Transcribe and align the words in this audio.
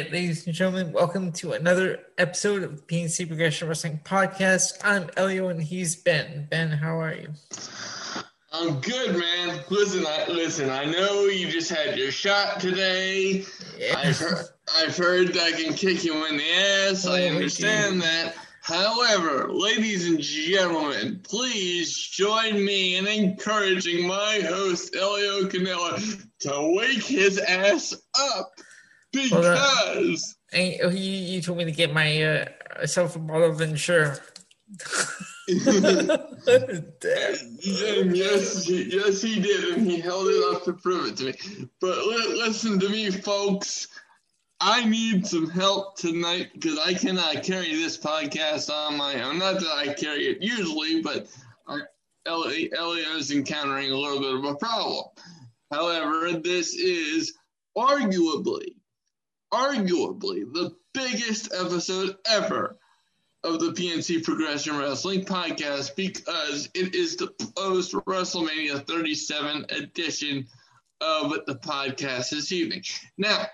right, 0.00 0.12
ladies 0.12 0.44
and 0.44 0.54
gentlemen, 0.56 0.92
welcome 0.92 1.30
to 1.30 1.52
another 1.52 2.00
episode 2.18 2.64
of 2.64 2.84
PNC 2.88 3.28
Progression 3.28 3.68
Wrestling 3.68 4.00
Podcast. 4.04 4.72
I'm 4.82 5.08
Elio 5.16 5.50
and 5.50 5.62
he's 5.62 5.94
Ben. 5.94 6.48
Ben, 6.50 6.70
how 6.70 7.00
are 7.00 7.14
you? 7.14 7.28
I'm 8.52 8.80
good, 8.80 9.16
man. 9.16 9.60
Listen, 9.70 10.04
I 10.04 10.26
listen. 10.26 10.68
I 10.68 10.84
know 10.84 11.26
you 11.26 11.48
just 11.48 11.70
had 11.70 11.96
your 11.96 12.10
shot 12.10 12.58
today. 12.58 13.44
Yeah. 13.78 13.94
I've 13.96 14.18
heard, 14.18 14.44
I've 14.76 14.96
heard 14.96 15.28
that 15.28 15.52
can 15.52 15.74
kick 15.74 16.02
you 16.02 16.26
in 16.26 16.38
the 16.38 16.52
ass. 16.52 17.06
Oh, 17.06 17.14
I 17.14 17.26
understand 17.26 18.02
that. 18.02 18.34
However, 18.62 19.48
ladies 19.52 20.08
and 20.08 20.20
gentlemen, 20.20 21.20
please 21.22 21.96
join 21.96 22.64
me 22.64 22.96
in 22.96 23.06
encouraging 23.06 24.08
my 24.08 24.40
host 24.44 24.96
Elio 24.96 25.48
Canella 25.48 26.26
to 26.40 26.74
wake 26.76 27.04
his 27.04 27.38
ass 27.38 27.94
up 28.18 28.50
because 29.14 30.36
well, 30.52 30.72
uh, 30.84 30.88
you, 30.90 31.12
you 31.12 31.40
told 31.40 31.58
me 31.58 31.64
to 31.64 31.72
get 31.72 31.92
my 31.92 32.22
uh, 32.22 32.86
self 32.86 33.16
a 33.16 33.18
bottle 33.18 33.50
of 33.50 33.60
Ensure. 33.60 34.18
yes, 35.46 35.68
yes, 38.68 39.22
he 39.22 39.40
did, 39.40 39.76
and 39.76 39.90
he 39.90 40.00
held 40.00 40.26
it 40.26 40.54
up 40.54 40.64
to 40.64 40.72
prove 40.72 41.06
it 41.06 41.16
to 41.18 41.24
me. 41.24 41.34
But 41.80 41.98
listen 42.06 42.80
to 42.80 42.88
me, 42.88 43.10
folks. 43.10 43.88
I 44.60 44.84
need 44.86 45.26
some 45.26 45.50
help 45.50 45.98
tonight 45.98 46.48
because 46.54 46.78
I 46.78 46.94
cannot 46.94 47.42
carry 47.42 47.74
this 47.74 47.98
podcast 47.98 48.70
on 48.70 48.96
my 48.96 49.20
own. 49.22 49.38
Not 49.38 49.60
that 49.60 49.74
I 49.76 49.92
carry 49.92 50.28
it 50.28 50.40
usually, 50.40 51.02
but 51.02 51.28
Elliot 52.26 52.72
is 53.16 53.30
encountering 53.30 53.90
a 53.90 53.96
little 53.96 54.20
bit 54.20 54.34
of 54.34 54.44
a 54.44 54.54
problem. 54.54 55.04
However, 55.70 56.32
this 56.40 56.74
is 56.74 57.34
arguably, 57.76 58.76
arguably 59.52 60.52
the 60.52 60.74
biggest 60.92 61.52
episode 61.54 62.16
ever 62.26 62.78
of 63.44 63.60
the 63.60 63.72
PNC 63.72 64.24
Progression 64.24 64.76
Wrestling 64.78 65.24
podcast 65.24 65.94
because 65.96 66.70
it 66.74 66.94
is 66.94 67.16
the 67.16 67.28
post 67.56 67.92
WrestleMania 67.92 68.86
37 68.86 69.66
edition 69.68 70.46
of 71.00 71.32
the 71.46 71.54
podcast 71.56 72.30
this 72.30 72.52
evening. 72.52 72.82
Now, 73.18 73.46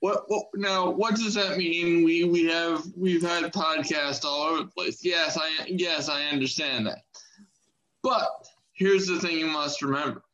what, 0.00 0.24
what 0.26 0.46
now? 0.54 0.90
What 0.90 1.14
does 1.14 1.34
that 1.34 1.58
mean? 1.58 2.04
We 2.04 2.24
we 2.24 2.46
have 2.46 2.84
we've 2.96 3.22
had 3.22 3.52
podcasts 3.52 4.24
all 4.24 4.48
over 4.48 4.62
the 4.64 4.70
place. 4.70 5.04
Yes, 5.04 5.38
I 5.40 5.66
yes 5.68 6.08
I 6.08 6.24
understand 6.24 6.88
that. 6.88 7.02
But 8.02 8.28
here's 8.72 9.06
the 9.06 9.20
thing 9.20 9.38
you 9.38 9.46
must 9.46 9.80
remember. 9.80 10.24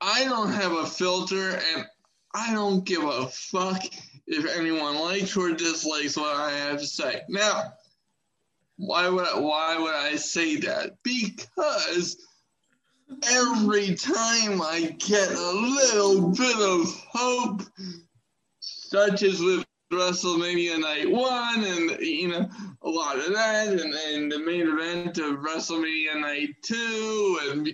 I 0.00 0.24
don't 0.24 0.52
have 0.52 0.72
a 0.72 0.86
filter, 0.86 1.58
and 1.74 1.86
I 2.34 2.52
don't 2.52 2.84
give 2.84 3.02
a 3.02 3.26
fuck 3.26 3.82
if 4.26 4.46
anyone 4.56 4.96
likes 4.96 5.36
or 5.36 5.52
dislikes 5.52 6.16
what 6.16 6.36
I 6.36 6.52
have 6.52 6.78
to 6.78 6.86
say. 6.86 7.22
Now, 7.28 7.72
why 8.76 9.08
would 9.08 9.26
I, 9.26 9.38
why 9.38 9.78
would 9.78 9.94
I 9.94 10.16
say 10.16 10.56
that? 10.56 10.96
Because 11.02 12.16
every 13.30 13.94
time 13.94 14.62
I 14.62 14.96
get 14.98 15.30
a 15.32 15.50
little 15.50 16.30
bit 16.30 16.56
of 16.56 17.06
hope, 17.12 17.62
such 18.60 19.22
as 19.22 19.40
with 19.40 19.64
WrestleMania 19.92 20.78
Night 20.78 21.10
One, 21.10 21.64
and 21.64 22.00
you 22.00 22.28
know 22.28 22.48
a 22.82 22.88
lot 22.88 23.18
of 23.18 23.32
that, 23.34 23.68
and, 23.68 23.92
and 23.92 24.30
the 24.30 24.38
main 24.38 24.68
event 24.68 25.18
of 25.18 25.40
WrestleMania 25.40 26.20
Night 26.20 26.50
Two, 26.62 27.38
and 27.50 27.68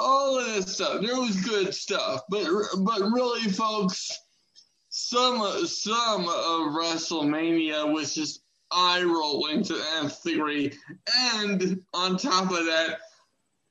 all 0.00 0.38
of 0.38 0.46
this 0.46 0.74
stuff. 0.74 1.00
There 1.00 1.20
was 1.20 1.36
good 1.36 1.74
stuff, 1.74 2.22
but 2.28 2.46
but 2.78 3.00
really, 3.12 3.50
folks 3.50 4.10
some 4.90 5.66
some 5.66 6.28
of 6.28 6.74
WrestleMania 6.74 7.90
was 7.92 8.14
just 8.14 8.42
eye 8.72 9.02
rolling 9.02 9.62
to 9.64 9.82
nth 9.98 10.22
degree, 10.22 10.72
and 11.32 11.80
on 11.94 12.16
top 12.16 12.50
of 12.50 12.66
that, 12.66 12.98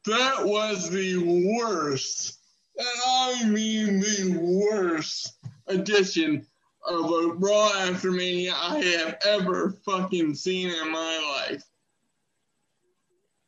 that 0.06 0.46
was 0.46 0.90
the 0.90 1.18
worst, 1.58 2.40
and 2.78 2.88
I 3.06 3.46
mean 3.46 4.00
the 4.00 4.38
worst 4.40 5.34
edition 5.68 6.46
of 6.88 7.12
a 7.12 7.34
Raw 7.34 7.70
after 7.80 8.12
Mania 8.12 8.54
I 8.56 8.80
have 8.80 9.18
ever 9.28 9.72
fucking 9.86 10.34
seen 10.36 10.70
in 10.70 10.92
my 10.92 11.46
life. 11.50 11.64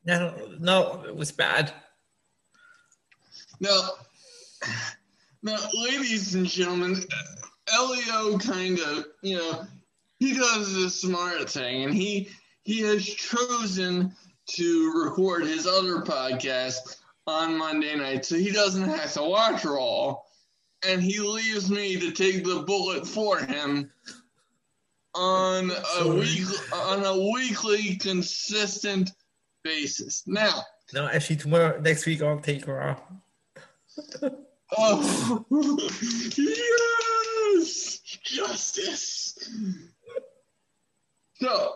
No, 0.03 0.35
no, 0.59 1.03
it 1.07 1.15
was 1.15 1.31
bad. 1.31 1.73
Now, 3.61 3.89
now, 5.43 5.57
ladies 5.73 6.33
and 6.33 6.47
gentlemen, 6.47 7.03
Elio 7.71 8.39
kind 8.39 8.79
of, 8.79 9.05
you 9.21 9.37
know, 9.37 9.65
he 10.17 10.33
does 10.33 10.73
the 10.73 10.89
smart 10.89 11.47
thing, 11.47 11.83
and 11.83 11.93
he 11.93 12.29
he 12.63 12.79
has 12.81 13.05
chosen 13.05 14.15
to 14.47 15.03
record 15.05 15.43
his 15.43 15.67
other 15.67 16.01
podcast 16.01 16.97
on 17.27 17.55
Monday 17.55 17.95
night, 17.95 18.25
so 18.25 18.35
he 18.35 18.51
doesn't 18.51 18.89
have 18.89 19.13
to 19.13 19.21
watch 19.21 19.63
Raw, 19.63 20.17
and 20.83 20.99
he 20.99 21.19
leaves 21.19 21.69
me 21.69 21.99
to 21.99 22.11
take 22.11 22.43
the 22.43 22.63
bullet 22.63 23.05
for 23.05 23.37
him 23.37 23.91
on 25.13 25.71
a 25.99 26.07
week 26.07 26.47
on 26.73 27.05
a 27.05 27.31
weekly 27.31 27.95
consistent 27.97 29.11
basis. 29.63 30.23
Now, 30.25 30.63
no, 30.95 31.07
actually, 31.07 31.35
tomorrow 31.35 31.79
next 31.79 32.07
week 32.07 32.23
I'll 32.23 32.39
take 32.39 32.67
Raw. 32.67 32.97
Oh, 34.77 35.45
yes, 36.37 37.99
justice. 38.23 39.37
So, 41.35 41.73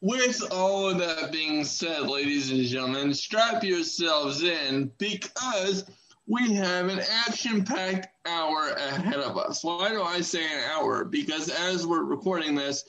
with 0.00 0.42
all 0.52 0.88
of 0.88 0.98
that 0.98 1.32
being 1.32 1.64
said, 1.64 2.08
ladies 2.08 2.50
and 2.50 2.64
gentlemen, 2.64 3.12
strap 3.12 3.62
yourselves 3.62 4.42
in 4.42 4.90
because 4.98 5.84
we 6.26 6.54
have 6.54 6.88
an 6.88 7.00
action 7.26 7.64
packed 7.64 8.08
hour 8.26 8.70
ahead 8.70 9.18
of 9.18 9.36
us. 9.36 9.64
Why 9.64 9.88
do 9.90 10.02
I 10.02 10.20
say 10.20 10.44
an 10.44 10.64
hour? 10.72 11.04
Because 11.04 11.48
as 11.48 11.86
we're 11.86 12.04
recording 12.04 12.54
this, 12.54 12.84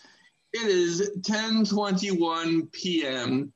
it 0.53 0.67
is 0.67 1.11
10:21 1.21 2.71
p.m. 2.71 3.51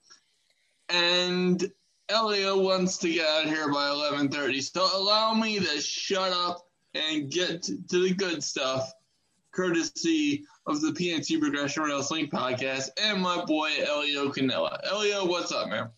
and 0.89 1.71
Elio 2.09 2.59
wants 2.59 2.97
to 2.99 3.11
get 3.11 3.27
out 3.27 3.45
here 3.45 3.71
by 3.71 3.87
11:30. 3.87 4.61
So 4.61 4.87
allow 4.95 5.33
me 5.33 5.59
to 5.59 5.81
shut 5.81 6.31
up 6.31 6.61
and 6.93 7.31
get 7.31 7.63
to 7.63 7.77
the 7.89 8.13
good 8.13 8.43
stuff, 8.43 8.91
courtesy 9.51 10.43
of 10.67 10.81
the 10.81 10.91
PNC 10.91 11.39
Progression 11.39 11.83
Wrestling 11.83 12.27
Podcast 12.27 12.89
and 13.01 13.21
my 13.21 13.43
boy 13.45 13.69
Elio 13.79 14.29
Canella. 14.31 14.79
Elio, 14.85 15.25
what's 15.25 15.51
up, 15.51 15.69
man? 15.69 15.89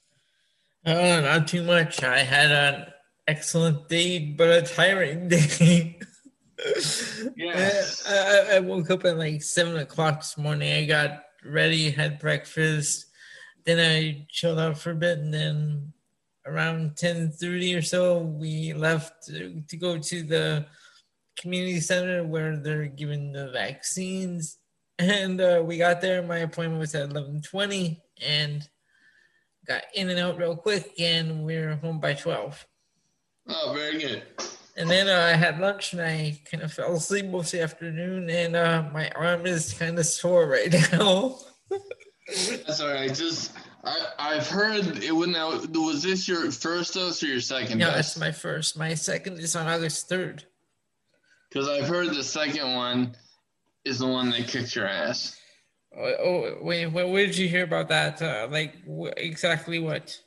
Uh, 0.85 1.22
not 1.22 1.47
too 1.47 1.63
much. 1.63 2.03
I 2.03 2.19
had 2.19 2.51
an 2.51 2.85
excellent 3.28 3.90
day, 3.90 4.19
but 4.19 4.50
a 4.50 4.62
tiring 4.62 5.28
day. 5.28 6.00
yeah. 7.35 7.81
I, 8.07 8.47
I 8.56 8.59
woke 8.62 8.90
up 8.90 9.03
at 9.03 9.17
like 9.17 9.44
seven 9.44 9.75
o'clock 9.78 10.22
this 10.22 10.38
morning. 10.38 10.72
I 10.72 10.85
got 10.85 11.23
ready, 11.44 11.91
had 11.91 12.19
breakfast, 12.19 13.07
then 13.66 13.79
I 13.79 14.25
chilled 14.29 14.59
out 14.59 14.78
for 14.78 14.91
a 14.91 14.96
bit, 14.96 15.19
and 15.19 15.34
then 15.34 15.94
around 16.47 16.96
10.30 16.96 17.78
or 17.78 17.81
so 17.81 18.19
we 18.19 18.74
left 18.74 19.28
to, 19.28 19.62
go 19.78 19.97
to 19.97 20.24
the 20.24 20.66
community 21.38 21.80
center 21.80 22.24
where 22.24 22.58
they're 22.58 22.85
giving 22.85 23.31
the 23.31 23.50
vaccines. 23.52 24.58
And 24.99 25.40
uh, 25.40 25.61
we 25.64 25.78
got 25.78 26.02
there 26.02 26.23
my 26.23 26.40
appointment 26.40 26.79
was 26.79 26.96
at 26.96 27.09
11.20 27.09 27.99
and 28.26 28.67
got 29.67 29.84
in 29.94 30.09
and 30.09 30.20
out 30.20 30.38
real 30.38 30.55
quick 30.55 30.94
and 30.99 31.44
we 31.44 31.55
are 31.55 31.76
home 31.76 31.99
by 31.99 32.14
12 32.14 32.66
oh 33.49 33.73
very 33.76 33.99
good. 33.99 34.23
And 34.78 34.90
then 34.90 35.09
uh, 35.09 35.34
i 35.34 35.35
had 35.35 35.59
lunch 35.59 35.91
and 35.91 36.02
i 36.02 36.40
kind 36.49 36.64
of 36.64 36.72
fell 36.72 36.96
asleep 36.96 37.26
most 37.26 37.53
of 37.53 37.59
the 37.59 37.64
afternoon 37.64 38.29
and 38.29 38.55
uh, 38.55 38.85
my 38.94 39.09
arm 39.09 39.46
is 39.46 39.73
kind 39.73 39.99
of 39.99 40.05
sore 40.05 40.47
right 40.47 40.72
now. 40.91 41.38
That's 42.28 42.82
all 42.82 42.90
right. 42.90 43.14
Just 43.14 43.53
I, 44.17 44.35
have 44.35 44.47
heard 44.47 45.03
it 45.03 45.16
would 45.16 45.29
now. 45.29 45.49
Was 45.51 46.03
this 46.03 46.28
your 46.28 46.51
first 46.51 46.93
dose 46.93 47.22
or 47.23 47.28
your 47.28 47.41
second? 47.41 47.79
Dose? 47.79 47.99
it's 47.99 48.17
my 48.17 48.31
first. 48.31 48.78
My 48.78 48.93
second 48.93 49.39
is 49.39 49.55
on 49.55 49.67
August 49.67 50.09
third. 50.09 50.43
Because 51.49 51.69
I've 51.69 51.87
heard 51.87 52.09
the 52.09 52.23
second 52.23 52.75
one 52.75 53.16
is 53.85 53.99
the 53.99 54.07
one 54.07 54.29
that 54.31 54.47
kicks 54.47 54.75
your 54.75 54.87
ass. 54.87 55.35
Oh, 55.97 56.03
oh 56.03 56.57
wait, 56.61 56.87
where, 56.87 57.07
where, 57.07 57.25
did 57.25 57.37
you 57.37 57.47
hear 57.47 57.63
about 57.63 57.89
that? 57.89 58.22
Uh, 58.22 58.47
like 58.51 58.75
wh- 58.85 59.13
exactly 59.17 59.79
what? 59.79 60.17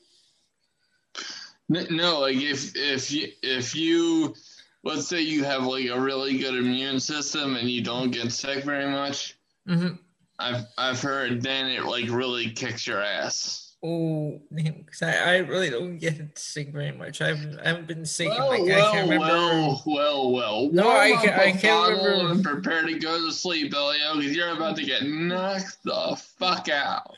No, 1.68 2.20
like 2.20 2.36
if 2.36 2.74
if 2.74 3.12
you 3.12 3.28
if 3.42 3.76
you 3.76 4.34
let's 4.82 5.06
say 5.06 5.20
you 5.20 5.44
have 5.44 5.64
like 5.64 5.88
a 5.88 6.00
really 6.00 6.38
good 6.38 6.54
immune 6.54 6.98
system 6.98 7.54
and 7.54 7.70
you 7.70 7.82
don't 7.82 8.10
get 8.10 8.32
sick 8.32 8.64
very 8.64 8.90
much. 8.90 9.36
Mm-hmm 9.68 9.94
I've 10.40 10.66
I've 10.78 11.00
heard 11.00 11.42
then 11.42 11.66
it 11.66 11.84
like 11.84 12.08
really 12.10 12.50
kicks 12.50 12.87
your 12.87 13.02
ass. 13.02 13.66
Oh, 13.82 14.38
because 14.54 15.00
I, 15.02 15.12
I 15.12 15.37
really 15.38 15.70
don't 15.70 15.96
get 15.96 16.38
sick 16.38 16.70
very 16.70 16.92
much. 16.92 17.22
I've 17.22 17.58
I 17.64 17.69
haven't 17.69 17.87
been 17.87 18.04
sick. 18.04 18.28
Well, 18.28 18.48
like, 18.48 18.62
well, 18.62 18.88
I 18.88 18.92
can't 18.92 19.10
remember. 19.10 19.26
well, 19.26 19.82
well, 19.87 20.32
well. 20.32 20.69
No, 20.70 20.90
I, 20.90 21.12
can, 21.12 21.32
I 21.32 21.52
can't 21.52 21.96
remember. 21.96 22.32
And 22.32 22.44
prepare 22.44 22.84
to 22.84 22.98
go 22.98 23.26
to 23.26 23.32
sleep, 23.32 23.72
Elio, 23.75 24.16
because 24.16 24.37
you're 24.37 24.50
about 24.50 24.76
to 24.76 24.84
get 24.84 25.04
knocked 25.04 25.82
the 25.84 26.20
fuck 26.38 26.69
out. 26.69 27.16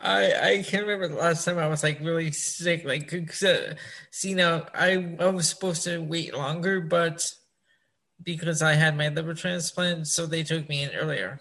I 0.00 0.32
I 0.32 0.62
can't 0.62 0.86
remember 0.86 1.08
the 1.08 1.20
last 1.20 1.44
time 1.44 1.58
I 1.58 1.68
was 1.68 1.82
like 1.82 2.00
really 2.00 2.32
sick. 2.32 2.84
Like, 2.86 3.12
uh, 3.12 3.74
see 4.10 4.32
now, 4.32 4.66
I 4.74 5.14
I 5.18 5.26
was 5.26 5.48
supposed 5.48 5.84
to 5.84 5.98
wait 5.98 6.34
longer, 6.34 6.80
but 6.80 7.30
because 8.22 8.62
I 8.62 8.74
had 8.74 8.96
my 8.96 9.08
liver 9.08 9.34
transplant, 9.34 10.06
so 10.06 10.24
they 10.24 10.42
took 10.42 10.68
me 10.70 10.84
in 10.84 10.90
earlier. 10.90 11.40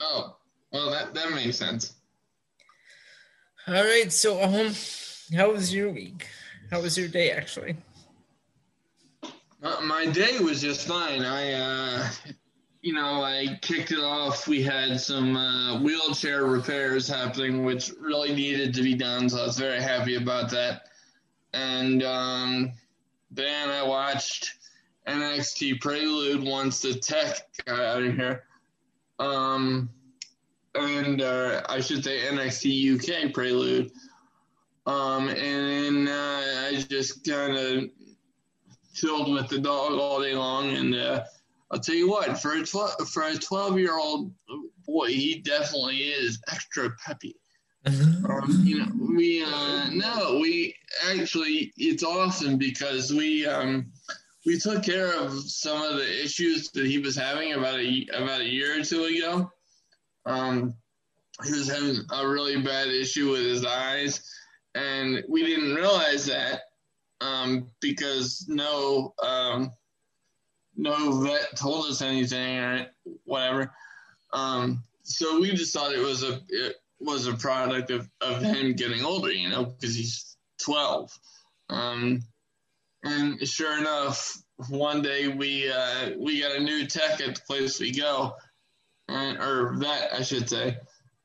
Oh, 0.00 0.36
well, 0.72 0.90
that 0.90 1.14
that 1.14 1.32
makes 1.32 1.56
sense. 1.56 1.94
All 3.66 3.74
right. 3.74 4.12
So, 4.12 4.42
um, 4.42 4.72
how 5.36 5.52
was 5.52 5.74
your 5.74 5.90
week? 5.90 6.26
How 6.70 6.80
was 6.80 6.96
your 6.96 7.08
day, 7.08 7.30
actually? 7.30 7.76
Uh, 9.62 9.80
my 9.82 10.06
day 10.06 10.38
was 10.38 10.60
just 10.60 10.86
fine. 10.86 11.22
I, 11.22 11.52
uh, 11.52 12.08
you 12.80 12.92
know, 12.92 13.22
I 13.22 13.58
kicked 13.60 13.90
it 13.90 13.98
off. 13.98 14.46
We 14.46 14.62
had 14.62 15.00
some 15.00 15.36
uh, 15.36 15.80
wheelchair 15.80 16.44
repairs 16.44 17.08
happening, 17.08 17.64
which 17.64 17.90
really 18.00 18.34
needed 18.34 18.72
to 18.74 18.82
be 18.82 18.94
done. 18.94 19.28
So 19.28 19.40
I 19.40 19.46
was 19.46 19.58
very 19.58 19.82
happy 19.82 20.14
about 20.14 20.50
that. 20.50 20.88
And 21.52 22.02
um, 22.04 22.72
then 23.30 23.68
I 23.70 23.82
watched 23.82 24.54
NXT 25.08 25.80
Prelude 25.80 26.44
once 26.44 26.80
the 26.80 26.94
tech 26.94 27.48
got 27.64 27.80
out 27.80 28.02
of 28.02 28.14
here. 28.14 28.44
Um, 29.18 29.90
and 30.74 31.22
uh, 31.22 31.62
I 31.68 31.80
should 31.80 32.04
say 32.04 32.20
NXT 32.20 33.26
UK 33.26 33.32
Prelude. 33.32 33.90
Um, 34.86 35.28
and 35.28 36.08
uh, 36.08 36.12
I 36.12 36.84
just 36.88 37.28
kind 37.28 37.56
of 37.56 37.90
chilled 38.94 39.32
with 39.32 39.48
the 39.48 39.58
dog 39.58 39.92
all 39.92 40.22
day 40.22 40.34
long. 40.34 40.70
And 40.70 40.94
uh, 40.94 41.24
I'll 41.70 41.80
tell 41.80 41.94
you 41.94 42.08
what, 42.08 42.40
for 42.40 42.54
a 42.54 42.62
tw- 42.62 43.08
for 43.08 43.24
a 43.24 43.34
twelve 43.34 43.78
year 43.78 43.98
old 43.98 44.32
boy, 44.86 45.08
he 45.08 45.40
definitely 45.40 45.98
is 45.98 46.40
extra 46.50 46.90
peppy. 47.04 47.36
um, 47.86 48.62
you 48.64 48.78
know, 48.78 49.16
we 49.16 49.44
uh, 49.44 49.90
no, 49.92 50.38
we 50.40 50.74
actually 51.10 51.72
it's 51.76 52.02
awesome 52.02 52.56
because 52.56 53.12
we 53.12 53.46
um, 53.46 53.92
we 54.48 54.58
took 54.58 54.82
care 54.82 55.12
of 55.12 55.38
some 55.42 55.82
of 55.82 55.96
the 55.96 56.24
issues 56.24 56.70
that 56.70 56.86
he 56.86 56.98
was 56.98 57.14
having 57.14 57.52
about 57.52 57.78
a 57.78 58.06
about 58.14 58.40
a 58.40 58.48
year 58.48 58.80
or 58.80 58.82
two 58.82 59.04
ago. 59.04 59.52
Um, 60.24 60.74
he 61.44 61.52
was 61.52 61.68
having 61.68 61.98
a 62.10 62.26
really 62.26 62.58
bad 62.62 62.88
issue 62.88 63.30
with 63.30 63.42
his 63.42 63.66
eyes, 63.66 64.26
and 64.74 65.22
we 65.28 65.44
didn't 65.44 65.74
realize 65.74 66.24
that 66.26 66.62
um, 67.20 67.66
because 67.80 68.46
no 68.48 69.12
um, 69.22 69.70
no 70.76 71.20
vet 71.20 71.54
told 71.54 71.84
us 71.84 72.00
anything 72.00 72.58
or 72.58 72.86
whatever. 73.24 73.70
Um, 74.32 74.82
so 75.02 75.40
we 75.40 75.50
just 75.50 75.74
thought 75.74 75.92
it 75.92 76.02
was 76.02 76.22
a 76.22 76.40
it 76.48 76.76
was 77.00 77.26
a 77.26 77.34
product 77.34 77.90
of, 77.90 78.08
of 78.22 78.40
him 78.40 78.72
getting 78.72 79.04
older, 79.04 79.30
you 79.30 79.50
know, 79.50 79.66
because 79.66 79.94
he's 79.94 80.38
twelve. 80.56 81.12
And 83.04 83.46
sure 83.46 83.78
enough, 83.78 84.36
one 84.68 85.02
day 85.02 85.28
we 85.28 85.70
uh, 85.70 86.10
we 86.18 86.40
got 86.40 86.56
a 86.56 86.60
new 86.60 86.86
tech 86.86 87.20
at 87.20 87.36
the 87.36 87.40
place 87.46 87.78
we 87.78 87.92
go, 87.92 88.34
and, 89.08 89.38
or 89.38 89.74
vet, 89.74 90.12
I 90.12 90.22
should 90.22 90.48
say. 90.48 90.76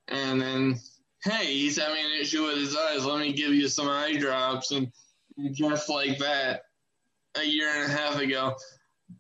And 0.07 0.41
then, 0.41 0.79
hey, 1.23 1.45
he's 1.45 1.77
having 1.77 2.03
an 2.03 2.19
issue 2.19 2.43
with 2.43 2.57
his 2.57 2.75
eyes. 2.75 3.05
Let 3.05 3.19
me 3.19 3.33
give 3.33 3.53
you 3.53 3.67
some 3.67 3.89
eye 3.89 4.15
drops. 4.17 4.71
And 4.71 4.91
just 5.51 5.89
like 5.89 6.19
that, 6.19 6.61
a 7.35 7.43
year 7.43 7.69
and 7.73 7.91
a 7.91 7.95
half 7.95 8.19
ago, 8.19 8.55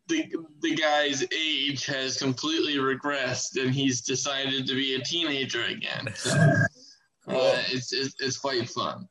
the 0.07 0.31
the 0.61 0.75
guy's 0.75 1.23
age 1.33 1.85
has 1.87 2.17
completely 2.17 2.75
regressed, 2.75 3.61
and 3.61 3.73
he's 3.73 4.01
decided 4.01 4.67
to 4.67 4.75
be 4.75 4.95
a 4.95 5.03
teenager 5.03 5.63
again. 5.63 6.09
So, 6.15 6.31
cool. 7.27 7.35
uh, 7.35 7.63
it's, 7.71 7.91
it's 7.93 8.15
it's 8.19 8.37
quite 8.37 8.69
fun. 8.69 9.07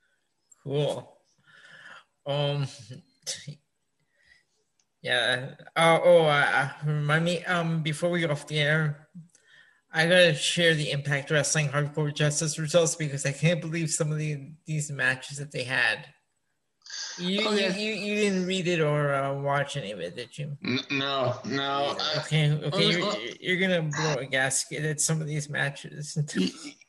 Cool. 0.63 1.17
Um. 2.27 2.67
Yeah. 5.03 5.55
Uh, 5.75 5.99
oh, 6.03 6.25
uh, 6.27 6.71
remind 6.87 7.25
me. 7.25 7.45
Um, 7.45 7.83
before 7.83 8.11
we 8.11 8.21
go 8.21 8.31
off 8.31 8.47
the 8.47 8.61
air, 8.61 9.09
I 9.93 10.05
gotta 10.07 10.35
share 10.35 10.75
the 10.75 10.91
Impact 10.91 11.31
Wrestling 11.31 11.69
Hardcore 11.69 12.15
Justice 12.15 12.59
results 12.59 12.95
because 12.95 13.27
I 13.27 13.33
can't 13.33 13.61
believe 13.61 13.91
some 13.91 14.13
of 14.13 14.19
the 14.19 14.53
these 14.65 14.91
matches 14.91 15.39
that 15.39 15.53
they 15.53 15.65
had. 15.65 16.07
You 17.19 17.47
oh, 17.47 17.53
yeah. 17.53 17.77
you, 17.77 17.93
you, 17.93 18.15
didn't 18.17 18.47
read 18.47 18.67
it 18.69 18.81
or 18.81 19.15
uh, 19.15 19.35
watch 19.35 19.77
any 19.77 19.93
of 19.93 20.01
it, 20.01 20.17
did 20.17 20.37
you? 20.39 20.57
No, 20.91 21.35
no. 21.45 21.97
Okay, 22.19 22.51
okay. 22.51 22.91
You're, 22.91 23.15
you're 23.41 23.61
gonna 23.61 23.83
blow 23.83 24.15
a 24.15 24.27
gasket 24.27 24.85
at 24.85 25.01
some 25.01 25.21
of 25.21 25.27
these 25.27 25.49
matches 25.51 26.15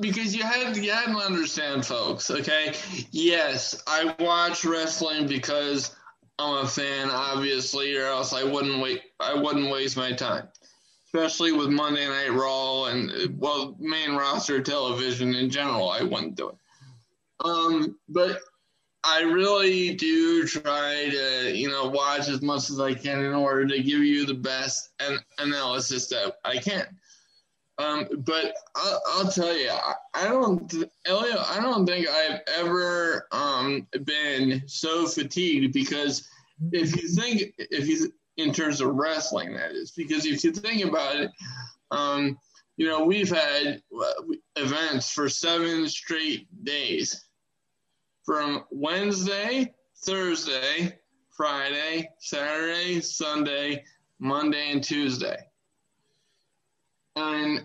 because 0.00 0.36
you 0.36 0.42
had 0.42 0.76
you 0.76 0.90
had 0.90 1.06
to 1.06 1.18
understand, 1.18 1.86
folks. 1.86 2.30
Okay, 2.30 2.74
yes, 3.10 3.82
I 3.86 4.14
watch 4.20 4.64
wrestling 4.64 5.26
because 5.26 5.96
I'm 6.38 6.64
a 6.64 6.68
fan, 6.68 7.10
obviously, 7.10 7.96
or 7.96 8.06
else 8.06 8.34
I 8.34 8.44
wouldn't 8.44 8.82
wait. 8.82 9.02
I 9.18 9.34
wouldn't 9.34 9.70
waste 9.70 9.96
my 9.96 10.12
time 10.12 10.48
especially 11.14 11.52
with 11.52 11.68
Monday 11.68 12.08
Night 12.08 12.32
Raw 12.32 12.86
and 12.86 13.38
well, 13.38 13.76
main 13.78 14.16
roster 14.16 14.60
television 14.60 15.32
in 15.32 15.48
general. 15.48 15.88
I 15.88 16.02
wouldn't 16.02 16.34
do 16.34 16.48
it. 16.48 16.56
Um, 17.44 17.96
but 18.08 18.40
I 19.04 19.20
really 19.22 19.94
do 19.94 20.46
try 20.46 21.08
to, 21.10 21.52
you 21.54 21.68
know, 21.68 21.88
watch 21.88 22.28
as 22.28 22.40
much 22.40 22.70
as 22.70 22.80
I 22.80 22.94
can 22.94 23.24
in 23.24 23.34
order 23.34 23.66
to 23.66 23.82
give 23.82 24.00
you 24.00 24.24
the 24.24 24.34
best 24.34 24.90
an- 25.00 25.18
analysis 25.38 26.08
that 26.08 26.36
I 26.44 26.56
can. 26.58 26.86
Um, 27.76 28.06
but 28.18 28.54
I'll, 28.76 29.02
I'll, 29.08 29.30
tell 29.30 29.54
you, 29.56 29.70
I, 30.14 30.28
don't, 30.28 30.72
Elliot, 31.04 31.38
I 31.38 31.60
don't 31.60 31.84
think 31.84 32.08
I've 32.08 32.40
ever 32.56 33.26
um, 33.32 33.86
been 34.04 34.62
so 34.66 35.06
fatigued 35.06 35.74
because 35.74 36.28
if 36.72 36.94
you 36.96 37.08
think, 37.08 37.52
if 37.58 37.88
you 37.88 38.12
in 38.36 38.52
terms 38.52 38.80
of 38.80 38.94
wrestling, 38.94 39.54
that 39.54 39.72
is. 39.72 39.90
Because 39.90 40.26
if 40.26 40.42
you 40.44 40.52
think 40.52 40.84
about 40.84 41.16
it, 41.16 41.30
um, 41.90 42.38
you 42.76 42.88
know, 42.88 43.04
we've 43.04 43.30
had 43.30 43.82
uh, 43.96 44.22
events 44.56 45.10
for 45.10 45.28
seven 45.28 45.88
straight 45.88 46.46
days 46.64 47.23
from 48.24 48.64
Wednesday, 48.70 49.74
Thursday, 50.04 50.98
Friday, 51.30 52.08
Saturday, 52.18 53.00
Sunday, 53.00 53.84
Monday, 54.18 54.72
and 54.72 54.82
Tuesday. 54.82 55.36
And 57.16 57.64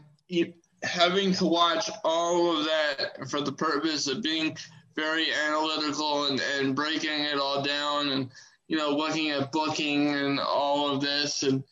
having 0.83 1.33
to 1.33 1.45
watch 1.45 1.89
all 2.03 2.57
of 2.57 2.65
that 2.65 3.29
for 3.29 3.41
the 3.41 3.51
purpose 3.51 4.07
of 4.07 4.21
being 4.21 4.57
very 4.95 5.27
analytical 5.33 6.25
and, 6.25 6.41
and 6.57 6.75
breaking 6.75 7.21
it 7.21 7.39
all 7.39 7.61
down 7.61 8.09
and 8.09 8.29
you 8.69 8.77
know, 8.77 8.91
looking 8.91 9.31
at 9.31 9.51
booking 9.51 10.09
and 10.09 10.39
all 10.39 10.93
of 10.93 11.01
this, 11.01 11.43
and 11.43 11.63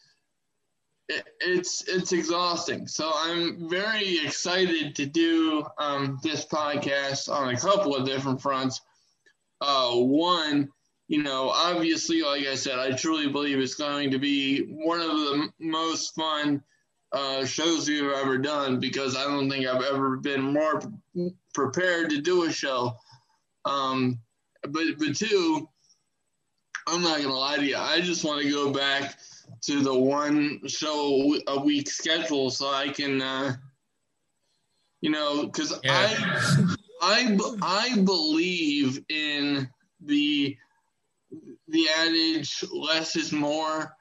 it's 1.10 1.88
it's 1.88 2.12
exhausting. 2.12 2.88
So 2.88 3.12
I'm 3.16 3.70
very 3.70 4.26
excited 4.26 4.96
to 4.96 5.06
do 5.06 5.66
um, 5.78 6.20
this 6.24 6.46
podcast 6.46 7.30
on 7.30 7.54
a 7.54 7.58
couple 7.58 7.96
of 7.96 8.06
different 8.06 8.42
fronts. 8.42 8.82
Uh, 9.62 9.92
one, 9.96 10.70
you 11.08 11.24
know, 11.24 11.50
obviously, 11.50 12.22
like 12.22 12.46
I 12.46 12.56
said, 12.56 12.78
I 12.78 12.92
truly 12.92 13.28
believe 13.28 13.60
it's 13.60 13.76
going 13.76 14.12
to 14.12 14.20
be 14.20 14.64
one 14.64 15.00
of 15.00 15.12
the 15.12 15.50
most 15.60 16.14
fun 16.14 16.62
uh, 17.14 17.46
shows 17.46 17.88
we've 17.88 18.12
ever 18.12 18.38
done 18.38 18.80
because 18.80 19.16
I 19.16 19.24
don't 19.24 19.50
think 19.50 19.66
I've 19.66 19.84
ever 19.84 20.18
been 20.18 20.42
more 20.42 20.82
prepared 21.54 22.10
to 22.10 22.22
do 22.22 22.44
a 22.44 22.52
show. 22.52 22.98
Um, 23.64 24.20
but 24.62 24.84
but 25.00 25.16
two, 25.16 25.70
I'm 26.86 27.02
not 27.02 27.22
gonna 27.22 27.34
lie 27.34 27.58
to 27.58 27.66
you. 27.66 27.78
I 27.78 28.02
just 28.02 28.26
want 28.26 28.42
to 28.42 28.50
go 28.50 28.72
back 28.72 29.18
to 29.68 29.82
the 29.82 29.94
one 29.94 30.62
show 30.68 31.38
a 31.48 31.60
week 31.60 31.90
schedule 31.90 32.50
so 32.50 32.70
I 32.70 32.90
can, 32.90 33.22
uh, 33.22 33.56
you 35.02 35.12
know, 35.12 35.46
because 35.46 35.78
yeah. 35.84 36.10
I, 36.18 36.76
I, 37.02 37.38
I 37.62 38.02
believe 38.02 39.04
in 39.10 39.70
the 40.04 40.56
the 41.68 41.88
adage 42.00 42.64
less 42.72 43.18
is 43.18 43.34
more 43.34 43.94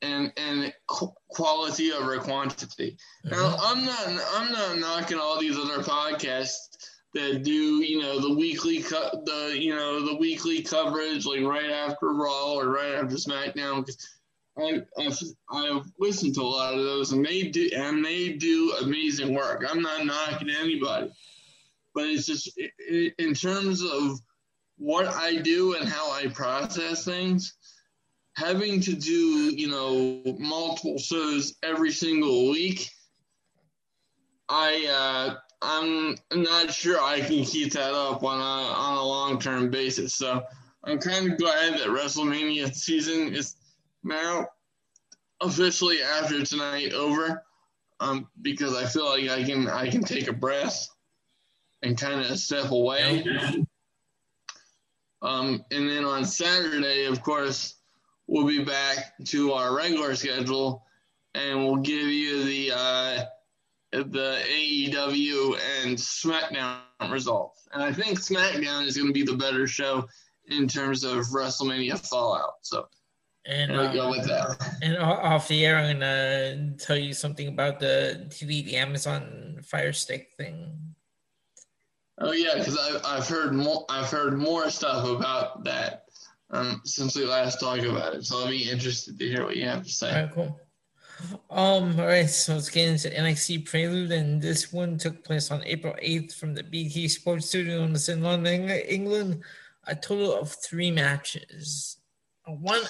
and 0.00 0.32
and 0.38 0.72
quality 1.28 1.92
over 1.92 2.18
quantity. 2.18 2.96
Mm-hmm. 3.26 3.34
Now 3.34 3.56
I'm 3.60 3.84
not 3.84 4.24
I'm 4.34 4.52
not 4.52 4.78
knocking 4.78 5.18
all 5.18 5.38
these 5.38 5.58
other 5.58 5.82
podcasts 5.82 6.70
that 7.14 7.42
do 7.42 7.52
you 7.52 8.00
know 8.00 8.18
the 8.18 8.34
weekly 8.34 8.82
co- 8.82 9.22
the 9.24 9.54
you 9.58 9.74
know 9.74 10.04
the 10.04 10.16
weekly 10.16 10.62
coverage 10.62 11.26
like 11.26 11.42
right 11.42 11.70
after 11.70 12.14
Raw 12.14 12.54
or 12.54 12.68
right 12.68 12.94
after 12.94 13.16
SmackDown 13.16 13.84
because 13.84 14.08
I 14.58 14.82
I've, 15.50 15.86
listened 15.98 16.34
to 16.34 16.42
a 16.42 16.44
lot 16.44 16.74
of 16.74 16.84
those 16.84 17.12
and 17.12 17.24
they 17.24 17.44
do 17.44 17.70
and 17.74 18.04
they 18.04 18.30
do 18.34 18.74
amazing 18.82 19.34
work. 19.34 19.64
I'm 19.68 19.82
not 19.82 20.04
knocking 20.04 20.50
anybody, 20.50 21.10
but 21.94 22.04
it's 22.04 22.26
just 22.26 22.50
in 23.18 23.34
terms 23.34 23.82
of 23.82 24.18
what 24.76 25.06
I 25.06 25.36
do 25.36 25.74
and 25.74 25.88
how 25.88 26.12
I 26.12 26.26
process 26.28 27.04
things. 27.04 27.54
Having 28.36 28.80
to 28.82 28.94
do, 28.94 29.54
you 29.54 29.68
know, 29.68 30.22
multiple 30.38 30.98
shows 30.98 31.54
every 31.62 31.92
single 31.92 32.50
week, 32.50 32.88
I 34.48 34.86
uh, 34.86 35.34
I'm 35.60 36.16
not 36.34 36.72
sure 36.72 37.00
I 37.00 37.20
can 37.20 37.44
keep 37.44 37.72
that 37.74 37.94
up 37.94 38.24
on 38.24 38.38
a 38.38 38.72
on 38.72 38.98
a 38.98 39.04
long 39.04 39.38
term 39.38 39.70
basis. 39.70 40.14
So 40.14 40.42
I'm 40.84 40.98
kind 40.98 41.30
of 41.30 41.38
glad 41.38 41.74
that 41.74 41.88
WrestleMania 41.88 42.74
season 42.74 43.34
is 43.34 43.56
now 44.04 44.48
officially 45.40 46.02
after 46.02 46.42
tonight 46.44 46.92
over, 46.92 47.42
um, 48.00 48.28
because 48.40 48.74
I 48.74 48.86
feel 48.86 49.06
like 49.06 49.28
I 49.28 49.44
can 49.44 49.68
I 49.68 49.90
can 49.90 50.02
take 50.04 50.28
a 50.28 50.32
breath 50.32 50.88
and 51.82 51.98
kind 51.98 52.20
of 52.20 52.38
step 52.38 52.70
away. 52.70 53.24
Um, 55.20 55.64
and 55.70 55.88
then 55.88 56.04
on 56.04 56.24
Saturday, 56.24 57.04
of 57.04 57.22
course, 57.22 57.76
we'll 58.26 58.46
be 58.46 58.64
back 58.64 59.12
to 59.26 59.52
our 59.52 59.76
regular 59.76 60.16
schedule, 60.16 60.84
and 61.34 61.64
we'll 61.64 61.76
give 61.76 62.08
you 62.08 62.44
the 62.44 62.72
uh, 62.72 63.24
the 63.92 64.42
AEW 64.50 65.58
and 65.84 65.96
SmackDown 65.96 66.80
results. 67.10 67.68
And 67.72 67.82
I 67.82 67.92
think 67.92 68.18
SmackDown 68.18 68.86
is 68.86 68.96
going 68.96 69.08
to 69.08 69.12
be 69.12 69.22
the 69.22 69.36
better 69.36 69.66
show 69.68 70.08
in 70.48 70.66
terms 70.66 71.04
of 71.04 71.26
WrestleMania 71.26 71.98
Fallout. 72.08 72.54
So. 72.62 72.88
And 73.44 73.72
uh, 73.72 73.92
go 73.92 74.10
with 74.10 74.26
that. 74.26 74.56
And 74.82 74.96
off 74.98 75.48
the 75.48 75.66
air, 75.66 75.76
I'm 75.76 75.98
gonna 75.98 76.74
tell 76.78 76.96
you 76.96 77.12
something 77.12 77.48
about 77.48 77.80
the 77.80 78.26
TV, 78.28 78.64
the 78.64 78.76
Amazon 78.76 79.58
Fire 79.64 79.92
Stick 79.92 80.30
thing. 80.36 80.94
Oh 82.18 82.32
yeah, 82.32 82.54
because 82.56 82.78
I've 82.78 83.00
I've 83.04 83.28
heard 83.28 83.52
more 83.52 83.84
I've 83.88 84.10
heard 84.10 84.38
more 84.38 84.70
stuff 84.70 85.04
about 85.08 85.64
that 85.64 86.04
um, 86.50 86.80
since 86.84 87.16
we 87.16 87.24
last 87.24 87.58
talked 87.58 87.82
about 87.82 88.14
it. 88.14 88.24
So 88.24 88.40
I'll 88.40 88.48
be 88.48 88.70
interested 88.70 89.18
to 89.18 89.28
hear 89.28 89.44
what 89.44 89.56
you 89.56 89.64
have 89.64 89.82
to 89.82 89.90
say. 89.90 90.08
All 90.08 90.22
right, 90.22 90.32
cool. 90.32 90.60
Um, 91.50 92.00
all 92.00 92.06
right, 92.06 92.28
so 92.28 92.54
let's 92.54 92.68
get 92.68 92.88
into 92.88 93.08
NXT 93.08 93.66
Prelude, 93.66 94.12
and 94.12 94.40
this 94.40 94.72
one 94.72 94.98
took 94.98 95.24
place 95.24 95.50
on 95.50 95.62
April 95.64 95.94
8th 96.02 96.34
from 96.34 96.54
the 96.54 96.62
BT 96.62 97.08
Sports 97.08 97.48
Studio 97.48 97.82
in 97.82 98.22
London, 98.22 98.68
England. 98.70 99.42
A 99.86 99.94
total 99.94 100.34
of 100.34 100.50
three 100.50 100.90
matches. 100.90 101.98
One, 102.46 102.82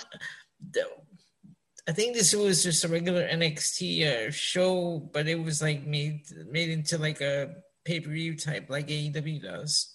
I 1.88 1.92
think 1.92 2.14
this 2.14 2.34
was 2.34 2.62
just 2.62 2.84
a 2.84 2.88
regular 2.88 3.26
NXT 3.26 4.28
uh, 4.28 4.30
show, 4.30 4.98
but 5.12 5.26
it 5.26 5.42
was 5.42 5.60
like 5.60 5.84
made 5.84 6.22
made 6.48 6.70
into 6.70 6.96
like 6.96 7.20
a 7.20 7.56
pay 7.84 7.98
per 8.00 8.10
view 8.10 8.36
type, 8.36 8.70
like 8.70 8.88
AEW 8.88 9.42
does. 9.42 9.94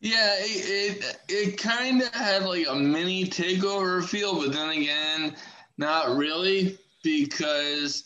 Yeah, 0.00 0.34
it 0.38 0.98
it, 0.98 1.18
it 1.28 1.58
kind 1.58 2.02
of 2.02 2.08
had 2.08 2.42
like 2.42 2.66
a 2.68 2.74
mini 2.74 3.24
takeover 3.24 4.04
feel, 4.04 4.38
but 4.38 4.52
then 4.52 4.70
again, 4.70 5.34
not 5.78 6.14
really 6.16 6.78
because 7.02 8.04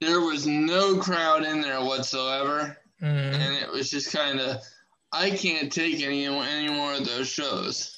there 0.00 0.20
was 0.20 0.46
no 0.46 0.98
crowd 0.98 1.44
in 1.44 1.62
there 1.62 1.80
whatsoever, 1.80 2.76
mm. 3.00 3.06
and 3.06 3.54
it 3.56 3.70
was 3.70 3.90
just 3.90 4.12
kind 4.12 4.40
of 4.40 4.62
I 5.12 5.30
can't 5.30 5.72
take 5.72 6.02
any 6.02 6.26
any 6.26 6.68
more 6.68 6.92
of 6.92 7.06
those 7.06 7.28
shows. 7.28 7.96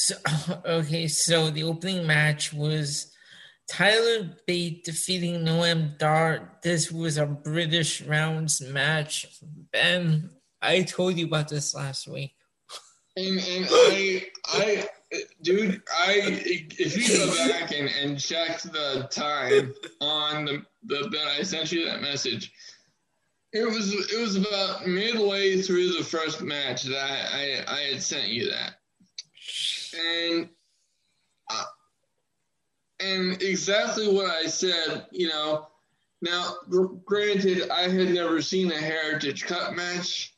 So 0.00 0.14
okay, 0.64 1.08
so 1.08 1.50
the 1.50 1.64
opening 1.64 2.06
match 2.06 2.54
was 2.54 3.12
Tyler 3.68 4.30
Bate 4.46 4.82
defeating 4.82 5.44
Noam 5.44 5.98
Dar. 5.98 6.58
This 6.62 6.90
was 6.90 7.18
a 7.18 7.26
British 7.26 8.00
rounds 8.00 8.62
match. 8.62 9.26
Ben, 9.72 10.30
I 10.62 10.82
told 10.84 11.18
you 11.18 11.26
about 11.26 11.48
this 11.48 11.74
last 11.74 12.08
week. 12.08 12.34
And, 13.18 13.40
and 13.40 13.66
I, 13.70 14.26
I, 14.46 14.88
dude, 15.42 15.82
I, 15.92 16.14
if 16.78 16.96
you 16.96 17.18
go 17.18 17.48
back 17.48 17.70
and, 17.72 17.90
and 18.02 18.18
check 18.18 18.62
the 18.62 19.06
time 19.10 19.74
on 20.00 20.46
the, 20.46 20.64
the 20.84 21.10
that 21.10 21.26
I 21.38 21.42
sent 21.42 21.72
you 21.72 21.84
that 21.84 22.00
message, 22.00 22.50
it 23.52 23.66
was 23.66 23.92
it 23.92 24.18
was 24.18 24.36
about 24.36 24.86
midway 24.86 25.60
through 25.60 25.92
the 25.92 26.04
first 26.04 26.40
match 26.40 26.84
that 26.84 26.96
I, 26.96 27.64
I, 27.68 27.74
I 27.76 27.80
had 27.92 28.02
sent 28.02 28.28
you 28.28 28.48
that 28.50 28.79
and 29.94 30.48
uh, 31.50 31.64
and 33.00 33.42
exactly 33.42 34.12
what 34.12 34.30
I 34.30 34.46
said, 34.46 35.06
you 35.10 35.28
know. 35.28 35.66
Now, 36.22 36.56
granted, 37.06 37.70
I 37.70 37.88
had 37.88 38.10
never 38.10 38.42
seen 38.42 38.70
a 38.70 38.76
Heritage 38.76 39.46
Cup 39.46 39.74
match. 39.74 40.34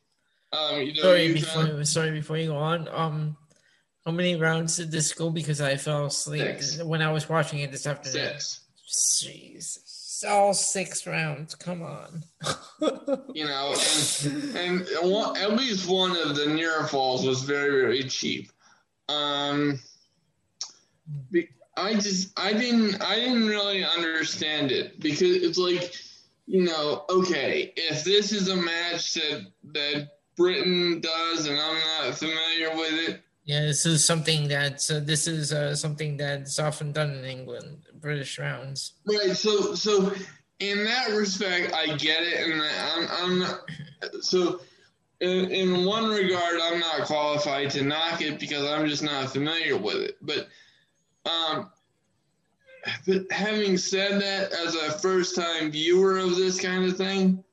Um, 0.53 0.81
you 0.81 0.95
know, 0.95 1.03
sorry, 1.03 1.33
before 1.33 1.85
sorry 1.85 2.11
before 2.13 2.37
you 2.37 2.49
go 2.49 2.57
on. 2.57 2.89
Um, 2.89 3.37
how 4.05 4.13
many 4.13 4.37
rounds 4.37 4.77
did 4.77 4.91
this 4.91 5.13
go? 5.13 5.31
Because 5.31 5.61
I 5.61 5.77
fell 5.77 6.07
asleep 6.07 6.63
six. 6.63 6.83
when 6.83 7.03
I 7.03 7.11
was 7.11 7.29
watching 7.29 7.61
it 7.61 7.73
this 7.73 7.87
afternoon. 7.87 8.39
Six. 8.39 8.61
Jesus, 9.23 10.25
all 10.29 10.53
six 10.53 11.07
rounds. 11.07 11.55
Come 11.55 11.83
on. 11.83 12.23
you 13.35 13.47
know, 13.47 13.75
and, 14.55 14.87
and 14.87 15.11
one, 15.11 15.37
at 15.37 15.55
least 15.55 15.89
one 15.89 16.17
of 16.17 16.37
the 16.37 16.47
near 16.47 16.87
falls 16.87 17.27
was 17.27 17.43
very 17.43 17.81
very 17.81 18.05
cheap. 18.05 18.53
Um, 19.09 19.81
I 21.77 21.95
just 21.95 22.39
I 22.39 22.53
didn't 22.53 23.03
I 23.03 23.17
didn't 23.17 23.47
really 23.47 23.85
understand 23.85 24.71
it 24.71 25.01
because 25.01 25.43
it's 25.43 25.59
like 25.59 25.95
you 26.47 26.65
know 26.65 27.05
okay 27.09 27.73
if 27.77 28.05
this 28.05 28.33
is 28.33 28.49
a 28.49 28.57
match 28.57 29.15
that 29.15 29.47
that 29.73 30.09
Britain 30.37 31.01
does 31.01 31.47
and 31.47 31.59
I'm 31.59 32.07
not 32.07 32.15
familiar 32.15 32.71
with 32.77 33.09
it. 33.09 33.23
Yeah, 33.45 33.63
this 33.63 33.87
is 33.87 34.05
something 34.05 34.49
that's 34.49 34.91
uh, 34.91 35.01
this 35.03 35.27
is 35.27 35.53
uh, 35.53 35.75
something 35.75 36.17
that's 36.17 36.59
often 36.59 36.93
done 36.93 37.11
in 37.11 37.25
England, 37.25 37.83
British 38.01 38.39
rounds. 38.39 38.93
Right. 39.05 39.37
So 39.37 39.75
so 39.75 40.13
in 40.61 40.85
that 40.85 41.11
respect, 41.11 41.73
I 41.75 41.97
get 41.97 42.23
it, 42.23 42.49
and 42.49 42.63
I'm 42.63 43.09
I'm 43.11 43.39
not, 43.41 43.61
so 44.21 44.61
in, 45.23 45.50
in 45.52 45.85
one 45.85 46.09
regard, 46.09 46.59
I'm 46.61 46.81
not 46.81 47.02
qualified 47.02 47.71
to 47.71 47.83
knock 47.83 48.21
it 48.21 48.41
because 48.41 48.69
I'm 48.69 48.88
just 48.88 49.05
not 49.05 49.31
familiar 49.31 49.76
with 49.76 49.99
it. 49.99 50.17
But, 50.21 50.49
um, 51.25 51.71
but 53.07 53.31
having 53.31 53.76
said 53.76 54.21
that, 54.21 54.52
as 54.52 54.75
a 54.75 54.99
first 54.99 55.37
time 55.37 55.71
viewer 55.71 56.19
of 56.19 56.35
this 56.35 56.61
kind 56.61 56.85
of 56.85 56.97
thing, 56.97 57.45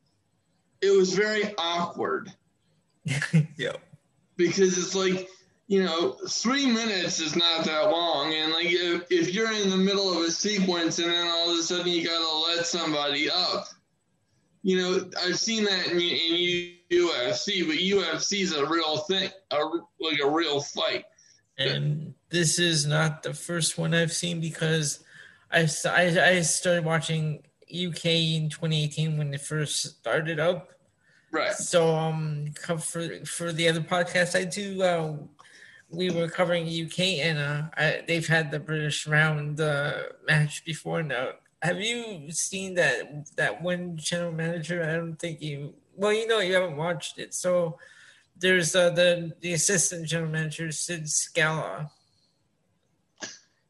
it 0.81 0.89
was 0.89 1.13
very 1.13 1.53
awkward. 1.59 2.33
yep. 3.55 3.79
Because 4.35 4.75
it's 4.75 4.95
like, 4.95 5.29
you 5.67 5.83
know, 5.83 6.17
three 6.27 6.65
minutes 6.65 7.19
is 7.19 7.35
not 7.35 7.65
that 7.65 7.91
long. 7.91 8.33
And 8.33 8.51
like, 8.51 8.67
if, 8.69 9.03
if 9.11 9.31
you're 9.31 9.51
in 9.51 9.69
the 9.69 9.77
middle 9.77 10.11
of 10.11 10.25
a 10.25 10.31
sequence 10.31 10.97
and 10.97 11.11
then 11.11 11.27
all 11.27 11.51
of 11.51 11.59
a 11.59 11.61
sudden 11.61 11.88
you 11.88 12.03
got 12.03 12.17
to 12.17 12.51
let 12.51 12.65
somebody 12.65 13.29
up, 13.29 13.67
you 14.63 14.77
know, 14.79 15.07
I've 15.23 15.38
seen 15.38 15.65
that 15.65 15.91
in, 15.91 15.99
in 15.99 16.78
UFC, 16.91 17.67
but 17.67 17.77
UFC 17.77 18.41
is 18.41 18.53
a 18.53 18.65
real 18.65 18.98
thing, 18.98 19.29
a, 19.51 19.58
like 20.00 20.19
a 20.24 20.29
real 20.29 20.62
fight. 20.62 21.05
And 21.58 22.13
this 22.29 22.58
is 22.58 22.86
not 22.86 23.22
the 23.22 23.34
first 23.34 23.77
one 23.77 23.93
I've 23.93 24.13
seen 24.13 24.39
because 24.39 25.03
I, 25.51 25.67
I, 25.86 26.29
I 26.29 26.41
started 26.41 26.86
watching 26.86 27.43
UK 27.63 28.05
in 28.05 28.50
2018 28.50 29.17
when 29.17 29.34
it 29.34 29.41
first 29.41 30.00
started 30.00 30.39
up. 30.39 30.69
Right. 31.31 31.53
So 31.53 31.96
um, 31.96 32.53
for 32.79 33.24
for 33.25 33.51
the 33.51 33.67
other 33.67 33.81
podcast 33.81 34.39
I 34.39 34.46
do, 34.46 34.81
uh, 34.81 35.17
we 35.89 36.10
were 36.10 36.27
covering 36.27 36.65
UK 36.65 37.00
and 37.19 37.38
uh, 37.38 37.63
I, 37.77 38.03
they've 38.08 38.25
had 38.25 38.50
the 38.50 38.60
British 38.60 39.05
round 39.05 39.62
uh, 39.62 39.93
match 40.27 40.65
before 40.65 41.03
now 41.03 41.34
have 41.62 41.81
you 41.81 42.31
seen 42.31 42.75
that 42.75 43.36
that 43.36 43.62
one 43.62 43.98
general 43.98 44.31
manager? 44.31 44.84
I 44.84 44.96
don't 44.96 45.17
think 45.17 45.41
you. 45.41 45.74
Well, 46.00 46.13
you 46.13 46.27
know, 46.27 46.39
you 46.39 46.53
haven't 46.53 46.77
watched 46.77 47.20
it. 47.20 47.34
So 47.34 47.77
there's 48.38 48.74
uh, 48.74 48.91
the 48.91 49.34
the 49.41 49.51
assistant 49.51 50.08
general 50.08 50.32
manager 50.32 50.72
Sid 50.72 51.10
Scala. 51.10 51.91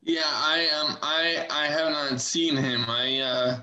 Yeah, 0.03 0.21
I 0.25 0.69
um 0.79 0.97
I 1.01 1.47
I 1.49 1.65
have 1.65 1.91
not 1.91 2.21
seen 2.21 2.55
him. 2.55 2.85
I 2.87 3.19
uh 3.19 3.59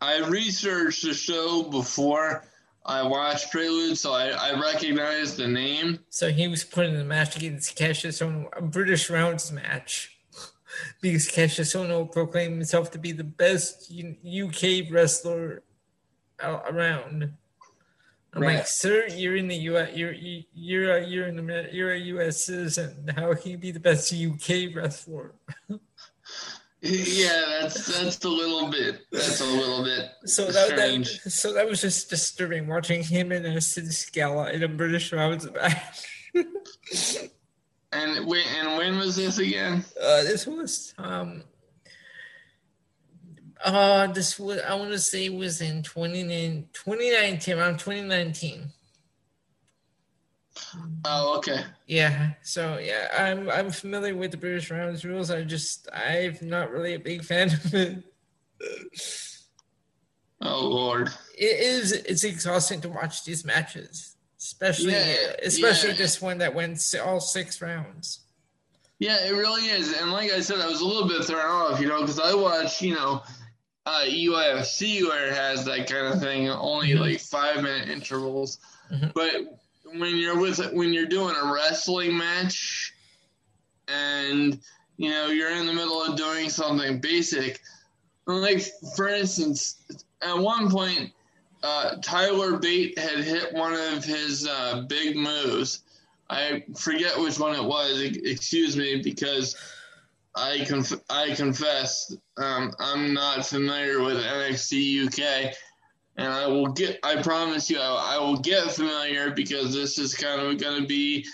I 0.00 0.18
researched 0.28 1.02
the 1.02 1.12
show 1.12 1.64
before 1.64 2.44
I 2.86 3.02
watched 3.02 3.50
Prelude, 3.50 3.98
so 3.98 4.12
I, 4.12 4.28
I 4.28 4.60
recognize 4.60 5.36
the 5.36 5.48
name. 5.48 5.98
So 6.10 6.30
he 6.30 6.46
was 6.46 6.62
put 6.62 6.86
in 6.86 6.96
the 6.96 7.04
match 7.04 7.36
against 7.36 7.76
Kassius 7.76 8.24
on 8.24 8.46
a 8.56 8.62
British 8.62 9.10
rounds 9.10 9.50
match 9.50 10.16
because 11.00 11.28
Kassius 11.28 11.74
Ohno 11.74 12.10
proclaimed 12.10 12.54
himself 12.54 12.92
to 12.92 12.98
be 12.98 13.10
the 13.10 13.24
best 13.24 13.92
UK 13.92 14.92
wrestler 14.92 15.64
around. 16.42 17.34
I'm 18.34 18.42
right. 18.42 18.56
like, 18.56 18.66
sir, 18.66 19.06
you're 19.08 19.36
in 19.36 19.48
the 19.48 19.56
U.S. 19.56 19.94
You're 19.94 20.14
you're 20.14 20.96
a, 20.96 21.06
you're 21.06 21.26
in 21.26 21.36
the 21.36 21.68
you're 21.70 21.92
a 21.92 21.98
U.S. 21.98 22.46
citizen. 22.46 23.10
How 23.14 23.34
can 23.34 23.50
you 23.50 23.58
be 23.58 23.72
the 23.72 23.80
best 23.80 24.12
UK 24.12 24.74
wrestler? 24.74 25.34
yeah, 26.80 27.42
that's 27.60 27.98
that's 28.00 28.24
a 28.24 28.28
little 28.28 28.70
bit. 28.70 29.02
That's 29.12 29.40
a 29.42 29.44
little 29.44 29.84
bit 29.84 30.08
so 30.24 30.46
that, 30.46 30.68
strange. 30.68 31.22
That, 31.22 31.30
so 31.30 31.52
that 31.52 31.68
was 31.68 31.82
just 31.82 32.08
disturbing 32.08 32.66
watching 32.68 33.02
him 33.02 33.32
and 33.32 33.44
a 33.44 33.60
Sid 33.60 33.92
Scala 33.92 34.50
in 34.50 34.62
a 34.62 34.68
British 34.68 35.12
Rounds 35.12 35.50
match. 35.54 36.06
and 37.92 38.26
when 38.26 38.44
and 38.58 38.78
when 38.78 38.96
was 38.96 39.16
this 39.16 39.38
again? 39.38 39.84
Uh, 40.02 40.22
this 40.22 40.46
was 40.46 40.94
um. 40.96 41.44
Uh, 43.64 44.08
this 44.08 44.38
was 44.38 44.60
I 44.60 44.74
want 44.74 44.90
to 44.90 44.98
say 44.98 45.28
was 45.28 45.60
in 45.60 45.82
2019, 45.82 47.58
around 47.58 47.78
2019. 47.78 48.72
Oh, 51.04 51.36
okay. 51.38 51.64
Yeah. 51.86 52.32
So 52.42 52.78
yeah, 52.78 53.08
I'm 53.16 53.50
I'm 53.50 53.70
familiar 53.70 54.14
with 54.14 54.30
the 54.32 54.36
British 54.36 54.70
rounds 54.70 55.04
rules. 55.04 55.30
I 55.30 55.42
just 55.44 55.88
I'm 55.92 56.36
not 56.42 56.70
really 56.70 56.94
a 56.94 56.98
big 56.98 57.24
fan 57.24 57.48
of 57.48 57.74
it. 57.74 58.04
Oh 60.40 60.66
Lord. 60.66 61.08
It 61.38 61.60
is 61.60 61.92
it's 61.92 62.24
exhausting 62.24 62.80
to 62.82 62.88
watch 62.88 63.24
these 63.24 63.44
matches. 63.44 64.16
Especially 64.38 64.92
yeah, 64.92 65.34
especially 65.44 65.90
yeah. 65.90 65.96
this 65.96 66.20
one 66.20 66.38
that 66.38 66.54
went 66.54 66.82
all 67.04 67.20
six 67.20 67.62
rounds. 67.62 68.20
Yeah, 68.98 69.24
it 69.24 69.32
really 69.32 69.62
is. 69.62 69.92
And 70.00 70.12
like 70.12 70.32
I 70.32 70.40
said, 70.40 70.60
I 70.60 70.66
was 70.66 70.80
a 70.80 70.84
little 70.84 71.08
bit 71.08 71.24
thrown 71.24 71.44
off, 71.44 71.80
you 71.80 71.88
know, 71.88 72.00
because 72.00 72.20
I 72.20 72.34
watch, 72.34 72.80
you 72.82 72.94
know, 72.94 73.22
uh, 73.86 74.04
UFC 74.06 75.02
where 75.02 75.28
it 75.28 75.34
has 75.34 75.64
that 75.64 75.88
kind 75.88 76.06
of 76.06 76.20
thing, 76.20 76.48
only 76.48 76.90
mm-hmm. 76.90 77.00
like 77.00 77.20
five 77.20 77.62
minute 77.62 77.88
intervals. 77.88 78.58
Mm-hmm. 78.92 79.08
But 79.14 79.58
when 79.84 80.16
you're 80.16 80.38
with 80.38 80.72
when 80.72 80.92
you're 80.92 81.06
doing 81.06 81.34
a 81.40 81.52
wrestling 81.52 82.16
match 82.16 82.94
and 83.88 84.60
you 84.96 85.10
know 85.10 85.26
you're 85.26 85.50
in 85.50 85.66
the 85.66 85.72
middle 85.72 86.02
of 86.02 86.16
doing 86.16 86.48
something 86.48 87.00
basic 87.00 87.60
like 88.26 88.62
for 88.96 89.08
instance 89.08 89.82
at 90.22 90.38
one 90.38 90.70
point 90.70 91.12
uh, 91.62 91.96
tyler 92.02 92.58
bate 92.58 92.98
had 92.98 93.18
hit 93.18 93.52
one 93.52 93.74
of 93.74 94.04
his 94.04 94.46
uh, 94.46 94.82
big 94.88 95.16
moves 95.16 95.80
i 96.30 96.62
forget 96.76 97.18
which 97.18 97.38
one 97.38 97.54
it 97.54 97.64
was 97.64 98.00
excuse 98.00 98.76
me 98.76 99.00
because 99.02 99.56
i 100.34 100.64
conf- 100.66 101.02
i 101.10 101.30
confess 101.34 102.16
um, 102.38 102.72
i'm 102.78 103.12
not 103.12 103.46
familiar 103.46 104.02
with 104.02 104.16
nxt 104.16 105.06
uk 105.06 105.54
and 106.16 106.32
I 106.32 106.46
will 106.46 106.68
get. 106.68 106.98
I 107.02 107.22
promise 107.22 107.70
you, 107.70 107.78
I, 107.78 108.16
I 108.16 108.18
will 108.18 108.36
get 108.36 108.70
familiar 108.70 109.30
because 109.30 109.72
this 109.72 109.98
is 109.98 110.14
kind 110.14 110.40
of 110.40 110.58
going 110.58 110.82
to 110.82 110.86
be 110.86 111.26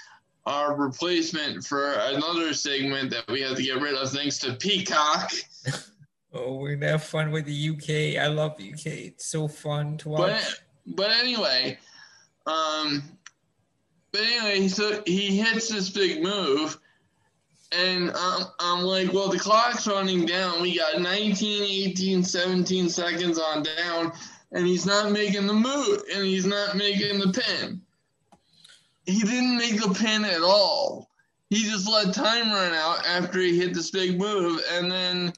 our 0.47 0.75
replacement 0.75 1.65
for 1.65 1.93
another 1.93 2.55
segment 2.55 3.11
that 3.11 3.29
we 3.29 3.43
have 3.43 3.57
to 3.57 3.63
get 3.63 3.81
rid 3.81 3.95
of 3.95 4.11
thanks 4.11 4.39
to 4.39 4.55
Peacock. 4.55 5.33
oh, 6.33 6.55
we're 6.55 6.77
gonna 6.77 6.93
have 6.93 7.05
fun 7.05 7.31
with 7.31 7.45
the 7.45 7.71
UK. 7.71 8.23
I 8.23 8.29
love 8.29 8.53
UK. 8.53 8.87
It's 8.87 9.27
so 9.27 9.49
fun 9.49 9.99
to 9.99 10.11
watch. 10.11 10.31
But, 10.87 10.97
but 10.97 11.11
anyway, 11.11 11.79
um, 12.47 13.03
but 14.13 14.23
anyway, 14.23 14.69
so 14.69 15.03
he 15.07 15.37
hits 15.37 15.69
this 15.69 15.91
big 15.91 16.23
move. 16.23 16.79
And 17.73 18.11
I'm, 18.15 18.47
I'm 18.61 18.85
like, 18.85 19.13
well, 19.13 19.29
the 19.29 19.39
clock's 19.39 19.87
running 19.87 20.25
down. 20.25 20.63
We 20.63 20.79
got 20.79 21.01
19, 21.01 21.91
18, 21.91 22.23
17 22.23 22.89
seconds 22.89 23.39
on 23.39 23.63
down 23.63 24.13
and 24.53 24.67
he's 24.67 24.87
not 24.87 25.13
making 25.13 25.47
the 25.47 25.53
move 25.53 26.03
and 26.15 26.25
he's 26.25 26.47
not 26.47 26.77
making 26.77 27.19
the 27.19 27.33
pin. 27.33 27.81
He 29.05 29.21
didn't 29.21 29.59
make 29.59 29.81
the 29.81 29.95
pin 29.95 30.25
at 30.25 30.43
all. 30.43 31.11
He 31.51 31.63
just 31.65 31.89
let 31.89 32.15
time 32.15 32.51
run 32.51 32.73
out 32.73 33.07
after 33.07 33.41
he 33.41 33.59
hit 33.59 33.75
this 33.75 33.91
big 33.91 34.19
move 34.19 34.61
and 34.73 34.91
then 34.91 35.33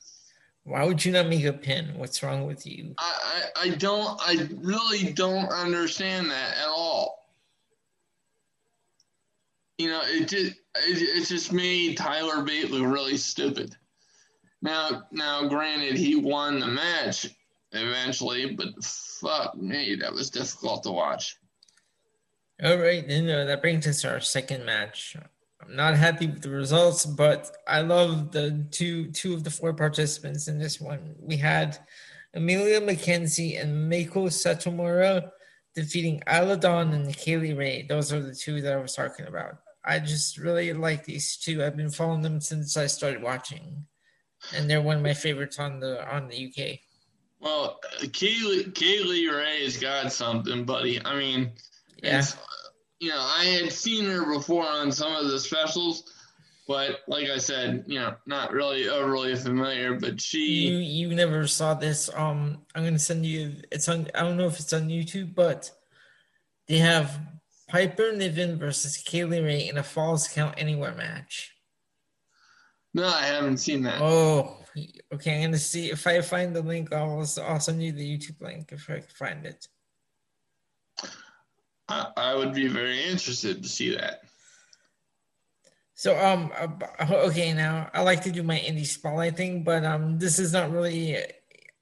why 0.65 0.85
would 0.85 1.05
you 1.05 1.11
not 1.11 1.29
make 1.29 1.45
a 1.45 1.53
pin? 1.53 1.93
What's 1.97 2.23
wrong 2.23 2.47
with 2.47 2.67
you? 2.67 2.95
I, 2.99 3.51
I, 3.57 3.63
I 3.63 3.69
don't 3.71 4.21
I 4.21 4.49
really 4.57 5.13
don't 5.13 5.49
understand 5.49 6.31
that 6.31 6.59
at 6.59 6.69
all. 6.69 7.20
You 9.81 9.89
know, 9.89 10.03
it 10.05 10.29
just 10.29 10.53
it, 10.53 10.59
it 10.77 11.27
just 11.27 11.55
made 11.55 11.97
Tyler 11.97 12.43
Bate 12.43 12.71
look 12.71 12.85
really 12.87 13.17
stupid. 13.17 13.75
Now 14.61 15.05
now 15.11 15.49
granted 15.49 15.97
he 15.97 16.17
won 16.17 16.61
the 16.61 16.67
match 16.67 17.27
eventually, 17.73 18.55
but 18.55 18.85
fuck 18.85 19.57
me, 19.57 19.95
that 19.95 20.13
was 20.13 20.29
difficult 20.29 20.83
to 20.83 20.91
watch. 20.91 21.39
All 22.63 22.77
right, 22.77 23.09
then 23.09 23.31
uh, 23.31 23.47
that 23.47 23.63
brings 23.63 23.87
us 23.87 24.03
to 24.03 24.11
our 24.11 24.21
second 24.21 24.67
match. 24.67 25.17
I'm 25.63 25.75
not 25.75 25.97
happy 25.97 26.27
with 26.27 26.43
the 26.43 26.51
results, 26.51 27.07
but 27.07 27.57
I 27.67 27.81
love 27.81 28.33
the 28.33 28.67
two 28.71 29.11
two 29.13 29.33
of 29.33 29.45
the 29.45 29.51
four 29.51 29.73
participants 29.73 30.47
in 30.47 30.59
this 30.59 30.79
one. 30.79 31.15
We 31.19 31.39
had 31.39 31.79
Emilia 32.35 32.83
McKenzie 32.83 33.59
and 33.59 33.91
Meiko 33.91 34.29
Satomura 34.29 35.31
defeating 35.75 36.23
Isla 36.31 36.59
Dawn 36.59 36.93
and 36.93 37.17
Kay 37.17 37.39
Lee 37.39 37.55
Ray. 37.55 37.87
Those 37.89 38.13
are 38.13 38.21
the 38.21 38.35
two 38.35 38.61
that 38.61 38.75
I 38.75 38.77
was 38.77 38.95
talking 38.95 39.27
about. 39.27 39.57
I 39.85 39.99
just 39.99 40.39
really 40.39 40.73
like 40.73 41.05
these 41.05 41.37
two. 41.37 41.65
I've 41.65 41.77
been 41.77 41.91
following 41.91 42.23
them 42.23 42.41
since 42.41 42.77
I 42.77 42.87
started 42.87 43.23
watching, 43.23 43.87
and 44.55 44.69
they're 44.69 44.83
one 44.83 44.97
of 44.97 45.03
my 45.03 45.15
favorites 45.15 45.59
on 45.59 45.81
the 45.81 46.07
on 46.13 46.29
the 46.29 46.47
UK. 46.47 46.79
Well, 47.41 47.81
Kaylee, 48.03 48.75
Kay 48.75 49.03
Lee 49.03 49.29
Ray's 49.29 49.79
got 49.79 50.13
something, 50.13 50.65
buddy. 50.65 51.05
I 51.05 51.17
mean, 51.17 51.53
yeah. 52.03 52.23
you 52.99 53.09
know, 53.09 53.19
I 53.19 53.45
had 53.45 53.73
seen 53.73 54.05
her 54.05 54.35
before 54.35 54.69
on 54.69 54.93
some 54.93 55.15
of 55.15 55.29
the 55.29 55.39
specials, 55.39 56.13
but 56.69 57.01
like 57.09 57.31
I 57.31 57.39
said, 57.39 57.85
you 57.87 57.99
know, 57.99 58.15
not 58.27 58.53
really 58.53 58.91
overly 58.91 59.35
familiar. 59.37 59.95
But 59.95 60.21
she, 60.21 60.69
you, 60.69 60.77
you 60.77 61.15
never 61.15 61.47
saw 61.47 61.73
this. 61.73 62.11
Um, 62.15 62.59
I'm 62.75 62.85
gonna 62.85 62.99
send 62.99 63.25
you. 63.25 63.55
It's 63.73 63.89
on. 63.89 64.09
I 64.15 64.21
don't 64.21 64.37
know 64.37 64.47
if 64.47 64.61
it's 64.61 64.75
on 64.75 64.89
YouTube, 64.89 65.35
but 65.35 65.71
they 66.69 66.79
have 66.79 67.19
Piper 67.71 68.13
Niven 68.13 68.59
versus 68.59 68.97
Kay 68.99 69.25
Lee 69.25 69.41
Ray 69.41 69.69
in 69.69 69.79
a 69.79 69.83
Falls 69.83 70.27
Count 70.27 70.57
Anywhere 70.59 70.95
match. 70.95 71.55
No, 72.93 73.07
I 73.07 73.23
haven't 73.23 73.59
seen 73.59 73.85
that. 73.85 74.01
Oh, 74.01 74.59
okay. 75.15 75.37
I'm 75.37 75.43
gonna 75.43 75.59
see 75.59 75.91
if 75.91 76.05
I 76.05 76.21
find 76.21 76.55
the 76.55 76.63
link. 76.63 76.93
I'll 76.93 77.25
I'll 77.45 77.61
send 77.61 77.81
you 77.81 77.93
the 77.93 78.19
YouTube 78.19 78.41
link 78.41 78.73
if 78.73 78.91
I 78.91 78.95
can 78.95 79.15
find 79.15 79.47
it. 79.47 79.69
I, 81.89 82.07
I 82.17 82.35
would 82.35 82.53
be 82.53 82.67
very 82.67 83.05
interested 83.05 83.63
to 83.63 83.69
see 83.69 83.95
that. 83.95 84.23
So 85.95 86.19
um 86.19 86.51
okay 87.01 87.53
now 87.53 87.91
I 87.95 88.03
like 88.03 88.23
to 88.25 88.33
do 88.33 88.43
my 88.43 88.59
indie 88.59 88.87
spotlight 88.87 89.37
thing, 89.37 89.63
but 89.63 89.85
um 89.85 90.19
this 90.19 90.41
is 90.41 90.53
not 90.53 90.73
really 90.73 91.17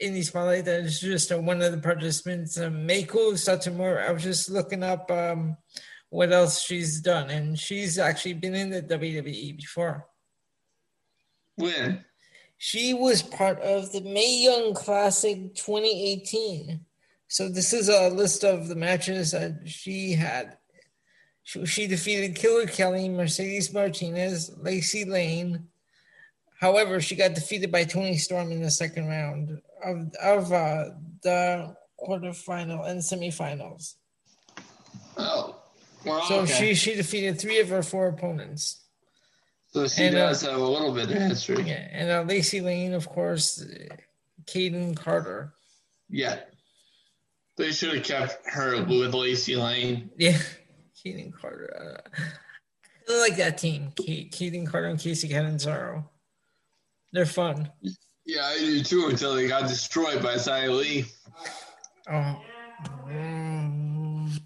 indie 0.02 0.24
spotlight. 0.24 0.64
That 0.64 0.80
is 0.80 1.00
just 1.00 1.32
uh, 1.32 1.38
one 1.38 1.62
of 1.62 1.72
the 1.72 1.78
participants, 1.78 2.58
um, 2.58 2.86
Meiko 2.86 3.32
Satomura. 3.32 4.06
I 4.06 4.12
was 4.12 4.22
just 4.22 4.50
looking 4.50 4.82
up 4.82 5.10
um 5.10 5.56
what 6.10 6.32
else 6.32 6.62
she's 6.62 7.00
done, 7.00 7.30
and 7.30 7.58
she's 7.58 7.98
actually 7.98 8.34
been 8.34 8.54
in 8.54 8.70
the 8.70 8.82
WWE 8.82 9.56
before. 9.56 10.06
When? 11.56 12.04
She 12.56 12.94
was 12.94 13.22
part 13.22 13.60
of 13.60 13.92
the 13.92 14.00
Mae 14.00 14.44
Young 14.44 14.74
Classic 14.74 15.54
2018. 15.54 16.80
So 17.28 17.48
this 17.48 17.72
is 17.72 17.88
a 17.88 18.08
list 18.08 18.42
of 18.42 18.68
the 18.68 18.74
matches 18.74 19.32
that 19.32 19.60
she 19.66 20.12
had. 20.12 20.56
She, 21.42 21.64
she 21.66 21.86
defeated 21.86 22.36
Killer 22.36 22.66
Kelly, 22.66 23.08
Mercedes 23.08 23.72
Martinez, 23.72 24.50
Lacey 24.58 25.04
Lane. 25.04 25.68
However, 26.58 27.00
she 27.00 27.14
got 27.14 27.34
defeated 27.34 27.70
by 27.70 27.84
Toni 27.84 28.16
Storm 28.16 28.50
in 28.50 28.62
the 28.62 28.70
second 28.70 29.06
round 29.06 29.60
of, 29.84 30.14
of 30.20 30.52
uh, 30.52 30.84
the 31.22 31.76
quarterfinal 32.00 32.88
and 32.88 33.00
semifinals. 33.00 33.94
Oh, 35.16 35.56
well, 36.04 36.22
so 36.22 36.40
okay. 36.40 36.52
she 36.52 36.74
she 36.74 36.94
defeated 36.94 37.40
three 37.40 37.60
of 37.60 37.68
her 37.68 37.82
four 37.82 38.08
opponents. 38.08 38.84
So 39.68 39.86
she 39.86 40.04
and, 40.04 40.16
uh, 40.16 40.28
does 40.28 40.44
uh, 40.44 40.52
have 40.52 40.60
a 40.60 40.64
little 40.64 40.92
bit 40.92 41.10
of 41.10 41.16
history. 41.16 41.62
Yeah, 41.62 41.86
and 41.92 42.10
uh, 42.10 42.22
Lacey 42.22 42.60
Lane, 42.60 42.94
of 42.94 43.08
course, 43.08 43.64
Kayden 44.44 44.96
Carter. 44.96 45.54
Yeah, 46.08 46.40
they 47.56 47.70
should 47.70 47.94
have 47.94 48.04
kept 48.04 48.48
her 48.48 48.84
with 48.84 49.14
Lacey 49.14 49.56
Lane. 49.56 50.10
Yeah, 50.16 50.38
Kayden 51.04 51.32
Carter. 51.32 52.02
Uh, 52.18 53.12
I 53.12 53.20
like 53.20 53.36
that 53.36 53.58
team, 53.58 53.92
Kayden 53.96 54.66
Carter 54.66 54.88
and 54.88 54.98
Kacy 54.98 55.30
Catanzaro. 55.30 56.08
They're 57.12 57.26
fun. 57.26 57.70
Yeah, 58.26 58.44
I 58.44 58.58
do 58.58 58.82
too 58.82 59.06
until 59.08 59.34
they 59.34 59.48
got 59.48 59.68
destroyed 59.68 60.22
by 60.22 60.34
Xia 60.34 60.76
Li. 60.76 61.06
Oh. 62.10 62.40
Mm. 63.08 64.40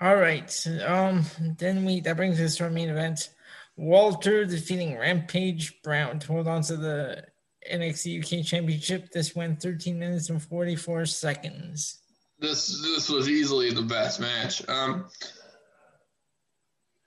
All 0.00 0.16
right. 0.16 0.66
Um. 0.86 1.24
Then 1.58 1.84
we 1.84 2.00
that 2.00 2.16
brings 2.16 2.40
us 2.40 2.56
to 2.56 2.64
our 2.64 2.70
main 2.70 2.88
event. 2.88 3.28
Walter 3.76 4.44
defeating 4.46 4.98
Rampage 4.98 5.82
Brown 5.82 6.18
to 6.18 6.26
hold 6.26 6.48
on 6.48 6.62
to 6.62 6.76
the 6.76 7.24
NXT 7.70 8.40
UK 8.40 8.44
Championship. 8.44 9.10
This 9.10 9.34
went 9.34 9.62
13 9.62 9.98
minutes 9.98 10.30
and 10.30 10.42
44 10.42 11.06
seconds. 11.06 11.99
This 12.40 12.80
this 12.82 13.08
was 13.08 13.28
easily 13.28 13.70
the 13.70 13.82
best 13.82 14.20
match. 14.20 14.66
Um, 14.68 15.06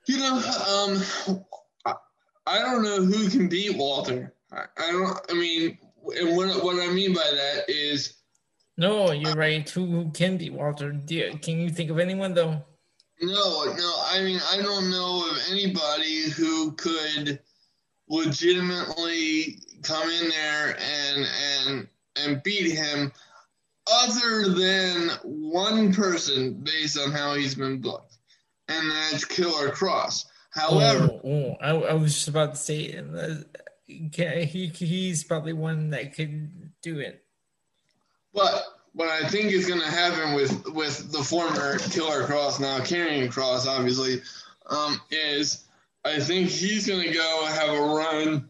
you 0.06 0.18
know, 0.18 0.36
um, 0.36 1.02
I, 1.84 1.94
I 2.46 2.58
don't 2.60 2.82
know 2.82 3.02
who 3.02 3.28
can 3.28 3.48
beat 3.48 3.76
Walter. 3.76 4.32
I, 4.52 4.64
I 4.78 4.92
don't. 4.92 5.20
I 5.30 5.34
mean, 5.34 5.78
and 6.18 6.36
what 6.36 6.62
what 6.62 6.76
I 6.80 6.92
mean 6.92 7.14
by 7.14 7.30
that 7.34 7.64
is. 7.68 8.14
No, 8.76 9.12
you're 9.12 9.34
right. 9.34 9.68
Who, 9.70 9.86
who 9.86 10.10
can 10.10 10.36
beat 10.36 10.52
Walter? 10.52 10.98
You, 11.06 11.38
can 11.40 11.60
you 11.60 11.70
think 11.70 11.90
of 11.90 12.00
anyone 12.00 12.34
though? 12.34 12.64
No, 13.20 13.64
no. 13.64 14.02
I 14.08 14.20
mean, 14.22 14.40
I 14.50 14.60
don't 14.60 14.90
know 14.90 15.30
of 15.30 15.38
anybody 15.50 16.28
who 16.30 16.72
could 16.72 17.38
legitimately 18.08 19.60
come 19.82 20.10
in 20.10 20.28
there 20.28 20.76
and 20.80 21.26
and 21.56 21.88
and 22.16 22.42
beat 22.42 22.72
him 22.72 23.12
other 23.90 24.48
than 24.48 25.10
one 25.22 25.92
person 25.92 26.54
based 26.62 26.98
on 26.98 27.12
how 27.12 27.34
he's 27.34 27.54
been 27.54 27.80
booked, 27.80 28.16
and 28.68 28.90
that's 28.90 29.24
Killer 29.24 29.70
Kross. 29.70 30.26
However, 30.50 31.10
oh, 31.24 31.28
oh 31.28 31.56
I, 31.60 31.70
I, 31.70 31.92
was 31.94 32.14
just 32.14 32.28
about 32.28 32.54
to 32.54 32.60
say 32.60 32.96
uh, 32.96 33.34
he 33.86 34.68
he's 34.68 35.24
probably 35.24 35.52
one 35.52 35.90
that 35.90 36.14
could 36.14 36.72
do 36.80 37.00
it. 37.00 37.24
But 38.32 38.64
what 38.92 39.08
I 39.08 39.28
think 39.28 39.52
is 39.52 39.66
going 39.66 39.80
to 39.80 39.90
happen 39.90 40.34
with 40.34 40.68
with 40.68 41.12
the 41.12 41.22
former 41.22 41.78
Killer 41.78 42.24
Kross 42.24 42.60
now 42.60 42.78
Karrion 42.78 43.28
Kross, 43.28 43.66
obviously, 43.66 44.22
um, 44.66 45.00
is 45.10 45.64
I 46.04 46.20
think 46.20 46.48
he's 46.48 46.86
going 46.86 47.02
to 47.02 47.12
go 47.12 47.46
have 47.46 47.70
a 47.70 47.80
run 47.80 48.48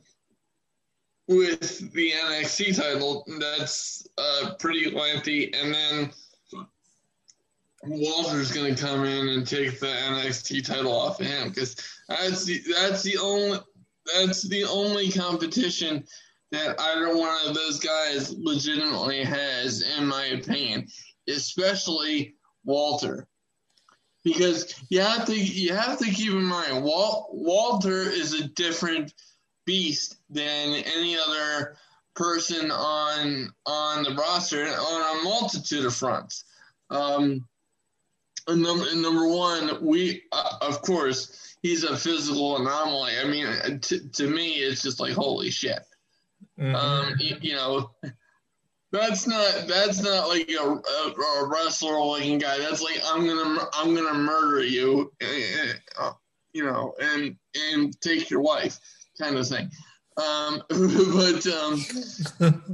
with 1.26 1.92
the 1.92 2.10
NXT 2.10 2.76
title 2.76 3.24
that's 3.38 4.06
uh, 4.18 4.54
pretty 4.58 4.90
lengthy, 4.90 5.52
and 5.54 5.74
then 5.74 6.10
Walter's 7.86 8.52
going 8.52 8.74
to 8.74 8.82
come 8.82 9.04
in 9.04 9.28
and 9.28 9.46
take 9.46 9.78
the 9.80 9.86
NXT 9.86 10.64
title 10.64 10.92
off 10.92 11.20
of 11.20 11.26
him 11.26 11.48
because 11.48 11.76
that's 12.08 12.44
the 12.44 12.62
that's 12.72 13.02
the 13.02 13.18
only 13.18 13.58
that's 14.14 14.42
the 14.42 14.64
only 14.64 15.10
competition 15.10 16.04
that 16.50 16.78
either 16.78 17.16
one 17.16 17.36
of 17.46 17.54
those 17.54 17.80
guys 17.80 18.34
legitimately 18.36 19.24
has, 19.24 19.82
in 19.98 20.06
my 20.06 20.26
opinion, 20.26 20.86
especially 21.28 22.36
Walter. 22.64 23.26
Because 24.22 24.74
you 24.88 25.00
have 25.00 25.26
to 25.26 25.36
you 25.36 25.74
have 25.74 25.98
to 25.98 26.10
keep 26.10 26.32
in 26.32 26.44
mind 26.44 26.82
Walt, 26.82 27.28
Walter 27.32 28.00
is 28.00 28.32
a 28.32 28.48
different 28.48 29.12
beast 29.66 30.16
than 30.30 30.74
any 30.74 31.16
other 31.18 31.76
person 32.14 32.70
on 32.70 33.52
on 33.66 34.04
the 34.04 34.14
roster 34.14 34.64
on 34.66 35.20
a 35.20 35.24
multitude 35.24 35.84
of 35.84 35.94
fronts. 35.94 36.44
Um, 36.90 37.46
and 38.46 38.62
number, 38.62 38.84
and 38.90 39.02
number 39.02 39.26
one, 39.26 39.84
we 39.84 40.22
uh, 40.32 40.58
of 40.60 40.82
course 40.82 41.56
he's 41.62 41.84
a 41.84 41.96
physical 41.96 42.58
anomaly. 42.58 43.12
I 43.20 43.24
mean, 43.24 43.80
t- 43.80 44.08
to 44.12 44.28
me, 44.28 44.54
it's 44.54 44.82
just 44.82 45.00
like 45.00 45.14
holy 45.14 45.50
shit. 45.50 45.80
Mm-hmm. 46.58 46.74
Um, 46.74 47.14
you, 47.18 47.36
you, 47.40 47.54
know, 47.54 47.90
that's 48.92 49.26
not 49.26 49.66
that's 49.66 50.02
not 50.02 50.28
like 50.28 50.50
a, 50.50 50.62
a, 50.62 51.42
a 51.42 51.48
wrestler 51.48 51.98
looking 52.00 52.38
guy. 52.38 52.58
That's 52.58 52.82
like 52.82 53.00
I'm 53.06 53.26
gonna 53.26 53.60
I'm 53.72 53.94
gonna 53.94 54.14
murder 54.14 54.62
you, 54.62 55.10
uh, 55.98 56.12
you 56.52 56.64
know, 56.64 56.94
and 57.00 57.36
and 57.72 57.98
take 58.00 58.28
your 58.30 58.40
wife 58.40 58.78
kind 59.20 59.36
of 59.36 59.46
thing. 59.46 59.70
Um, 60.16 60.62
but 60.68 61.46
um, 61.46 61.84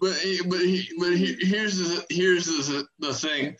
but 0.00 0.16
but 0.46 0.60
but 0.98 1.16
here's 1.16 1.78
the 1.78 2.04
here's 2.10 2.46
the 2.46 2.86
the 2.98 3.14
thing 3.14 3.56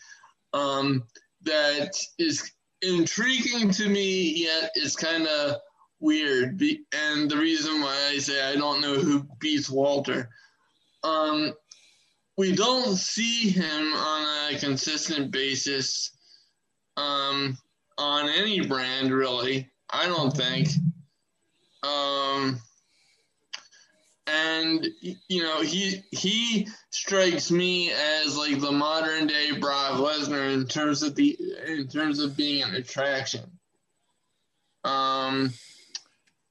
um, 0.53 1.03
that 1.43 1.91
is 2.17 2.51
intriguing 2.81 3.71
to 3.71 3.89
me 3.89 4.43
yet 4.43 4.71
is 4.75 4.95
kind 4.95 5.27
of 5.27 5.57
weird. 5.99 6.61
And 6.93 7.29
the 7.29 7.37
reason 7.37 7.81
why 7.81 8.11
I 8.13 8.17
say 8.19 8.41
I 8.41 8.55
don't 8.55 8.81
know 8.81 8.95
who 8.95 9.27
beats 9.39 9.69
Walter, 9.69 10.29
um, 11.03 11.53
we 12.37 12.55
don't 12.55 12.95
see 12.95 13.49
him 13.49 13.93
on 13.93 14.53
a 14.53 14.59
consistent 14.59 15.31
basis 15.31 16.11
um, 16.95 17.57
on 17.97 18.29
any 18.29 18.65
brand, 18.65 19.11
really. 19.11 19.69
I 19.89 20.05
don't 20.05 20.31
think. 20.31 20.69
Um, 21.83 22.59
and 24.27 24.87
you 25.01 25.43
know 25.43 25.61
he 25.61 26.03
he 26.11 26.67
strikes 26.91 27.51
me 27.51 27.91
as 27.91 28.37
like 28.37 28.59
the 28.59 28.71
modern 28.71 29.27
day 29.27 29.51
Brock 29.59 29.93
Lesnar 29.93 30.53
in 30.53 30.65
terms 30.65 31.03
of 31.03 31.15
the 31.15 31.37
in 31.67 31.87
terms 31.87 32.19
of 32.19 32.37
being 32.37 32.63
an 32.63 32.75
attraction. 32.75 33.41
Um, 34.83 35.53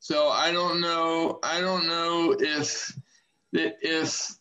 so 0.01 0.29
I 0.29 0.53
don't 0.53 0.81
know. 0.81 1.39
I 1.43 1.61
don't 1.61 1.87
know 1.87 2.37
if 2.39 2.93
if 3.53 4.35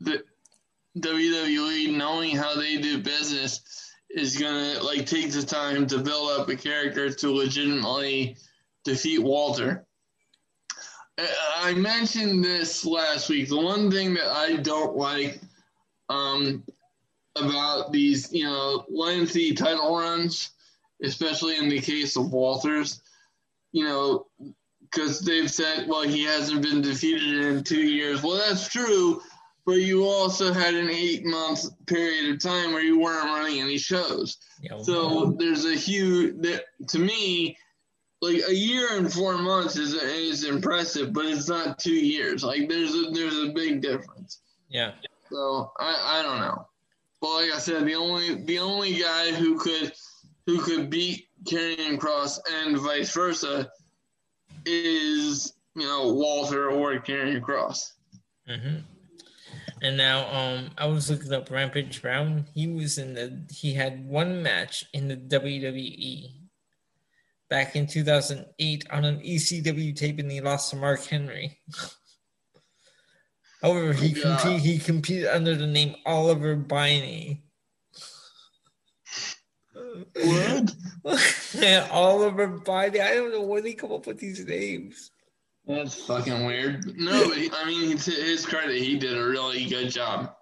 the 0.00 0.22
WWE 0.98 1.96
knowing 1.96 2.36
how 2.36 2.56
they 2.56 2.78
do 2.78 2.98
business 2.98 3.60
is 4.10 4.36
gonna 4.36 4.82
like 4.82 5.06
take 5.06 5.32
the 5.32 5.42
time 5.42 5.86
to 5.88 5.98
build 5.98 6.30
up 6.38 6.48
a 6.48 6.56
character 6.56 7.10
to 7.10 7.30
legitimately 7.30 8.36
defeat 8.84 9.20
Walter. 9.20 9.86
I 11.60 11.74
mentioned 11.74 12.44
this 12.44 12.84
last 12.84 13.28
week. 13.28 13.48
The 13.48 13.56
one 13.56 13.90
thing 13.90 14.14
that 14.14 14.26
I 14.26 14.56
don't 14.56 14.96
like 14.96 15.40
um, 16.08 16.64
about 17.36 17.92
these, 17.92 18.32
you 18.32 18.44
know, 18.44 18.84
lengthy 18.88 19.54
title 19.54 19.96
runs, 19.96 20.50
especially 21.02 21.56
in 21.56 21.68
the 21.68 21.80
case 21.80 22.16
of 22.16 22.32
Walters, 22.32 23.00
you 23.72 23.84
know, 23.84 24.26
because 24.80 25.20
they've 25.20 25.50
said, 25.50 25.88
well, 25.88 26.02
he 26.02 26.24
hasn't 26.24 26.62
been 26.62 26.80
defeated 26.80 27.44
in 27.44 27.64
two 27.64 27.82
years. 27.82 28.22
Well, 28.22 28.36
that's 28.36 28.68
true, 28.68 29.20
but 29.66 29.76
you 29.76 30.04
also 30.04 30.52
had 30.52 30.74
an 30.74 30.90
eight 30.90 31.24
month 31.24 31.64
period 31.86 32.34
of 32.34 32.40
time 32.40 32.72
where 32.72 32.82
you 32.82 32.98
weren't 32.98 33.24
running 33.24 33.60
any 33.60 33.78
shows. 33.78 34.36
Yeah, 34.60 34.80
so 34.82 35.34
there's 35.38 35.64
a 35.64 35.74
huge, 35.74 36.40
that, 36.42 36.64
to 36.88 36.98
me, 36.98 37.56
like 38.20 38.42
a 38.48 38.54
year 38.54 38.96
and 38.96 39.12
four 39.12 39.36
months 39.38 39.76
is 39.76 39.94
is 39.94 40.44
impressive, 40.44 41.12
but 41.12 41.26
it's 41.26 41.48
not 41.48 41.78
two 41.78 41.94
years. 41.94 42.42
Like 42.42 42.68
there's 42.68 42.94
a, 42.94 43.10
there's 43.10 43.38
a 43.38 43.52
big 43.52 43.80
difference. 43.80 44.40
Yeah. 44.68 44.92
So 45.30 45.72
I 45.78 46.20
I 46.20 46.22
don't 46.22 46.40
know. 46.40 46.66
But 47.20 47.34
like 47.34 47.52
I 47.52 47.58
said, 47.58 47.86
the 47.86 47.94
only 47.94 48.34
the 48.44 48.58
only 48.58 48.94
guy 48.94 49.32
who 49.32 49.58
could 49.58 49.92
who 50.46 50.60
could 50.60 50.90
beat 50.90 51.28
Karrion 51.44 51.98
Kross 51.98 52.38
and 52.50 52.78
vice 52.78 53.12
versa 53.12 53.70
is 54.64 55.54
you 55.74 55.86
know 55.86 56.12
Walter 56.12 56.70
or 56.70 56.94
Karrion 56.94 57.40
Kross. 57.40 57.92
Mm-hmm. 58.48 58.80
And 59.82 59.98
now, 59.98 60.26
um, 60.32 60.70
I 60.78 60.86
was 60.86 61.10
looking 61.10 61.32
up 61.32 61.50
Rampage 61.50 62.00
Brown. 62.00 62.46
He 62.54 62.66
was 62.66 62.96
in 62.96 63.14
the. 63.14 63.42
He 63.50 63.74
had 63.74 64.08
one 64.08 64.42
match 64.42 64.86
in 64.94 65.08
the 65.08 65.16
WWE 65.16 66.30
back 67.54 67.76
in 67.76 67.86
2008 67.86 68.84
on 68.90 69.04
an 69.04 69.20
ECW 69.20 69.94
tape, 69.94 70.18
and 70.18 70.28
he 70.28 70.40
lost 70.40 70.70
to 70.70 70.76
Mark 70.76 71.04
Henry. 71.04 71.56
However, 73.62 73.92
he 73.92 74.12
oh 74.12 74.28
yeah. 74.28 74.36
compete, 74.36 74.60
he 74.60 74.78
competed 74.80 75.28
under 75.28 75.54
the 75.54 75.68
name 75.68 75.94
Oliver 76.04 76.56
Biney. 76.56 77.42
What? 80.16 80.74
Oliver 81.92 82.58
Biney. 82.58 83.00
I 83.00 83.14
don't 83.14 83.30
know 83.30 83.42
where 83.42 83.62
they 83.62 83.74
come 83.74 83.92
up 83.92 84.08
with 84.08 84.18
these 84.18 84.44
names. 84.44 85.12
That's 85.64 85.94
fucking 86.06 86.46
weird. 86.46 86.84
No, 86.98 87.28
but 87.28 87.38
he, 87.38 87.52
I 87.54 87.66
mean, 87.66 87.96
to 87.96 88.10
his 88.10 88.44
credit, 88.44 88.82
he 88.82 88.98
did 88.98 89.16
a 89.16 89.24
really 89.24 89.64
good 89.66 89.90
job. 89.90 90.34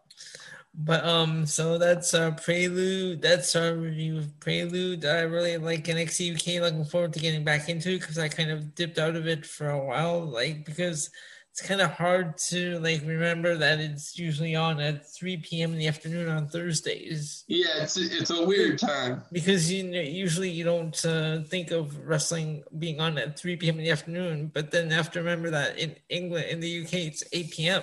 But 0.74 1.04
um, 1.04 1.44
so 1.44 1.76
that's 1.76 2.14
our 2.14 2.32
prelude. 2.32 3.20
That's 3.20 3.54
our 3.54 3.74
review 3.74 4.18
of 4.18 4.40
prelude. 4.40 5.04
I 5.04 5.20
really 5.20 5.58
like 5.58 5.84
NXT 5.84 6.34
UK. 6.34 6.62
Looking 6.62 6.84
forward 6.86 7.12
to 7.12 7.20
getting 7.20 7.44
back 7.44 7.68
into 7.68 7.90
it 7.90 8.00
because 8.00 8.18
I 8.18 8.28
kind 8.28 8.50
of 8.50 8.74
dipped 8.74 8.98
out 8.98 9.14
of 9.16 9.26
it 9.26 9.44
for 9.44 9.68
a 9.68 9.84
while, 9.84 10.20
like 10.20 10.64
because 10.64 11.10
it's 11.52 11.60
kind 11.60 11.82
of 11.82 11.90
hard 11.90 12.38
to 12.38 12.78
like 12.78 13.02
remember 13.04 13.54
that 13.58 13.78
it's 13.78 14.18
usually 14.18 14.56
on 14.56 14.80
at 14.80 15.06
3 15.14 15.36
p.m. 15.36 15.72
in 15.72 15.78
the 15.78 15.86
afternoon 15.86 16.30
on 16.30 16.48
Thursdays. 16.48 17.44
Yeah, 17.46 17.82
it's 17.82 17.98
it's 17.98 18.30
a 18.30 18.46
weird 18.46 18.78
time 18.78 19.22
because 19.30 19.70
you 19.70 19.84
know, 19.84 20.00
usually 20.00 20.48
you 20.48 20.64
don't 20.64 21.04
uh, 21.04 21.42
think 21.42 21.70
of 21.70 22.08
wrestling 22.08 22.64
being 22.78 22.98
on 22.98 23.18
at 23.18 23.38
3 23.38 23.56
p.m. 23.56 23.76
in 23.76 23.84
the 23.84 23.90
afternoon, 23.90 24.50
but 24.54 24.70
then 24.70 24.88
you 24.88 24.94
have 24.94 25.10
to 25.10 25.18
remember 25.18 25.50
that 25.50 25.78
in 25.78 25.94
England, 26.08 26.46
in 26.46 26.60
the 26.60 26.84
UK, 26.84 26.94
it's 26.94 27.22
8 27.30 27.50
p.m. 27.50 27.82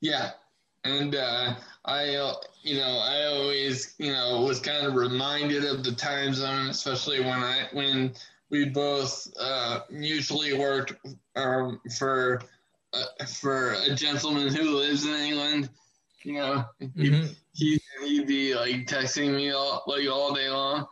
Yeah, 0.00 0.32
and 0.88 1.14
uh, 1.14 1.54
I, 1.84 2.14
uh, 2.14 2.34
you 2.62 2.76
know, 2.76 3.00
I 3.04 3.24
always, 3.26 3.94
you 3.98 4.12
know, 4.12 4.42
was 4.42 4.60
kind 4.60 4.86
of 4.86 4.94
reminded 4.94 5.64
of 5.64 5.84
the 5.84 5.92
time 5.92 6.34
zone, 6.34 6.68
especially 6.68 7.20
when 7.20 7.42
I 7.42 7.68
when 7.72 8.14
we 8.50 8.66
both 8.66 9.28
uh, 9.38 9.80
mutually 9.90 10.54
worked 10.54 10.94
um, 11.36 11.80
for 11.98 12.40
uh, 12.92 13.24
for 13.26 13.74
a 13.74 13.94
gentleman 13.94 14.48
who 14.48 14.76
lives 14.76 15.04
in 15.04 15.14
England, 15.14 15.68
You 16.24 16.34
know, 16.34 16.64
mm-hmm. 16.82 17.26
he 17.54 17.80
he'd 18.04 18.26
be 18.26 18.54
like 18.54 18.86
texting 18.86 19.34
me 19.34 19.50
all 19.52 19.84
like 19.86 20.08
all 20.08 20.34
day 20.34 20.50
long, 20.50 20.86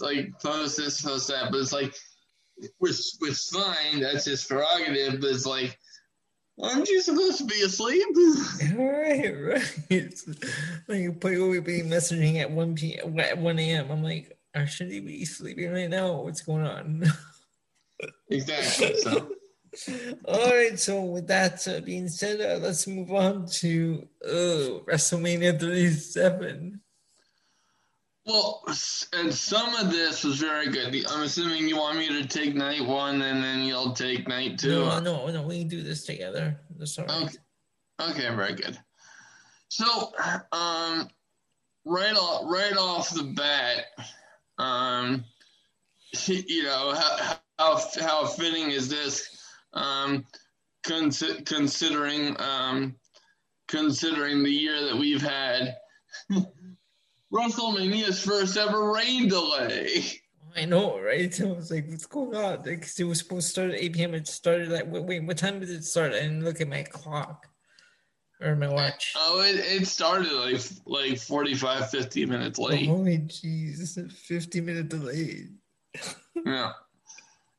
like 0.00 0.30
post 0.40 0.76
this, 0.76 1.02
post 1.02 1.28
that. 1.28 1.50
But 1.50 1.58
it's 1.58 1.72
like, 1.72 1.94
which 2.78 2.96
which 3.18 3.38
fine, 3.52 4.00
that's 4.00 4.24
his 4.24 4.44
prerogative. 4.44 5.20
But 5.20 5.30
it's 5.30 5.46
like, 5.46 5.78
aren't 6.62 6.88
you 6.88 7.00
supposed 7.00 7.38
to 7.38 7.44
be 7.44 7.60
asleep? 7.62 8.06
right, 8.76 9.34
right. 9.40 10.14
Like 10.88 11.20
people 11.20 11.48
would 11.48 11.64
be 11.64 11.82
messaging 11.82 12.40
at 12.40 12.50
one 12.50 12.74
p 12.74 12.98
at 12.98 13.38
one 13.38 13.58
a.m. 13.58 13.90
I'm 13.90 14.02
like, 14.02 14.38
or 14.56 14.66
should 14.66 14.90
he 14.90 15.00
be 15.00 15.24
sleeping 15.24 15.72
right 15.72 15.90
now? 15.90 16.22
What's 16.22 16.42
going 16.42 16.66
on? 16.66 17.04
exactly. 18.30 18.94
So. 18.96 19.32
All 20.24 20.48
right. 20.48 20.78
So 20.78 21.02
with 21.02 21.26
that 21.28 21.66
uh, 21.68 21.80
being 21.80 22.08
said, 22.08 22.40
uh, 22.40 22.64
let's 22.64 22.86
move 22.86 23.12
on 23.12 23.46
to 23.46 24.08
uh, 24.24 24.80
WrestleMania 24.88 25.60
37. 25.60 26.80
Well, 28.28 28.62
and 29.14 29.32
some 29.32 29.74
of 29.76 29.90
this 29.90 30.22
was 30.22 30.38
very 30.38 30.68
good. 30.68 30.94
I'm 31.08 31.22
assuming 31.22 31.66
you 31.66 31.78
want 31.78 31.96
me 31.96 32.08
to 32.08 32.28
take 32.28 32.54
night 32.54 32.84
one 32.86 33.22
and 33.22 33.42
then 33.42 33.60
you'll 33.60 33.94
take 33.94 34.28
night 34.28 34.58
two. 34.58 34.68
No, 34.68 35.00
no, 35.00 35.26
no. 35.28 35.42
We 35.42 35.60
can 35.60 35.68
do 35.68 35.82
this 35.82 36.04
together. 36.04 36.60
That's 36.78 36.98
all 36.98 37.06
right. 37.06 37.22
Okay. 37.22 37.38
Okay, 38.00 38.36
very 38.36 38.52
good. 38.52 38.78
So, 39.68 40.12
um, 40.52 41.08
right 41.86 42.14
off, 42.14 42.42
right 42.44 42.76
off 42.76 43.14
the 43.14 43.22
bat, 43.22 43.86
um, 44.58 45.24
you 46.26 46.64
know, 46.64 46.92
how, 46.94 47.38
how, 47.58 47.80
how 47.98 48.26
fitting 48.26 48.70
is 48.72 48.90
this, 48.90 49.42
um, 49.72 50.26
con- 50.84 51.10
considering, 51.46 52.36
um, 52.38 52.94
considering 53.68 54.42
the 54.42 54.50
year 54.50 54.84
that 54.84 54.96
we've 54.98 55.22
had 55.22 55.76
WrestleMania's 57.32 58.22
first 58.22 58.56
ever 58.56 58.92
rain 58.92 59.28
delay. 59.28 60.02
I 60.56 60.64
know, 60.64 60.98
right? 61.00 61.40
I 61.40 61.44
was 61.46 61.70
like, 61.70 61.88
what's 61.88 62.06
going 62.06 62.34
on? 62.34 62.62
Because 62.62 62.98
it 62.98 63.04
was 63.04 63.18
supposed 63.18 63.46
to 63.46 63.52
start 63.52 63.70
at 63.70 63.80
8 63.80 63.92
p.m. 63.92 64.14
It 64.14 64.26
started 64.26 64.68
like, 64.68 64.90
wait, 64.90 65.04
wait, 65.04 65.24
what 65.24 65.38
time 65.38 65.60
did 65.60 65.70
it 65.70 65.84
start? 65.84 66.12
I 66.12 66.20
didn't 66.20 66.44
look 66.44 66.60
at 66.60 66.68
my 66.68 66.82
clock 66.82 67.46
or 68.40 68.56
my 68.56 68.68
watch. 68.68 69.12
Oh, 69.16 69.40
it, 69.42 69.56
it 69.56 69.86
started 69.86 70.32
like 70.32 70.60
like 70.86 71.18
45, 71.18 71.90
50 71.90 72.26
minutes 72.26 72.58
late. 72.58 72.88
Holy 72.88 73.18
jeez, 73.18 74.12
50 74.12 74.60
minute 74.60 74.88
delay. 74.88 75.48
yeah. 76.46 76.72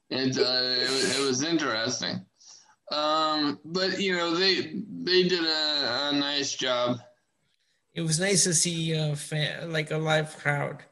It, 0.09 0.37
uh, 0.37 0.41
it, 0.41 1.19
it 1.19 1.25
was 1.25 1.43
interesting. 1.43 2.25
Um, 2.91 3.59
but 3.63 4.01
you 4.01 4.17
know 4.17 4.35
they 4.35 4.81
they 5.03 5.27
did 5.27 5.43
a, 5.43 6.09
a 6.09 6.13
nice 6.13 6.53
job 6.55 6.97
it 7.99 8.03
was 8.03 8.17
nice 8.17 8.45
to 8.45 8.53
see 8.53 8.93
a 8.93 9.13
fan, 9.13 9.73
like 9.73 9.91
a 9.91 9.97
live 9.97 10.37
crowd. 10.37 10.83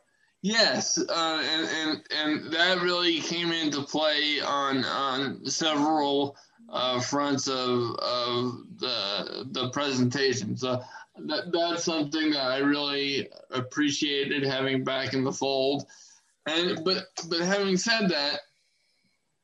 Yes, 0.42 0.98
uh, 0.98 1.42
and, 1.42 1.70
and 1.70 2.04
and 2.12 2.54
that 2.54 2.82
really 2.82 3.22
came 3.22 3.54
into 3.54 3.82
play 3.82 4.42
on 4.46 4.84
on 4.84 5.46
several 5.46 6.36
uh, 6.70 7.00
fronts 7.00 7.48
of 7.48 7.96
of 7.96 8.58
the 8.78 9.48
the 9.52 9.70
presentation. 9.70 10.58
So 10.58 10.82
that 11.28 11.52
that's 11.54 11.86
something 11.86 12.32
that 12.32 12.46
I 12.46 12.58
really 12.58 13.30
appreciated 13.52 14.44
having 14.44 14.84
back 14.84 15.14
in 15.14 15.24
the 15.24 15.32
fold. 15.32 15.86
And 16.46 16.84
but 16.84 17.06
but 17.30 17.40
having 17.40 17.78
said 17.78 18.10
that, 18.10 18.42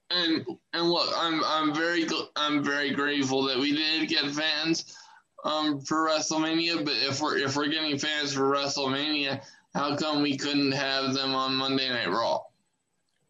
and 0.10 0.46
and 0.74 0.90
look, 0.90 1.10
I'm 1.16 1.42
I'm 1.46 1.74
very 1.74 2.06
I'm 2.36 2.62
very 2.62 2.92
grateful 2.92 3.44
that 3.44 3.58
we 3.58 3.74
did 3.74 4.10
get 4.10 4.30
fans 4.32 4.98
um, 5.44 5.82
for 5.82 6.08
WrestleMania, 6.08 6.84
but 6.84 6.94
if 6.96 7.22
we're 7.22 7.38
if 7.38 7.56
we're 7.56 7.68
getting 7.68 7.98
fans 7.98 8.34
for 8.34 8.44
WrestleMania, 8.44 9.44
how 9.74 9.96
come 9.96 10.22
we 10.22 10.38
couldn't 10.38 10.72
have 10.72 11.14
them 11.14 11.36
on 11.36 11.56
Monday 11.56 11.90
Night 11.90 12.10
Raw? 12.10 12.42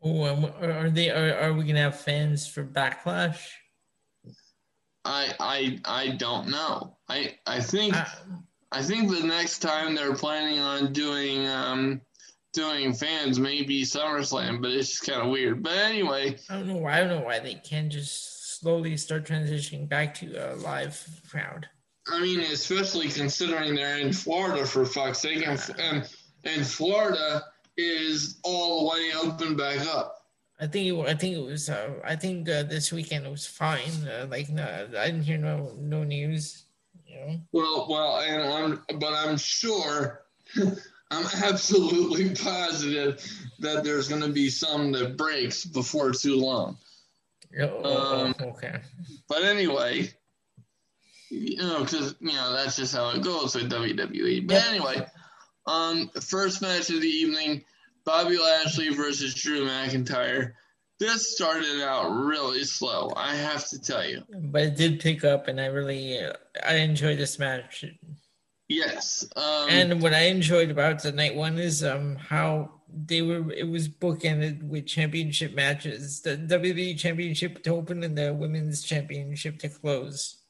Oh, 0.04 0.54
are 0.62 0.90
they? 0.90 1.10
Are, 1.10 1.38
are 1.40 1.54
we 1.54 1.64
gonna 1.64 1.80
have 1.80 2.00
fans 2.00 2.48
for 2.48 2.64
Backlash? 2.64 3.40
I 5.06 5.34
I 5.40 5.80
I 5.86 6.10
don't 6.10 6.50
know. 6.50 6.98
I 7.10 7.38
I 7.48 7.60
think 7.60 7.96
uh, 7.96 8.06
I 8.72 8.82
think 8.82 9.10
the 9.10 9.26
next 9.26 9.60
time 9.60 9.96
they're 9.96 10.16
planning 10.16 10.60
on 10.60 10.94
doing 10.94 11.48
um 11.48 12.02
doing 12.54 12.94
fans 12.94 13.40
may 13.40 13.64
be 13.64 13.84
SummerSlam, 13.84 14.62
but 14.62 14.72
it's 14.72 14.90
just 14.90 15.06
kind 15.06 15.22
of 15.22 15.30
weird. 15.30 15.64
But 15.64 15.74
anyway, 15.74 16.38
I 16.50 16.56
don't 16.56 16.68
know 16.68 16.78
why. 16.78 16.98
I 16.98 17.00
don't 17.00 17.20
know 17.20 17.26
why 17.26 17.40
they 17.40 17.56
can't 17.56 17.92
just 17.92 18.60
slowly 18.60 18.96
start 18.98 19.26
transitioning 19.26 19.90
back 19.90 20.14
to 20.16 20.54
a 20.54 20.56
live 20.56 21.22
crowd. 21.30 21.68
I 22.08 22.22
mean, 22.22 22.42
especially 22.42 23.10
considering 23.10 23.76
they're 23.76 24.00
in 24.00 24.12
Florida 24.12 24.66
for 24.66 24.86
fuck's 24.86 25.20
sake, 25.20 25.48
and, 25.48 25.60
and, 25.80 26.10
and 26.44 26.66
Florida 26.66 27.44
is 27.78 28.40
all 28.44 28.82
the 28.82 28.92
way 28.92 29.12
open 29.16 29.56
back 29.56 29.80
up. 29.88 30.18
I 30.60 30.68
think 30.68 30.88
it, 30.88 31.10
I 31.10 31.14
think 31.16 31.36
it 31.36 31.44
was 31.44 31.70
uh, 31.70 31.94
I 32.06 32.16
think 32.16 32.48
uh, 32.48 32.64
this 32.64 32.92
weekend 32.92 33.26
it 33.26 33.32
was 33.32 33.46
fine. 33.46 34.08
Uh, 34.08 34.28
like 34.30 34.50
no, 34.50 34.88
I 34.98 35.06
didn't 35.08 35.24
hear 35.24 35.38
no 35.38 35.74
no 35.78 36.04
news. 36.04 36.66
You 37.06 37.16
know. 37.16 37.40
Well, 37.52 37.88
well, 37.90 38.18
and 38.20 38.42
I'm 38.42 39.00
but 39.00 39.14
I'm 39.14 39.38
sure. 39.38 40.22
I'm 41.12 41.26
absolutely 41.44 42.34
positive 42.44 43.24
that 43.60 43.84
there's 43.84 44.08
going 44.08 44.22
to 44.22 44.30
be 44.30 44.50
some 44.50 44.92
that 44.94 45.16
breaks 45.16 45.64
before 45.64 46.12
too 46.12 46.40
long. 46.40 46.78
Oh, 47.60 48.26
um, 48.26 48.36
okay. 48.42 48.80
But 49.30 49.44
anyway, 49.44 50.12
you 51.34 51.58
know, 51.58 51.80
because 51.80 52.16
you 52.20 52.34
know 52.34 52.54
that's 52.54 52.76
just 52.76 52.96
how 52.96 53.10
it 53.10 53.24
goes 53.24 53.56
with 53.56 53.72
WWE. 53.72 54.48
But 54.48 54.66
anyway, 54.68 55.06
um, 55.66 56.10
first 56.22 56.62
match 56.62 56.90
of 56.90 57.02
the 57.02 57.08
evening: 57.08 57.64
Bobby 58.06 58.38
Lashley 58.38 58.90
versus 58.90 59.34
Drew 59.34 59.66
McIntyre. 59.66 60.54
This 61.00 61.34
started 61.36 61.82
out 61.82 62.12
really 62.12 62.64
slow, 62.64 63.12
I 63.18 63.36
have 63.36 63.68
to 63.70 63.82
tell 63.82 64.08
you. 64.08 64.24
But 64.30 64.62
it 64.62 64.78
did 64.78 65.00
pick 65.00 65.26
up, 65.26 65.48
and 65.48 65.60
I 65.60 65.66
really 65.66 66.20
uh, 66.20 66.34
I 66.66 66.76
enjoyed 66.76 67.18
this 67.18 67.40
match. 67.40 67.84
Yes. 68.70 69.28
Um, 69.36 69.70
and 69.70 70.02
what 70.02 70.14
I 70.14 70.28
enjoyed 70.28 70.70
about 70.70 71.04
the 71.04 71.12
night 71.12 71.36
one 71.36 71.58
is 71.58 71.84
um 71.84 72.16
how 72.16 72.72
they 72.88 73.22
were 73.22 73.52
it 73.52 73.68
was 73.68 73.90
bookended 73.90 74.64
with 74.64 74.86
championship 74.86 75.54
matches. 75.54 76.22
The 76.22 76.38
WWE 76.38 76.98
championship 76.98 77.64
to 77.64 77.72
open 77.72 78.04
and 78.04 78.18
the 78.18 78.34
women's 78.34 78.84
championship 78.84 79.60
to 79.60 79.70
close. 79.70 80.43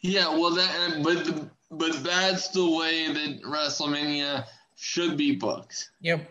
Yeah, 0.00 0.28
well, 0.28 0.50
that 0.50 1.00
but 1.02 1.50
but 1.70 2.02
that's 2.02 2.48
the 2.48 2.68
way 2.70 3.12
that 3.12 3.42
WrestleMania 3.42 4.44
should 4.76 5.16
be 5.16 5.34
booked. 5.34 5.90
Yep, 6.00 6.28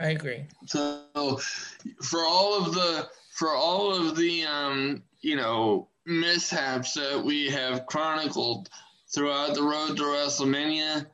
I 0.00 0.08
agree. 0.08 0.46
So 0.66 1.38
for 2.02 2.20
all 2.20 2.64
of 2.64 2.74
the 2.74 3.08
for 3.30 3.54
all 3.54 3.94
of 3.94 4.16
the 4.16 4.44
um 4.44 5.02
you 5.20 5.36
know 5.36 5.88
mishaps 6.06 6.94
that 6.94 7.22
we 7.22 7.48
have 7.50 7.86
chronicled 7.86 8.68
throughout 9.14 9.54
the 9.54 9.62
road 9.62 9.96
to 9.96 10.02
WrestleMania, 10.02 11.06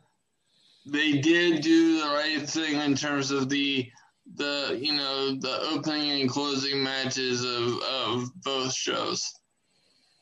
they 0.87 1.19
did 1.19 1.63
do 1.63 2.01
the 2.01 2.07
right 2.07 2.49
thing 2.49 2.81
in 2.81 2.95
terms 2.95 3.31
of 3.31 3.49
the 3.49 3.91
the 4.37 4.79
you 4.81 4.93
know 4.93 5.35
the 5.35 5.59
opening 5.73 6.21
and 6.21 6.31
closing 6.31 6.83
matches 6.83 7.45
of 7.45 7.83
of 7.83 8.31
both 8.43 8.73
shows. 8.73 9.41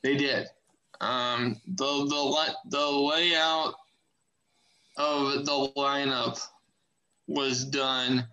They 0.02 0.16
did. 0.16 0.46
Um, 1.00 1.60
the 1.66 1.84
the 1.84 2.54
the 2.70 2.86
layout 2.86 3.74
of 4.96 5.44
the 5.44 5.72
lineup 5.76 6.40
was 7.26 7.64
done 7.64 8.26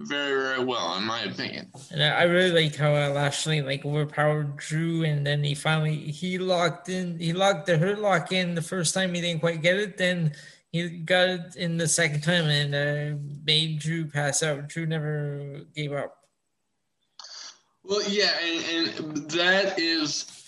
very 0.00 0.42
very 0.42 0.64
well 0.64 0.96
in 0.96 1.04
my 1.04 1.22
opinion. 1.22 1.70
And 1.90 2.02
I 2.02 2.22
really 2.22 2.64
like 2.64 2.76
how 2.76 2.94
uh, 2.94 3.10
Lashley 3.10 3.60
like 3.62 3.84
overpowered 3.84 4.56
Drew, 4.56 5.04
and 5.04 5.26
then 5.26 5.44
he 5.44 5.54
finally 5.54 5.96
he 5.96 6.38
locked 6.38 6.88
in 6.88 7.18
he 7.18 7.32
locked 7.32 7.66
the 7.66 7.76
hurt 7.76 8.00
lock 8.00 8.32
in 8.32 8.54
the 8.54 8.62
first 8.62 8.94
time 8.94 9.14
he 9.14 9.20
didn't 9.20 9.40
quite 9.40 9.62
get 9.62 9.76
it. 9.76 9.98
Then 9.98 10.32
he 10.72 10.88
got 10.88 11.28
it 11.28 11.56
in 11.56 11.76
the 11.76 11.88
second 11.88 12.22
time 12.22 12.46
and 12.46 12.74
uh, 12.74 13.18
made 13.44 13.80
Drew 13.80 14.06
pass 14.06 14.42
out. 14.42 14.68
Drew 14.68 14.86
never 14.86 15.62
gave 15.74 15.92
up. 15.92 16.16
Well, 17.82 18.08
yeah, 18.08 18.30
and, 18.40 18.88
and 18.88 19.30
that 19.30 19.78
is 19.78 20.39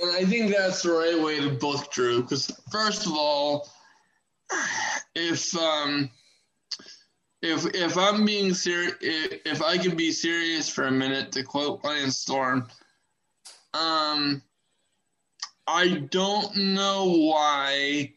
and 0.00 0.10
I 0.10 0.24
think 0.24 0.50
that's 0.50 0.82
the 0.82 0.92
right 0.92 1.20
way 1.20 1.40
to 1.40 1.50
book 1.50 1.90
Drew 1.92 2.22
because 2.22 2.50
first 2.70 3.06
of 3.06 3.12
all, 3.12 3.68
if 5.14 5.56
um, 5.56 6.10
if 7.42 7.66
if 7.74 7.96
I'm 7.96 8.24
being 8.24 8.54
serious, 8.54 8.94
if 9.00 9.62
I 9.62 9.78
can 9.78 9.96
be 9.96 10.10
serious 10.10 10.68
for 10.68 10.86
a 10.86 10.90
minute, 10.90 11.32
to 11.32 11.42
quote 11.42 11.84
Lance 11.84 12.18
Storm, 12.18 12.66
um, 13.72 14.42
I 15.66 16.06
don't 16.10 16.56
know 16.56 17.30
why. 17.30 18.14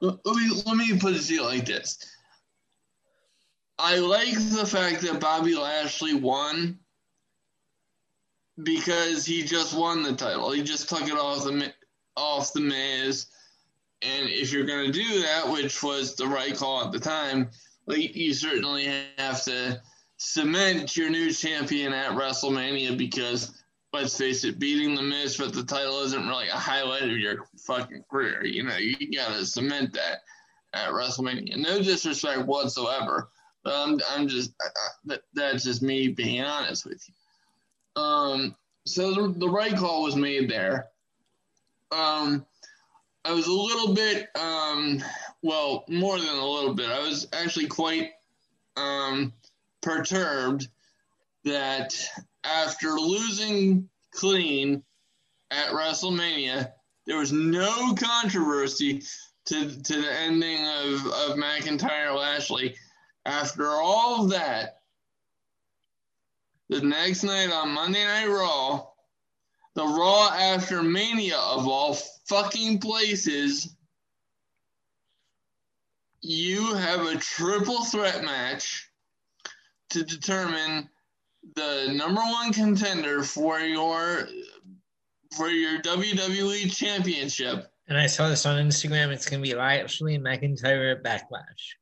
Let 0.00 0.24
me 0.24 0.62
let 0.66 0.76
me 0.76 0.98
put 0.98 1.14
it 1.14 1.22
to 1.22 1.34
you 1.34 1.44
like 1.44 1.66
this. 1.66 1.98
I 3.78 3.98
like 3.98 4.34
the 4.34 4.66
fact 4.66 5.02
that 5.02 5.20
Bobby 5.20 5.54
Lashley 5.54 6.14
won 6.14 6.78
because 8.62 9.24
he 9.24 9.42
just 9.42 9.76
won 9.76 10.02
the 10.02 10.12
title. 10.12 10.50
He 10.52 10.62
just 10.62 10.88
took 10.88 11.02
it 11.02 11.18
off 11.18 11.44
the 11.44 11.72
off 12.16 12.52
the 12.52 12.60
Miz. 12.60 13.26
And 14.02 14.28
if 14.28 14.52
you're 14.52 14.66
going 14.66 14.86
to 14.86 14.92
do 14.92 15.22
that, 15.22 15.48
which 15.48 15.82
was 15.82 16.16
the 16.16 16.26
right 16.26 16.56
call 16.56 16.84
at 16.84 16.92
the 16.92 16.98
time, 16.98 17.50
like 17.86 18.14
you 18.14 18.34
certainly 18.34 18.88
have 19.18 19.42
to 19.44 19.80
cement 20.16 20.96
your 20.96 21.10
new 21.10 21.32
champion 21.32 21.92
at 21.92 22.12
WrestleMania 22.12 22.96
because 22.96 23.62
let's 23.92 24.16
face 24.16 24.44
it, 24.44 24.58
beating 24.58 24.94
the 24.94 25.02
Miz 25.02 25.36
for 25.36 25.46
the 25.46 25.62
title 25.62 26.00
isn't 26.00 26.28
really 26.28 26.48
a 26.48 26.56
highlight 26.56 27.02
of 27.02 27.18
your 27.18 27.46
fucking 27.66 28.04
career. 28.10 28.44
You 28.44 28.64
know, 28.64 28.76
you 28.76 28.96
gotta 29.14 29.44
cement 29.44 29.92
that 29.94 30.20
at 30.72 30.90
WrestleMania. 30.90 31.56
No 31.56 31.82
disrespect 31.82 32.46
whatsoever, 32.46 33.28
but 33.62 33.74
I'm 33.74 34.00
I'm 34.10 34.28
just 34.28 34.52
I, 34.60 35.14
I, 35.14 35.18
that's 35.34 35.64
just 35.64 35.82
me 35.82 36.08
being 36.08 36.42
honest 36.42 36.86
with 36.86 37.06
you. 37.08 37.14
Um, 37.96 38.56
so 38.86 39.28
the, 39.28 39.48
right 39.48 39.76
call 39.76 40.02
was 40.02 40.16
made 40.16 40.50
there. 40.50 40.88
Um, 41.90 42.44
I 43.24 43.32
was 43.32 43.46
a 43.46 43.52
little 43.52 43.94
bit, 43.94 44.28
um, 44.34 45.02
well, 45.42 45.84
more 45.88 46.18
than 46.18 46.28
a 46.28 46.46
little 46.46 46.74
bit. 46.74 46.90
I 46.90 47.00
was 47.00 47.28
actually 47.32 47.66
quite 47.66 48.10
um, 48.76 49.32
perturbed 49.80 50.68
that 51.44 51.94
after 52.44 52.90
losing 52.92 53.88
clean 54.12 54.82
at 55.50 55.68
WrestleMania, 55.68 56.72
there 57.06 57.18
was 57.18 57.32
no 57.32 57.94
controversy 57.94 59.02
to, 59.46 59.82
to 59.82 60.00
the 60.00 60.12
ending 60.20 60.64
of, 60.66 61.06
of 61.06 61.36
McIntyre 61.36 62.16
Lashley. 62.16 62.74
After 63.24 63.68
all 63.68 64.24
of 64.24 64.30
that, 64.30 64.81
the 66.68 66.80
next 66.80 67.22
night 67.22 67.50
on 67.50 67.70
Monday 67.70 68.04
Night 68.04 68.26
Raw, 68.26 68.86
the 69.74 69.84
Raw 69.84 70.28
after 70.28 70.82
Mania 70.82 71.38
of 71.38 71.66
all 71.66 71.94
fucking 72.28 72.78
places, 72.78 73.74
you 76.20 76.74
have 76.74 77.06
a 77.06 77.16
triple 77.16 77.84
threat 77.84 78.24
match 78.24 78.88
to 79.90 80.04
determine 80.04 80.88
the 81.56 81.92
number 81.92 82.20
one 82.20 82.52
contender 82.52 83.22
for 83.22 83.58
your 83.60 84.28
for 85.36 85.48
your 85.48 85.80
WWE 85.80 86.74
championship. 86.74 87.70
And 87.88 87.98
I 87.98 88.06
saw 88.06 88.28
this 88.28 88.46
on 88.46 88.64
Instagram. 88.64 89.08
It's 89.08 89.28
gonna 89.28 89.42
be 89.42 89.54
Lashley 89.54 90.18
McIntyre 90.18 90.96
at 90.96 91.02
Backlash. 91.02 91.74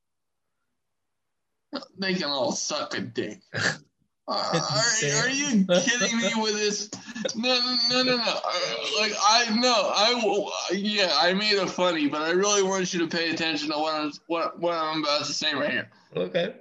They 1.98 2.14
can 2.14 2.30
all 2.30 2.52
suck 2.52 2.96
a 2.96 3.00
dick. 3.00 3.40
Uh, 4.30 4.60
are, 4.60 5.08
are, 5.24 5.28
you 5.28 5.66
kidding 5.66 6.16
me 6.18 6.30
with 6.40 6.54
this? 6.54 6.88
No, 7.34 7.76
no, 7.90 8.02
no, 8.04 8.16
no. 8.16 8.22
Uh, 8.22 9.00
like 9.00 9.12
I 9.28 9.58
know, 9.58 9.90
I 9.92 10.72
yeah, 10.72 11.10
I 11.20 11.34
made 11.34 11.54
it 11.54 11.68
funny, 11.68 12.06
but 12.06 12.22
I 12.22 12.30
really 12.30 12.62
want 12.62 12.94
you 12.94 13.00
to 13.00 13.08
pay 13.08 13.30
attention 13.30 13.70
to 13.70 13.78
what 13.78 13.94
I'm 13.94 14.12
what, 14.28 14.60
what 14.60 14.74
I'm 14.74 15.02
about 15.02 15.24
to 15.24 15.32
say 15.32 15.52
right 15.52 15.72
here. 15.72 15.90
Okay. 16.14 16.54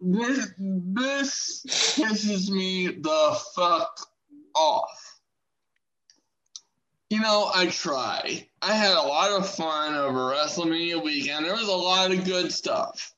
This 0.00 0.50
this 0.58 1.64
pisses 1.96 2.50
me 2.50 2.88
the 2.88 3.40
fuck 3.54 4.00
off. 4.56 5.20
You 7.08 7.20
know, 7.20 7.48
I 7.54 7.66
try. 7.66 8.48
I 8.60 8.72
had 8.72 8.96
a 8.96 9.00
lot 9.00 9.30
of 9.30 9.48
fun 9.48 9.94
over 9.94 10.32
WrestleMania 10.32 11.04
weekend. 11.04 11.44
There 11.44 11.54
was 11.54 11.68
a 11.68 11.72
lot 11.72 12.10
of 12.10 12.24
good 12.24 12.50
stuff. 12.50 13.14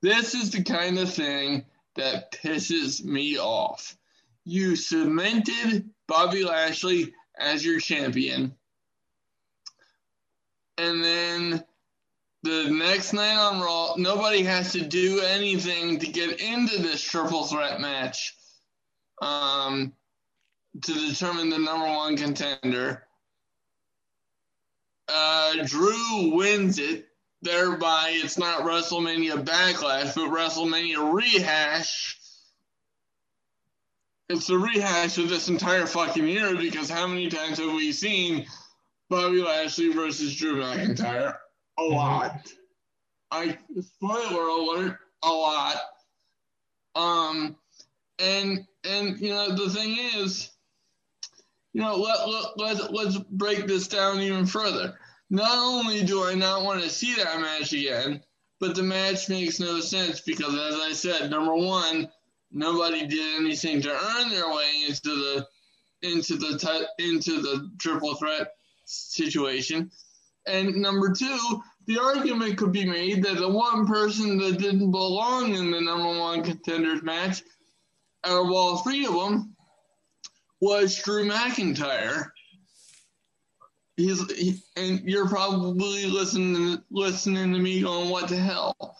This 0.00 0.34
is 0.34 0.50
the 0.50 0.62
kind 0.62 0.98
of 0.98 1.12
thing 1.12 1.66
that 1.96 2.32
pisses 2.32 3.04
me 3.04 3.38
off. 3.38 3.96
You 4.44 4.76
cemented 4.76 5.90
Bobby 6.06 6.44
Lashley 6.44 7.12
as 7.38 7.64
your 7.64 7.80
champion. 7.80 8.54
And 10.78 11.02
then 11.02 11.64
the 12.42 12.70
next 12.70 13.12
night 13.12 13.36
on 13.36 13.60
Raw, 13.60 13.94
nobody 13.96 14.42
has 14.44 14.72
to 14.72 14.82
do 14.82 15.20
anything 15.20 15.98
to 15.98 16.06
get 16.06 16.40
into 16.40 16.80
this 16.80 17.02
triple 17.02 17.44
threat 17.44 17.80
match 17.80 18.36
um, 19.20 19.92
to 20.82 20.92
determine 20.92 21.50
the 21.50 21.58
number 21.58 21.86
one 21.86 22.16
contender. 22.16 23.02
Uh, 25.08 25.64
Drew 25.64 26.34
wins 26.34 26.78
it 26.78 27.08
thereby 27.42 28.12
it's 28.14 28.38
not 28.38 28.62
WrestleMania 28.62 29.44
Backlash, 29.44 30.14
but 30.14 30.30
WrestleMania 30.30 31.12
Rehash. 31.12 32.18
It's 34.28 34.48
the 34.48 34.58
rehash 34.58 35.18
of 35.18 35.28
this 35.28 35.48
entire 35.48 35.86
fucking 35.86 36.26
year 36.26 36.56
because 36.56 36.90
how 36.90 37.06
many 37.06 37.28
times 37.28 37.58
have 37.58 37.72
we 37.72 37.92
seen 37.92 38.46
Bobby 39.08 39.40
Lashley 39.40 39.92
versus 39.92 40.34
Drew 40.34 40.60
McIntyre? 40.60 41.36
A 41.78 41.82
lot. 41.82 42.52
I 43.30 43.56
spoiler 43.80 44.48
alert, 44.48 44.98
a 45.22 45.28
lot. 45.30 45.76
Um, 46.96 47.56
and 48.18 48.66
and 48.82 49.20
you 49.20 49.30
know 49.30 49.54
the 49.54 49.70
thing 49.70 49.96
is, 50.16 50.50
you 51.72 51.82
know 51.82 51.96
let 51.96 52.28
let 52.28 52.56
let's 52.56 52.90
let's 52.90 53.18
break 53.30 53.66
this 53.66 53.86
down 53.86 54.20
even 54.20 54.46
further 54.46 54.98
not 55.30 55.58
only 55.58 56.04
do 56.04 56.24
I 56.24 56.34
not 56.34 56.62
want 56.62 56.82
to 56.82 56.90
see 56.90 57.14
that 57.14 57.40
match 57.40 57.72
again, 57.72 58.22
but 58.60 58.74
the 58.74 58.82
match 58.82 59.28
makes 59.28 59.60
no 59.60 59.80
sense 59.80 60.20
because, 60.20 60.54
as 60.54 60.80
I 60.80 60.92
said, 60.92 61.30
number 61.30 61.54
one, 61.54 62.08
nobody 62.52 63.06
did 63.06 63.40
anything 63.40 63.82
to 63.82 63.90
earn 63.90 64.30
their 64.30 64.48
way 64.48 64.84
into 64.86 65.10
the 65.10 65.46
into 66.02 66.36
the 66.36 66.88
into 66.98 67.40
the 67.40 67.70
triple 67.78 68.14
threat 68.14 68.48
situation, 68.84 69.90
and 70.46 70.76
number 70.76 71.12
two, 71.12 71.62
the 71.86 71.98
argument 71.98 72.56
could 72.58 72.72
be 72.72 72.84
made 72.84 73.24
that 73.24 73.38
the 73.38 73.48
one 73.48 73.86
person 73.86 74.38
that 74.38 74.58
didn't 74.58 74.90
belong 74.90 75.54
in 75.54 75.70
the 75.70 75.80
number 75.80 76.18
one 76.20 76.42
contenders 76.42 77.02
match 77.02 77.42
out 78.24 78.44
of 78.44 78.50
all 78.50 78.78
three 78.78 79.06
of 79.06 79.14
them 79.14 79.54
was 80.60 80.96
Drew 81.02 81.28
McIntyre 81.28 82.30
he's 83.96 84.30
he, 84.32 84.62
and 84.76 85.00
you're 85.04 85.28
probably 85.28 86.06
listening 86.06 86.82
listening 86.90 87.52
to 87.52 87.58
me 87.58 87.82
going, 87.82 88.10
"What 88.10 88.28
the 88.28 88.36
hell?" 88.36 88.96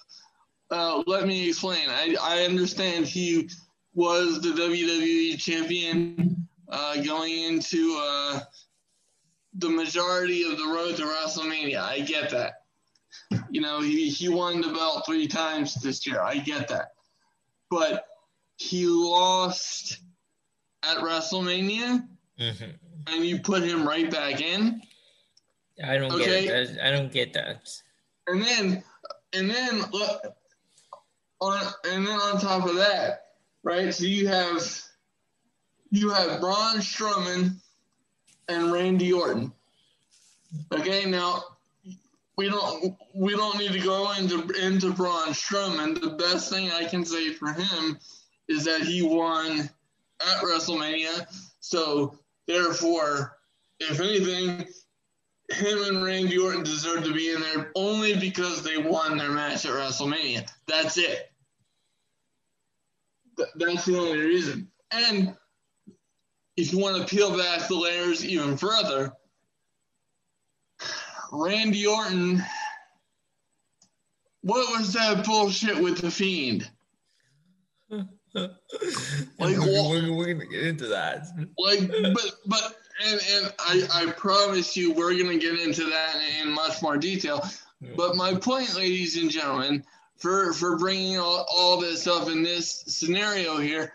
Uh, 0.70 1.02
let 1.06 1.26
me 1.26 1.48
explain. 1.48 1.88
I 1.88 2.16
I 2.20 2.44
understand 2.44 3.06
he 3.06 3.48
was 3.94 4.40
the 4.40 4.50
WWE 4.50 5.38
champion 5.38 6.46
uh, 6.68 7.02
going 7.02 7.32
into 7.44 7.98
uh, 8.00 8.40
the 9.54 9.70
majority 9.70 10.44
of 10.44 10.58
the 10.58 10.66
road 10.66 10.96
to 10.96 11.04
WrestleMania. 11.04 11.80
I 11.80 12.00
get 12.00 12.30
that. 12.30 12.54
You 13.50 13.60
know, 13.60 13.80
he, 13.80 14.10
he 14.10 14.28
won 14.28 14.60
the 14.60 14.68
belt 14.68 15.04
three 15.06 15.26
times 15.26 15.74
this 15.76 16.06
year. 16.06 16.20
I 16.20 16.38
get 16.38 16.68
that. 16.68 16.88
But 17.70 18.04
he 18.56 18.86
lost 18.86 19.98
at 20.82 20.98
WrestleMania 20.98 22.06
mm-hmm. 22.38 22.70
And 23.06 23.24
you 23.24 23.38
put 23.38 23.62
him 23.62 23.86
right 23.86 24.10
back 24.10 24.40
in. 24.40 24.82
I 25.84 25.98
don't 25.98 26.12
okay? 26.12 26.46
get 26.46 26.54
it. 26.54 26.78
I 26.82 26.90
don't 26.90 27.12
get 27.12 27.32
that. 27.34 27.68
And 28.26 28.42
then, 28.42 28.82
and 29.32 29.50
then, 29.50 29.82
on 31.40 31.60
and 31.84 32.06
then 32.06 32.18
on 32.18 32.40
top 32.40 32.68
of 32.68 32.76
that, 32.76 33.26
right? 33.62 33.92
So 33.92 34.04
you 34.04 34.28
have 34.28 34.62
you 35.90 36.10
have 36.10 36.40
Braun 36.40 36.78
Strowman 36.78 37.56
and 38.48 38.72
Randy 38.72 39.12
Orton. 39.12 39.52
Okay, 40.72 41.04
now 41.04 41.42
we 42.36 42.48
don't 42.48 42.96
we 43.14 43.32
don't 43.32 43.58
need 43.58 43.72
to 43.72 43.80
go 43.80 44.12
into 44.12 44.48
into 44.64 44.92
Braun 44.92 45.28
Strowman. 45.28 46.00
The 46.00 46.10
best 46.10 46.50
thing 46.50 46.70
I 46.70 46.84
can 46.84 47.04
say 47.04 47.32
for 47.32 47.52
him 47.52 47.98
is 48.48 48.64
that 48.64 48.82
he 48.82 49.02
won 49.02 49.68
at 50.20 50.42
WrestleMania. 50.42 51.26
So 51.60 52.18
therefore, 52.46 53.36
if 53.80 54.00
anything, 54.00 54.66
him 55.50 55.84
and 55.84 56.02
Randy 56.02 56.38
Orton 56.38 56.64
deserve 56.64 57.04
to 57.04 57.14
be 57.14 57.30
in 57.30 57.40
there 57.40 57.70
only 57.74 58.16
because 58.16 58.62
they 58.62 58.78
won 58.78 59.16
their 59.16 59.30
match 59.30 59.64
at 59.64 59.72
WrestleMania. 59.72 60.48
That's 60.66 60.98
it. 60.98 61.30
Th- 63.36 63.48
that's 63.56 63.84
the 63.84 63.98
only 63.98 64.18
reason. 64.18 64.68
And 64.90 65.36
if 66.56 66.72
you 66.72 66.78
want 66.78 66.96
to 66.96 67.14
peel 67.14 67.36
back 67.36 67.68
the 67.68 67.76
layers 67.76 68.24
even 68.24 68.56
further, 68.56 69.12
Randy 71.32 71.86
Orton, 71.86 72.42
what 74.42 74.78
was 74.78 74.92
that 74.94 75.24
bullshit 75.24 75.76
with 75.82 75.98
the 75.98 76.10
Fiend? 76.10 76.70
Like, 78.36 79.58
we're, 79.58 80.12
we're, 80.12 80.34
gonna 80.34 80.46
get 80.46 80.62
into 80.64 80.86
that. 80.88 81.26
Like, 81.58 81.88
but 81.88 82.32
but 82.46 82.76
and 83.04 83.20
and 83.32 83.54
I, 83.58 83.86
I 83.92 84.12
promise 84.12 84.76
you 84.76 84.92
we're 84.92 85.16
going 85.16 85.28
to 85.28 85.38
get 85.38 85.60
into 85.60 85.84
that 85.84 86.16
in 86.40 86.50
much 86.50 86.82
more 86.82 86.96
detail. 86.96 87.46
But 87.94 88.16
my 88.16 88.34
point, 88.34 88.74
ladies 88.74 89.20
and 89.20 89.30
gentlemen, 89.30 89.84
for 90.18 90.52
for 90.54 90.78
bringing 90.78 91.18
all, 91.18 91.46
all 91.50 91.78
this 91.78 92.06
up 92.06 92.28
in 92.28 92.42
this 92.42 92.84
scenario 92.86 93.58
here, 93.58 93.92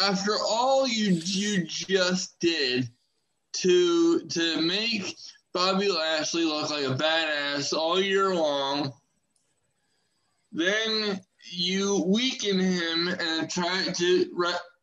after 0.00 0.32
all 0.46 0.86
you 0.86 1.20
you 1.24 1.64
just 1.64 2.38
did 2.40 2.88
to 3.52 4.20
to 4.20 4.60
make 4.60 5.16
Bobby 5.52 5.90
Lashley 5.90 6.44
look 6.44 6.70
like 6.70 6.84
a 6.84 6.94
badass 6.94 7.72
all 7.72 8.00
year 8.00 8.34
long. 8.34 8.92
Then 10.50 11.20
you 11.50 12.04
weaken 12.06 12.58
him 12.58 13.08
and 13.08 13.50
try 13.50 13.84
to 13.94 14.26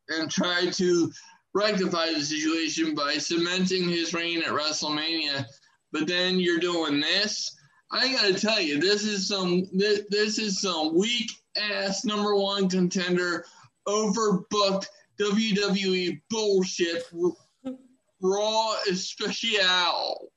and 0.09 0.29
try 0.29 0.67
to 0.67 1.11
rectify 1.53 2.11
the 2.11 2.21
situation 2.21 2.93
by 2.93 3.13
cementing 3.17 3.89
his 3.89 4.13
reign 4.13 4.39
at 4.39 4.49
WrestleMania. 4.49 5.45
But 5.91 6.07
then 6.07 6.39
you're 6.39 6.59
doing 6.59 6.99
this. 6.99 7.55
I 7.91 8.11
gotta 8.11 8.33
tell 8.33 8.59
you, 8.59 8.79
this 8.79 9.03
is 9.03 9.27
some 9.27 9.67
this, 9.73 10.01
this 10.09 10.37
is 10.37 10.59
some 10.61 10.97
weak 10.97 11.31
ass 11.57 12.03
number 12.03 12.35
one 12.35 12.67
contender, 12.69 13.45
overbooked 13.87 14.87
WWE 15.19 16.21
bullshit. 16.29 17.03
Raw 18.21 18.73
especial. 18.89 20.31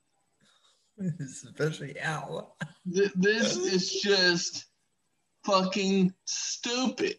Special. 1.28 2.56
This 2.84 3.56
is 3.56 4.00
just 4.00 4.67
fucking 5.48 6.12
stupid. 6.24 7.16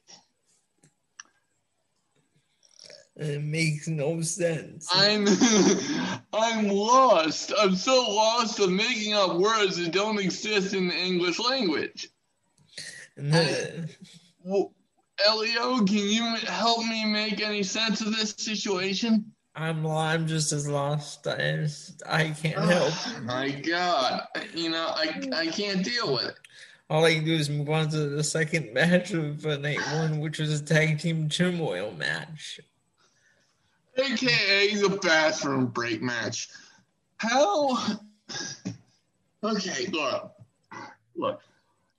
It 3.16 3.44
makes 3.44 3.88
no 3.88 4.22
sense. 4.22 4.88
I'm 4.94 5.28
I'm 6.34 6.70
lost. 6.70 7.52
I'm 7.60 7.76
so 7.76 8.02
lost 8.10 8.60
of 8.60 8.72
making 8.72 9.14
up 9.14 9.36
words 9.36 9.78
that 9.78 9.92
don't 9.92 10.20
exist 10.20 10.74
in 10.74 10.88
the 10.88 10.96
English 10.96 11.38
language. 11.38 12.08
I, 13.34 13.84
well, 14.42 14.74
Elio, 15.26 15.80
can 15.80 15.98
you 15.98 16.24
help 16.48 16.86
me 16.86 17.04
make 17.04 17.42
any 17.42 17.64
sense 17.64 18.00
of 18.00 18.16
this 18.16 18.36
situation? 18.38 19.34
I'm 19.54 19.86
I'm 19.86 20.26
just 20.26 20.54
as 20.54 20.70
lost 20.70 21.28
as 21.28 21.98
I 22.08 22.30
can't 22.30 22.58
oh 22.58 22.62
help. 22.62 22.94
Oh, 22.94 23.22
my 23.24 23.50
God, 23.50 24.22
you 24.56 24.70
know 24.70 24.94
I 24.96 25.22
I 25.34 25.48
can't 25.48 25.84
deal 25.84 26.14
with 26.14 26.28
it. 26.28 26.36
All 26.90 27.06
I 27.06 27.16
can 27.16 27.26
do 27.26 27.34
is 27.34 27.50
move 27.50 27.70
on 27.70 27.90
to 27.90 28.10
the 28.10 28.24
second 28.24 28.74
match 28.74 29.12
of 29.14 29.46
uh, 29.46 29.58
night 29.58 29.80
one, 29.94 30.20
which 30.20 30.40
was 30.40 30.60
a 30.60 30.64
tag 30.64 31.00
team 31.00 31.30
turmoil 31.30 31.92
match 31.92 32.60
aka 34.00 34.76
the 34.76 35.00
bathroom 35.02 35.68
break 35.68 36.02
match. 36.02 36.50
How? 37.18 37.98
Okay, 39.44 39.88
look, 39.88 40.34
look. 41.16 41.42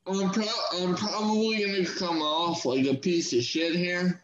I'm, 0.07 0.31
pro- 0.31 0.45
I'm 0.75 0.97
probably 0.97 1.65
gonna 1.65 1.87
come 1.87 2.23
off 2.23 2.65
like 2.65 2.87
a 2.87 2.95
piece 2.95 3.33
of 3.33 3.43
shit 3.43 3.75
here, 3.75 4.21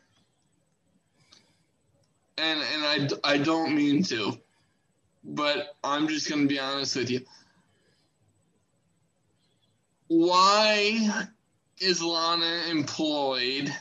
and 2.38 2.60
and 2.74 3.12
I 3.24 3.32
I 3.32 3.38
don't 3.38 3.74
mean 3.74 4.02
to, 4.04 4.38
but 5.24 5.76
I'm 5.84 6.08
just 6.08 6.28
gonna 6.28 6.46
be 6.46 6.58
honest 6.58 6.96
with 6.96 7.10
you. 7.10 7.20
Why 10.08 11.26
is 11.80 12.02
Lana 12.02 12.64
employed? 12.70 13.74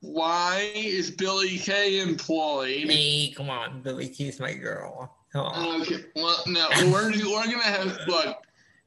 Why 0.00 0.70
is 0.74 1.10
Billie 1.10 1.58
Kay 1.58 2.00
employed? 2.00 2.90
Hey, 2.90 3.32
come 3.34 3.48
on, 3.48 3.80
Billie 3.80 4.08
Kay's 4.08 4.38
my 4.38 4.54
girl. 4.54 5.16
Come 5.32 5.46
on. 5.46 5.82
Okay, 5.82 6.04
well, 6.14 6.42
no, 6.46 6.66
we're 6.92 7.10
we're 7.10 7.44
gonna 7.44 7.62
have 7.62 7.98
look. 8.06 8.36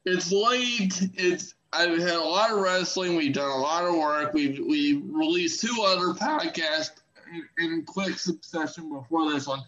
It's 0.06 0.32
late. 0.32 1.10
It's 1.16 1.56
I've 1.74 1.98
had 1.98 2.16
a 2.16 2.24
lot 2.24 2.52
of 2.52 2.60
wrestling. 2.60 3.16
We've 3.16 3.34
done 3.34 3.50
a 3.50 3.58
lot 3.58 3.86
of 3.86 3.96
work. 3.96 4.34
We've 4.34 4.60
we 4.60 5.02
released 5.12 5.62
two 5.62 5.84
other 5.86 6.14
podcasts 6.14 7.02
in, 7.34 7.64
in 7.64 7.84
quick 7.84 8.18
succession 8.20 8.90
before 8.90 9.32
this 9.32 9.48
one. 9.48 9.62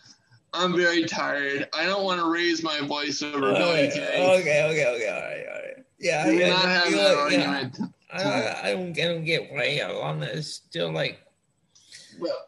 I'm 0.54 0.76
very 0.76 1.06
tired. 1.06 1.68
I 1.74 1.86
don't 1.86 2.04
want 2.04 2.20
to 2.20 2.32
raise 2.32 2.64
my 2.64 2.80
voice 2.82 3.22
over 3.22 3.48
okay, 3.48 3.60
Billie 3.60 3.90
Kay. 3.90 4.26
Uh, 4.26 4.40
okay, 4.40 4.64
okay, 4.70 4.96
okay, 4.96 5.10
all 5.10 5.22
right, 5.22 5.46
all 5.48 5.62
right. 5.62 5.86
Yeah, 6.00 6.26
We're 6.28 6.40
yeah, 6.40 6.50
not 6.50 6.66
having 6.66 7.00
an 7.00 7.18
argument. 7.18 7.78
Yeah. 7.80 7.88
I, 8.12 8.70
I, 8.70 8.74
don't, 8.74 9.00
I 9.00 9.04
don't 9.04 9.26
get 9.26 9.52
why 9.52 9.80
Alana 9.84 10.34
is 10.34 10.54
still 10.54 10.92
like 10.92 11.20
well, 12.20 12.48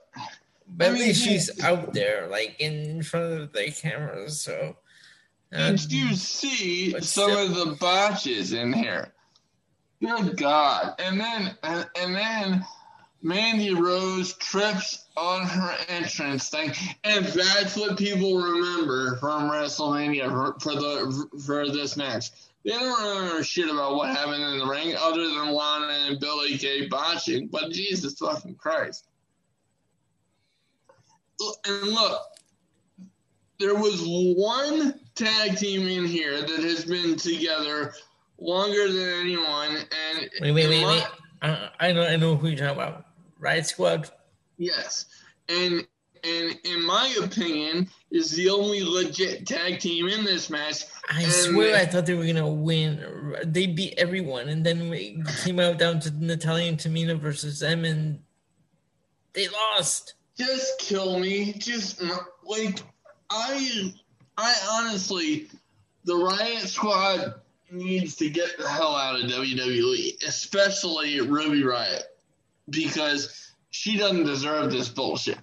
but 0.68 0.88
at 0.88 0.94
least 0.94 1.24
she's 1.24 1.62
out 1.64 1.94
there, 1.94 2.28
like 2.30 2.56
in 2.60 3.04
front 3.04 3.42
of 3.42 3.54
the 3.54 3.72
cameras. 3.72 4.40
So, 4.40 4.78
um, 5.54 5.76
did 5.76 5.92
you 5.92 6.16
see 6.16 6.92
some 6.92 7.02
still, 7.02 7.46
of 7.46 7.56
the 7.56 7.76
botches 7.80 8.54
in 8.54 8.74
here? 8.74 9.14
Good 10.02 10.38
God! 10.38 10.96
And 10.98 11.20
then, 11.20 11.56
and, 11.62 11.90
and 11.96 12.16
then, 12.16 12.66
Mandy 13.22 13.74
Rose 13.74 14.34
trips 14.34 15.06
on 15.16 15.46
her 15.46 15.76
entrance 15.90 16.50
thing, 16.50 16.72
and 17.04 17.26
that's 17.26 17.78
what 17.78 17.98
people 17.98 18.38
remember 18.38 19.18
from 19.18 19.50
WrestleMania 19.50 20.30
for, 20.30 20.60
for 20.60 20.74
the 20.74 21.42
for 21.46 21.70
this 21.70 21.96
match. 21.98 22.32
They 22.64 22.72
don't 22.72 23.18
remember 23.20 23.44
shit 23.44 23.70
about 23.70 23.96
what 23.96 24.16
happened 24.16 24.44
in 24.44 24.60
the 24.60 24.66
ring 24.68 24.96
other 24.96 25.28
than 25.28 25.52
Lana 25.52 25.88
and 26.08 26.20
Billie 26.20 26.58
Kay 26.58 26.88
botching. 26.88 27.48
But 27.48 27.72
Jesus 27.72 28.18
fucking 28.20 28.56
Christ! 28.56 29.08
and 31.66 31.88
look, 31.88 32.22
there 33.60 33.76
was 33.76 34.02
one 34.06 35.00
tag 35.16 35.58
team 35.58 35.88
in 35.88 36.06
here 36.06 36.42
that 36.42 36.64
has 36.64 36.86
been 36.86 37.16
together 37.16 37.94
longer 38.40 38.92
than 38.92 39.10
anyone. 39.22 39.70
And 39.70 40.30
wait, 40.42 40.52
wait, 40.52 40.68
wait, 40.68 40.82
my, 40.82 40.88
wait. 40.88 41.04
I, 41.42 41.70
I 41.80 41.92
know, 41.92 42.04
I 42.04 42.16
know 42.16 42.36
who 42.36 42.48
you're 42.50 42.58
talking 42.58 42.76
about. 42.76 43.06
Riot 43.40 43.66
Squad. 43.66 44.10
Yes, 44.58 45.06
and 45.50 45.86
and 46.24 46.60
in 46.64 46.86
my 46.86 47.16
opinion, 47.24 47.90
is 48.12 48.32
the 48.32 48.50
only 48.50 48.84
legit 48.84 49.48
tag 49.48 49.80
team 49.80 50.08
in 50.08 50.24
this 50.24 50.50
match. 50.50 50.86
I 51.10 51.24
and 51.24 51.32
swear, 51.32 51.76
I 51.76 51.86
thought 51.86 52.06
they 52.06 52.14
were 52.14 52.26
gonna 52.26 52.48
win. 52.48 53.36
They 53.46 53.68
beat 53.68 53.96
everyone, 53.98 54.50
and 54.50 54.66
then 54.66 54.90
we 54.90 55.24
came 55.44 55.60
out 55.60 55.78
down 55.78 56.00
to 56.02 56.12
Natalya 56.12 56.70
and 56.70 56.78
Tamina 56.78 57.20
versus 57.20 57.60
them, 57.60 57.86
and 57.86 58.20
they 59.34 59.48
lost 59.48 60.16
just 60.38 60.80
kill 60.80 61.20
me. 61.20 61.54
Just 61.54 62.02
like 62.44 62.80
I, 63.30 63.94
I 64.38 64.56
honestly, 64.72 65.48
the 66.04 66.16
Riot 66.16 66.68
Squad 66.68 67.36
needs 67.70 68.16
to 68.18 68.30
get 68.30 68.58
the 68.58 68.68
hell 68.68 68.96
out 68.96 69.20
of 69.20 69.30
WWE, 69.30 70.24
especially 70.28 71.22
Ruby 71.22 71.64
Riot, 71.64 72.04
because 72.70 73.52
she 73.70 73.98
doesn't 73.98 74.26
deserve 74.26 74.72
this 74.72 74.90
bullshit. 74.90 75.38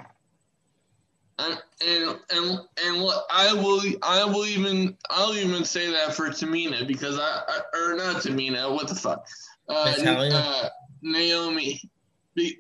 And 1.41 1.63
and 1.87 2.19
and 2.31 2.61
and 2.85 3.03
what 3.03 3.25
I 3.31 3.53
will 3.53 3.81
I 4.03 4.25
will 4.25 4.45
even 4.45 4.97
I'll 5.09 5.37
even 5.37 5.65
say 5.65 5.91
that 5.91 6.15
for 6.15 6.29
Tamina 6.31 6.87
because 6.87 7.17
I, 7.19 7.43
I 7.47 7.61
or 7.79 7.95
not 7.95 8.23
Tamina 8.23 8.75
what 8.75 8.89
the 8.89 8.97
fuck 8.97 9.25
uh, 9.69 9.95
uh, 10.05 10.69
Naomi. 11.03 11.81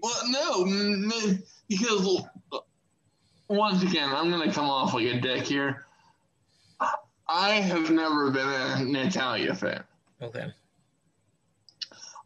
Well, 0.03 0.23
no, 0.27 1.41
because 1.69 2.23
once 3.49 3.83
again, 3.83 4.11
I'm 4.13 4.31
going 4.31 4.47
to 4.47 4.55
come 4.55 4.69
off 4.69 4.95
like 4.95 5.07
a 5.07 5.21
dick 5.21 5.45
here. 5.45 5.87
I 7.29 7.51
have 7.51 7.91
never 7.91 8.31
been 8.31 8.49
a 8.49 8.85
Natalya 8.85 9.55
fan. 9.55 9.85
Okay. 10.21 10.53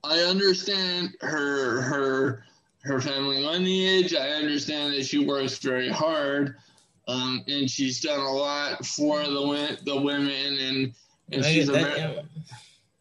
I 0.05 0.19
understand 0.21 1.15
her 1.21 1.83
her 1.83 2.45
her 2.85 3.01
family 3.01 3.43
lineage. 3.43 4.15
I 4.15 4.31
understand 4.31 4.95
that 4.95 5.05
she 5.05 5.25
works 5.25 5.59
very 5.59 5.89
hard, 5.89 6.57
um, 7.09 7.45
and 7.47 7.71
she's 7.71 8.01
done 8.01 8.21
a 8.21 8.33
lot 8.33 8.85
for 8.85 9.23
the 9.23 9.79
the 9.85 10.01
women, 10.01 10.59
and 10.59 10.95
and 11.31 11.45
she's 11.45 11.69
a 11.69 11.73
very, 11.73 12.19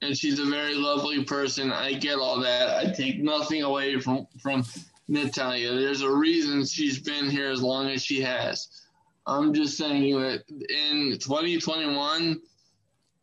and 0.02 0.18
she's 0.18 0.40
a 0.40 0.46
very 0.46 0.76
lovely 0.76 1.24
person. 1.24 1.72
I 1.72 1.94
get 1.94 2.20
all 2.20 2.40
that. 2.42 2.78
I 2.78 2.92
take 2.92 3.20
nothing 3.20 3.64
away 3.64 4.00
from 4.00 4.28
from 4.40 4.64
Natalya. 5.08 5.74
There's 5.74 6.02
a 6.02 6.12
reason 6.12 6.66
she's 6.66 7.00
been 7.00 7.30
here 7.30 7.50
as 7.50 7.62
long 7.62 7.90
as 7.90 8.04
she 8.04 8.22
has. 8.22 8.68
I'm 9.28 9.54
just 9.54 9.78
saying 9.78 10.20
that 10.20 10.44
in 10.50 11.18
2021, 11.20 12.42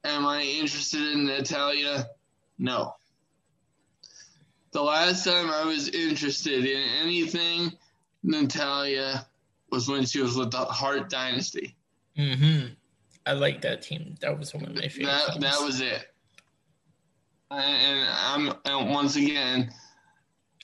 am 0.04 0.26
I 0.26 0.42
interested 0.42 1.00
in 1.00 1.26
Natalya? 1.26 2.06
No. 2.58 2.94
The 4.72 4.82
last 4.82 5.24
time 5.24 5.50
I 5.50 5.64
was 5.64 5.88
interested 5.88 6.64
in 6.64 6.82
anything 7.02 7.72
Natalya 8.22 9.26
was 9.70 9.88
when 9.88 10.04
she 10.04 10.20
was 10.20 10.36
with 10.36 10.50
the 10.50 10.58
Hart 10.58 11.08
Dynasty. 11.08 11.76
Mm-hmm. 12.16 12.74
I 13.26 13.32
like 13.32 13.60
that 13.62 13.82
team. 13.82 14.16
That 14.20 14.38
was 14.38 14.54
one 14.54 14.64
of 14.64 14.74
my 14.74 14.88
favorite. 14.88 15.06
That 15.06 15.40
that 15.40 15.60
was 15.60 15.80
it. 15.80 16.06
And 17.50 18.08
I'm 18.10 18.54
and 18.64 18.90
once 18.90 19.16
again, 19.16 19.72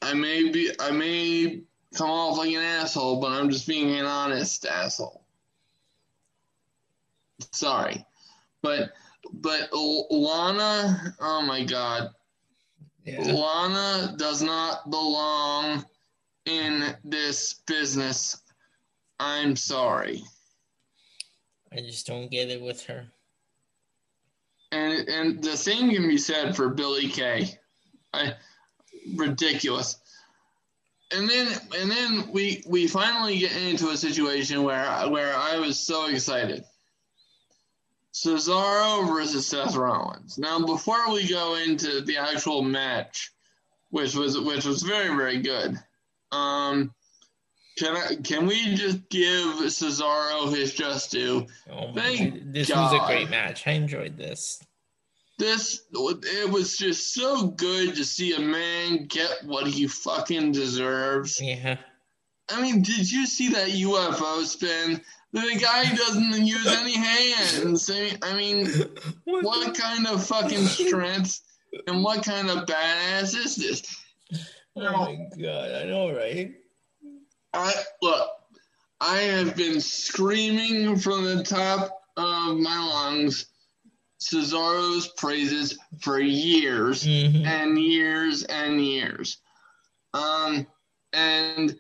I 0.03 0.15
may 0.15 0.51
be, 0.51 0.71
I 0.81 0.91
may 0.91 1.63
come 1.95 2.11
off 2.11 2.39
like 2.39 2.51
an 2.51 2.63
asshole, 2.63 3.21
but 3.21 3.33
I'm 3.33 3.51
just 3.51 3.67
being 3.67 3.91
an 3.93 4.05
honest 4.05 4.67
asshole. 4.67 5.25
Sorry, 7.53 8.05
but 8.63 8.93
but 9.33 9.71
Lana, 9.73 11.15
oh 11.21 11.43
my 11.43 11.65
god, 11.65 12.11
yeah. 13.05 13.33
Lana 13.33 14.15
does 14.17 14.43
not 14.43 14.91
belong 14.91 15.85
in 16.47 16.97
this 17.05 17.55
business. 17.67 18.41
I'm 19.21 19.57
sorry. 19.57 20.23
I 21.73 21.81
just 21.81 22.07
don't 22.07 22.31
get 22.31 22.51
it 22.51 22.63
with 22.63 22.85
her. 22.87 23.07
And 24.73 25.09
and 25.09 25.43
the 25.43 25.57
same 25.57 25.91
can 25.91 26.09
be 26.09 26.19
said 26.19 26.57
for 26.57 26.69
Billie 26.69 27.09
Kay. 27.09 27.59
I 28.13 28.35
ridiculous. 29.15 29.99
And 31.13 31.29
then 31.29 31.49
and 31.79 31.91
then 31.91 32.31
we 32.33 32.63
we 32.67 32.87
finally 32.87 33.39
get 33.39 33.57
into 33.57 33.91
a 33.91 33.97
situation 33.97 34.63
where 34.63 35.09
where 35.11 35.37
I 35.37 35.59
was 35.59 35.79
so 35.79 36.07
excited. 36.07 36.65
Cesaro 38.15 39.09
versus 39.09 39.47
Seth 39.47 39.75
Rollins. 39.75 40.39
Now 40.39 40.65
before 40.65 41.13
we 41.13 41.29
go 41.29 41.57
into 41.57 42.01
the 42.01 42.17
actual 42.17 42.63
match, 42.63 43.33
which 43.91 44.15
was 44.15 44.39
which 44.39 44.65
was 44.65 44.83
very 44.83 45.15
very 45.17 45.41
good. 45.41 45.77
Um, 46.31 46.95
can 47.77 47.97
I, 47.97 48.15
can 48.23 48.47
we 48.47 48.77
just 48.77 49.09
give 49.09 49.47
Cesaro 49.67 50.55
his 50.55 50.75
just 50.75 51.11
due? 51.11 51.47
Oh 51.71 51.93
Thank 51.93 52.53
this 52.53 52.69
God. 52.69 52.93
was 52.93 53.03
a 53.03 53.07
great 53.07 53.31
match. 53.31 53.67
I 53.67 53.73
enjoyed 53.73 54.17
this. 54.17 54.63
This 55.39 55.83
it 55.93 56.51
was 56.51 56.77
just 56.77 57.15
so 57.15 57.49
good 57.49 57.97
to 57.97 58.05
see 58.05 58.35
a 58.35 58.41
man 58.41 59.07
get 59.07 59.45
what 59.45 59.67
he 59.67 59.89
fucking 59.89 60.53
deserves. 60.53 61.41
Yeah. 61.43 61.79
I 62.49 62.61
mean, 62.61 62.83
did 62.83 63.11
you 63.11 63.27
see 63.27 63.49
that 63.51 63.71
UFO 63.71 64.45
spin? 64.45 65.01
The 65.35 65.59
guy 65.61 65.93
doesn't 65.93 66.47
use 66.47 66.67
any 66.69 66.97
hands. 66.97 67.91
I 68.23 68.37
mean, 68.37 68.67
what, 69.25 69.45
what 69.45 69.77
kind 69.77 70.07
of 70.07 70.25
fucking 70.25 70.65
strength 70.67 71.41
and 71.89 72.05
what 72.05 72.25
kind 72.25 72.49
of 72.49 72.67
badass 72.67 73.35
is 73.35 73.57
this? 73.57 73.83
Oh 74.77 74.93
my 74.93 75.29
god, 75.43 75.73
I 75.73 75.85
know, 75.87 76.15
right? 76.15 76.53
I 77.53 77.73
look, 78.01 78.29
I 79.01 79.17
have 79.19 79.57
been 79.57 79.81
screaming 79.81 80.97
from 80.97 81.25
the 81.25 81.43
top 81.43 82.01
of 82.17 82.57
my 82.57 82.79
lungs 82.79 83.47
Cesaro's 84.21 85.09
praises 85.17 85.77
for 86.01 86.21
years 86.21 87.05
mm-hmm. 87.05 87.45
and 87.45 87.77
years 87.77 88.45
and 88.45 88.81
years. 88.81 89.39
Um, 90.13 90.67
and 91.13 91.77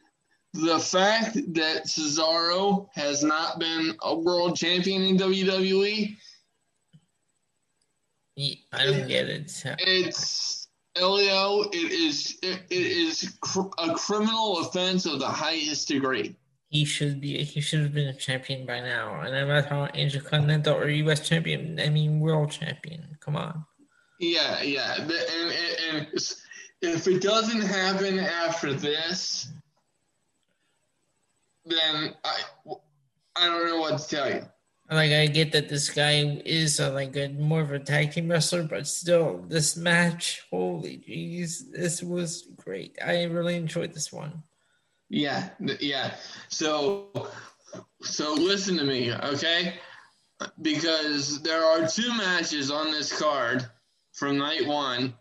the 0.55 0.79
fact 0.79 1.35
that 1.55 1.87
Cesaro 1.87 2.89
has 2.95 3.25
not 3.25 3.59
been 3.59 3.97
a 4.03 4.17
world 4.17 4.57
champion 4.57 5.03
in 5.03 5.19
WWE, 5.19 6.17
I 8.73 8.87
don't 8.87 9.09
get 9.09 9.29
it. 9.29 9.53
It's 9.81 10.69
Elio, 10.97 11.63
it 11.73 11.91
is 11.91 12.39
it, 12.43 12.61
it 12.71 12.87
is 12.87 13.37
cr- 13.41 13.75
a 13.79 13.95
criminal 13.95 14.61
offense 14.61 15.07
of 15.07 15.19
the 15.19 15.29
highest 15.29 15.89
degree. 15.89 16.37
He 16.69 16.85
should 16.85 17.21
be. 17.21 17.43
He 17.43 17.61
should 17.61 17.81
have 17.81 17.95
been 17.95 18.09
a 18.09 18.15
champion 18.15 18.65
by 18.65 18.81
now. 18.81 19.21
And 19.21 19.35
I'm 19.35 19.49
not 19.49 19.65
talking 19.65 19.79
about 19.79 19.97
Intercontinental 19.97 20.77
or 20.77 20.89
U.S. 20.89 21.29
champion. 21.29 21.81
I 21.81 21.89
mean, 21.89 22.21
world 22.21 22.51
champion. 22.51 23.17
Come 23.21 23.37
on. 23.37 23.65
Yeah, 24.21 24.63
yeah. 24.63 24.97
And, 25.01 25.11
and, 25.11 25.53
and 25.91 26.07
if 26.83 27.07
it 27.07 27.23
doesn't 27.23 27.61
happen 27.61 28.19
after 28.19 28.73
this, 28.73 29.53
then 31.65 32.15
I 32.25 32.41
I 33.37 33.47
don't 33.47 33.67
know 33.67 33.79
what 33.79 33.99
to 33.99 34.09
tell 34.09 34.31
you. 34.31 34.45
Like 34.91 35.13
I 35.13 35.27
get 35.27 35.53
that 35.53 35.69
this 35.69 35.89
guy 35.89 36.41
is 36.45 36.79
a, 36.79 36.91
like 36.91 37.17
a 37.17 37.29
more 37.29 37.63
of 37.63 37.73
a 37.73 37.79
tag 37.79 38.13
team 38.13 38.31
wrestler, 38.31 38.65
but 38.65 38.87
still, 38.87 39.43
this 39.49 39.77
match, 39.77 40.43
holy 40.51 40.99
jeez, 41.09 41.71
this 41.73 42.03
was 42.03 42.49
great. 42.57 42.99
I 43.05 43.25
really 43.25 43.57
enjoyed 43.57 43.95
this 43.95 44.13
one. 44.13 44.43
Yeah, 45.09 45.49
yeah. 45.81 46.15
So, 46.49 47.09
so 48.03 48.35
listen 48.35 48.77
to 48.77 48.85
me, 48.85 49.13
okay? 49.15 49.75
Because 50.61 51.41
there 51.41 51.65
are 51.65 51.89
two 51.89 52.13
matches 52.17 52.71
on 52.71 52.91
this 52.91 53.19
card 53.19 53.67
from 54.13 54.37
night 54.37 54.67
one 54.67 55.15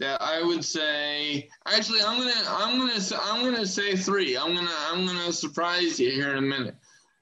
that 0.00 0.20
I 0.20 0.42
would 0.42 0.64
say. 0.64 1.48
Actually, 1.66 2.00
I'm 2.02 2.18
gonna, 2.18 2.32
I'm 2.48 2.78
gonna, 2.78 3.00
I'm 3.22 3.44
gonna 3.44 3.66
say 3.66 3.94
three. 3.94 4.36
I'm 4.36 4.54
gonna, 4.54 4.74
I'm 4.90 5.06
gonna 5.06 5.32
surprise 5.32 6.00
you 6.00 6.10
here 6.10 6.32
in 6.32 6.38
a 6.38 6.42
minute. 6.42 6.74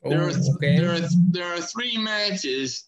There 0.05 0.22
are 0.22 0.31
oh, 0.31 0.55
okay. 0.55 0.79
there 0.79 0.95
are 0.95 1.09
there 1.31 1.53
are 1.53 1.61
three 1.61 1.99
matches 1.99 2.85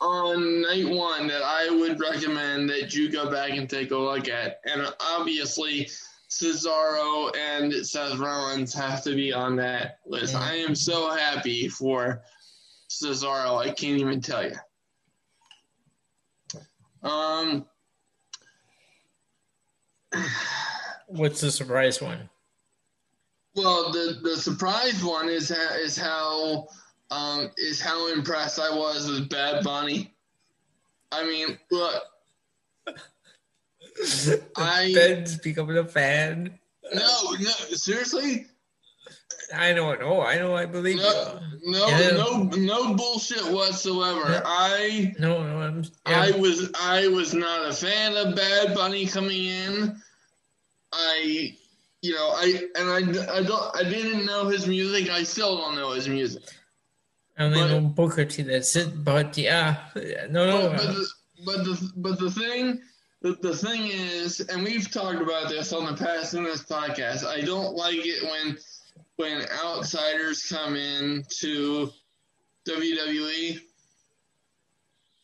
on 0.00 0.62
night 0.62 0.88
one 0.88 1.26
that 1.26 1.42
I 1.42 1.70
would 1.70 1.98
recommend 2.00 2.70
that 2.70 2.94
you 2.94 3.10
go 3.10 3.30
back 3.30 3.50
and 3.50 3.68
take 3.68 3.90
a 3.90 3.96
look 3.96 4.28
at, 4.28 4.60
and 4.64 4.86
obviously 5.00 5.88
Cesaro 6.30 7.36
and 7.36 7.72
Seth 7.84 8.18
Rollins 8.18 8.72
have 8.74 9.02
to 9.04 9.14
be 9.14 9.32
on 9.32 9.56
that 9.56 9.98
list. 10.06 10.34
Mm. 10.34 10.40
I 10.40 10.54
am 10.56 10.74
so 10.74 11.10
happy 11.10 11.68
for 11.68 12.22
Cesaro. 12.88 13.58
I 13.58 13.70
can't 13.70 14.00
even 14.00 14.20
tell 14.20 14.44
you. 14.44 14.56
Um, 17.02 17.66
what's 21.06 21.40
the 21.40 21.50
surprise 21.50 22.00
one? 22.00 22.28
Well, 23.54 23.90
the 23.90 24.20
the 24.22 24.36
surprise 24.36 25.02
one 25.02 25.28
is 25.28 25.50
is 25.50 25.96
how 25.96 26.68
um, 27.10 27.50
is 27.56 27.80
how 27.80 28.12
impressed 28.12 28.60
I 28.60 28.70
was 28.70 29.08
with 29.08 29.28
Bad 29.30 29.64
Bunny. 29.64 30.12
I 31.12 31.24
mean, 31.24 31.58
look, 31.70 32.02
I 34.56 34.92
Ben's 34.94 35.38
becoming 35.38 35.78
a 35.78 35.84
fan. 35.84 36.58
No, 36.92 37.34
no, 37.40 37.50
seriously. 37.72 38.46
I 39.54 39.72
don't 39.72 40.00
know. 40.00 40.22
I 40.22 40.36
know. 40.36 40.54
I 40.54 40.66
believe 40.66 40.96
no, 40.96 41.40
you. 41.62 41.72
No, 41.72 41.86
yeah. 41.86 42.10
no, 42.10 42.42
no 42.42 42.94
bullshit 42.94 43.44
whatsoever. 43.52 44.32
Yeah. 44.32 44.42
I 44.44 45.14
no, 45.18 45.42
no. 45.46 45.60
I'm, 45.60 45.84
yeah. 46.06 46.20
I 46.22 46.30
was, 46.32 46.70
I 46.80 47.08
was 47.08 47.32
not 47.32 47.68
a 47.68 47.72
fan 47.72 48.16
of 48.16 48.34
Bad 48.34 48.74
Bunny 48.74 49.06
coming 49.06 49.44
in. 49.44 50.02
I 50.96 51.56
you 52.02 52.14
know, 52.14 52.30
I 52.34 52.62
and 52.76 52.90
I, 53.18 53.36
I 53.36 53.42
don't 53.42 53.76
I 53.76 53.82
didn't 53.82 54.26
know 54.26 54.48
his 54.48 54.66
music. 54.66 55.10
I 55.10 55.22
still 55.22 55.56
don't 55.56 55.76
know 55.76 55.92
his 55.92 56.08
music. 56.08 56.42
Only 57.38 57.60
but, 57.60 57.94
Booker 57.94 58.24
T. 58.24 58.42
That's 58.42 58.74
it. 58.76 59.04
But 59.04 59.36
yeah, 59.36 59.76
no, 60.30 60.46
no. 60.46 60.70
But, 60.70 60.76
but, 60.76 60.94
the, 60.94 61.08
but 61.44 61.64
the 61.64 61.92
but 61.96 62.18
the 62.18 62.30
thing 62.30 62.80
the, 63.22 63.32
the 63.42 63.56
thing 63.56 63.88
is, 63.88 64.40
and 64.40 64.62
we've 64.62 64.90
talked 64.90 65.20
about 65.20 65.48
this 65.48 65.72
on 65.72 65.86
the 65.86 65.96
past 65.96 66.34
in 66.34 66.44
this 66.44 66.62
podcast. 66.62 67.26
I 67.26 67.40
don't 67.40 67.74
like 67.74 67.96
it 67.96 68.22
when 68.22 68.58
when 69.16 69.46
outsiders 69.64 70.48
come 70.48 70.76
in 70.76 71.24
to 71.40 71.90
WWE, 72.68 73.60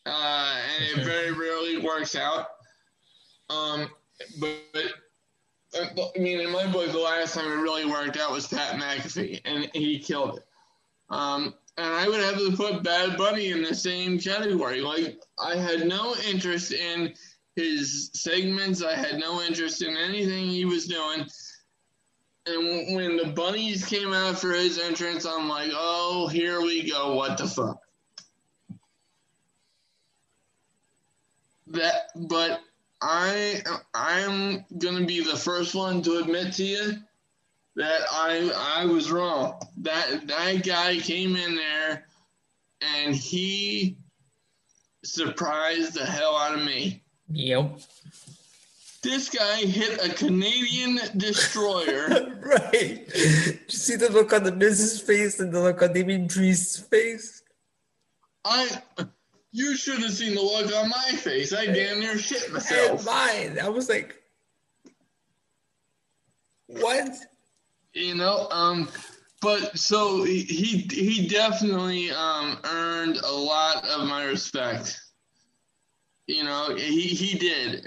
uh, 0.06 0.56
and 0.74 0.98
it 0.98 1.04
very 1.04 1.32
rarely 1.32 1.78
works 1.78 2.16
out. 2.16 2.46
Um, 3.50 3.90
but, 4.40 4.58
but 4.72 4.84
I 5.74 6.18
mean, 6.18 6.40
in 6.40 6.50
my 6.50 6.66
book, 6.66 6.92
the 6.92 6.98
last 6.98 7.34
time 7.34 7.50
it 7.50 7.56
really 7.56 7.86
worked 7.86 8.18
out 8.18 8.30
was 8.30 8.46
Pat 8.46 8.80
McAfee, 8.80 9.40
and 9.44 9.70
he 9.72 9.98
killed 9.98 10.38
it. 10.38 10.46
Um, 11.08 11.54
and 11.78 11.86
I 11.86 12.08
would 12.08 12.20
have 12.20 12.36
to 12.36 12.56
put 12.56 12.82
Bad 12.82 13.16
Bunny 13.16 13.50
in 13.50 13.62
the 13.62 13.74
same 13.74 14.18
category. 14.18 14.80
Like, 14.80 15.20
I 15.38 15.56
had 15.56 15.86
no 15.86 16.14
interest 16.28 16.72
in 16.72 17.14
his 17.56 18.10
segments. 18.12 18.82
I 18.82 18.94
had 18.94 19.18
no 19.18 19.40
interest 19.42 19.82
in 19.82 19.96
anything 19.96 20.46
he 20.46 20.64
was 20.64 20.86
doing. 20.86 21.26
And 22.44 22.96
when 22.96 23.16
the 23.16 23.32
bunnies 23.34 23.84
came 23.84 24.12
out 24.12 24.38
for 24.38 24.52
his 24.52 24.78
entrance, 24.78 25.24
I'm 25.24 25.48
like, 25.48 25.70
oh, 25.72 26.28
here 26.28 26.60
we 26.60 26.90
go. 26.90 27.14
What 27.14 27.38
the 27.38 27.46
fuck? 27.46 27.78
That, 31.68 32.08
but 32.14 32.60
I 33.03 33.62
I'm 33.94 34.64
gonna 34.78 35.05
be 35.05 35.22
the 35.22 35.36
first 35.36 35.74
one 35.74 36.03
to 36.03 36.18
admit 36.18 36.55
to 36.55 36.64
you 36.64 36.92
that 37.76 38.03
I 38.11 38.80
I 38.80 38.84
was 38.86 39.11
wrong. 39.11 39.61
That 39.78 40.26
that 40.28 40.64
guy 40.64 40.98
came 40.98 41.36
in 41.36 41.57
there 41.57 42.07
and 42.80 43.14
he 43.14 43.98
surprised 45.05 45.94
the 45.94 46.07
hell 46.07 46.36
out 46.36 46.55
of 46.55 46.64
me. 46.64 47.03
Yep. 47.30 47.80
This 49.03 49.30
guy 49.30 49.57
hit 49.57 50.05
a 50.05 50.14
Canadian 50.14 51.00
destroyer. 51.16 52.38
right. 52.40 53.09
Did 53.09 53.61
you 53.66 53.68
see 53.68 53.96
the 53.96 54.11
look 54.11 54.32
on 54.32 54.44
the 54.44 54.53
Miz's 54.53 55.00
face 55.00 55.40
and 55.40 55.53
the 55.53 55.61
look 55.61 55.82
on 55.82 55.92
Damian 55.92 56.28
Priest's 56.28 56.78
face? 56.78 57.42
I 58.44 58.80
you 59.53 59.76
should 59.76 60.00
have 60.00 60.12
seen 60.12 60.34
the 60.34 60.40
look 60.40 60.74
on 60.74 60.88
my 60.88 61.16
face. 61.18 61.53
I 61.53 61.66
damn 61.66 62.00
near 62.00 62.18
shit 62.18 62.50
myself. 62.53 63.07
And 63.07 63.55
mine. 63.55 63.64
I 63.64 63.68
was 63.68 63.88
like, 63.88 64.16
what? 66.66 67.11
You 67.92 68.14
know, 68.14 68.48
um, 68.50 68.88
but 69.42 69.78
so 69.78 70.24
he 70.24 70.42
he 70.90 71.28
definitely 71.28 72.11
um 72.11 72.59
earned 72.64 73.18
a 73.18 73.30
lot 73.30 73.86
of 73.86 74.09
my 74.09 74.24
respect. 74.24 74.98
You 76.26 76.44
know, 76.44 76.74
he 76.74 77.09
he 77.09 77.36
did, 77.36 77.84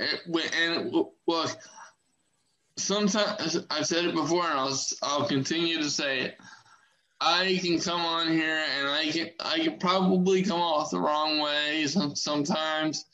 and 0.53 0.91
look, 0.91 1.57
sometimes 2.77 3.57
I've 3.71 3.87
said 3.87 4.05
it 4.05 4.13
before, 4.13 4.43
and 4.43 4.59
I'll 4.59 4.77
I'll 5.01 5.27
continue 5.27 5.77
to 5.77 5.89
say 5.89 6.21
it. 6.21 6.37
I 7.25 7.59
can 7.59 7.79
come 7.79 8.01
on 8.01 8.27
here 8.31 8.63
and 8.77 8.87
I 8.87 9.09
can 9.09 9.31
I 9.39 9.57
can 9.57 9.79
probably 9.79 10.43
come 10.43 10.61
off 10.61 10.91
the 10.91 10.99
wrong 10.99 11.39
way 11.39 11.87
some, 11.87 12.15
sometimes. 12.15 13.05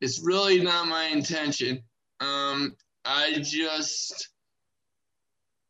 It's 0.00 0.22
really 0.22 0.62
not 0.62 0.86
my 0.86 1.06
intention. 1.06 1.82
Um, 2.20 2.76
I 3.04 3.40
just 3.42 4.28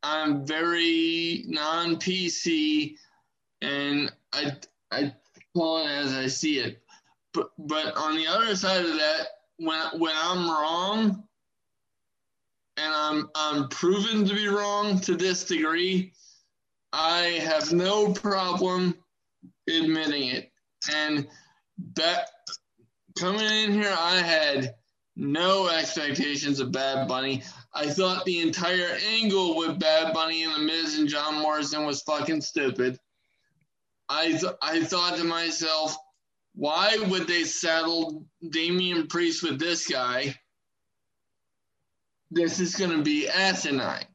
I'm 0.03 0.45
very 0.45 1.45
non 1.47 1.97
PC, 1.97 2.97
and 3.63 4.13
I 4.35 4.53
I 4.91 5.15
call 5.55 5.87
it 5.87 5.91
as 5.91 6.13
I 6.13 6.27
see 6.27 6.59
it. 6.59 6.83
But 7.33 7.49
but 7.59 7.97
on 7.97 8.15
the 8.15 8.27
other 8.27 8.55
side 8.57 8.85
of 8.85 8.93
that, 8.93 9.27
when 9.57 9.81
when 9.99 10.13
I'm 10.15 10.51
wrong, 10.51 11.25
and 12.77 12.95
I'm 12.95 13.31
I'm 13.35 13.69
proven 13.71 14.27
to 14.27 14.35
be 14.35 14.49
wrong 14.49 15.01
to 15.01 15.17
this 15.17 15.45
degree, 15.45 16.13
I 16.97 17.41
have 17.43 17.73
no 17.73 18.13
problem 18.13 18.95
admitting 19.69 20.29
it. 20.29 20.53
And 20.95 21.27
that 21.95 22.29
coming 23.19 23.45
in 23.45 23.73
here, 23.73 23.95
I 23.99 24.19
had 24.19 24.77
no 25.17 25.69
expectations 25.69 26.61
of 26.61 26.71
Bad 26.71 27.09
Bunny. 27.09 27.43
I 27.73 27.89
thought 27.89 28.25
the 28.25 28.41
entire 28.41 28.97
angle 29.09 29.57
with 29.57 29.81
Bad 29.81 30.15
Bunny 30.15 30.45
and 30.45 30.55
The 30.55 30.61
Miz 30.61 30.97
and 30.97 31.09
John 31.09 31.43
Morrison 31.43 31.85
was 31.85 32.03
fucking 32.03 32.43
stupid. 32.43 32.99
I 34.09 34.29
th- 34.31 34.55
I 34.63 34.85
thought 34.85 35.17
to 35.17 35.25
myself, 35.25 35.97
why 36.55 36.97
would 37.09 37.27
they 37.27 37.43
saddle 37.43 38.25
Damian 38.49 39.09
Priest 39.09 39.43
with 39.43 39.59
this 39.59 39.89
guy? 39.89 40.39
This 42.31 42.61
is 42.61 42.77
going 42.77 42.91
to 42.93 43.03
be 43.03 43.29
asinine. 43.29 44.07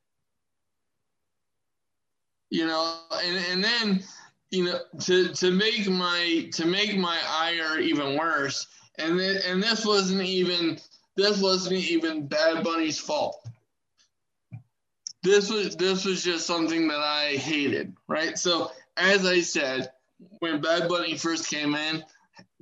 You 2.50 2.68
know, 2.68 2.96
and 3.24 3.46
and 3.52 3.64
then 3.64 4.04
you 4.52 4.64
know 4.66 4.80
to 5.02 5.30
to 5.34 5.52
make 5.52 5.88
my 5.88 6.50
to 6.54 6.66
make 6.66 6.98
my 6.98 7.20
ire 7.28 7.80
even 7.80 8.18
worse, 8.18 8.68
and 8.98 9.20
then, 9.20 9.40
and 9.46 9.62
this 9.62 9.86
wasn't 9.86 10.24
even 10.24 10.80
this 11.16 11.42
wasn't 11.42 11.76
even 11.76 12.28
Bad 12.28 12.64
Bunny's 12.64 13.00
fault. 13.00 13.46
This 15.22 15.50
was 15.50 15.76
this 15.76 16.06
was 16.06 16.24
just 16.24 16.48
something 16.48 16.88
that 16.88 17.00
I 17.00 17.36
hated, 17.36 17.94
right? 18.08 18.38
So 18.38 18.72
as 18.98 19.26
I 19.26 19.42
said, 19.42 19.92
when 20.40 20.62
Bad 20.62 20.88
Bunny 20.88 21.18
first 21.18 21.50
came 21.50 21.76
in, 21.76 22.04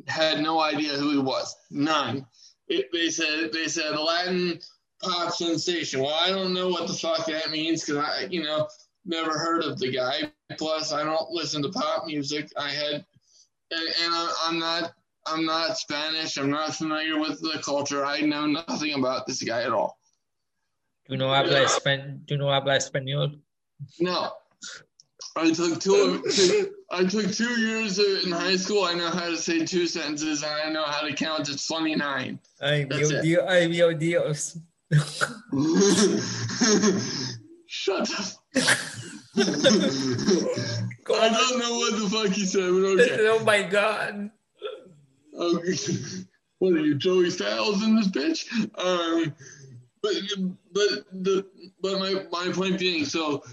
had 0.08 0.42
no 0.42 0.60
idea 0.60 0.94
who 0.94 1.12
he 1.12 1.20
was, 1.20 1.56
none. 1.70 2.26
It, 2.68 2.88
they 2.92 3.10
said 3.10 3.52
they 3.54 3.68
said 3.68 3.98
Latin 3.98 4.60
pop 5.02 5.34
sensation. 5.34 6.02
Well, 6.02 6.18
I 6.20 6.30
don't 6.30 6.54
know 6.54 6.70
what 6.70 6.88
the 6.88 6.94
fuck 6.94 7.26
that 7.28 7.52
means 7.52 7.86
because 7.86 8.04
I, 8.04 8.28
you 8.30 8.44
know, 8.44 8.68
never 9.08 9.38
heard 9.38 9.64
of 9.64 9.80
the 9.80 9.92
guy. 9.92 10.32
Plus, 10.58 10.94
I 10.94 11.04
don't 11.04 11.30
listen 11.32 11.62
to 11.64 11.70
pop 11.70 12.06
music. 12.06 12.52
I 12.58 12.70
had, 12.70 13.06
and, 13.72 13.88
and 14.04 14.14
I, 14.14 14.34
I'm 14.46 14.60
not 14.60 14.94
I'm 15.30 15.46
not 15.46 15.78
Spanish. 15.78 16.38
I'm 16.38 16.50
not 16.50 16.74
familiar 16.76 17.20
with 17.20 17.42
the 17.42 17.60
culture. 17.64 18.06
I 18.06 18.22
know 18.22 18.46
nothing 18.46 18.94
about 18.94 19.28
this 19.28 19.44
guy 19.44 19.64
at 19.64 19.72
all. 19.72 20.00
Do 21.10 21.18
no 21.18 21.34
habla. 21.34 21.66
Espan- 21.66 22.26
do 22.26 22.38
no 22.38 22.50
habla 22.50 22.78
español? 22.78 23.38
No. 24.00 24.32
I 25.36 25.52
took 25.52 25.80
two, 25.80 26.24
two. 26.34 26.72
I 26.92 27.04
took 27.06 27.32
two 27.32 27.60
years 27.62 28.00
in 28.00 28.32
high 28.32 28.56
school. 28.56 28.86
I 28.86 28.96
know 28.96 29.10
how 29.10 29.30
to 29.30 29.38
say 29.38 29.64
two 29.66 29.86
sentences, 29.86 30.42
and 30.44 30.52
I 30.52 30.70
know 30.72 30.86
how 30.86 31.02
to 31.02 31.14
count 31.14 31.46
to 31.46 31.68
twenty 31.68 31.96
nine. 31.96 32.40
Ay, 32.62 32.86
Dios, 32.90 33.22
Dios, 33.22 33.44
ay, 33.48 33.68
Dios, 33.68 33.96
Dios. 34.00 34.58
Shut 37.68 38.10
up. 38.20 38.26
I 39.38 41.30
don't 41.30 41.60
know 41.60 41.78
what 41.78 42.00
the 42.00 42.10
fuck 42.12 42.30
he 42.30 42.46
said, 42.46 42.72
but 42.72 43.00
okay. 43.00 43.18
Oh 43.30 43.44
my 43.44 43.64
god. 43.64 44.32
Okay. 45.38 45.78
What 46.60 46.74
are 46.74 46.80
you, 46.80 46.96
Joey 46.96 47.30
Styles 47.30 47.84
in 47.84 47.96
this 47.96 48.08
bitch? 48.08 48.48
Um, 48.80 49.36
but 50.02 50.14
but 50.74 51.06
the 51.24 51.46
but 51.82 52.00
my 52.00 52.26
my 52.32 52.52
point 52.52 52.80
being, 52.80 53.06
so 53.06 53.44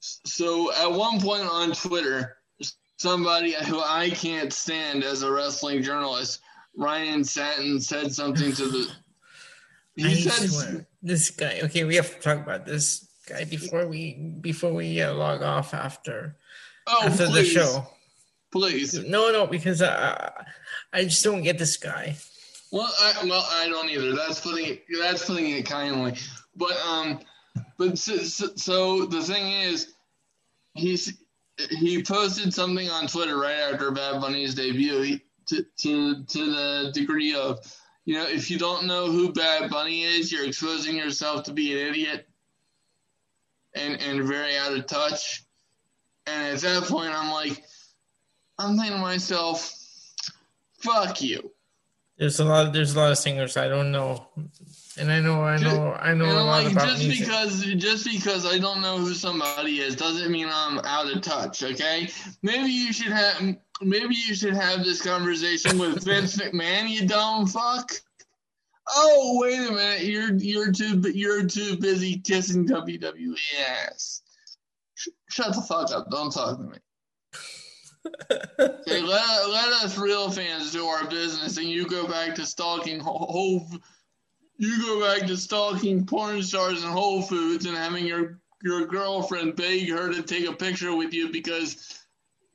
so 0.00 0.72
at 0.74 0.92
one 0.92 1.18
point 1.20 1.44
on 1.44 1.72
Twitter, 1.72 2.36
somebody 2.98 3.52
who 3.52 3.80
I 3.80 4.10
can't 4.10 4.52
stand 4.52 5.02
as 5.02 5.22
a 5.22 5.32
wrestling 5.32 5.82
journalist, 5.82 6.40
Ryan 6.76 7.24
Satin, 7.24 7.80
said 7.80 8.12
something 8.12 8.52
to 8.52 8.68
the. 8.68 8.92
He 9.94 10.08
I 10.08 10.14
said, 10.14 10.50
swear. 10.50 10.86
"This 11.02 11.30
guy." 11.30 11.60
Okay, 11.62 11.84
we 11.84 11.96
have 11.96 12.14
to 12.14 12.20
talk 12.20 12.38
about 12.38 12.66
this 12.66 13.05
guy 13.26 13.44
before 13.44 13.86
we 13.86 14.14
before 14.40 14.72
we 14.72 15.00
uh, 15.00 15.12
log 15.14 15.42
off 15.42 15.74
after 15.74 16.36
oh, 16.86 17.02
after 17.04 17.26
please. 17.26 17.54
the 17.54 17.60
show. 17.60 17.86
Please. 18.52 19.04
No, 19.04 19.30
no, 19.32 19.46
because 19.46 19.82
I 19.82 20.44
I 20.92 21.04
just 21.04 21.22
don't 21.22 21.42
get 21.42 21.58
this 21.58 21.76
guy. 21.76 22.16
Well, 22.72 22.90
I, 23.00 23.24
well, 23.24 23.46
I 23.52 23.68
don't 23.68 23.90
either. 23.90 24.14
That's 24.14 24.40
putting 24.40 24.66
it, 24.66 24.84
that's 25.00 25.24
putting 25.24 25.50
it 25.50 25.66
kindly. 25.66 26.14
But 26.54 26.76
um, 26.86 27.20
but 27.76 27.98
so, 27.98 28.16
so 28.16 29.06
the 29.06 29.22
thing 29.22 29.52
is, 29.52 29.94
he's 30.74 31.18
he 31.70 32.02
posted 32.02 32.52
something 32.52 32.88
on 32.90 33.06
Twitter 33.06 33.38
right 33.38 33.72
after 33.72 33.90
Bad 33.90 34.20
Bunny's 34.20 34.54
debut 34.54 35.02
he, 35.02 35.24
to 35.46 35.64
to 35.78 36.24
to 36.24 36.38
the 36.46 36.90
degree 36.92 37.34
of, 37.34 37.60
you 38.04 38.14
know, 38.14 38.26
if 38.26 38.50
you 38.50 38.58
don't 38.58 38.86
know 38.86 39.10
who 39.10 39.32
Bad 39.32 39.70
Bunny 39.70 40.02
is, 40.02 40.32
you're 40.32 40.46
exposing 40.46 40.96
yourself 40.96 41.44
to 41.44 41.52
be 41.52 41.72
an 41.72 41.88
idiot 41.88 42.28
and 43.76 44.00
and 44.00 44.24
very 44.24 44.56
out 44.56 44.76
of 44.76 44.86
touch. 44.86 45.44
And 46.26 46.54
at 46.54 46.60
that 46.62 46.84
point, 46.84 47.14
I'm 47.14 47.30
like, 47.30 47.62
I'm 48.58 48.76
thinking 48.76 48.96
to 48.96 48.98
myself, 48.98 49.72
fuck 50.78 51.22
you. 51.22 51.52
There's 52.18 52.40
a 52.40 52.44
lot. 52.44 52.72
There's 52.72 52.94
a 52.94 52.98
lot 52.98 53.12
of 53.12 53.18
singers 53.18 53.56
I 53.56 53.68
don't 53.68 53.92
know, 53.92 54.26
and 54.98 55.12
I 55.12 55.20
know, 55.20 55.42
I 55.42 55.58
know, 55.58 55.92
I 55.92 56.14
know 56.14 56.24
a 56.24 56.32
lot 56.32 56.64
like, 56.64 56.72
about 56.72 56.88
just 56.88 57.02
music. 57.02 57.26
because 57.26 57.64
just 57.76 58.06
because 58.06 58.46
I 58.46 58.58
don't 58.58 58.80
know 58.80 58.96
who 58.96 59.12
somebody 59.12 59.80
is 59.80 59.96
doesn't 59.96 60.32
mean 60.32 60.48
I'm 60.50 60.78
out 60.78 61.14
of 61.14 61.20
touch. 61.20 61.62
Okay, 61.62 62.08
maybe 62.42 62.70
you 62.70 62.92
should 62.94 63.12
have 63.12 63.56
maybe 63.82 64.14
you 64.14 64.34
should 64.34 64.54
have 64.54 64.82
this 64.82 65.02
conversation 65.02 65.78
with 65.78 66.04
Vince 66.04 66.36
McMahon. 66.40 66.88
You 66.88 67.06
dumb 67.06 67.46
fuck. 67.46 67.92
Oh 68.88 69.38
wait 69.40 69.58
a 69.58 69.72
minute, 69.72 70.04
you're 70.04 70.34
you're 70.34 70.72
too 70.72 71.00
you're 71.12 71.46
too 71.46 71.76
busy 71.76 72.18
kissing 72.18 72.66
WWE 72.66 73.34
ass. 73.86 74.22
Shut 75.28 75.54
the 75.54 75.62
fuck 75.62 75.90
up! 75.92 76.10
Don't 76.10 76.30
talk 76.32 76.58
to 76.58 76.64
me 76.64 76.78
hey, 78.28 78.68
let, 79.02 79.48
let 79.48 79.68
us 79.82 79.98
real 79.98 80.30
fans 80.30 80.72
do 80.72 80.86
our 80.86 81.06
business 81.06 81.56
and 81.56 81.68
you 81.68 81.86
go 81.86 82.06
back 82.06 82.34
to 82.34 82.46
stalking 82.46 83.00
whole 83.00 83.68
you 84.58 84.80
go 84.80 85.00
back 85.00 85.26
to 85.26 85.36
stalking 85.36 86.06
porn 86.06 86.42
stars 86.42 86.82
and 86.82 86.92
Whole 86.92 87.22
Foods 87.22 87.66
and 87.66 87.76
having 87.76 88.06
your 88.06 88.38
your 88.62 88.86
girlfriend 88.86 89.56
beg 89.56 89.88
her 89.90 90.10
to 90.12 90.22
take 90.22 90.48
a 90.48 90.52
picture 90.52 90.96
with 90.96 91.12
you 91.12 91.30
because 91.30 92.02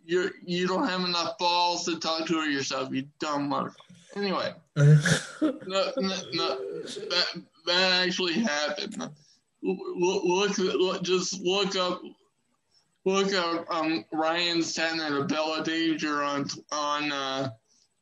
you're 0.03 0.31
you 0.43 0.67
don't 0.67 0.87
have 0.87 1.01
enough 1.01 1.37
balls 1.37 1.85
to 1.85 1.99
talk 1.99 2.25
to 2.27 2.33
her 2.35 2.49
yourself, 2.49 2.91
you 2.91 3.05
dumb 3.19 3.51
motherfucker. 3.51 3.75
Anyway, 4.15 4.51
no, 4.75 4.99
no, 5.41 5.91
no, 5.97 6.57
that 6.83 7.43
that 7.65 8.05
actually 8.05 8.33
happened. 8.33 8.97
Look, 9.61 10.23
look, 10.23 10.57
look, 10.57 11.03
just 11.03 11.41
look 11.41 11.75
up 11.75 12.01
look 13.05 13.33
up 13.33 13.65
um, 13.69 14.05
Ryan 14.11 14.61
Satin 14.61 15.01
and 15.01 15.27
Bella 15.27 15.63
Danger 15.63 16.23
on 16.23 16.47
on 16.71 17.11
uh, 17.11 17.49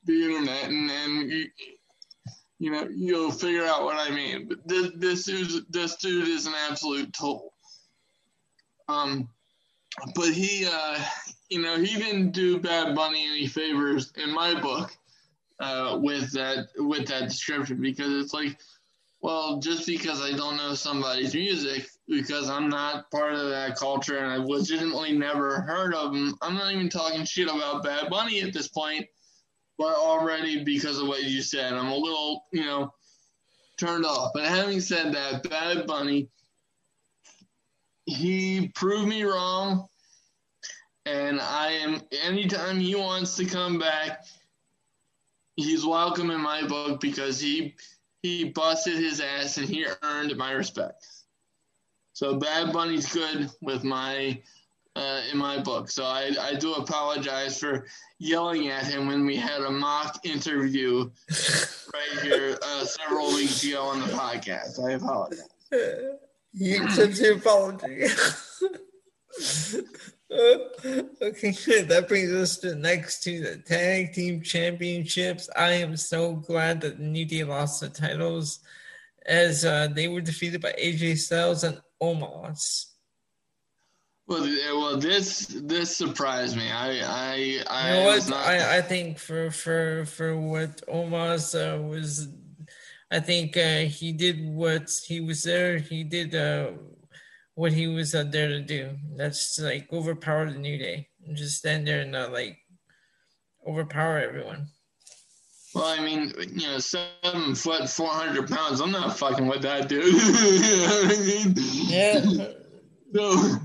the 0.05 0.25
internet, 0.25 0.69
and, 0.69 0.91
and 0.91 1.31
you, 1.31 1.45
you 2.59 2.71
know 2.71 2.87
you'll 2.95 3.31
figure 3.31 3.65
out 3.65 3.83
what 3.83 3.97
I 3.97 4.13
mean. 4.13 4.47
But 4.47 4.67
this 4.67 4.91
this 4.95 5.23
dude 5.25 5.65
this 5.69 5.95
dude 5.95 6.27
is 6.27 6.45
an 6.45 6.53
absolute 6.69 7.11
tool. 7.13 7.51
Um, 8.87 9.27
but 10.13 10.29
he 10.29 10.67
uh, 10.71 10.99
you 11.49 11.61
know 11.61 11.77
he 11.77 11.97
didn't 11.97 12.31
do 12.31 12.59
Bad 12.59 12.95
Bunny 12.95 13.25
any 13.27 13.47
favors 13.47 14.13
in 14.17 14.31
my 14.33 14.59
book 14.59 14.95
uh, 15.59 15.99
with 16.01 16.31
that 16.33 16.67
with 16.77 17.07
that 17.07 17.27
description 17.29 17.81
because 17.81 18.23
it's 18.23 18.33
like 18.33 18.57
well, 19.21 19.59
just 19.59 19.85
because 19.85 20.21
I 20.21 20.31
don't 20.31 20.55
know 20.55 20.73
somebody's 20.73 21.33
music, 21.33 21.87
because 22.07 22.49
I'm 22.49 22.69
not 22.69 23.11
part 23.11 23.33
of 23.33 23.49
that 23.49 23.75
culture 23.75 24.17
and 24.17 24.31
I've 24.31 24.47
legitimately 24.47 25.17
never 25.17 25.61
heard 25.61 25.93
of 25.93 26.13
them, 26.13 26.35
I'm 26.41 26.55
not 26.55 26.71
even 26.71 26.89
talking 26.89 27.25
shit 27.25 27.49
about 27.49 27.83
Bad 27.83 28.09
Bunny 28.09 28.41
at 28.41 28.53
this 28.53 28.69
point, 28.69 29.05
but 29.77 29.95
already 29.95 30.63
because 30.63 30.99
of 30.99 31.07
what 31.07 31.23
you 31.23 31.41
said, 31.41 31.73
I'm 31.73 31.91
a 31.91 31.95
little, 31.95 32.45
you 32.53 32.63
know, 32.63 32.93
turned 33.77 34.05
off. 34.05 34.31
But 34.33 34.45
having 34.45 34.79
said 34.79 35.13
that, 35.13 35.49
Bad 35.49 35.85
Bunny, 35.85 36.29
he 38.05 38.69
proved 38.69 39.09
me 39.09 39.23
wrong. 39.23 39.87
And 41.05 41.41
I 41.41 41.71
am, 41.71 42.01
anytime 42.23 42.79
he 42.79 42.95
wants 42.95 43.35
to 43.37 43.45
come 43.45 43.79
back, 43.79 44.23
he's 45.63 45.85
welcome 45.85 46.31
in 46.31 46.41
my 46.41 46.65
book 46.65 46.99
because 46.99 47.39
he 47.39 47.75
he 48.21 48.45
busted 48.45 48.95
his 48.95 49.21
ass 49.21 49.57
and 49.57 49.67
he 49.67 49.85
earned 50.03 50.35
my 50.35 50.51
respect. 50.51 51.05
So 52.13 52.35
Bad 52.35 52.73
Bunny's 52.73 53.11
good 53.11 53.49
with 53.61 53.83
my 53.83 54.41
uh, 54.95 55.21
in 55.31 55.37
my 55.37 55.59
book. 55.59 55.89
So 55.89 56.03
I, 56.03 56.31
I 56.41 56.55
do 56.55 56.73
apologize 56.73 57.59
for 57.59 57.85
yelling 58.17 58.67
at 58.67 58.85
him 58.85 59.07
when 59.07 59.25
we 59.25 59.37
had 59.37 59.61
a 59.61 59.71
mock 59.71 60.19
interview 60.25 61.09
right 61.93 62.21
here 62.21 62.57
uh, 62.61 62.83
several 62.83 63.27
weeks 63.27 63.63
ago 63.63 63.83
on 63.83 64.01
the 64.01 64.07
podcast. 64.07 64.85
I 64.85 64.93
apologize. 64.93 65.47
Your 67.19 67.37
apology. 67.37 68.07
okay, 71.21 71.81
that 71.83 72.05
brings 72.07 72.31
us 72.31 72.57
to 72.57 72.75
next 72.75 73.23
to 73.23 73.41
the 73.41 73.57
tag 73.57 74.13
team 74.13 74.41
championships. 74.43 75.49
I 75.55 75.71
am 75.71 75.97
so 75.97 76.35
glad 76.35 76.81
that 76.81 76.99
the 76.99 77.03
New 77.03 77.25
Day 77.25 77.43
lost 77.43 77.81
the 77.81 77.89
titles 77.89 78.59
as 79.25 79.65
uh, 79.65 79.87
they 79.91 80.07
were 80.07 80.21
defeated 80.21 80.61
by 80.61 80.73
AJ 80.73 81.17
Styles 81.17 81.63
and 81.63 81.81
Omos. 82.01 82.85
Well, 84.27 84.43
well, 84.43 84.97
this 84.97 85.47
this 85.47 85.97
surprised 85.97 86.55
me. 86.55 86.69
I 86.69 86.99
I 86.99 87.63
I 87.67 87.89
you 87.89 87.99
know 87.99 88.05
what? 88.05 88.29
Not... 88.29 88.45
I, 88.45 88.77
I 88.77 88.81
think 88.81 89.17
for 89.17 89.49
for 89.49 90.05
for 90.05 90.37
what 90.37 90.85
Omos 90.85 91.55
uh, 91.57 91.81
was, 91.81 92.27
I 93.09 93.19
think 93.19 93.57
uh, 93.57 93.89
he 93.89 94.11
did 94.11 94.47
what 94.47 94.91
he 95.03 95.21
was 95.21 95.41
there. 95.41 95.79
He 95.79 96.03
did 96.03 96.35
uh, 96.35 96.73
what 97.59 97.73
he 97.73 97.87
was 97.87 98.15
uh, 98.15 98.23
there 98.23 98.47
to 98.47 98.61
do. 98.61 98.95
That's 99.17 99.59
like 99.59 99.91
overpower 99.91 100.49
the 100.49 100.57
New 100.57 100.77
Day 100.77 101.09
and 101.27 101.35
just 101.35 101.57
stand 101.57 101.85
there 101.85 101.99
and 101.99 102.15
uh, 102.15 102.29
like 102.31 102.57
overpower 103.67 104.17
everyone. 104.17 104.67
Well, 105.75 105.83
I 105.83 105.99
mean, 105.99 106.33
you 106.53 106.67
know, 106.67 106.79
seven 106.79 107.55
foot, 107.55 107.89
four 107.89 108.07
hundred 108.07 108.49
pounds. 108.49 108.79
I'm 108.79 108.91
not 108.91 109.17
fucking 109.17 109.45
with 109.45 109.61
that 109.63 109.89
dude. 109.89 110.05
you 110.05 110.77
know 110.77 111.01
I 111.03 111.17
mean? 111.19 111.53
Yeah. 111.57 112.47
So 113.11 113.55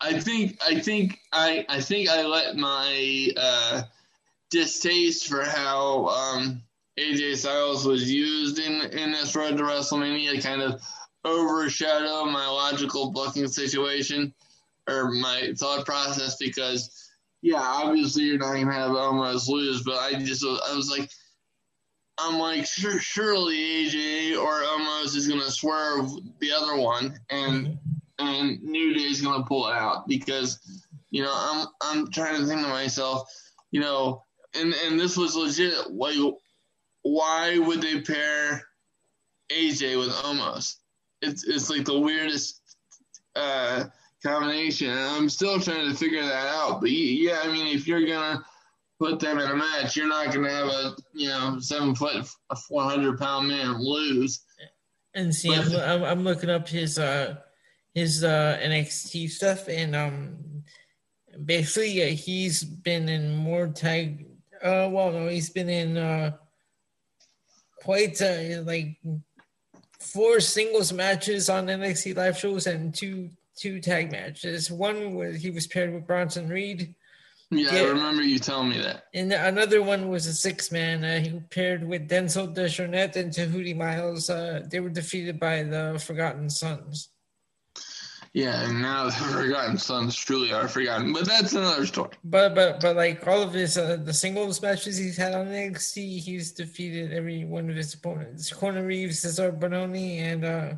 I 0.00 0.18
think 0.18 0.58
I 0.66 0.80
think 0.80 1.18
I 1.34 1.66
I 1.68 1.82
think 1.82 2.08
I 2.08 2.24
let 2.24 2.56
my 2.56 3.28
uh, 3.36 3.82
distaste 4.50 5.28
for 5.28 5.44
how 5.44 6.06
um, 6.06 6.62
AJ 6.98 7.36
Styles 7.36 7.84
was 7.86 8.10
used 8.10 8.58
in 8.58 8.80
in 8.98 9.12
this 9.12 9.36
road 9.36 9.58
to 9.58 9.64
WrestleMania 9.64 10.42
kind 10.42 10.62
of 10.62 10.80
overshadow 11.24 12.24
my 12.26 12.46
logical 12.46 13.10
booking 13.10 13.48
situation 13.48 14.34
or 14.88 15.10
my 15.10 15.52
thought 15.56 15.86
process 15.86 16.36
because 16.36 17.10
yeah, 17.42 17.60
obviously 17.60 18.24
you're 18.24 18.38
not 18.38 18.54
gonna 18.54 18.72
have 18.72 18.90
Omos 18.92 19.48
lose, 19.48 19.82
but 19.82 19.96
I 19.96 20.14
just 20.14 20.44
I 20.44 20.74
was 20.74 20.90
like. 20.90 21.10
I'm 22.16 22.38
like, 22.38 22.64
sure, 22.64 23.00
surely 23.00 23.56
AJ 23.56 24.38
or 24.38 24.62
Omos 24.62 25.16
is 25.16 25.26
gonna 25.26 25.50
swerve 25.50 26.08
the 26.38 26.52
other 26.52 26.76
one, 26.76 27.18
and 27.28 27.76
and 28.20 28.62
New 28.62 28.94
Day's 28.94 29.20
gonna 29.20 29.44
pull 29.44 29.66
out 29.66 30.06
because 30.06 30.60
you 31.10 31.24
know 31.24 31.32
I'm 31.34 31.66
I'm 31.82 32.10
trying 32.12 32.40
to 32.40 32.46
think 32.46 32.60
to 32.62 32.68
myself, 32.68 33.28
you 33.72 33.80
know, 33.80 34.22
and 34.54 34.74
and 34.86 34.98
this 34.98 35.16
was 35.16 35.34
legit. 35.34 35.90
Like, 35.90 36.16
why 37.02 37.58
would 37.58 37.82
they 37.82 38.00
pair 38.00 38.62
AJ 39.50 39.98
with 39.98 40.10
Omos? 40.10 40.76
It's 41.24 41.44
it's 41.44 41.70
like 41.70 41.84
the 41.84 41.98
weirdest 41.98 42.60
uh, 43.36 43.84
combination. 44.22 44.90
And 44.90 45.00
I'm 45.00 45.28
still 45.28 45.60
trying 45.60 45.90
to 45.90 45.96
figure 45.96 46.22
that 46.22 46.46
out. 46.48 46.80
But 46.80 46.90
yeah, 46.90 47.40
I 47.42 47.52
mean, 47.52 47.74
if 47.74 47.86
you're 47.86 48.06
gonna 48.06 48.44
put 48.98 49.20
them 49.20 49.38
in 49.38 49.50
a 49.50 49.56
match, 49.56 49.96
you're 49.96 50.08
not 50.08 50.32
gonna 50.32 50.50
have 50.50 50.68
a 50.68 50.96
you 51.12 51.28
know 51.28 51.58
seven 51.60 51.94
foot, 51.94 52.26
a 52.50 52.56
400 52.56 53.18
pound 53.18 53.48
man 53.48 53.78
lose. 53.78 54.40
And 55.14 55.34
see, 55.34 55.48
but, 55.48 55.88
I'm, 55.88 56.02
I'm 56.02 56.24
looking 56.24 56.50
up 56.50 56.68
his 56.68 56.98
uh 56.98 57.36
his 57.94 58.24
uh, 58.24 58.58
NXT 58.60 59.30
stuff, 59.30 59.68
and 59.68 59.94
um, 59.94 60.64
basically 61.44 62.02
uh, 62.02 62.06
he's 62.08 62.64
been 62.64 63.08
in 63.08 63.36
more 63.36 63.68
tag. 63.68 64.26
Uh, 64.62 64.88
well, 64.90 65.12
no, 65.12 65.28
he's 65.28 65.50
been 65.50 65.68
in 65.68 65.96
uh, 65.96 66.32
quite 67.82 68.20
uh, 68.20 68.62
like 68.62 68.96
four 70.04 70.40
singles 70.40 70.92
matches 70.92 71.48
on 71.48 71.66
NXT 71.66 72.16
live 72.16 72.38
shows 72.38 72.66
and 72.66 72.94
two 72.94 73.30
two 73.56 73.80
tag 73.80 74.12
matches. 74.12 74.70
One 74.70 75.14
was 75.14 75.36
he 75.40 75.50
was 75.50 75.66
paired 75.66 75.92
with 75.92 76.06
Bronson 76.06 76.48
Reed. 76.48 76.94
Yeah, 77.50 77.72
yeah, 77.72 77.80
I 77.82 77.84
remember 77.84 78.22
you 78.22 78.38
telling 78.38 78.70
me 78.70 78.78
that. 78.78 79.04
And 79.14 79.32
another 79.32 79.82
one 79.82 80.08
was 80.08 80.26
a 80.26 80.34
six 80.34 80.72
man. 80.72 81.04
Uh, 81.04 81.20
he 81.20 81.40
paired 81.50 81.86
with 81.86 82.08
Denzel 82.08 82.54
Dejournette 82.54 83.16
and 83.16 83.30
Tehuti 83.30 83.76
Miles. 83.76 84.28
Uh, 84.28 84.64
they 84.68 84.80
were 84.80 84.88
defeated 84.88 85.38
by 85.38 85.62
the 85.62 86.02
Forgotten 86.04 86.50
Sons. 86.50 87.10
Yeah, 88.34 88.68
and 88.68 88.82
now 88.82 89.04
the 89.04 89.12
Forgotten 89.32 89.78
Sons 89.78 90.16
truly 90.16 90.52
are 90.52 90.66
forgotten, 90.66 91.12
but 91.12 91.24
that's 91.24 91.52
another 91.52 91.86
story. 91.86 92.10
But 92.24 92.56
but 92.56 92.80
but 92.80 92.96
like 92.96 93.26
all 93.28 93.42
of 93.42 93.52
his 93.52 93.78
uh, 93.78 93.96
the 94.02 94.12
singles 94.12 94.60
matches 94.60 94.96
he's 94.96 95.16
had 95.16 95.34
on 95.34 95.46
NXT, 95.46 96.20
he's 96.20 96.50
defeated 96.50 97.12
every 97.12 97.44
one 97.44 97.70
of 97.70 97.76
his 97.76 97.94
opponents. 97.94 98.52
Kona 98.52 98.82
Reeves, 98.82 99.24
Cezar 99.24 99.56
Bononi, 99.56 100.18
and 100.18 100.44
uh, 100.44 100.72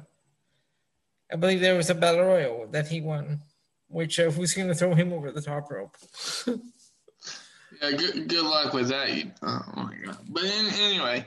I 1.33 1.37
believe 1.37 1.61
there 1.61 1.77
was 1.77 1.89
a 1.89 1.95
battle 1.95 2.27
royal 2.27 2.67
that 2.73 2.89
he 2.89 3.01
won. 3.01 3.41
Which 3.89 4.21
uh, 4.21 4.31
who's 4.31 4.53
going 4.53 4.69
to 4.69 4.75
throw 4.75 4.95
him 4.95 5.13
over 5.13 5.33
the 5.33 5.41
top 5.41 5.71
rope? 5.71 5.97
yeah, 6.47 7.93
good 7.93 8.29
good 8.29 8.45
luck 8.45 8.75
with 8.75 8.89
that. 8.89 9.09
Oh 9.43 9.63
my 9.77 9.95
god! 10.05 10.19
But 10.29 10.45
in, 10.45 10.67
anyway. 10.79 11.27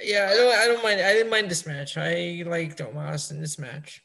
Yeah, 0.00 0.28
I 0.30 0.36
don't. 0.36 0.54
I 0.54 0.66
don't 0.68 0.82
mind. 0.84 1.00
I 1.00 1.12
didn't 1.12 1.30
mind 1.30 1.50
this 1.50 1.66
match. 1.66 1.96
I 1.96 2.44
liked 2.46 2.78
Omos 2.78 3.32
in 3.32 3.40
this 3.40 3.58
match. 3.58 4.04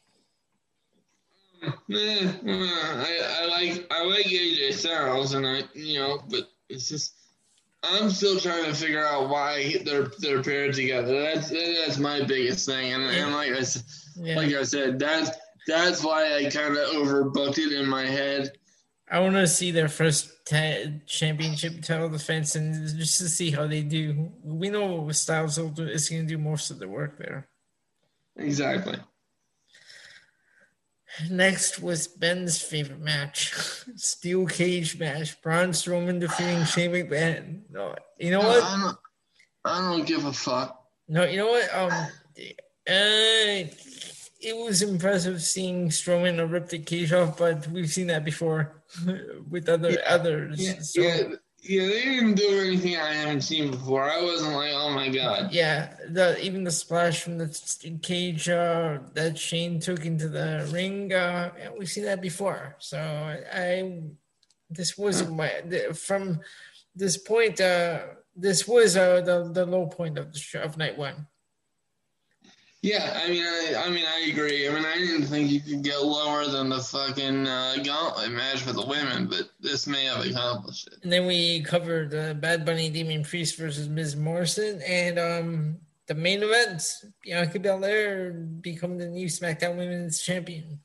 Eh, 1.92 2.32
I, 2.46 3.42
I 3.42 3.46
like 3.46 3.86
I 3.90 4.04
like 4.04 4.26
AJ 4.26 4.72
Styles, 4.74 5.34
and 5.34 5.46
I 5.46 5.62
you 5.74 5.98
know, 5.98 6.22
but 6.28 6.48
it's 6.68 6.88
just 6.88 7.14
I'm 7.82 8.10
still 8.10 8.38
trying 8.38 8.64
to 8.64 8.74
figure 8.74 9.04
out 9.04 9.28
why 9.28 9.76
they're 9.84 10.10
they're 10.18 10.42
paired 10.42 10.74
together. 10.74 11.20
That's 11.20 11.50
that's 11.50 11.98
my 11.98 12.22
biggest 12.22 12.66
thing, 12.66 12.92
and, 12.92 13.04
and 13.04 13.32
like 13.32 13.52
I 13.52 13.64
yeah. 14.16 14.36
like 14.36 14.52
I 14.52 14.62
said, 14.62 14.98
that's 14.98 15.30
that's 15.66 16.02
why 16.02 16.36
I 16.36 16.50
kind 16.50 16.76
of 16.76 16.88
overbooked 16.90 17.58
it 17.58 17.72
in 17.72 17.88
my 17.88 18.06
head. 18.06 18.52
I 19.08 19.20
want 19.20 19.34
to 19.34 19.46
see 19.46 19.70
their 19.70 19.88
first 19.88 20.32
t- 20.46 21.00
championship 21.06 21.82
title 21.82 22.08
defense, 22.08 22.56
and 22.56 22.88
just 22.98 23.18
to 23.18 23.28
see 23.28 23.50
how 23.50 23.66
they 23.66 23.82
do. 23.82 24.32
We 24.42 24.68
know 24.68 25.10
Styles 25.10 25.58
is 25.58 26.08
going 26.08 26.22
to 26.22 26.26
do 26.26 26.38
most 26.38 26.70
of 26.70 26.78
the 26.78 26.88
work 26.88 27.18
there. 27.18 27.48
Exactly. 28.36 28.96
Next 31.30 31.82
was 31.82 32.06
Ben's 32.06 32.60
favorite 32.60 33.00
match, 33.00 33.52
steel 33.96 34.46
cage 34.46 34.98
match. 34.98 35.40
Braun 35.42 35.70
Strowman 35.70 36.20
defeating 36.20 36.64
Shane 36.64 36.92
McMahon. 36.92 37.62
No, 37.70 37.94
you 38.18 38.30
know 38.30 38.40
what? 38.40 38.62
I 38.62 38.82
don't, 38.82 38.98
I 39.64 39.92
don't 39.92 40.06
give 40.06 40.24
a 40.24 40.32
fuck. 40.32 40.80
No, 41.08 41.24
you 41.24 41.38
know 41.38 41.48
what? 41.48 41.74
Um, 41.74 41.92
uh, 42.88 43.68
it 44.40 44.56
was 44.56 44.82
impressive 44.82 45.42
seeing 45.42 45.88
Strowman 45.88 46.50
rip 46.50 46.68
the 46.68 46.78
cage 46.78 47.12
off, 47.12 47.38
but 47.38 47.66
we've 47.68 47.90
seen 47.90 48.08
that 48.08 48.24
before 48.24 48.82
with 49.50 49.68
other 49.68 49.90
yeah, 49.90 50.00
others. 50.06 50.60
Yeah, 50.60 50.80
so. 50.80 51.00
yeah, 51.00 51.22
yeah, 51.68 51.86
they 51.86 52.02
didn't 52.04 52.34
do 52.34 52.60
anything 52.60 52.96
I 52.96 53.12
haven't 53.12 53.42
seen 53.42 53.70
before. 53.70 54.10
I 54.10 54.22
wasn't 54.22 54.54
like, 54.54 54.72
oh 54.74 54.90
my 54.90 55.08
god. 55.08 55.52
Yeah, 55.52 55.94
the 56.08 56.40
even 56.40 56.64
the 56.64 56.70
splash 56.70 57.22
from 57.22 57.38
the 57.38 57.98
cage 58.02 58.48
uh, 58.48 58.98
that 59.14 59.38
Shane 59.38 59.80
took 59.80 60.04
into 60.04 60.28
the 60.28 60.68
ring, 60.72 61.12
uh, 61.12 61.50
we've 61.78 61.88
seen 61.88 62.04
that 62.04 62.20
before. 62.20 62.76
So 62.78 62.98
I, 62.98 64.02
this 64.70 64.96
was 64.96 65.28
my 65.28 65.50
from 65.94 66.40
this 66.94 67.16
point. 67.16 67.60
Uh, 67.60 68.00
this 68.34 68.66
was 68.68 68.96
uh, 68.96 69.20
the 69.22 69.50
the 69.52 69.66
low 69.66 69.86
point 69.86 70.18
of 70.18 70.32
the 70.32 70.38
show, 70.38 70.60
of 70.60 70.76
night 70.76 70.96
one. 70.96 71.26
Yeah, 72.86 73.20
I 73.20 73.28
mean, 73.28 73.42
I, 73.42 73.82
I 73.84 73.90
mean, 73.90 74.04
I 74.06 74.28
agree. 74.30 74.68
I 74.68 74.72
mean, 74.72 74.84
I 74.84 74.94
didn't 74.94 75.26
think 75.26 75.50
you 75.50 75.60
could 75.60 75.82
get 75.82 76.00
lower 76.00 76.46
than 76.46 76.68
the 76.68 76.78
fucking 76.78 77.44
uh, 77.44 77.78
gauntlet 77.82 78.30
match 78.30 78.60
for 78.60 78.72
the 78.72 78.86
women, 78.86 79.26
but 79.26 79.50
this 79.58 79.88
may 79.88 80.04
have 80.04 80.24
accomplished 80.24 80.86
it. 80.86 81.00
And 81.02 81.10
then 81.10 81.26
we 81.26 81.62
covered 81.62 82.14
uh, 82.14 82.34
Bad 82.34 82.64
Bunny, 82.64 82.88
Damian 82.88 83.24
Priest 83.24 83.58
versus 83.58 83.88
Miz 83.88 84.14
Morrison, 84.14 84.80
and 84.86 85.18
um, 85.18 85.78
the 86.06 86.14
main 86.14 86.44
event: 86.44 86.84
Bianca 87.24 87.58
Belair 87.58 88.30
become 88.30 88.98
the 88.98 89.08
new 89.08 89.26
SmackDown 89.26 89.76
Women's 89.76 90.20
Champion. 90.20 90.78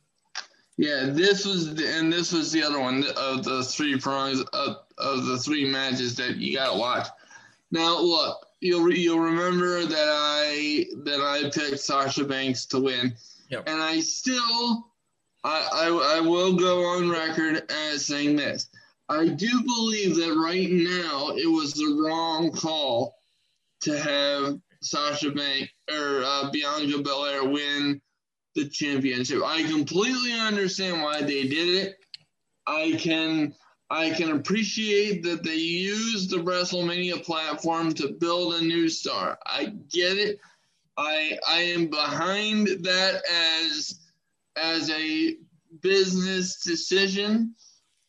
Yeah, 0.78 1.06
this 1.06 1.46
was, 1.46 1.76
the, 1.76 1.88
and 1.88 2.12
this 2.12 2.34
was 2.34 2.52
the 2.52 2.64
other 2.64 2.80
one 2.80 3.04
of 3.16 3.44
the 3.44 3.64
three 3.64 4.00
prongs 4.00 4.42
of, 4.54 4.78
of 4.98 5.26
the 5.28 5.38
three 5.38 5.70
matches 5.70 6.16
that 6.16 6.38
you 6.38 6.58
got 6.58 6.74
to 6.74 6.80
watch. 6.80 7.08
Now, 7.70 8.00
look 8.00 8.48
you'll 8.62 8.94
you'll 8.94 9.20
remember 9.20 9.86
that 9.86 10.08
I 10.10 10.86
that 11.04 11.20
I 11.20 11.50
picked 11.50 11.80
Sasha 11.80 12.24
Banks 12.24 12.66
to 12.68 12.80
win, 12.80 13.14
yep. 13.50 13.68
and 13.68 13.82
I 13.82 14.00
still 14.00 14.88
I, 15.44 15.68
I 15.74 16.18
I 16.18 16.20
will 16.22 16.54
go 16.54 16.86
on 16.86 17.10
record 17.10 17.70
as 17.70 18.06
saying 18.06 18.38
this. 18.38 18.70
I 19.10 19.28
do 19.28 19.64
believe 19.64 20.16
that 20.16 20.40
right 20.42 20.70
now 20.72 21.36
it 21.36 21.48
was 21.48 21.74
the 21.74 22.02
wrong 22.02 22.52
call 22.52 23.16
to 23.82 24.00
have 24.00 24.60
Sasha 24.82 25.32
Banks 25.32 25.72
or 25.92 26.24
uh, 26.24 26.50
Bianca 26.52 27.00
Belair 27.00 27.44
win 27.44 28.00
the 28.56 28.70
championship. 28.70 29.44
I 29.44 29.64
completely 29.64 30.34
understand 30.34 31.02
why 31.02 31.22
they 31.22 31.48
did 31.48 31.88
it. 31.88 31.96
I 32.68 32.96
can 32.98 33.54
I 33.92 34.10
can 34.12 34.32
appreciate 34.32 35.22
that 35.24 35.44
they 35.44 35.58
used 35.58 36.30
the 36.30 36.38
WrestleMania 36.38 37.22
platform 37.26 37.94
to 37.96 38.14
build 38.14 38.54
a 38.54 38.62
new 38.64 38.88
star. 38.88 39.38
I 39.46 39.74
get 39.92 40.18
it. 40.18 40.40
I 40.98 41.38
I 41.46 41.60
am 41.60 41.88
behind 41.88 42.68
that 42.68 43.22
as 43.70 44.00
as 44.56 44.90
a 44.90 45.36
business 45.82 46.64
decision. 46.64 47.54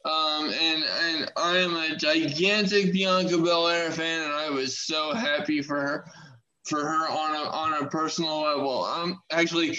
Um, 0.05 0.51
and 0.51 0.85
and 0.85 1.33
I 1.37 1.59
am 1.59 1.75
a 1.75 1.97
gigantic 1.97 2.93
Bianca 2.93 3.39
Belair 3.39 3.91
fan, 3.91 4.23
and 4.23 4.33
I 4.33 4.51
was 4.51 4.79
so 4.79 5.13
happy 5.13 5.63
for 5.63 5.81
her, 5.81 6.05
for 6.65 6.81
her 6.81 7.09
on 7.09 7.35
a 7.35 7.49
on 7.51 7.83
a 7.83 7.89
personal 7.89 8.43
level. 8.43 8.85
Um, 8.85 9.21
actually, 9.33 9.79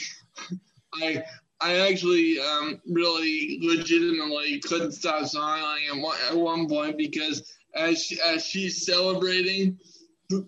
I 1.02 1.24
I 1.64 1.90
actually 1.90 2.40
um, 2.40 2.82
really 2.86 3.58
legitimately 3.62 4.60
couldn't 4.60 4.92
stop 4.92 5.26
smiling 5.28 5.84
at 5.90 5.98
one, 5.98 6.18
at 6.30 6.36
one 6.36 6.68
point 6.68 6.98
because 6.98 7.54
as 7.74 8.04
she, 8.04 8.20
as 8.20 8.46
she's 8.46 8.86
celebrating, 8.86 9.78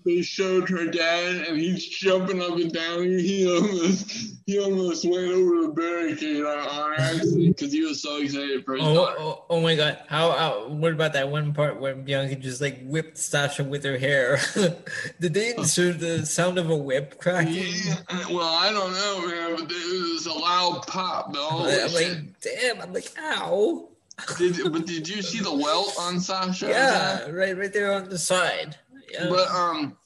they 0.06 0.22
showed 0.22 0.70
her 0.70 0.86
dad 0.86 1.48
and 1.48 1.60
he's 1.60 1.86
jumping 1.88 2.42
up 2.42 2.54
and 2.54 2.72
down. 2.72 3.04
He 3.04 3.48
almost 3.50 4.36
he 4.46 4.60
almost 4.60 5.06
went 5.06 5.32
over 5.32 5.62
the 5.64 5.74
barricade 5.76 6.44
on, 6.44 6.94
accident 7.00 7.58
because 7.58 7.72
he 7.72 7.82
was 7.82 8.02
so 8.02 8.18
excited 8.18 8.64
for 8.64 8.76
his 8.76 8.84
oh, 8.84 9.16
oh, 9.18 9.46
oh, 9.50 9.62
my 9.62 9.76
god! 9.76 10.00
How, 10.08 10.32
how? 10.32 10.68
What 10.68 10.92
about 10.92 11.14
that 11.14 11.30
one 11.30 11.54
part 11.54 11.80
where 11.80 11.96
Bianca 11.96 12.36
just 12.36 12.62
like 12.62 12.80
whipped 12.84 13.18
Sasha 13.18 13.64
with 13.64 13.84
her 13.84 13.98
hair? 13.98 14.38
Did 15.20 15.34
they 15.34 15.56
insert 15.56 16.00
the 16.00 16.26
sound 16.26 16.60
of 16.60 16.70
a 16.70 16.78
whip 16.78 17.20
cracking? 17.20 17.54
Yeah, 17.56 17.96
uh, 18.08 18.26
well, 18.30 18.54
I 18.54 18.72
don't 18.72 18.94
know, 18.94 19.28
man, 19.28 19.56
but 19.56 19.72
it 19.72 20.14
was 20.14 20.28
a 20.28 20.34
loud 20.34 20.86
pop, 20.86 21.34
though. 21.34 21.66
I'm 21.68 21.94
like, 21.94 22.40
damn! 22.42 22.82
I'm 22.82 22.94
like, 22.94 23.12
ow. 23.20 23.90
did 24.38 24.72
but 24.72 24.86
did 24.86 25.10
you 25.10 25.22
see 25.24 25.40
the 25.40 25.54
welt 25.54 25.94
on 26.00 26.20
Sasha? 26.20 26.68
Yeah, 26.68 27.30
right, 27.30 27.58
right 27.58 27.74
there 27.74 27.94
on 27.94 28.10
the 28.10 28.20
side. 28.20 28.78
Yeah. 29.12 29.28
But 29.30 29.48
um, 29.50 29.98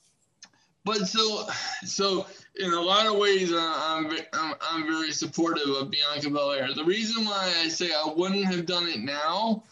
but 0.85 1.07
so 1.07 1.47
so 1.83 2.25
in 2.59 2.73
a 2.73 2.81
lot 2.81 3.07
of 3.07 3.17
ways, 3.17 3.51
uh, 3.51 3.57
I'm, 3.59 4.11
I'm 4.33 4.55
I'm 4.61 4.83
very 4.85 5.11
supportive 5.11 5.69
of 5.69 5.89
Bianca 5.89 6.29
Belair. 6.29 6.73
The 6.73 6.83
reason 6.83 7.25
why 7.25 7.53
I 7.63 7.67
say 7.69 7.91
I 7.91 8.11
wouldn't 8.15 8.45
have 8.45 8.65
done 8.65 8.87
it 8.87 8.99
now, 8.99 9.63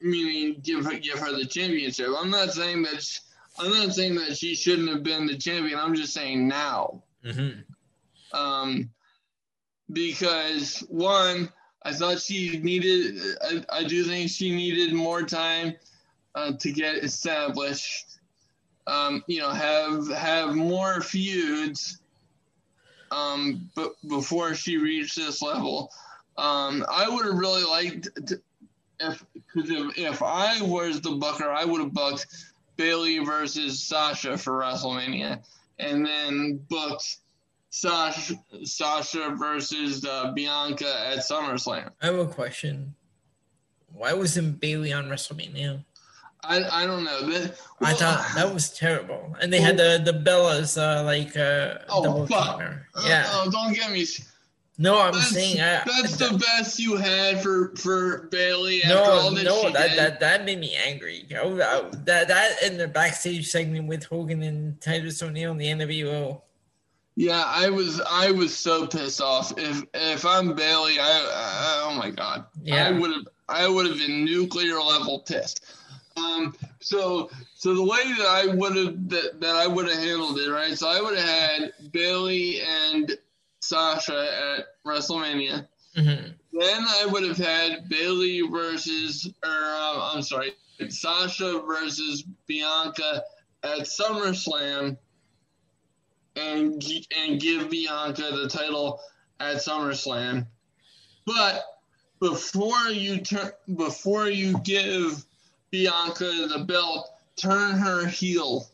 meaning 0.00 0.60
give 0.62 0.84
her 0.84 0.98
give 0.98 1.18
her 1.18 1.32
the 1.32 1.46
championship. 1.46 2.08
I'm 2.16 2.30
not 2.30 2.52
saying 2.52 2.82
that. 2.82 3.02
She, 3.02 3.20
I'm 3.58 3.70
not 3.70 3.94
saying 3.94 4.14
that 4.14 4.36
she 4.38 4.54
shouldn't 4.54 4.88
have 4.88 5.02
been 5.02 5.26
the 5.26 5.36
champion. 5.36 5.78
I'm 5.78 5.94
just 5.94 6.14
saying 6.14 6.46
now. 6.48 7.02
Mm-hmm. 7.24 8.38
Um, 8.38 8.90
because 9.92 10.78
one, 10.88 11.50
I 11.82 11.92
thought 11.92 12.20
she 12.20 12.58
needed. 12.58 13.20
I, 13.42 13.64
I 13.70 13.84
do 13.84 14.04
think 14.04 14.30
she 14.30 14.54
needed 14.54 14.94
more 14.94 15.22
time 15.22 15.74
uh, 16.34 16.52
to 16.58 16.72
get 16.72 16.96
established 16.96 18.10
um, 18.90 19.22
you 19.26 19.38
know, 19.40 19.50
have 19.50 20.08
have 20.10 20.54
more 20.54 21.00
feuds. 21.00 21.98
Um, 23.10 23.70
but 23.74 23.92
before 24.08 24.54
she 24.54 24.76
reached 24.76 25.16
this 25.16 25.42
level, 25.42 25.90
um, 26.38 26.84
I 26.90 27.08
would 27.08 27.24
have 27.26 27.36
really 27.36 27.64
liked 27.64 28.08
to, 28.26 28.40
if 29.00 29.24
because 29.32 29.70
if, 29.70 29.98
if 29.98 30.22
I 30.22 30.60
was 30.62 31.00
the 31.00 31.12
booker, 31.12 31.50
I 31.50 31.64
would 31.64 31.80
have 31.80 31.92
booked 31.92 32.26
Bayley 32.76 33.18
versus 33.18 33.82
Sasha 33.82 34.36
for 34.36 34.54
WrestleMania, 34.54 35.44
and 35.78 36.04
then 36.04 36.64
booked 36.68 37.18
Sasha 37.70 38.34
Sasha 38.64 39.34
versus 39.36 40.04
uh, 40.04 40.32
Bianca 40.32 41.06
at 41.06 41.18
SummerSlam. 41.18 41.90
I 42.02 42.06
have 42.06 42.18
a 42.18 42.26
question. 42.26 42.94
Why 43.92 44.12
wasn't 44.12 44.60
Bayley 44.60 44.92
on 44.92 45.08
WrestleMania? 45.08 45.84
I, 46.42 46.82
I 46.82 46.86
don't 46.86 47.04
know. 47.04 47.20
well, 47.28 47.50
I 47.80 47.92
thought 47.92 48.26
that 48.34 48.52
was 48.52 48.70
terrible, 48.70 49.36
and 49.40 49.52
they 49.52 49.60
had 49.60 49.76
the 49.76 50.00
the 50.04 50.12
Bellas 50.12 50.80
uh, 50.80 51.04
like 51.04 51.36
uh, 51.36 51.84
oh, 51.88 52.04
double 52.04 52.26
fuck. 52.26 52.60
Uh, 52.60 53.02
yeah. 53.06 53.24
Uh, 53.28 53.44
oh, 53.46 53.50
don't 53.50 53.74
get 53.74 53.90
me. 53.90 54.06
No, 54.78 54.98
I'm 54.98 55.12
that's, 55.12 55.28
saying 55.28 55.60
I, 55.60 55.82
that's 55.84 56.16
the 56.16 56.38
best 56.38 56.78
you 56.78 56.96
had 56.96 57.42
for 57.42 57.76
for 57.76 58.28
Bayley. 58.30 58.80
No, 58.86 59.28
no, 59.28 59.70
that, 59.70 59.94
that 59.96 60.20
that 60.20 60.44
made 60.46 60.58
me 60.58 60.74
angry. 60.74 61.26
Oh, 61.38 61.56
that 61.56 62.28
that 62.28 62.62
in 62.62 62.78
the 62.78 62.88
backstage 62.88 63.48
segment 63.48 63.88
with 63.88 64.04
Hogan 64.04 64.42
and 64.42 64.80
Titus 64.80 65.22
O'Neil 65.22 65.52
and 65.52 65.60
the 65.60 65.66
NWO. 65.66 66.40
Yeah, 67.16 67.44
I 67.46 67.68
was 67.68 68.00
I 68.08 68.30
was 68.30 68.56
so 68.56 68.86
pissed 68.86 69.20
off. 69.20 69.52
If 69.58 69.84
if 69.92 70.24
I'm 70.24 70.54
Bayley, 70.54 70.98
I, 70.98 71.04
I 71.04 71.82
oh 71.86 71.94
my 71.98 72.08
god, 72.08 72.46
yeah, 72.62 72.88
I 72.88 72.92
would 72.92 73.10
have 73.10 73.28
I 73.50 73.68
would 73.68 73.86
have 73.86 73.98
been 73.98 74.24
nuclear 74.24 74.80
level 74.80 75.18
pissed. 75.18 75.62
Um, 76.16 76.54
so 76.80 77.30
so 77.54 77.74
the 77.74 77.82
way 77.82 78.02
that 78.18 78.26
I 78.26 78.54
would 78.54 78.76
have 78.76 79.08
that, 79.10 79.40
that 79.40 79.56
I 79.56 79.66
would 79.66 79.88
have 79.88 79.98
handled 79.98 80.38
it, 80.38 80.50
right? 80.50 80.76
So 80.76 80.88
I 80.88 81.00
would 81.00 81.16
have 81.16 81.28
had 81.28 81.72
Bayley 81.92 82.60
and 82.60 83.16
Sasha 83.60 84.58
at 84.58 84.66
WrestleMania. 84.84 85.66
Mm-hmm. 85.96 86.32
Then 86.52 86.84
I 86.88 87.06
would 87.06 87.24
have 87.24 87.36
had 87.36 87.88
Bayley 87.88 88.40
versus, 88.42 89.32
or 89.44 89.50
uh, 89.50 90.12
I'm 90.12 90.22
sorry, 90.22 90.52
Sasha 90.88 91.62
versus 91.66 92.24
Bianca 92.46 93.22
at 93.62 93.80
SummerSlam, 93.80 94.96
and 96.36 96.84
and 97.16 97.40
give 97.40 97.70
Bianca 97.70 98.30
the 98.32 98.48
title 98.48 99.00
at 99.38 99.56
SummerSlam. 99.56 100.46
But 101.24 101.64
before 102.20 102.88
you 102.90 103.20
turn, 103.20 103.52
before 103.76 104.28
you 104.28 104.58
give 104.58 105.24
Bianca 105.70 106.46
the 106.48 106.64
belt, 106.66 107.08
turn 107.36 107.78
her 107.78 108.06
heel 108.06 108.68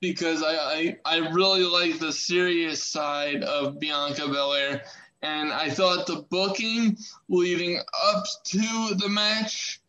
because 0.00 0.42
I, 0.42 0.54
I, 0.54 0.96
I 1.04 1.16
really 1.30 1.64
like 1.64 1.98
the 1.98 2.12
serious 2.12 2.82
side 2.82 3.42
of 3.42 3.80
Bianca 3.80 4.28
Belair. 4.28 4.82
And 5.22 5.52
I 5.52 5.70
thought 5.70 6.06
the 6.06 6.26
booking 6.30 6.98
leading 7.28 7.80
up 8.04 8.24
to 8.44 8.94
the 8.96 9.08
match 9.08 9.80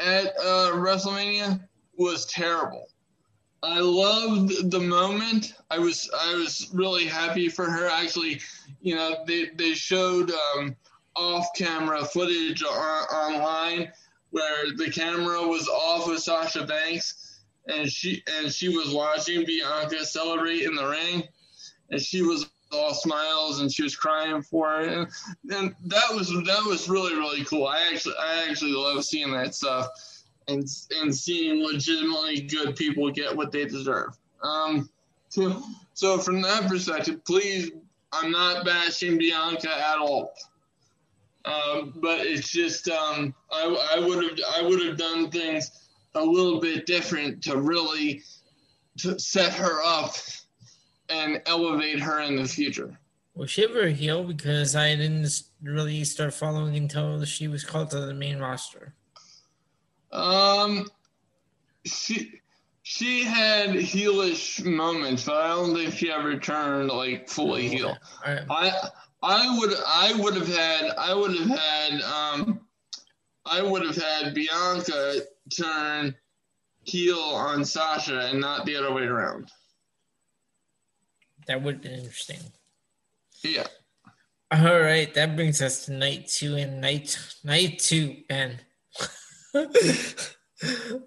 at 0.00 0.26
uh, 0.38 0.72
WrestleMania 0.74 1.60
was 1.96 2.26
terrible. 2.26 2.88
I 3.62 3.78
loved 3.78 4.72
the 4.72 4.80
moment. 4.80 5.54
I 5.70 5.78
was 5.78 6.10
I 6.18 6.34
was 6.34 6.68
really 6.72 7.06
happy 7.06 7.48
for 7.48 7.70
her. 7.70 7.88
Actually, 7.88 8.40
you 8.80 8.96
know, 8.96 9.22
they 9.24 9.50
they 9.54 9.74
showed 9.74 10.32
um, 10.32 10.74
off 11.14 11.46
camera 11.56 12.04
footage 12.04 12.64
on, 12.64 12.70
online 12.72 13.92
where 14.32 14.64
the 14.76 14.90
camera 14.90 15.46
was 15.46 15.68
off 15.68 16.08
of 16.08 16.18
Sasha 16.18 16.66
Banks 16.66 17.40
and 17.68 17.88
she 17.88 18.22
and 18.38 18.52
she 18.52 18.68
was 18.68 18.90
watching 18.90 19.44
Bianca 19.46 20.04
celebrate 20.04 20.62
in 20.62 20.74
the 20.74 20.86
ring 20.86 21.22
and 21.90 22.00
she 22.00 22.22
was 22.22 22.50
all 22.72 22.94
smiles 22.94 23.60
and 23.60 23.70
she 23.70 23.82
was 23.82 23.94
crying 23.94 24.40
for 24.40 24.80
it 24.80 24.88
and, 24.88 25.06
and 25.50 25.74
that 25.84 26.10
was 26.12 26.28
that 26.28 26.64
was 26.66 26.88
really 26.88 27.14
really 27.14 27.44
cool. 27.44 27.66
I 27.66 27.90
actually 27.92 28.14
I 28.18 28.46
actually 28.48 28.72
love 28.72 29.04
seeing 29.04 29.30
that 29.32 29.54
stuff 29.54 29.88
and 30.48 30.66
and 31.00 31.14
seeing 31.14 31.62
legitimately 31.62 32.40
good 32.42 32.74
people 32.74 33.10
get 33.10 33.36
what 33.36 33.52
they 33.52 33.66
deserve. 33.66 34.16
Um, 34.42 34.88
so 35.28 35.62
so 35.92 36.18
from 36.18 36.40
that 36.40 36.68
perspective, 36.68 37.22
please 37.24 37.70
I'm 38.12 38.30
not 38.30 38.64
bashing 38.64 39.18
Bianca 39.18 39.70
at 39.70 39.98
all. 39.98 40.32
Um, 41.44 41.92
but 41.96 42.20
it's 42.20 42.50
just 42.50 42.88
um, 42.88 43.34
I, 43.50 43.96
I 43.96 43.98
would 43.98 44.22
have 44.22 44.38
I 44.56 44.62
would 44.62 44.84
have 44.84 44.96
done 44.96 45.30
things 45.30 45.70
a 46.14 46.24
little 46.24 46.60
bit 46.60 46.86
different 46.86 47.42
to 47.44 47.56
really 47.56 48.22
to 48.98 49.18
set 49.18 49.52
her 49.54 49.82
up 49.84 50.14
and 51.08 51.42
elevate 51.46 52.00
her 52.00 52.20
in 52.20 52.36
the 52.36 52.46
future. 52.46 52.98
Was 53.34 53.50
she 53.50 53.64
ever 53.64 53.82
a 53.82 53.92
heel? 53.92 54.24
Because 54.24 54.76
I 54.76 54.94
didn't 54.94 55.42
really 55.62 56.04
start 56.04 56.34
following 56.34 56.76
until 56.76 57.24
she 57.24 57.48
was 57.48 57.64
called 57.64 57.90
to 57.90 58.00
the 58.00 58.14
main 58.14 58.38
roster. 58.38 58.94
Um, 60.12 60.86
she 61.86 62.40
she 62.82 63.24
had 63.24 63.70
heelish 63.70 64.64
moments, 64.64 65.24
but 65.24 65.36
I 65.36 65.48
don't 65.48 65.74
think 65.74 65.94
she 65.94 66.10
ever 66.10 66.38
turned 66.38 66.90
like 66.90 67.28
fully 67.28 67.68
heel. 67.68 67.96
Right. 68.26 68.42
I 68.50 68.88
I 69.22 69.56
would 69.58 69.74
I 69.86 70.12
would 70.14 70.34
have 70.34 70.48
had 70.48 70.90
I 70.98 71.14
would 71.14 71.36
have 71.36 71.58
had 71.58 72.00
um 72.02 72.60
I 73.46 73.62
would 73.62 73.82
have 73.82 73.96
had 73.96 74.34
Bianca 74.34 75.22
turn 75.56 76.14
heel 76.84 77.18
on 77.18 77.64
Sasha 77.64 78.28
and 78.30 78.40
not 78.40 78.66
the 78.66 78.76
other 78.76 78.92
way 78.92 79.02
around. 79.02 79.48
That 81.46 81.62
would 81.62 81.74
have 81.74 81.82
been 81.82 81.92
interesting. 81.92 82.40
Yeah. 83.42 83.66
All 84.50 84.80
right, 84.80 85.12
that 85.14 85.34
brings 85.34 85.62
us 85.62 85.86
to 85.86 85.92
night 85.92 86.28
two 86.28 86.56
and 86.56 86.80
night 86.80 87.16
night 87.42 87.78
two, 87.78 88.18
Ben. 88.28 88.58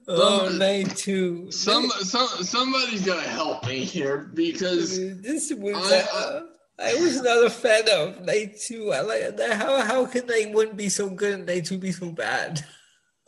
oh, 0.08 0.56
night 0.58 0.96
two. 0.96 1.52
Some, 1.52 1.88
some 1.90 2.28
somebody's 2.44 3.06
gonna 3.06 3.22
help 3.22 3.68
me 3.68 3.86
here 3.86 4.32
because 4.34 4.98
this 5.22 5.54
was. 5.54 5.92
I, 5.92 6.00
I 6.02 6.42
was 6.78 7.22
not 7.22 7.46
a 7.46 7.50
fan 7.50 7.84
of 7.92 8.22
night 8.26 8.60
two. 8.60 8.92
I 8.92 9.02
like 9.02 9.38
that. 9.38 9.54
How 9.58 9.82
how 9.82 10.06
can 10.06 10.28
night 10.28 10.54
one 10.54 10.76
be 10.76 10.90
so 10.90 11.10
good 11.10 11.36
and 11.36 11.46
night 11.46 11.66
two 11.66 11.78
be 11.78 11.92
so 11.92 12.12
bad? 12.12 12.64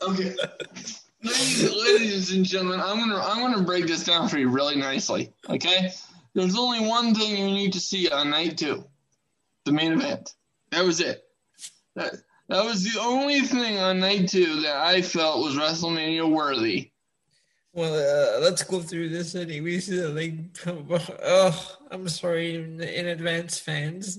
Okay. 0.02 0.34
ladies, 1.22 1.72
ladies 1.74 2.32
and 2.32 2.44
gentlemen, 2.44 2.80
I'm 2.80 2.98
gonna 2.98 3.20
I'm 3.20 3.40
gonna 3.40 3.64
break 3.64 3.86
this 3.86 4.04
down 4.04 4.28
for 4.28 4.38
you 4.38 4.48
really 4.48 4.76
nicely. 4.76 5.32
Okay, 5.48 5.90
there's 6.34 6.58
only 6.58 6.86
one 6.86 7.14
thing 7.14 7.36
you 7.36 7.46
need 7.46 7.72
to 7.72 7.80
see 7.80 8.08
on 8.10 8.30
night 8.30 8.58
two, 8.58 8.84
the 9.64 9.72
main 9.72 9.92
event. 9.92 10.34
That 10.70 10.84
was 10.84 11.00
it. 11.00 11.24
That 11.96 12.14
that 12.48 12.64
was 12.64 12.84
the 12.84 13.00
only 13.00 13.40
thing 13.40 13.78
on 13.78 14.00
night 14.00 14.28
two 14.28 14.60
that 14.60 14.76
I 14.76 15.02
felt 15.02 15.42
was 15.42 15.56
WrestleMania 15.56 16.28
worthy. 16.30 16.90
Well, 17.78 17.94
uh, 17.94 18.40
let's 18.40 18.64
go 18.64 18.80
through 18.80 19.10
this 19.10 19.36
anyways. 19.36 19.88
Like, 19.88 20.34
oh, 20.66 21.76
I'm 21.92 22.08
sorry 22.08 22.56
in, 22.56 22.80
in 22.80 23.06
advance, 23.06 23.60
fans. 23.60 24.18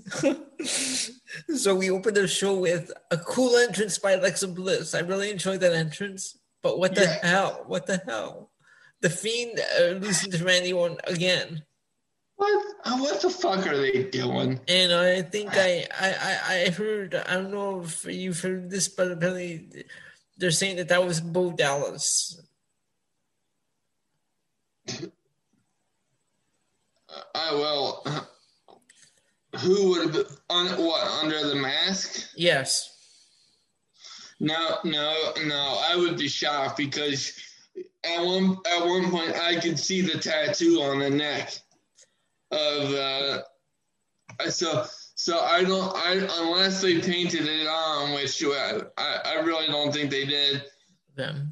so 1.58 1.76
we 1.76 1.92
opened 1.92 2.16
the 2.16 2.26
show 2.26 2.58
with 2.58 2.90
a 3.12 3.18
cool 3.18 3.58
entrance 3.58 4.00
by 4.00 4.14
Alexa 4.14 4.48
Bliss. 4.48 4.96
I 4.96 5.00
really 5.00 5.30
enjoyed 5.30 5.60
that 5.60 5.74
entrance. 5.74 6.40
But 6.64 6.80
what 6.80 6.96
the 6.96 7.02
yeah. 7.02 7.28
hell? 7.28 7.66
What 7.68 7.86
the 7.86 8.02
hell? 8.08 8.50
The 9.02 9.10
Fiend 9.10 9.60
uh, 9.78 9.84
losing 10.06 10.32
to 10.32 10.46
Randy 10.46 10.72
Orton 10.72 11.00
again. 11.04 11.62
What? 12.38 12.66
Uh, 12.86 12.98
what 13.00 13.22
the 13.22 13.30
fuck 13.30 13.68
are 13.68 13.76
they 13.76 14.04
doing? 14.04 14.62
And 14.70 14.94
I 14.94 15.22
think 15.22 15.50
I, 15.58 15.86
I, 16.00 16.40
I 16.48 16.70
heard. 16.70 17.14
I 17.14 17.34
don't 17.34 17.52
know 17.52 17.82
if 17.82 18.06
you've 18.06 18.40
heard 18.40 18.70
this, 18.70 18.88
but 18.88 19.12
apparently 19.12 19.86
they're 20.38 20.50
saying 20.50 20.78
that 20.78 20.88
that 20.88 21.06
was 21.06 21.20
Bo 21.20 21.52
Dallas. 21.52 22.42
I 27.36 27.54
will. 27.54 28.06
Who 29.62 29.90
would 29.90 30.14
have 30.14 30.28
on 30.50 30.68
what 30.68 31.08
under 31.24 31.48
the 31.48 31.56
mask? 31.56 32.30
Yes. 32.36 32.96
No, 34.40 34.78
no, 34.84 35.34
no. 35.46 35.82
I 35.90 35.96
would 35.96 36.18
be 36.18 36.28
shocked 36.28 36.78
because 36.78 37.34
at 38.04 38.24
one 38.24 38.58
at 38.72 38.86
one 38.86 39.10
point 39.10 39.36
I 39.36 39.60
could 39.60 39.80
see 39.80 40.02
the 40.02 40.20
tattoo 40.20 40.82
on 40.82 41.00
the 41.00 41.10
neck 41.10 41.52
of 42.52 42.94
uh 42.94 43.42
so 44.50 44.86
so 45.16 45.40
I 45.40 45.64
don't 45.64 45.94
I 45.96 46.28
unless 46.42 46.82
they 46.82 47.02
painted 47.02 47.46
it 47.46 47.68
on, 47.68 48.14
which 48.14 48.42
I 48.46 48.82
I 48.98 49.40
really 49.42 49.68
don't 49.68 49.92
think 49.92 50.10
they 50.12 50.26
did. 50.26 50.64
Them. 51.16 51.52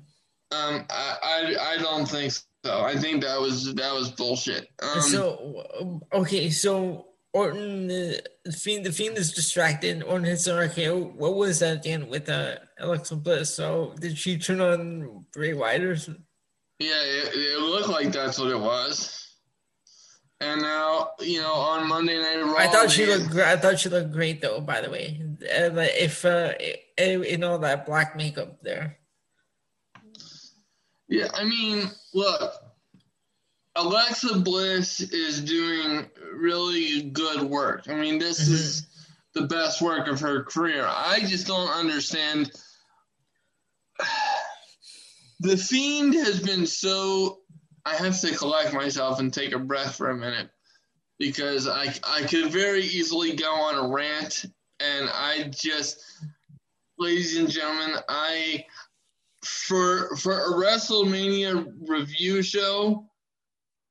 Um, 0.52 0.86
I, 0.90 1.18
I 1.22 1.74
I 1.74 1.78
don't 1.78 2.06
think 2.06 2.34
so. 2.66 2.82
I 2.82 2.96
think 2.96 3.24
that 3.24 3.40
was 3.40 3.74
that 3.76 3.94
was 3.94 4.12
bullshit. 4.12 4.68
Um, 4.82 5.02
so 5.02 6.02
okay, 6.14 6.50
so 6.50 7.08
Orton, 7.38 7.88
the 7.88 8.22
fiend, 8.52 8.86
the 8.86 8.92
fiend 8.92 9.18
is 9.18 9.32
distracted. 9.32 10.02
Orton 10.04 10.26
hits 10.26 10.48
an 10.48 10.58
RKO. 10.58 11.14
What 11.14 11.36
was 11.36 11.60
that 11.60 11.78
again 11.78 12.08
with 12.08 12.30
uh, 12.30 12.56
Alexa 12.80 13.16
Bliss? 13.18 13.54
So 13.54 13.94
did 14.00 14.18
she 14.18 14.38
turn 14.38 14.60
on 14.60 15.26
Bray 15.34 15.54
Wyatt 15.54 15.84
or? 15.84 15.96
Yeah, 16.80 16.94
it, 16.94 17.36
it, 17.36 17.60
looked 17.60 17.90
like 17.90 18.12
that's 18.12 18.40
what 18.40 18.50
it 18.50 18.60
was. 18.60 19.36
And 20.40 20.62
now, 20.62 21.12
you 21.20 21.42
know, 21.42 21.54
on 21.54 21.88
Monday 21.88 22.18
Night 22.20 22.44
Raw, 22.44 22.58
I 22.58 22.68
thought 22.68 22.92
she 22.92 23.06
looked. 23.06 23.36
I 23.36 23.58
thought 23.58 23.80
she 23.80 23.90
looked 23.90 24.12
great, 24.12 24.42
though. 24.42 24.62
By 24.62 24.82
the 24.82 24.90
way, 24.90 25.22
uh, 25.44 25.72
if 25.76 26.26
uh, 26.26 26.54
in 26.98 27.44
all 27.44 27.60
that 27.60 27.86
black 27.86 28.16
makeup 28.16 28.62
there. 28.62 28.98
Yeah, 31.08 31.30
I 31.34 31.46
mean, 31.46 31.90
look, 32.14 32.54
Alexa 33.76 34.40
Bliss 34.40 35.00
is 35.00 35.42
doing 35.42 36.10
really 36.34 37.04
good 37.04 37.44
work. 37.44 37.88
I 37.88 37.96
mean, 37.96 38.18
this 38.20 38.44
mm-hmm. 38.44 38.54
is 38.54 38.88
the 39.34 39.44
best 39.44 39.82
work 39.82 40.08
of 40.08 40.20
her 40.20 40.44
career. 40.44 40.86
I 40.86 41.20
just 41.22 41.48
don't 41.48 41.70
understand. 41.70 42.52
The 45.40 45.56
Fiend 45.56 46.16
has 46.16 46.40
been 46.40 46.66
so. 46.66 47.42
I 47.86 47.94
have 47.94 48.20
to 48.22 48.36
collect 48.36 48.74
myself 48.74 49.20
and 49.20 49.32
take 49.32 49.54
a 49.54 49.60
breath 49.60 49.96
for 49.96 50.10
a 50.10 50.18
minute 50.18 50.50
because 51.20 51.68
I, 51.68 51.94
I 52.04 52.24
could 52.24 52.52
very 52.52 52.82
easily 52.82 53.36
go 53.36 53.54
on 53.54 53.76
a 53.76 53.88
rant, 53.88 54.46
and 54.80 55.08
I 55.14 55.52
just, 55.54 56.02
ladies 56.98 57.38
and 57.38 57.48
gentlemen, 57.48 58.00
I 58.10 58.66
for 59.48 60.16
for 60.18 60.40
a 60.40 60.54
WrestleMania 60.54 61.74
review 61.88 62.42
show, 62.42 63.08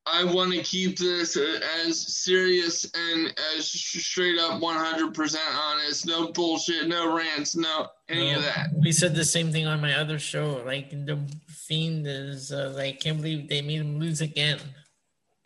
I 0.06 0.22
want 0.22 0.52
to 0.52 0.62
keep 0.62 0.98
this 0.98 1.36
as 1.36 2.14
serious 2.22 2.88
and 2.94 3.34
as 3.56 3.70
straight 3.70 4.38
up 4.38 4.60
100% 4.60 5.36
honest. 5.52 6.06
No 6.06 6.30
bullshit, 6.30 6.86
no 6.86 7.16
rants, 7.16 7.56
no 7.56 7.88
any 8.08 8.30
no, 8.30 8.38
of 8.38 8.44
that. 8.44 8.68
We 8.78 8.92
said 8.92 9.16
the 9.16 9.24
same 9.24 9.50
thing 9.50 9.66
on 9.66 9.80
my 9.80 9.94
other 9.94 10.20
show. 10.20 10.62
Like 10.64 10.90
the 10.90 11.18
Fiend 11.48 12.06
is 12.06 12.52
uh, 12.52 12.72
like, 12.76 13.00
can't 13.00 13.16
believe 13.16 13.48
they 13.48 13.62
made 13.62 13.80
him 13.80 13.98
lose 13.98 14.20
again. 14.20 14.60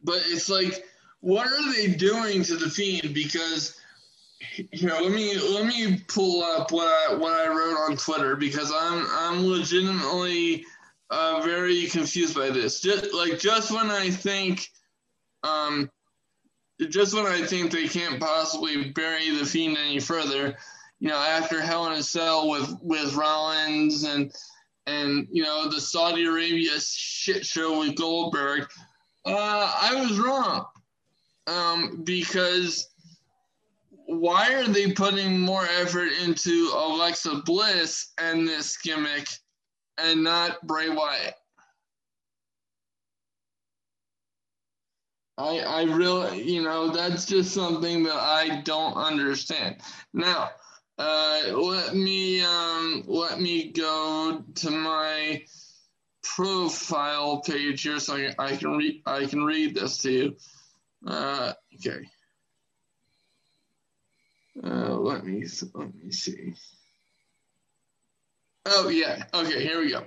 But 0.02 0.22
it's 0.26 0.50
like, 0.50 0.84
what 1.20 1.46
are 1.46 1.74
they 1.74 1.88
doing 1.88 2.42
to 2.44 2.56
the 2.56 2.68
Fiend? 2.68 3.14
Because 3.14 3.79
know, 4.82 5.00
let 5.00 5.12
me 5.12 5.38
let 5.38 5.66
me 5.66 6.02
pull 6.08 6.42
up 6.42 6.72
what 6.72 6.86
I 6.86 7.14
what 7.14 7.32
I 7.32 7.48
wrote 7.48 7.90
on 7.90 7.96
Twitter 7.96 8.36
because 8.36 8.72
I'm 8.74 9.06
I'm 9.10 9.46
legitimately 9.46 10.64
uh, 11.10 11.40
very 11.44 11.86
confused 11.86 12.34
by 12.34 12.50
this. 12.50 12.80
Just 12.80 13.12
like 13.12 13.38
just 13.38 13.70
when 13.70 13.90
I 13.90 14.10
think, 14.10 14.68
um, 15.42 15.90
just 16.88 17.14
when 17.14 17.26
I 17.26 17.42
think 17.42 17.70
they 17.70 17.88
can't 17.88 18.20
possibly 18.20 18.90
bury 18.90 19.30
the 19.30 19.44
fiend 19.44 19.76
any 19.76 20.00
further, 20.00 20.56
you 21.00 21.08
know, 21.08 21.18
after 21.18 21.60
Hell 21.60 21.86
in 21.86 21.92
a 21.94 22.02
Cell 22.02 22.48
with 22.48 22.76
with 22.82 23.14
Rollins 23.14 24.04
and 24.04 24.32
and 24.86 25.28
you 25.30 25.42
know 25.42 25.68
the 25.68 25.80
Saudi 25.80 26.24
Arabia 26.24 26.80
shit 26.80 27.44
show 27.44 27.80
with 27.80 27.96
Goldberg, 27.96 28.68
uh, 29.26 29.74
I 29.80 29.94
was 29.96 30.18
wrong, 30.18 30.64
um, 31.46 32.02
because 32.04 32.89
why 34.18 34.54
are 34.54 34.68
they 34.68 34.92
putting 34.92 35.40
more 35.40 35.66
effort 35.80 36.10
into 36.22 36.70
Alexa 36.74 37.42
Bliss 37.44 38.12
and 38.18 38.46
this 38.46 38.76
gimmick? 38.78 39.26
and 40.02 40.24
not 40.24 40.66
Bray 40.66 40.88
Wyatt. 40.88 41.34
I 45.38 45.58
I 45.60 45.82
really 45.84 46.42
you 46.42 46.62
know 46.62 46.90
that's 46.90 47.26
just 47.26 47.54
something 47.54 48.02
that 48.04 48.14
I 48.16 48.60
don't 48.62 48.94
understand. 48.94 49.76
Now, 50.12 50.50
uh, 50.98 51.40
let 51.52 51.94
me 51.94 52.42
um, 52.42 53.04
let 53.06 53.40
me 53.40 53.72
go 53.72 54.44
to 54.56 54.70
my 54.70 55.42
profile 56.22 57.40
page 57.40 57.82
here 57.82 57.98
so 57.98 58.28
I, 58.38 58.56
can 58.56 58.76
read 58.76 59.02
I 59.06 59.24
can 59.24 59.42
read 59.44 59.74
this 59.74 59.98
to 59.98 60.12
you. 60.12 60.36
Uh, 61.06 61.54
okay. 61.76 62.06
Uh, 64.62 64.94
let 64.94 65.24
me 65.24 65.44
let 65.74 65.94
me 65.94 66.10
see. 66.10 66.54
Oh 68.66 68.88
yeah. 68.88 69.24
Okay, 69.32 69.62
here 69.62 69.80
we 69.80 69.90
go. 69.90 70.04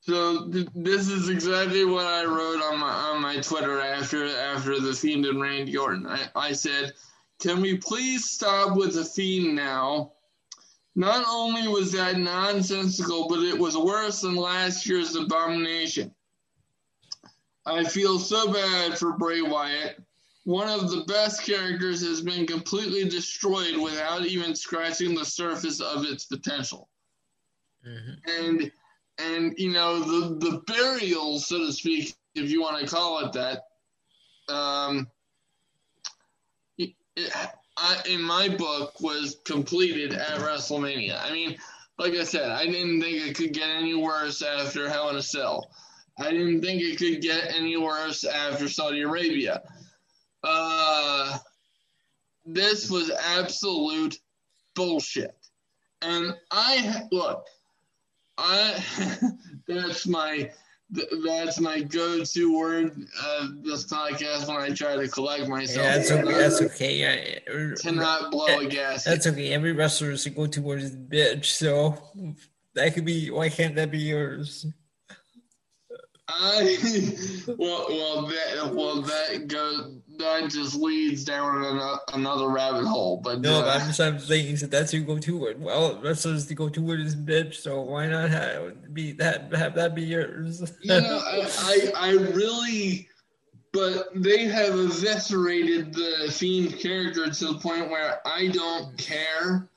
So 0.00 0.48
th- 0.50 0.68
this 0.74 1.08
is 1.08 1.28
exactly 1.28 1.84
what 1.84 2.06
I 2.06 2.24
wrote 2.24 2.62
on 2.62 2.78
my 2.78 2.90
on 2.90 3.20
my 3.20 3.36
Twitter 3.40 3.80
after 3.80 4.26
after 4.26 4.80
the 4.80 4.94
Fiend 4.94 5.26
and 5.26 5.40
Randy 5.40 5.76
Orton. 5.76 6.06
I, 6.06 6.28
I 6.34 6.52
said, 6.52 6.92
"Can 7.40 7.60
we 7.60 7.76
please 7.76 8.30
stop 8.30 8.76
with 8.76 8.94
the 8.94 9.04
Fiend 9.04 9.54
now?" 9.54 10.12
Not 10.94 11.24
only 11.28 11.68
was 11.68 11.92
that 11.92 12.16
nonsensical, 12.18 13.28
but 13.28 13.40
it 13.40 13.56
was 13.56 13.76
worse 13.76 14.22
than 14.22 14.34
last 14.34 14.86
year's 14.86 15.14
Abomination. 15.14 16.12
I 17.66 17.84
feel 17.84 18.18
so 18.18 18.52
bad 18.52 18.98
for 18.98 19.12
Bray 19.12 19.42
Wyatt. 19.42 20.02
One 20.48 20.70
of 20.70 20.90
the 20.90 21.02
best 21.02 21.42
characters 21.42 22.00
has 22.00 22.22
been 22.22 22.46
completely 22.46 23.06
destroyed 23.06 23.76
without 23.76 24.24
even 24.24 24.54
scratching 24.54 25.14
the 25.14 25.26
surface 25.26 25.78
of 25.78 26.06
its 26.06 26.24
potential. 26.24 26.88
Mm-hmm. 27.86 28.46
And 28.46 28.72
and 29.18 29.54
you 29.58 29.70
know 29.70 30.00
the 30.00 30.36
the 30.36 30.62
burial, 30.66 31.38
so 31.38 31.66
to 31.66 31.70
speak, 31.70 32.14
if 32.34 32.50
you 32.50 32.62
want 32.62 32.80
to 32.80 32.86
call 32.86 33.26
it 33.26 33.32
that. 33.34 33.64
Um, 34.50 35.08
it, 36.78 36.94
it, 37.14 37.30
I, 37.76 38.00
in 38.08 38.22
my 38.22 38.48
book, 38.48 39.02
was 39.02 39.36
completed 39.44 40.14
at 40.14 40.38
WrestleMania. 40.38 41.22
I 41.22 41.30
mean, 41.30 41.58
like 41.98 42.14
I 42.14 42.24
said, 42.24 42.50
I 42.50 42.64
didn't 42.64 43.02
think 43.02 43.18
it 43.18 43.36
could 43.36 43.52
get 43.52 43.68
any 43.68 43.94
worse 43.94 44.40
after 44.40 44.88
Hell 44.88 45.10
in 45.10 45.16
a 45.16 45.22
Cell. 45.22 45.70
I 46.18 46.30
didn't 46.30 46.62
think 46.62 46.80
it 46.80 46.96
could 46.96 47.20
get 47.20 47.54
any 47.54 47.76
worse 47.76 48.24
after 48.24 48.66
Saudi 48.66 49.02
Arabia. 49.02 49.62
Uh, 50.42 51.38
this 52.46 52.90
was 52.90 53.10
absolute 53.10 54.18
bullshit. 54.74 55.36
And 56.02 56.34
I 56.50 57.06
look, 57.10 57.44
I 58.36 58.82
that's 59.68 60.06
my 60.06 60.50
that's 60.90 61.60
my 61.60 61.82
go-to 61.82 62.56
word 62.56 62.96
uh, 63.22 63.48
this 63.62 63.84
podcast 63.84 64.48
when 64.48 64.56
I 64.56 64.70
try 64.70 64.96
to 64.96 65.06
collect 65.08 65.46
myself. 65.48 65.84
Yeah, 65.84 65.98
that's 65.98 66.10
okay. 66.10 66.32
That's 66.32 66.62
okay. 66.62 66.96
Yeah, 66.96 67.74
to 67.74 67.92
not 67.92 68.30
blow 68.30 68.46
a 68.46 68.66
gas. 68.66 69.04
That's 69.04 69.26
okay. 69.26 69.52
Every 69.52 69.72
wrestler's 69.72 70.26
go-to 70.26 70.62
word 70.62 70.80
is 70.80 70.92
bitch, 70.96 71.44
so 71.46 71.98
that 72.74 72.94
could 72.94 73.04
be. 73.04 73.30
Why 73.30 73.50
can't 73.50 73.74
that 73.74 73.90
be 73.90 73.98
yours? 73.98 74.66
I 76.28 76.76
well, 77.46 77.86
well, 77.88 78.26
that 78.26 78.74
well 78.74 79.02
that 79.02 79.48
goes 79.48 79.98
that 80.18 80.50
just 80.50 80.74
leads 80.74 81.24
down 81.24 81.80
another 82.12 82.48
rabbit 82.48 82.84
hole. 82.84 83.16
But 83.16 83.40
no, 83.40 83.64
uh, 83.64 83.70
I'm 83.74 83.86
just 83.86 84.00
I'm 84.00 84.18
saying 84.18 84.56
that 84.56 84.70
that's 84.70 84.92
your 84.92 85.04
go-to 85.04 85.38
word. 85.38 85.60
Well, 85.60 85.98
wrestlers 86.02 86.46
the 86.46 86.54
go-to 86.54 86.82
word 86.82 87.00
is 87.00 87.16
bitch, 87.16 87.54
so 87.54 87.80
why 87.80 88.08
not 88.08 88.28
have 88.30 88.92
be 88.92 89.12
that 89.12 89.52
have 89.54 89.74
that 89.76 89.94
be 89.94 90.02
yours? 90.02 90.60
you 90.82 91.00
know, 91.00 91.22
I, 91.24 91.48
I 91.94 92.08
I 92.08 92.10
really, 92.12 93.08
but 93.72 94.08
they 94.14 94.44
have 94.44 94.74
eviscerated 94.74 95.94
the 95.94 96.30
fiend 96.30 96.78
character 96.78 97.30
to 97.30 97.46
the 97.46 97.58
point 97.58 97.88
where 97.88 98.20
I 98.26 98.48
don't 98.48 98.98
care 98.98 99.68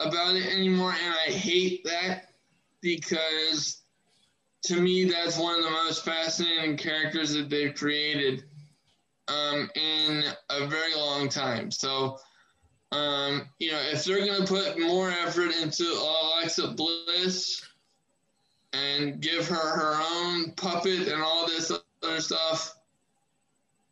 about 0.00 0.34
it 0.34 0.46
anymore, 0.46 0.92
and 0.92 1.14
I 1.14 1.30
hate 1.30 1.84
that 1.84 2.30
because 2.80 3.83
to 4.64 4.80
me, 4.80 5.04
that's 5.04 5.38
one 5.38 5.58
of 5.58 5.64
the 5.64 5.70
most 5.70 6.04
fascinating 6.04 6.76
characters 6.76 7.34
that 7.34 7.50
they've 7.50 7.74
created 7.74 8.44
um, 9.28 9.70
in 9.74 10.24
a 10.48 10.66
very 10.66 10.94
long 10.94 11.28
time. 11.28 11.70
So, 11.70 12.18
um, 12.90 13.48
you 13.58 13.72
know, 13.72 13.80
if 13.92 14.04
they're 14.04 14.24
going 14.24 14.40
to 14.40 14.46
put 14.46 14.80
more 14.80 15.10
effort 15.10 15.54
into 15.60 15.84
Alexa 15.84 16.68
Bliss 16.68 17.62
and 18.72 19.20
give 19.20 19.48
her 19.48 19.54
her 19.54 20.00
own 20.02 20.52
puppet 20.52 21.08
and 21.08 21.22
all 21.22 21.46
this 21.46 21.70
other 22.02 22.20
stuff, 22.20 22.74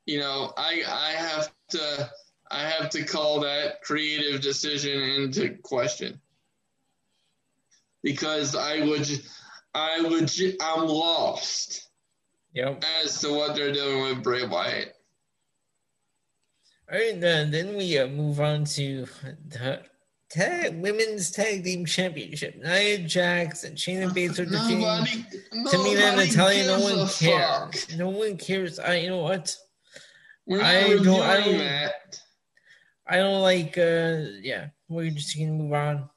you 0.07 0.21
know, 0.21 0.53
I 0.57 0.83
I 0.89 1.11
have 1.13 1.53
to 1.71 2.11
I 2.51 2.61
have 2.61 2.91
to 2.91 3.05
call 3.05 3.41
that 3.41 3.83
creative 3.83 4.41
decision 4.41 5.01
into 5.01 5.57
question 5.63 6.21
because 8.03 8.57
I 8.57 8.81
would 8.81 9.09
I 9.75 9.99
legit, 10.01 10.57
I'm 10.61 10.87
lost. 10.87 11.89
Yep. 12.55 12.85
As 13.03 13.21
to 13.21 13.33
what 13.33 13.55
they're 13.57 13.73
doing 13.73 14.03
with 14.03 14.23
Bray 14.23 14.47
Wyatt. 14.47 14.95
All 16.93 16.99
right, 16.99 17.19
then, 17.19 17.51
then 17.51 17.77
we 17.77 17.99
uh, 17.99 18.07
move 18.07 18.41
on 18.41 18.65
to 18.65 19.07
the 19.49 19.83
tag 20.33 20.81
women's 20.81 21.31
tag 21.31 21.65
team 21.65 21.87
championship. 21.87 22.57
Nia 22.57 22.99
Jax 22.99 23.65
and 23.65 23.77
Shayna 23.77 24.11
Baszler 24.15 24.51
defeating 24.51 24.81
nobody, 24.81 25.25
Tamina 25.69 26.01
and 26.01 26.17
Natalya. 26.17 26.67
No 26.67 26.81
one 26.81 27.09
cares. 27.09 27.85
Fuck. 27.85 27.99
No 27.99 28.09
one 28.09 28.37
cares. 28.37 28.79
I, 28.79 28.97
you 28.97 29.11
know 29.11 29.19
what? 29.19 29.57
I 30.51 30.99
don't. 31.03 31.23
I 31.23 31.41
don't. 31.41 31.59
That. 31.59 32.21
I 33.07 33.17
don't 33.19 33.43
like. 33.43 33.79
Uh, 33.79 34.25
yeah, 34.43 34.69
we're 34.89 35.11
just 35.11 35.39
gonna 35.39 35.53
move 35.53 35.73
on. 35.73 36.11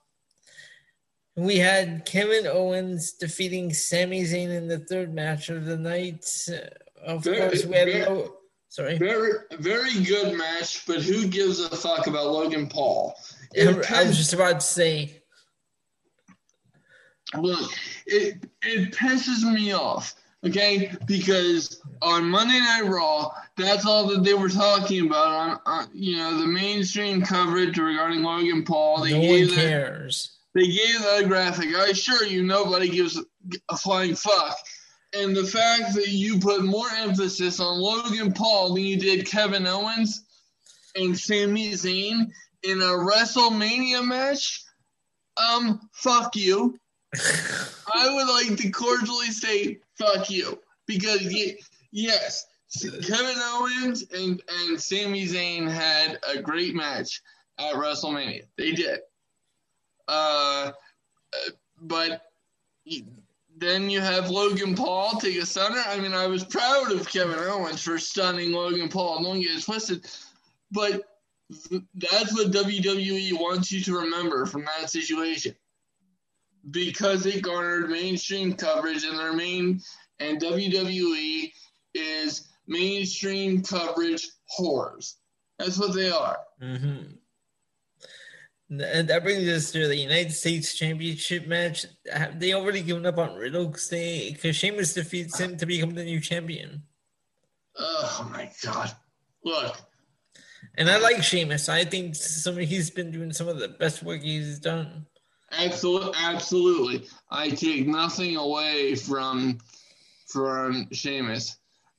We 1.37 1.57
had 1.57 2.05
Kevin 2.05 2.47
Owens 2.47 3.11
defeating 3.11 3.73
Sami 3.73 4.23
Zayn 4.23 4.49
in 4.49 4.67
the 4.67 4.79
third 4.79 5.13
match 5.13 5.49
of 5.49 5.65
the 5.65 5.77
night. 5.77 6.25
Uh, 6.49 6.67
of 7.05 7.23
very, 7.23 7.39
course, 7.39 7.65
we 7.65 7.75
had 7.75 7.87
very, 7.87 8.05
Lo- 8.05 8.37
sorry. 8.69 8.97
Very, 8.97 9.31
very 9.59 10.03
good 10.03 10.37
match, 10.37 10.85
but 10.87 11.01
who 11.01 11.27
gives 11.27 11.59
a 11.59 11.75
fuck 11.75 12.07
about 12.07 12.27
Logan 12.27 12.67
Paul? 12.67 13.15
It 13.53 13.91
I 13.91 14.03
was 14.03 14.17
just 14.17 14.33
about 14.33 14.61
to 14.61 14.65
say. 14.65 15.21
Look, 17.37 17.69
it 18.05 18.45
it 18.61 18.93
pisses 18.93 19.43
me 19.51 19.73
off, 19.73 20.15
okay? 20.45 20.93
Because 21.05 21.81
on 22.01 22.29
Monday 22.29 22.59
Night 22.59 22.85
Raw, 22.85 23.31
that's 23.57 23.85
all 23.85 24.07
that 24.07 24.23
they 24.23 24.35
were 24.35 24.47
talking 24.47 25.07
about 25.07 25.27
on, 25.27 25.59
on 25.65 25.89
you 25.93 26.15
know 26.15 26.39
the 26.39 26.47
mainstream 26.47 27.21
coverage 27.21 27.77
regarding 27.77 28.23
Logan 28.23 28.63
Paul. 28.63 29.03
They 29.03 29.11
no 29.11 29.47
one 29.47 29.55
cares. 29.55 30.31
They 30.55 30.67
gave 30.67 31.01
that 31.01 31.25
graphic. 31.27 31.75
I 31.75 31.87
assure 31.87 32.25
you, 32.25 32.41
nobody 32.41 32.87
gives 32.87 33.21
a 33.69 33.77
flying 33.77 34.15
fuck. 34.15 34.57
And 35.13 35.35
the 35.35 35.45
fact 35.45 35.95
that 35.95 36.07
you 36.07 36.39
put 36.39 36.63
more 36.63 36.89
emphasis 36.89 37.59
on 37.59 37.77
Logan 37.77 38.31
Paul 38.31 38.73
than 38.73 38.83
you 38.83 38.97
did 38.97 39.27
Kevin 39.27 39.67
Owens 39.67 40.23
and 40.95 41.17
Sami 41.17 41.71
Zayn 41.71 42.31
in 42.63 42.81
a 42.81 42.85
WrestleMania 42.85 44.05
match, 44.05 44.63
um, 45.37 45.89
fuck 45.91 46.37
you. 46.37 46.77
I 47.93 48.13
would 48.13 48.27
like 48.27 48.57
to 48.57 48.71
cordially 48.71 49.27
say 49.27 49.79
fuck 49.97 50.29
you 50.29 50.59
because 50.87 51.33
yes, 51.91 52.45
Kevin 52.81 53.35
Owens 53.37 54.05
and 54.13 54.41
and 54.49 54.81
Sami 54.81 55.27
Zayn 55.27 55.69
had 55.69 56.17
a 56.27 56.41
great 56.41 56.75
match 56.75 57.21
at 57.59 57.75
WrestleMania. 57.75 58.43
They 58.57 58.71
did. 58.71 58.99
Uh, 60.07 60.71
but 61.81 62.21
then 63.57 63.89
you 63.89 64.01
have 64.01 64.29
Logan 64.29 64.75
Paul 64.75 65.19
take 65.19 65.37
a 65.37 65.45
stunner. 65.45 65.81
I 65.87 65.99
mean, 65.99 66.13
I 66.13 66.27
was 66.27 66.43
proud 66.43 66.91
of 66.91 67.09
Kevin 67.09 67.39
Owens 67.39 67.81
for 67.81 67.97
stunning 67.97 68.51
Logan 68.51 68.89
Paul. 68.89 69.23
Don't 69.23 69.39
get 69.39 69.57
it 69.57 69.63
twisted. 69.63 70.05
But 70.71 71.03
that's 71.49 72.33
what 72.33 72.51
WWE 72.51 73.33
wants 73.33 73.71
you 73.71 73.81
to 73.81 73.97
remember 73.97 74.45
from 74.45 74.65
that 74.65 74.89
situation. 74.89 75.55
Because 76.71 77.25
it 77.25 77.43
garnered 77.43 77.89
mainstream 77.89 78.53
coverage 78.53 79.03
and 79.03 79.17
their 79.17 79.33
main 79.33 79.79
and 80.19 80.41
WWE 80.41 81.51
is 81.93 82.47
mainstream 82.67 83.61
coverage 83.61 84.27
whores. 84.57 85.15
That's 85.59 85.77
what 85.77 85.93
they 85.93 86.09
are. 86.09 86.39
Mm-hmm. 86.61 87.13
And 88.69 89.07
that 89.09 89.23
brings 89.23 89.47
us 89.47 89.71
to 89.71 89.87
the 89.87 89.95
United 89.95 90.31
States 90.31 90.73
Championship 90.73 91.47
match. 91.47 91.85
Have 92.11 92.39
they 92.39 92.53
already 92.53 92.81
given 92.81 93.05
up 93.05 93.19
on 93.19 93.35
Riddle 93.35 93.67
because 93.67 94.55
Sheamus 94.55 94.93
defeats 94.93 95.39
him 95.39 95.55
to 95.57 95.65
become 95.67 95.91
the 95.91 96.03
new 96.03 96.19
champion? 96.19 96.81
Oh 97.77 98.27
my 98.31 98.49
god! 98.63 98.91
Look, 99.43 99.77
and 100.77 100.89
I 100.89 100.97
like 100.97 101.21
Sheamus. 101.21 101.69
I 101.69 101.85
think 101.85 102.15
some 102.15 102.57
he's 102.57 102.89
been 102.89 103.11
doing 103.11 103.33
some 103.33 103.47
of 103.47 103.59
the 103.59 103.67
best 103.67 104.01
work 104.01 104.21
he's 104.21 104.59
done. 104.59 105.05
Absolutely, 105.51 106.13
absolutely. 106.17 107.07
I 107.29 107.49
take 107.49 107.87
nothing 107.87 108.35
away 108.35 108.95
from 108.95 109.59
from 110.27 110.87
Sheamus. 110.91 111.57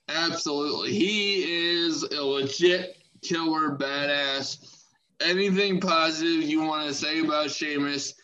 Absolutely, 0.08 0.92
he 0.92 1.76
is 1.76 2.02
a 2.02 2.22
legit 2.22 2.96
killer 3.22 3.76
badass 3.76 4.75
anything 5.20 5.80
positive 5.80 6.42
you 6.42 6.62
want 6.62 6.88
to 6.88 6.94
say 6.94 7.20
about 7.20 7.50
Sheamus, 7.50 8.14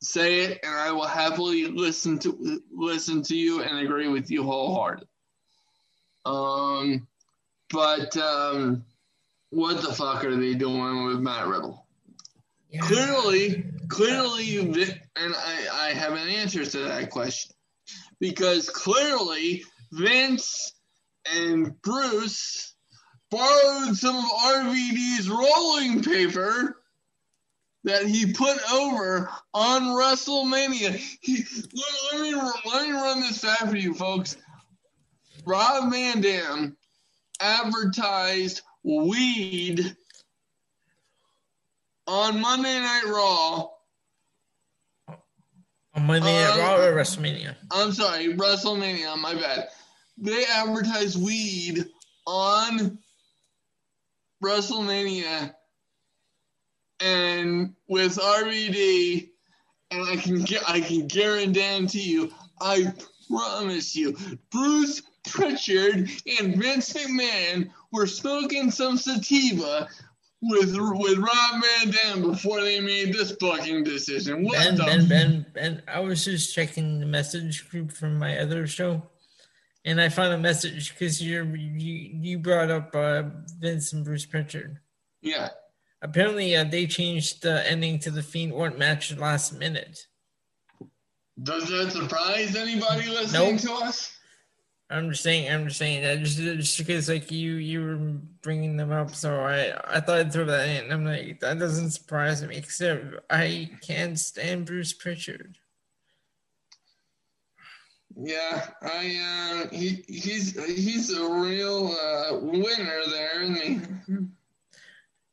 say 0.00 0.40
it, 0.40 0.60
and 0.62 0.74
I 0.74 0.92
will 0.92 1.06
happily 1.06 1.66
listen 1.66 2.18
to 2.20 2.62
listen 2.70 3.22
to 3.24 3.36
you 3.36 3.62
and 3.62 3.78
agree 3.78 4.08
with 4.08 4.30
you 4.30 4.42
wholeheartedly. 4.42 5.08
Um, 6.24 7.06
but 7.70 8.16
um, 8.16 8.84
what 9.50 9.82
the 9.82 9.92
fuck 9.92 10.24
are 10.24 10.36
they 10.36 10.54
doing 10.54 11.06
with 11.06 11.20
Matt 11.20 11.46
Riddle? 11.46 11.86
Yeah. 12.70 12.80
Clearly, 12.82 13.64
clearly, 13.88 14.58
and 14.58 15.34
I, 15.34 15.68
I 15.72 15.88
have 15.94 16.12
an 16.12 16.28
answer 16.28 16.64
to 16.64 16.78
that 16.80 17.10
question 17.10 17.54
because 18.20 18.68
clearly 18.68 19.64
Vince 19.92 20.74
and 21.32 21.80
Bruce 21.82 22.74
borrowed 23.30 23.96
some 23.96 24.16
of 24.16 24.24
RVD's 24.24 25.28
rolling 25.28 26.02
paper 26.02 26.78
that 27.84 28.06
he 28.06 28.32
put 28.32 28.58
over 28.72 29.30
on 29.54 29.82
WrestleMania. 29.82 30.96
He, 31.20 31.44
let, 31.72 32.12
let, 32.12 32.22
me, 32.22 32.34
let 32.34 32.86
me 32.86 32.92
run 32.92 33.20
this 33.20 33.42
back 33.42 33.68
for 33.68 33.76
you, 33.76 33.94
folks. 33.94 34.36
Rob 35.46 35.90
Van 35.90 36.20
Dam 36.20 36.76
advertised 37.40 38.62
weed 38.82 39.96
on 42.06 42.40
Monday 42.40 42.78
Night 42.80 43.04
Raw. 43.06 43.68
On 45.94 46.06
Monday 46.06 46.32
Night 46.32 46.52
um, 46.52 46.58
Raw 46.58 46.76
or 46.76 46.92
WrestleMania? 46.92 47.54
I'm 47.70 47.92
sorry, 47.92 48.34
WrestleMania, 48.34 49.16
my 49.18 49.34
bad. 49.34 49.68
They 50.16 50.44
advertised 50.44 51.22
weed 51.22 51.86
on 52.26 52.98
WrestleMania 54.42 55.54
and 57.00 57.74
with 57.88 58.16
RVD, 58.16 59.30
and 59.90 60.08
I 60.08 60.16
can 60.16 60.44
I 60.66 60.80
can 60.80 61.06
guarantee 61.06 62.10
you, 62.10 62.30
I 62.60 62.92
promise 63.30 63.94
you, 63.94 64.16
Bruce 64.50 65.02
Pritchard 65.28 66.10
and 66.40 66.56
Vince 66.56 66.92
McMahon 66.92 67.70
were 67.92 68.06
smoking 68.06 68.70
some 68.70 68.96
sativa 68.96 69.88
with 70.40 70.76
with 70.76 71.18
Rob 71.18 71.62
Van 71.62 71.90
Dam 71.92 72.22
before 72.22 72.60
they 72.62 72.80
made 72.80 73.12
this 73.12 73.32
fucking 73.40 73.84
decision. 73.84 74.44
What 74.44 74.54
ben, 74.54 74.76
Ben, 74.76 75.08
Ben, 75.08 75.46
Ben, 75.54 75.82
I 75.88 76.00
was 76.00 76.24
just 76.24 76.54
checking 76.54 77.00
the 77.00 77.06
message 77.06 77.68
group 77.70 77.92
from 77.92 78.18
my 78.18 78.38
other 78.38 78.66
show. 78.66 79.02
And 79.88 79.98
I 79.98 80.10
found 80.10 80.34
a 80.34 80.38
message 80.38 80.92
because 80.92 81.22
you 81.22 81.44
you 81.44 82.38
brought 82.38 82.70
up 82.70 82.94
uh, 82.94 83.22
Vince 83.58 83.94
and 83.94 84.04
Bruce 84.04 84.26
Pritchard. 84.26 84.80
Yeah. 85.22 85.48
Apparently, 86.02 86.54
uh, 86.54 86.64
they 86.64 86.86
changed 86.86 87.42
the 87.42 87.66
ending 87.66 87.98
to 88.00 88.10
the 88.10 88.22
Fiend 88.22 88.52
Orton 88.52 88.78
match 88.78 89.16
last 89.16 89.54
minute. 89.54 90.06
Does 91.42 91.70
that 91.70 91.92
surprise 91.92 92.54
anybody 92.54 93.08
listening 93.08 93.52
nope. 93.52 93.60
to 93.62 93.72
us? 93.86 94.14
I'm 94.90 95.08
just 95.08 95.22
saying. 95.22 95.50
I'm 95.50 95.64
just 95.68 95.78
saying 95.78 96.02
that 96.02 96.18
just, 96.18 96.36
just 96.36 96.76
because 96.76 97.08
like 97.08 97.30
you 97.30 97.54
you 97.54 97.82
were 97.82 97.96
bringing 98.42 98.76
them 98.76 98.92
up, 98.92 99.14
so 99.14 99.40
I 99.40 99.72
I 99.86 100.00
thought 100.00 100.18
I'd 100.18 100.30
throw 100.34 100.44
that 100.44 100.68
in. 100.68 100.92
I'm 100.92 101.06
like 101.06 101.40
that 101.40 101.58
doesn't 101.58 101.92
surprise 101.92 102.44
me, 102.44 102.56
except 102.56 103.06
I 103.30 103.70
can't 103.80 104.18
stand 104.18 104.66
Bruce 104.66 104.92
Pritchard. 104.92 105.56
Yeah, 108.20 108.66
I 108.82 109.64
uh, 109.64 109.68
he 109.70 110.04
he's 110.08 110.52
he's 110.64 111.16
a 111.16 111.28
real 111.28 111.86
uh, 111.88 112.38
winner 112.40 113.00
there, 113.10 113.42
isn't 113.42 113.56
he? 113.56 114.16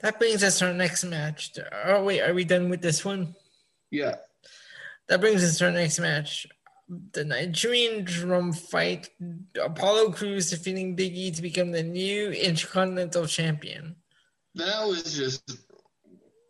That 0.02 0.20
brings 0.20 0.44
us 0.44 0.60
to 0.60 0.68
our 0.68 0.74
next 0.74 1.04
match. 1.06 1.58
Oh 1.86 2.04
wait, 2.04 2.22
are 2.22 2.34
we 2.34 2.44
done 2.44 2.70
with 2.70 2.82
this 2.82 3.04
one? 3.04 3.34
Yeah. 3.90 4.16
That 5.08 5.20
brings 5.20 5.44
us 5.44 5.58
to 5.58 5.66
our 5.66 5.72
next 5.72 6.00
match 6.00 6.46
the 6.88 7.26
Nigerian 7.26 8.04
drum 8.04 8.54
fight, 8.54 9.10
Apollo 9.62 10.12
Crews 10.12 10.50
defeating 10.50 10.96
Big 10.96 11.16
E 11.16 11.32
to 11.32 11.42
become 11.42 11.72
the 11.72 11.84
new 11.84 12.30
Intercontinental 12.30 13.26
Champion. 13.26 13.96
That 14.56 14.86
was 14.88 15.16
just 15.16 15.58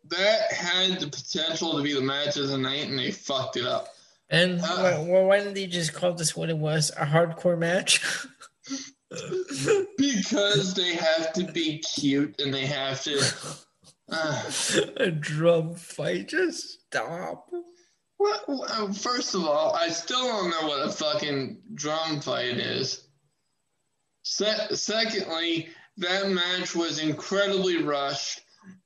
that 0.09 0.51
had 0.51 0.99
the 0.99 1.07
potential 1.07 1.77
to 1.77 1.83
be 1.83 1.93
the 1.93 2.01
match 2.01 2.37
of 2.37 2.49
the 2.49 2.57
night, 2.57 2.87
and 2.87 2.99
they 2.99 3.11
fucked 3.11 3.57
it 3.57 3.65
up. 3.65 3.94
And 4.29 4.59
uh, 4.61 5.03
well, 5.05 5.25
why 5.25 5.39
didn't 5.39 5.53
they 5.53 5.67
just 5.67 5.93
call 5.93 6.13
this 6.13 6.35
what 6.35 6.49
it 6.49 6.57
was? 6.57 6.91
A 6.97 7.05
hardcore 7.05 7.57
match? 7.57 8.01
because 9.97 10.73
they 10.73 10.95
have 10.95 11.33
to 11.33 11.43
be 11.51 11.79
cute 11.95 12.39
and 12.39 12.53
they 12.53 12.65
have 12.65 13.03
to. 13.03 13.21
Uh, 14.11 14.51
a 14.97 15.11
drum 15.11 15.75
fight? 15.75 16.27
Just 16.29 16.81
stop. 16.87 17.49
Well, 18.19 18.93
first 18.93 19.35
of 19.35 19.45
all, 19.45 19.75
I 19.75 19.89
still 19.89 20.23
don't 20.23 20.49
know 20.49 20.67
what 20.67 20.87
a 20.87 20.91
fucking 20.91 21.59
drum 21.73 22.21
fight 22.21 22.57
is. 22.57 23.07
Se- 24.23 24.73
secondly, 24.73 25.69
that 25.97 26.29
match 26.29 26.75
was 26.75 26.99
incredibly 26.99 27.83
rushed. 27.83 28.41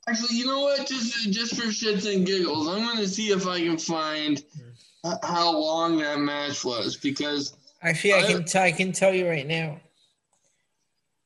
Actually, 0.07 0.38
you 0.38 0.45
know 0.45 0.61
what? 0.61 0.88
Just 0.88 1.32
just 1.32 1.56
for 1.56 1.68
shits 1.68 2.11
and 2.14 2.26
giggles, 2.26 2.68
I'm 2.68 2.84
going 2.84 2.98
to 2.98 3.07
see 3.07 3.30
if 3.30 3.48
I 3.48 3.60
can 3.60 3.78
find 3.78 4.44
how 5.23 5.57
long 5.57 5.97
that 5.97 6.19
match 6.19 6.63
was 6.65 6.97
because 6.97 7.55
actually, 7.81 8.13
I, 8.13 8.19
I 8.19 8.23
can 8.23 8.43
t- 8.43 8.59
I 8.59 8.71
can 8.71 8.91
tell 8.91 9.13
you 9.13 9.27
right 9.27 9.47
now. 9.47 9.80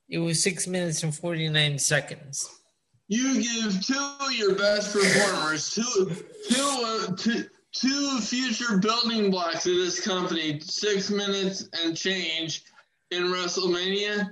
It 0.10 0.20
was 0.20 0.42
six 0.42 0.68
minutes 0.68 1.04
and 1.04 1.14
forty 1.16 1.50
nine 1.50 1.80
seconds. 1.80 2.60
You 3.08 3.42
give 3.42 3.86
two 3.86 4.16
of 4.22 4.32
your 4.34 4.56
best 4.56 4.94
performers 4.94 5.74
two 5.74 6.16
two 6.50 6.84
uh, 6.86 7.16
two 7.16 7.46
two 7.72 8.20
future 8.20 8.78
building 8.78 9.32
blocks 9.32 9.66
of 9.66 9.76
this 9.76 10.00
company, 10.00 10.60
six 10.60 11.10
minutes 11.10 11.68
and 11.84 11.98
change 11.98 12.64
in 13.12 13.24
WrestleMania, 13.24 14.30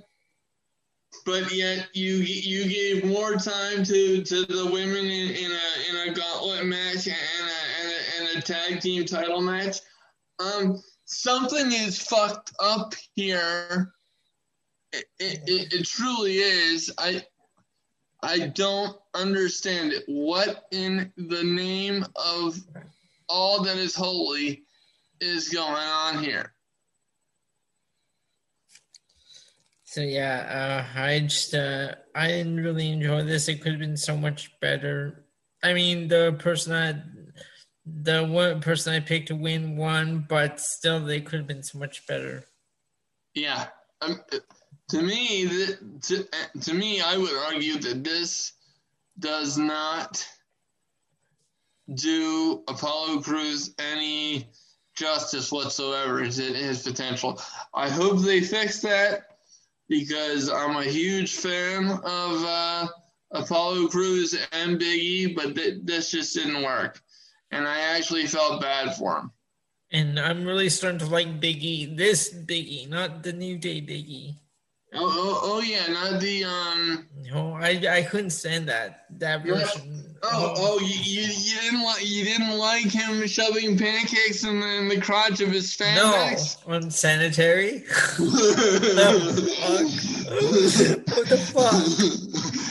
but 1.26 1.52
yet 1.52 1.90
you 1.94 2.16
you 2.16 2.70
gave 2.70 3.06
more 3.06 3.34
time 3.34 3.84
to, 3.84 4.24
to 4.24 4.46
the 4.46 4.70
women 4.72 5.06
in, 5.06 5.30
in 5.32 5.52
a 5.52 5.90
in 5.90 6.10
a 6.10 6.14
gauntlet 6.14 6.66
match 6.66 7.08
and 7.08 7.51
tag 8.42 8.82
team 8.82 9.06
title 9.06 9.42
match. 9.42 9.78
Um, 10.40 10.82
something 11.06 11.72
is 11.72 12.00
fucked 12.00 12.54
up 12.60 12.94
here. 13.16 13.94
It, 14.94 15.06
it, 15.20 15.40
it, 15.48 15.74
it 15.74 15.86
truly 15.86 16.38
is. 16.38 16.92
I 16.98 17.24
I 18.24 18.48
don't 18.48 18.98
understand 19.16 19.94
it. 19.94 20.04
What 20.08 20.66
in 20.72 21.12
the 21.18 21.44
name 21.44 22.06
of 22.16 22.60
all 23.28 23.64
that 23.64 23.78
is 23.78 23.96
holy 23.96 24.64
is 25.20 25.50
going 25.50 25.72
on 25.74 26.24
here. 26.24 26.54
So 29.86 30.02
yeah, 30.02 30.86
uh, 30.96 31.00
I 31.00 31.20
just 31.20 31.54
uh, 31.54 31.96
I 32.16 32.28
didn't 32.28 32.64
really 32.64 32.92
enjoy 32.92 33.24
this. 33.24 33.50
It 33.50 33.62
could 33.62 33.74
have 33.74 33.82
been 33.82 33.98
so 33.98 34.16
much 34.16 34.58
better. 34.62 35.26
I 35.64 35.74
mean, 35.74 36.08
the 36.08 36.36
person 36.40 36.72
that 36.72 37.04
the 38.04 38.26
one 38.26 38.62
person 38.62 38.94
I 38.94 39.00
picked 39.00 39.28
to 39.28 39.36
win 39.36 39.76
won, 39.76 40.26
but 40.28 40.60
still, 40.60 41.00
they 41.00 41.22
could 41.22 41.40
have 41.40 41.48
been 41.48 41.64
so 41.64 41.78
much 41.80 42.06
better. 42.08 42.46
Yeah, 43.34 43.68
um, 44.02 44.22
to 44.90 45.02
me, 45.02 45.48
to, 46.02 46.28
to 46.62 46.74
me, 46.74 47.02
I 47.02 47.18
would 47.18 47.36
argue 47.54 47.80
that 47.80 48.04
this 48.04 48.54
does 49.20 49.58
not 49.58 50.28
do 51.94 52.64
Apollo 52.68 53.22
Crews 53.22 53.74
any 53.80 54.48
justice 54.96 55.52
whatsoever 55.52 56.28
to 56.28 56.42
his 56.42 56.84
potential. 56.84 57.42
I 57.74 57.90
hope 57.90 58.20
they 58.20 58.42
fix 58.42 58.82
that 58.82 59.38
because 59.88 60.50
I'm 60.50 60.76
a 60.76 60.84
huge 60.84 61.36
fan 61.36 61.90
of 61.90 62.44
uh, 62.44 62.88
Apollo 63.32 63.88
Crews 63.88 64.38
and 64.52 64.80
Big 64.80 65.00
E, 65.02 65.34
but 65.34 65.56
th- 65.56 65.80
this 65.84 66.12
just 66.12 66.36
didn't 66.36 66.64
work. 66.64 67.02
And 67.52 67.68
I 67.68 67.80
actually 67.98 68.26
felt 68.28 68.62
bad 68.62 68.96
for 68.96 69.18
him. 69.18 69.32
And 69.92 70.20
I'm 70.20 70.46
really 70.46 70.70
starting 70.70 71.00
to 71.00 71.06
like 71.08 71.40
Big 71.40 71.64
E. 71.64 71.86
This 71.86 72.30
Big 72.30 72.68
E, 72.68 72.86
not 72.90 73.24
the 73.24 73.34
New 73.34 73.58
Day 73.58 73.82
Big 73.82 74.08
E. 74.08 74.36
Oh, 74.94 75.00
oh, 75.04 75.40
oh 75.44 75.62
yeah, 75.62 75.88
not 75.88 76.20
the 76.20 76.44
um. 76.44 77.08
No, 77.32 77.54
I 77.54 77.82
I 77.90 78.02
couldn't 78.04 78.32
stand 78.32 78.68
that 78.70 79.06
that 79.20 79.44
version. 79.46 80.06
Oh, 80.24 80.54
oh, 80.56 80.80
you, 80.80 80.86
you, 80.88 81.22
you 81.34 81.60
didn't 81.62 81.82
like 81.84 82.08
you 82.08 82.24
didn't 82.24 82.56
like 82.58 82.86
him 82.92 83.26
shoving 83.26 83.76
pancakes 83.78 84.44
in 84.44 84.60
the, 84.60 84.68
in 84.78 84.88
the 84.88 85.02
crotch 85.02 85.42
of 85.42 85.50
his 85.50 85.74
fan 85.74 85.96
No, 85.96 86.36
unsanitary. 86.68 87.80
the 87.80 87.88
fuck? 91.08 91.18
what 91.18 91.28
the 91.28 91.38
fuck? 91.38 92.68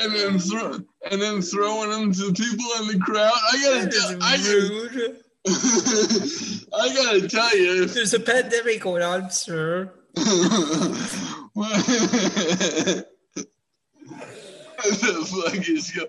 And 0.00 0.14
then 0.14 0.38
throw 0.38 0.78
and 1.10 1.20
then 1.20 1.42
throwing 1.42 1.90
them 1.90 2.12
to 2.12 2.32
people 2.32 2.66
in 2.80 2.86
the 2.88 2.98
crowd. 3.04 3.32
I 3.52 3.62
gotta, 3.62 4.18
I 4.22 4.36
gotta, 4.36 5.16
I 6.78 6.94
gotta 6.94 7.28
tell 7.28 7.54
you, 7.56 7.86
there's 7.86 8.14
a 8.14 8.20
pandemic 8.20 8.80
going 8.80 9.02
on, 9.02 9.30
sir 9.30 9.92
the 10.14 10.24
fuck 15.26 15.68
is 15.68 15.90
go? 15.90 16.06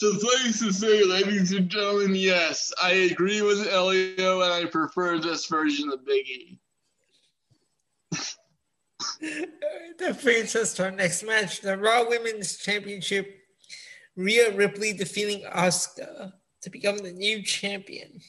Suffice 0.00 0.58
to 0.60 0.72
say, 0.72 1.04
ladies 1.04 1.52
and 1.52 1.68
gentlemen, 1.68 2.14
yes, 2.14 2.72
I 2.82 2.92
agree 2.92 3.42
with 3.42 3.68
Elio, 3.68 4.40
and 4.40 4.52
I 4.52 4.64
prefer 4.64 5.18
this 5.18 5.44
version 5.46 5.92
of 5.92 6.00
Biggie. 6.00 6.58
that 9.98 10.20
brings 10.22 10.56
us 10.56 10.74
to 10.74 10.84
our 10.84 10.90
next 10.90 11.22
match: 11.22 11.60
the 11.60 11.76
Raw 11.76 12.08
Women's 12.08 12.58
Championship. 12.58 13.40
Rhea 14.16 14.54
Ripley 14.54 14.92
defeating 14.92 15.44
Asuka 15.50 16.32
to 16.62 16.70
become 16.70 16.98
the 16.98 17.12
new 17.12 17.42
champion. 17.42 18.20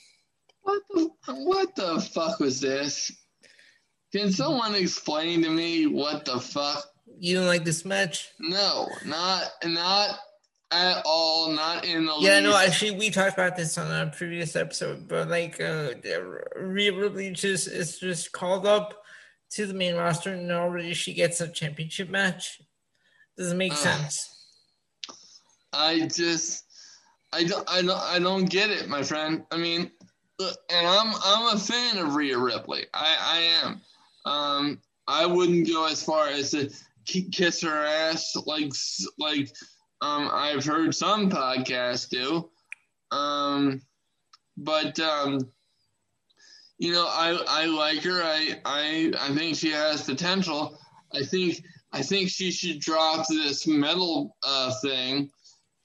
What 0.61 0.81
the 0.89 1.09
what 1.27 1.75
the 1.75 2.01
fuck 2.01 2.39
was 2.39 2.59
this? 2.59 3.11
Can 4.11 4.31
someone 4.31 4.75
explain 4.75 5.43
to 5.43 5.49
me 5.49 5.87
what 5.87 6.25
the 6.25 6.39
fuck? 6.39 6.85
You 7.19 7.35
don't 7.35 7.47
like 7.47 7.63
this 7.63 7.85
match? 7.85 8.29
No, 8.39 8.89
not 9.05 9.43
not 9.63 10.17
at 10.71 11.03
all. 11.05 11.49
Not 11.49 11.85
in 11.85 12.05
the 12.05 12.15
yeah. 12.19 12.39
Least. 12.39 12.43
No, 12.43 12.57
actually, 12.57 12.91
we 12.97 13.09
talked 13.09 13.33
about 13.33 13.55
this 13.55 13.77
on 13.77 13.91
a 13.91 14.11
previous 14.11 14.55
episode, 14.55 15.07
but 15.07 15.29
like, 15.29 15.61
uh, 15.61 15.91
Rhea 16.55 16.93
Ripley 16.93 17.31
just 17.31 17.67
is 17.67 17.99
just 17.99 18.31
called 18.31 18.65
up 18.65 19.04
to 19.55 19.65
the 19.65 19.73
main 19.73 19.95
roster, 19.95 20.33
and 20.33 20.51
already 20.51 20.93
she 20.93 21.13
gets 21.13 21.41
a 21.41 21.47
championship 21.47 22.09
match. 22.09 22.61
Doesn't 23.37 23.57
make 23.57 23.73
uh, 23.73 23.75
sense. 23.75 24.29
I 25.73 26.07
just, 26.13 26.65
I 27.33 27.43
don't, 27.43 27.69
I 27.69 27.81
don't, 27.81 28.01
I 28.01 28.19
don't 28.19 28.45
get 28.45 28.69
it, 28.69 28.87
my 28.87 29.03
friend. 29.03 29.43
I 29.51 29.57
mean, 29.57 29.91
and 30.39 30.87
I'm, 30.87 31.13
I'm 31.23 31.55
a 31.55 31.59
fan 31.59 31.97
of 31.97 32.15
Rhea 32.15 32.37
Ripley. 32.37 32.85
I, 32.93 33.15
I 33.19 33.37
am. 33.65 33.81
Um, 34.25 34.81
I 35.07 35.25
wouldn't 35.25 35.67
go 35.67 35.87
as 35.87 36.03
far 36.03 36.27
as 36.27 36.51
to 36.51 36.69
kiss 37.05 37.61
her 37.61 37.85
ass 37.85 38.35
like 38.45 38.73
like 39.19 39.55
um, 40.01 40.29
I've 40.31 40.65
heard 40.65 40.93
some 40.95 41.29
podcasts 41.29 42.09
do. 42.09 42.49
Um, 43.15 43.81
but 44.57 44.99
um, 44.99 45.39
you 46.77 46.91
know, 46.91 47.05
I 47.07 47.37
I 47.47 47.65
like 47.65 48.03
her. 48.03 48.21
I 48.23 48.59
I 48.65 49.11
I 49.19 49.35
think 49.35 49.57
she 49.57 49.71
has 49.71 50.03
potential. 50.03 50.77
I 51.13 51.23
think 51.23 51.63
I 51.93 52.01
think 52.01 52.29
she 52.29 52.51
should 52.51 52.79
drop 52.79 53.27
this 53.27 53.65
metal 53.65 54.35
uh, 54.43 54.73
thing 54.81 55.29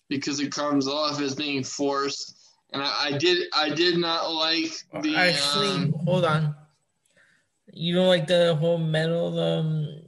because 0.09 0.41
it 0.41 0.51
comes 0.53 0.89
off 0.89 1.21
as 1.21 1.35
being 1.35 1.63
forced. 1.63 2.37
And 2.73 2.83
I, 2.83 3.07
I 3.07 3.19
did 3.19 3.47
I 3.55 3.71
did 3.71 3.99
not 3.99 4.33
like 4.33 4.73
the 5.03 5.15
actually. 5.17 5.69
Um, 5.69 5.93
hold 6.05 6.25
on 6.25 6.55
You 7.73 7.95
don't 7.95 8.09
like 8.09 8.27
the 8.27 8.57
whole 8.57 8.79
metal 8.79 9.39
um, 9.39 10.03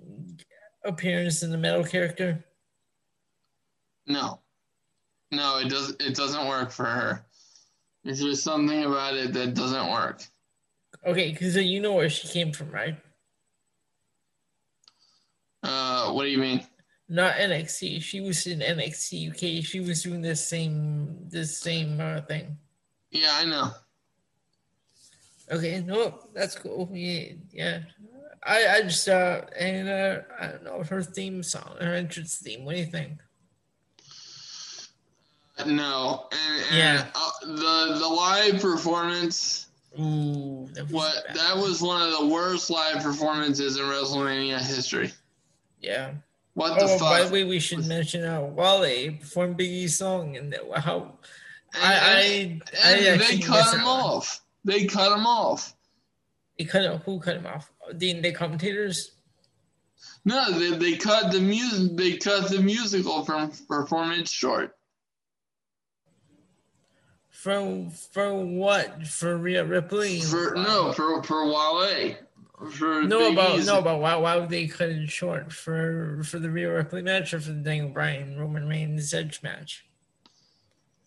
appearance 0.84 1.42
in 1.42 1.50
the 1.50 1.58
metal 1.58 1.84
character? 1.84 2.44
No, 4.06 4.40
no, 5.30 5.58
it 5.58 5.68
does. 5.68 5.90
It 6.00 6.16
doesn't 6.16 6.48
work 6.48 6.72
for 6.72 6.86
her. 6.86 7.24
There's 8.02 8.20
just 8.20 8.42
something 8.42 8.84
about 8.84 9.14
it 9.14 9.32
that 9.34 9.54
doesn't 9.54 9.92
work. 9.92 10.22
Okay, 11.04 11.32
because 11.32 11.56
you 11.56 11.80
know 11.80 11.94
where 11.94 12.08
she 12.08 12.28
came 12.28 12.52
from, 12.52 12.70
right? 12.70 12.96
Uh, 15.62 16.12
what 16.12 16.24
do 16.24 16.30
you 16.30 16.38
mean? 16.38 16.64
Not 17.08 17.34
NXT. 17.34 18.02
She 18.02 18.20
was 18.20 18.46
in 18.46 18.60
NXT 18.60 19.30
UK. 19.30 19.64
She 19.64 19.80
was 19.80 20.02
doing 20.02 20.22
the 20.22 20.36
same, 20.36 21.28
the 21.28 21.44
same 21.44 22.00
uh, 22.00 22.22
thing. 22.22 22.56
Yeah, 23.10 23.32
I 23.34 23.44
know. 23.44 23.70
Okay, 25.50 25.80
no, 25.80 26.20
that's 26.32 26.54
cool. 26.54 26.88
Yeah, 26.92 27.32
yeah. 27.52 27.80
I, 28.44 28.66
I 28.66 28.82
just 28.82 29.08
uh, 29.08 29.42
and 29.58 29.88
uh, 29.88 30.20
I 30.40 30.46
don't 30.46 30.64
know 30.64 30.82
her 30.82 31.02
theme 31.02 31.42
song, 31.42 31.76
her 31.80 31.94
entrance 31.94 32.36
theme. 32.36 32.64
What 32.64 32.74
do 32.74 32.80
you 32.80 32.86
think? 32.86 33.18
No, 35.66 36.28
and, 36.32 36.64
and 36.70 36.76
yeah, 36.76 37.06
uh, 37.14 37.30
the 37.42 37.98
the 37.98 38.08
live 38.08 38.60
performance. 38.60 39.66
Ooh, 40.00 40.68
that 40.72 40.84
was 40.84 40.92
what 40.92 41.26
bad. 41.26 41.36
that 41.36 41.56
was 41.56 41.82
one 41.82 42.00
of 42.02 42.18
the 42.18 42.26
worst 42.26 42.70
live 42.70 43.02
performances 43.02 43.76
in 43.76 43.84
WrestleMania 43.84 44.58
history. 44.58 45.12
Yeah. 45.80 46.14
What 46.54 46.78
the 46.78 46.84
oh, 46.84 46.98
fuck? 46.98 47.00
By 47.00 47.24
the 47.24 47.32
way, 47.32 47.44
we 47.44 47.60
should 47.60 47.86
mention 47.86 48.24
uh, 48.24 48.40
Wale 48.40 49.12
performed 49.18 49.58
Biggie's 49.58 49.96
song 49.96 50.36
and 50.36 50.54
how 50.76 51.18
I 51.74 52.60
I, 52.84 52.92
I 52.94 53.16
they 53.16 53.38
cut 53.38 53.74
him 53.74 53.84
off. 53.84 54.40
They 54.64 54.86
cut 54.86 55.12
him 55.12 55.26
off. 55.26 55.74
They 56.58 56.64
cut 56.64 56.82
him. 56.82 56.98
Who 57.04 57.20
cut 57.20 57.36
him 57.36 57.46
off? 57.46 57.70
The 57.92 58.20
the 58.20 58.32
commentators. 58.32 59.12
No, 60.24 60.52
they, 60.52 60.76
they 60.76 60.96
cut 60.96 61.32
the 61.32 61.40
music. 61.40 61.96
They 61.96 62.16
cut 62.16 62.48
the 62.48 62.60
musical 62.60 63.24
from 63.24 63.50
performance 63.68 64.30
short. 64.30 64.76
For 67.42 67.88
for 68.12 68.36
what? 68.36 69.04
For 69.08 69.36
Rhea 69.36 69.64
Ripley? 69.64 70.20
For 70.20 70.54
no, 70.54 70.92
for 70.92 71.20
for 71.24 71.44
Wale. 71.44 72.14
For 72.70 73.02
no 73.02 73.32
about 73.32 73.64
no 73.64 73.80
about 73.80 74.00
why 74.00 74.14
why 74.14 74.36
would 74.36 74.48
they 74.48 74.68
cut 74.68 74.90
it 74.90 75.10
short 75.10 75.52
for 75.52 76.22
for 76.22 76.38
the 76.38 76.48
Rhea 76.48 76.72
Ripley 76.72 77.02
match 77.02 77.34
or 77.34 77.40
for 77.40 77.50
the 77.50 77.58
Daniel 77.58 77.88
Bryan 77.88 78.38
Roman 78.38 78.68
Reigns 78.68 79.12
Edge 79.12 79.42
match? 79.42 79.84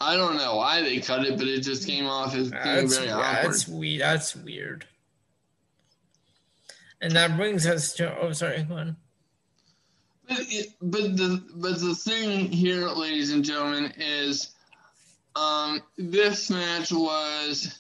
I 0.02 0.18
don't 0.18 0.36
know 0.36 0.58
why 0.58 0.82
they 0.82 1.00
cut 1.00 1.26
it, 1.26 1.38
but 1.38 1.48
it 1.48 1.62
just 1.62 1.88
came 1.88 2.06
off 2.06 2.36
as 2.36 2.52
being 2.52 2.64
that's, 2.64 2.98
very 2.98 3.12
awkward. 3.12 3.46
That's 3.54 3.68
weird. 3.70 4.02
That's 4.02 4.36
weird. 4.36 4.86
And 7.00 7.14
that 7.14 7.38
brings 7.38 7.66
us 7.66 7.94
to 7.94 8.14
oh 8.20 8.34
sorry, 8.34 8.64
go 8.64 8.76
on. 8.76 8.98
But, 10.28 10.40
it, 10.42 10.68
but 10.82 11.16
the 11.16 11.42
but 11.56 11.80
the 11.80 11.96
thing 11.96 12.52
here, 12.52 12.90
ladies 12.90 13.32
and 13.32 13.46
gentlemen, 13.46 13.94
is 13.98 14.55
um, 15.36 15.82
this 15.98 16.50
match 16.50 16.92
was 16.92 17.80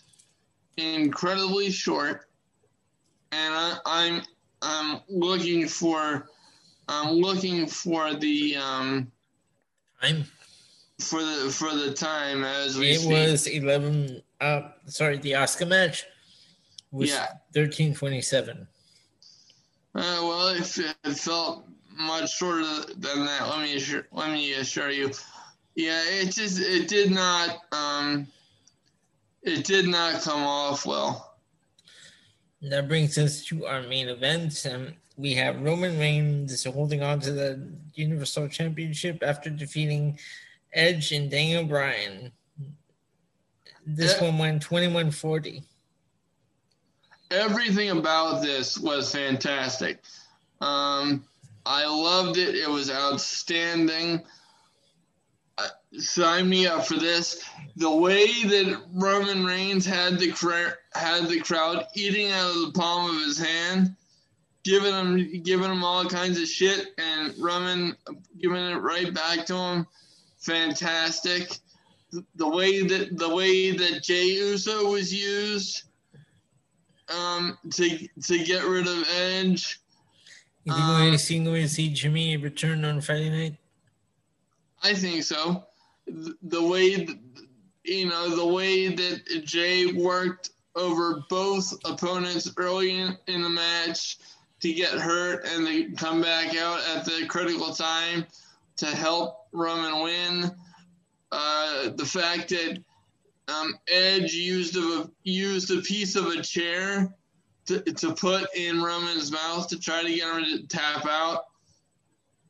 incredibly 0.77 1.71
short, 1.71 2.27
and 3.31 3.53
I, 3.53 3.77
I'm 3.85 4.21
I'm 4.61 5.01
looking 5.07 5.67
for 5.67 6.29
I'm 6.87 7.13
looking 7.15 7.67
for 7.67 8.13
the 8.13 8.57
um, 8.57 9.11
time. 10.01 10.25
for 10.99 11.21
the 11.21 11.49
for 11.49 11.73
the 11.75 11.93
time 11.93 12.43
as 12.43 12.77
we 12.77 12.91
it 12.91 12.99
speak. 12.99 13.11
was 13.11 13.47
11 13.47 14.21
uh 14.41 14.61
sorry 14.85 15.17
the 15.17 15.31
Asuka 15.33 15.67
match 15.67 16.05
was 16.91 17.09
yeah. 17.09 17.27
1327 17.53 18.67
uh, 19.95 20.01
well 20.01 20.49
it, 20.49 20.79
it 21.03 21.17
felt 21.17 21.67
much 21.97 22.35
shorter 22.35 22.63
than 22.97 23.25
that 23.25 23.47
let 23.49 23.61
me 23.61 23.75
assure, 23.75 24.07
let 24.11 24.31
me 24.31 24.53
assure 24.53 24.89
you 24.91 25.11
yeah, 25.75 26.01
it 26.05 26.31
just 26.31 26.59
it 26.59 26.87
did 26.87 27.11
not 27.11 27.61
um 27.71 28.27
it 29.43 29.65
did 29.65 29.87
not 29.87 30.21
come 30.21 30.43
off 30.43 30.85
well. 30.85 31.35
That 32.61 32.87
brings 32.87 33.17
us 33.17 33.45
to 33.45 33.65
our 33.67 33.83
main 33.83 34.09
event. 34.09 34.65
Um, 34.71 34.93
we 35.17 35.33
have 35.35 35.61
Roman 35.61 35.99
Reigns 35.99 36.63
holding 36.63 37.03
on 37.03 37.19
to 37.21 37.31
the 37.31 37.69
Universal 37.93 38.49
Championship 38.49 39.21
after 39.21 39.49
defeating 39.49 40.17
Edge 40.73 41.11
and 41.11 41.29
Daniel 41.29 41.63
Bryan. 41.63 42.31
This 43.85 44.19
one 44.19 44.37
went 44.37 44.61
21 44.63 45.11
40. 45.11 45.63
Everything 47.31 47.91
about 47.91 48.41
this 48.41 48.77
was 48.79 49.11
fantastic. 49.11 50.01
Um, 50.59 51.23
I 51.65 51.85
loved 51.85 52.37
it. 52.37 52.55
It 52.55 52.69
was 52.69 52.89
outstanding 52.89 54.23
sign 55.99 56.49
me 56.49 56.67
up 56.67 56.85
for 56.85 56.95
this. 56.95 57.43
The 57.75 57.89
way 57.89 58.25
that 58.25 58.81
Roman 58.93 59.45
Reigns 59.45 59.85
had 59.85 60.19
the 60.19 60.31
cra- 60.31 60.75
had 60.93 61.27
the 61.27 61.41
crowd 61.41 61.85
eating 61.95 62.31
out 62.31 62.55
of 62.55 62.61
the 62.61 62.79
palm 62.79 63.15
of 63.15 63.21
his 63.21 63.37
hand, 63.37 63.95
giving 64.63 64.93
him 64.93 65.41
giving 65.43 65.71
him 65.71 65.83
all 65.83 66.05
kinds 66.05 66.39
of 66.39 66.47
shit, 66.47 66.87
and 66.97 67.33
Roman 67.37 67.95
giving 68.41 68.57
it 68.57 68.81
right 68.81 69.13
back 69.13 69.45
to 69.47 69.55
him, 69.55 69.87
fantastic. 70.37 71.57
The 72.35 72.47
way 72.47 72.83
that 72.83 73.17
the 73.17 73.33
way 73.33 73.71
that 73.71 74.03
Jey 74.03 74.25
Uso 74.25 74.91
was 74.91 75.13
used 75.13 75.83
um, 77.09 77.57
to 77.73 78.07
to 78.23 78.43
get 78.43 78.63
rid 78.65 78.87
of 78.87 79.07
Edge. 79.15 79.79
You 80.63 80.73
think 80.73 80.85
um, 80.85 81.11
we're 81.11 81.17
seeing 81.17 81.51
we 81.51 81.67
see 81.67 81.89
Jimmy 81.89 82.37
return 82.37 82.85
on 82.85 83.01
Friday 83.01 83.29
night? 83.29 83.57
I 84.81 84.93
think 84.93 85.23
so 85.23 85.65
the 86.07 86.61
way 86.61 87.07
you 87.83 88.07
know 88.07 88.35
the 88.35 88.45
way 88.45 88.89
that 88.89 89.45
Jey 89.45 89.93
worked 89.93 90.51
over 90.75 91.23
both 91.29 91.73
opponents 91.85 92.51
early 92.57 92.99
in, 92.99 93.17
in 93.27 93.41
the 93.41 93.49
match 93.49 94.17
to 94.59 94.73
get 94.73 94.91
hurt 94.91 95.45
and 95.45 95.65
they 95.65 95.85
come 95.85 96.21
back 96.21 96.55
out 96.55 96.79
at 96.95 97.05
the 97.05 97.25
critical 97.27 97.73
time 97.73 98.25
to 98.77 98.87
help 98.87 99.47
Roman 99.51 100.03
win. 100.03 100.51
Uh, 101.31 101.89
the 101.95 102.05
fact 102.05 102.49
that 102.49 102.83
um, 103.47 103.73
Edge 103.87 104.33
used 104.33 104.75
a 104.75 105.09
used 105.23 105.71
a 105.71 105.81
piece 105.81 106.15
of 106.15 106.27
a 106.27 106.41
chair 106.41 107.13
to, 107.67 107.81
to 107.81 108.13
put 108.13 108.47
in 108.55 108.81
Roman's 108.81 109.31
mouth 109.31 109.67
to 109.69 109.79
try 109.79 110.03
to 110.03 110.09
get 110.09 110.35
him 110.35 110.43
to 110.43 110.67
tap 110.67 111.05
out. 111.05 111.45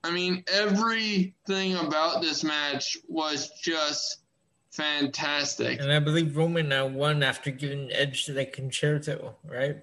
I 0.05 0.11
mean, 0.11 0.43
everything 0.53 1.75
about 1.77 2.21
this 2.21 2.43
match 2.43 2.95
was 3.07 3.49
just 3.59 4.19
fantastic. 4.69 5.81
And 5.81 5.91
I 5.91 5.97
believe 5.97 6.37
Roman 6.37 6.69
now 6.69 6.85
won 6.85 7.23
after 7.23 7.49
giving 7.49 7.91
Edge 7.91 8.25
to 8.25 8.33
the 8.33 8.45
Con-Chair-To, 8.45 9.31
right? 9.45 9.77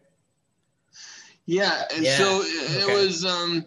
Yeah, 1.45 1.83
and 1.93 2.05
yeah. 2.05 2.19
so 2.19 2.41
it, 2.45 2.85
okay. 2.85 2.95
was 2.95 3.25
um 3.25 3.67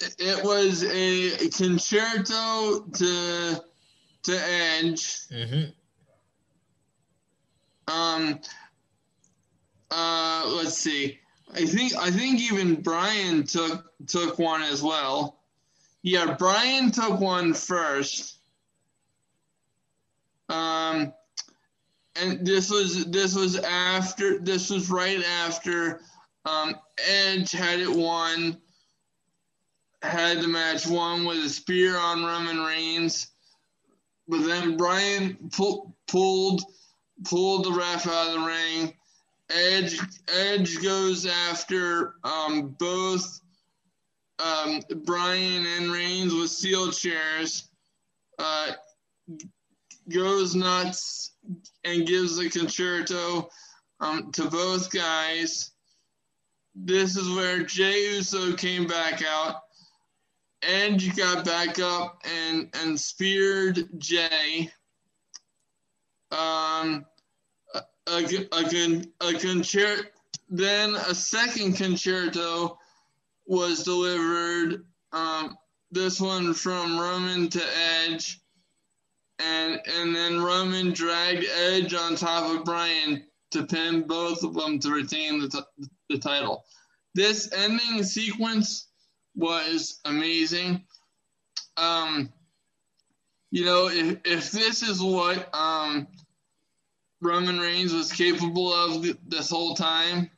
it 0.00 0.44
was 0.44 0.82
a 0.82 1.48
Con-Chair-To 1.50 2.90
to 2.94 3.64
to 4.24 4.32
Edge. 4.32 5.28
Mm-hmm. 5.28 5.64
Um 7.86 8.40
uh 9.92 10.42
let's 10.56 10.76
see. 10.76 11.20
I 11.54 11.64
think 11.66 11.94
I 11.94 12.10
think 12.10 12.40
even 12.40 12.82
Bryan 12.82 13.44
took 13.44 13.92
took 14.08 14.40
one 14.40 14.62
as 14.62 14.82
well. 14.82 15.35
Yeah, 16.06 16.34
Bryan 16.34 16.92
took 16.92 17.18
one 17.18 17.52
first. 17.52 18.38
Um, 20.48 21.12
and 22.14 22.46
this 22.46 22.70
was 22.70 23.06
this 23.06 23.34
was 23.34 23.56
after 23.56 24.38
this 24.38 24.70
was 24.70 24.88
right 24.88 25.20
after 25.42 26.02
um, 26.44 26.76
Edge 27.04 27.50
had 27.50 27.80
it 27.80 27.90
won, 27.90 28.56
had 30.00 30.40
the 30.42 30.46
match 30.46 30.86
won 30.86 31.24
with 31.24 31.38
a 31.38 31.48
spear 31.48 31.98
on 31.98 32.24
Roman 32.24 32.60
Reigns, 32.60 33.32
but 34.28 34.46
then 34.46 34.76
Bryan 34.76 35.36
pull, 35.50 35.92
pulled 36.06 36.62
pulled 37.24 37.64
the 37.64 37.72
ref 37.72 38.06
out 38.06 38.28
of 38.28 38.34
the 38.34 38.46
ring 38.46 38.94
Edge 39.50 39.98
Edge 40.28 40.80
goes 40.80 41.26
after 41.26 42.14
um, 42.22 42.76
both 42.78 43.40
um, 44.38 44.80
Bryan 45.04 45.66
and 45.66 45.90
Reigns 45.90 46.34
with 46.34 46.50
steel 46.50 46.90
chairs. 46.90 47.68
Uh, 48.38 48.72
goes 50.08 50.54
nuts 50.54 51.32
and 51.84 52.06
gives 52.06 52.36
the 52.36 52.48
Con-Chair-To 52.48 53.48
um, 54.00 54.30
to 54.32 54.48
both 54.48 54.90
guys. 54.90 55.70
This 56.74 57.16
is 57.16 57.34
where 57.34 57.62
Jey 57.62 58.14
Uso 58.16 58.52
came 58.54 58.86
back 58.86 59.22
out. 59.26 59.62
Edge 60.62 61.14
got 61.16 61.44
back 61.44 61.78
up 61.78 62.22
and 62.24 62.68
and 62.82 62.98
speared 62.98 63.88
Jey. 63.98 64.70
Um, 66.30 67.06
a, 67.74 67.82
a, 68.08 69.02
a, 69.20 69.34
Con-Chair, 69.38 69.96
then 70.50 70.94
a 70.94 71.14
second 71.14 71.76
Con-Chair-To 71.76 72.76
was 73.46 73.84
delivered. 73.84 74.84
Um, 75.12 75.56
this 75.90 76.20
one 76.20 76.52
from 76.52 76.98
Roman 76.98 77.48
to 77.50 77.62
Edge, 78.04 78.40
and 79.38 79.80
and 79.86 80.14
then 80.14 80.40
Roman 80.42 80.92
dragged 80.92 81.46
Edge 81.54 81.94
on 81.94 82.16
top 82.16 82.54
of 82.54 82.64
Bryan 82.64 83.24
to 83.52 83.64
pin 83.64 84.06
both 84.06 84.42
of 84.42 84.54
them 84.54 84.78
to 84.80 84.90
retain 84.90 85.40
the, 85.40 85.48
t- 85.48 85.88
the 86.10 86.18
title. 86.18 86.64
This 87.14 87.50
ending 87.52 88.02
sequence 88.02 88.88
was 89.34 90.00
amazing. 90.04 90.82
Um, 91.76 92.32
you 93.50 93.64
know, 93.64 93.88
if, 93.88 94.18
if 94.24 94.50
this 94.50 94.82
is 94.82 95.00
what 95.00 95.48
um, 95.54 96.06
Roman 97.22 97.58
Reigns 97.58 97.92
was 97.92 98.12
capable 98.12 98.72
of 98.72 99.02
th- 99.02 99.16
this 99.26 99.50
whole 99.50 99.74
time, 99.74 100.30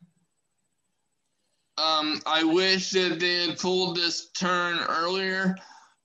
um, 1.78 2.20
I 2.26 2.44
wish 2.44 2.90
that 2.90 3.20
they 3.20 3.46
had 3.46 3.58
pulled 3.58 3.96
this 3.96 4.30
turn 4.30 4.78
earlier. 4.88 5.56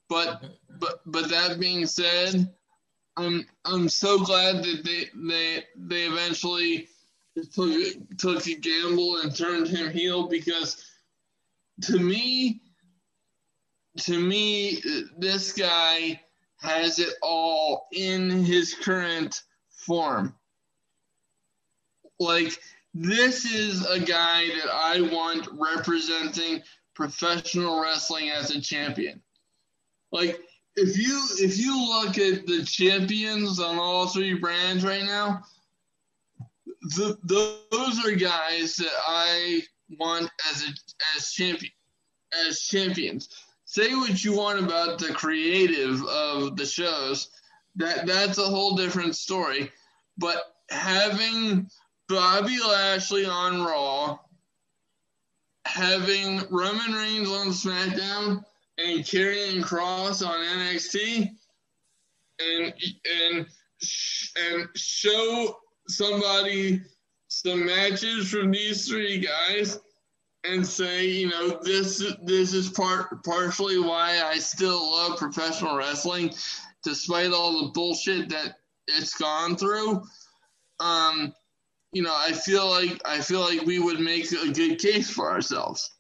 But 0.10 0.44
but 0.80 1.02
but 1.06 1.30
that 1.30 1.60
being 1.60 1.86
said, 1.88 2.54
I'm 3.18 3.46
I'm 3.66 3.90
so 3.90 4.24
glad 4.24 4.58
that 4.64 4.84
they 4.84 5.10
they 5.16 5.64
they 5.76 6.04
eventually 6.04 6.88
took 7.54 8.18
took 8.18 8.46
a 8.46 8.56
gamble 8.56 9.18
and 9.18 9.36
turned 9.36 9.68
him 9.68 9.90
heel 9.90 10.28
because 10.28 10.86
to 11.82 12.00
me 12.00 12.62
to 13.98 14.20
me 14.20 14.82
this 15.18 15.54
guy 15.54 16.20
has 16.60 17.00
it 17.00 17.14
all 17.22 17.88
in 17.92 18.44
his 18.44 18.74
current 18.76 19.42
form 19.70 20.36
like 22.20 22.60
this 22.94 23.46
is 23.46 23.86
a 23.86 24.00
guy 24.00 24.48
that 24.48 24.72
I 24.72 25.02
want 25.02 25.48
representing 25.54 26.62
professional 26.94 27.82
wrestling 27.82 28.30
as 28.30 28.52
a 28.52 28.62
champion 28.62 29.22
like 30.12 30.40
if 30.76 30.98
you 30.98 31.24
if 31.40 31.58
you 31.58 31.76
look 31.88 32.18
at 32.18 32.46
the 32.46 32.64
champions 32.64 33.60
on 33.60 33.78
all 33.78 34.08
three 34.08 34.34
brands 34.34 34.84
right 34.84 35.04
now 35.04 35.44
the, 36.84 37.18
those 37.72 38.06
are 38.06 38.16
guys 38.16 38.76
that 38.76 38.92
I 39.08 39.62
want 40.00 40.30
as 40.52 40.64
a 40.64 40.74
as 41.16 41.32
champion 41.32 41.72
as 42.48 42.62
champions. 42.62 43.30
Say 43.66 43.96
what 43.96 44.24
you 44.24 44.36
want 44.36 44.60
about 44.60 45.00
the 45.00 45.14
creative 45.14 46.04
of 46.04 46.58
the 46.58 46.66
shows. 46.66 47.30
That 47.76 48.06
that's 48.06 48.38
a 48.38 48.44
whole 48.44 48.76
different 48.76 49.16
story. 49.16 49.72
But 50.18 50.44
having 50.70 51.70
Bobby 52.10 52.58
Lashley 52.60 53.26
on 53.26 53.64
Raw, 53.64 54.20
having 55.66 56.42
Roman 56.50 56.92
Reigns 56.92 57.30
on 57.30 57.48
SmackDown, 57.48 58.44
and 58.78 59.04
Karrion 59.04 59.62
Kross 59.62 60.26
on 60.26 60.40
NXT, 60.40 61.30
and 62.40 62.74
and 63.26 63.46
and 64.38 64.70
show 64.76 65.58
somebody 65.88 66.82
some 67.28 67.66
matches 67.66 68.30
from 68.30 68.52
these 68.52 68.88
three 68.88 69.20
guys 69.20 69.80
and 70.44 70.66
say, 70.66 71.06
you 71.08 71.30
know, 71.30 71.60
this 71.64 72.04
this 72.24 72.54
is 72.54 72.70
part 72.70 73.24
partially 73.24 73.80
why 73.80 74.22
I 74.24 74.38
still 74.38 74.92
love 74.92 75.18
professional 75.18 75.78
wrestling, 75.78 76.34
despite 76.84 77.32
all 77.32 77.66
the 77.66 77.72
bullshit 77.72 78.30
that 78.30 78.58
it's 78.88 79.16
gone 79.16 79.56
through. 79.56 80.04
Um, 80.80 81.34
you 81.94 82.02
know, 82.02 82.16
I 82.16 82.32
feel 82.34 82.68
like 82.70 83.00
I 83.06 83.20
feel 83.20 83.42
like 83.42 83.62
we 83.62 83.80
would 83.80 84.00
make 84.00 84.30
a 84.32 84.52
good 84.52 84.80
case 84.80 85.10
for 85.10 85.32
ourselves. 85.32 85.94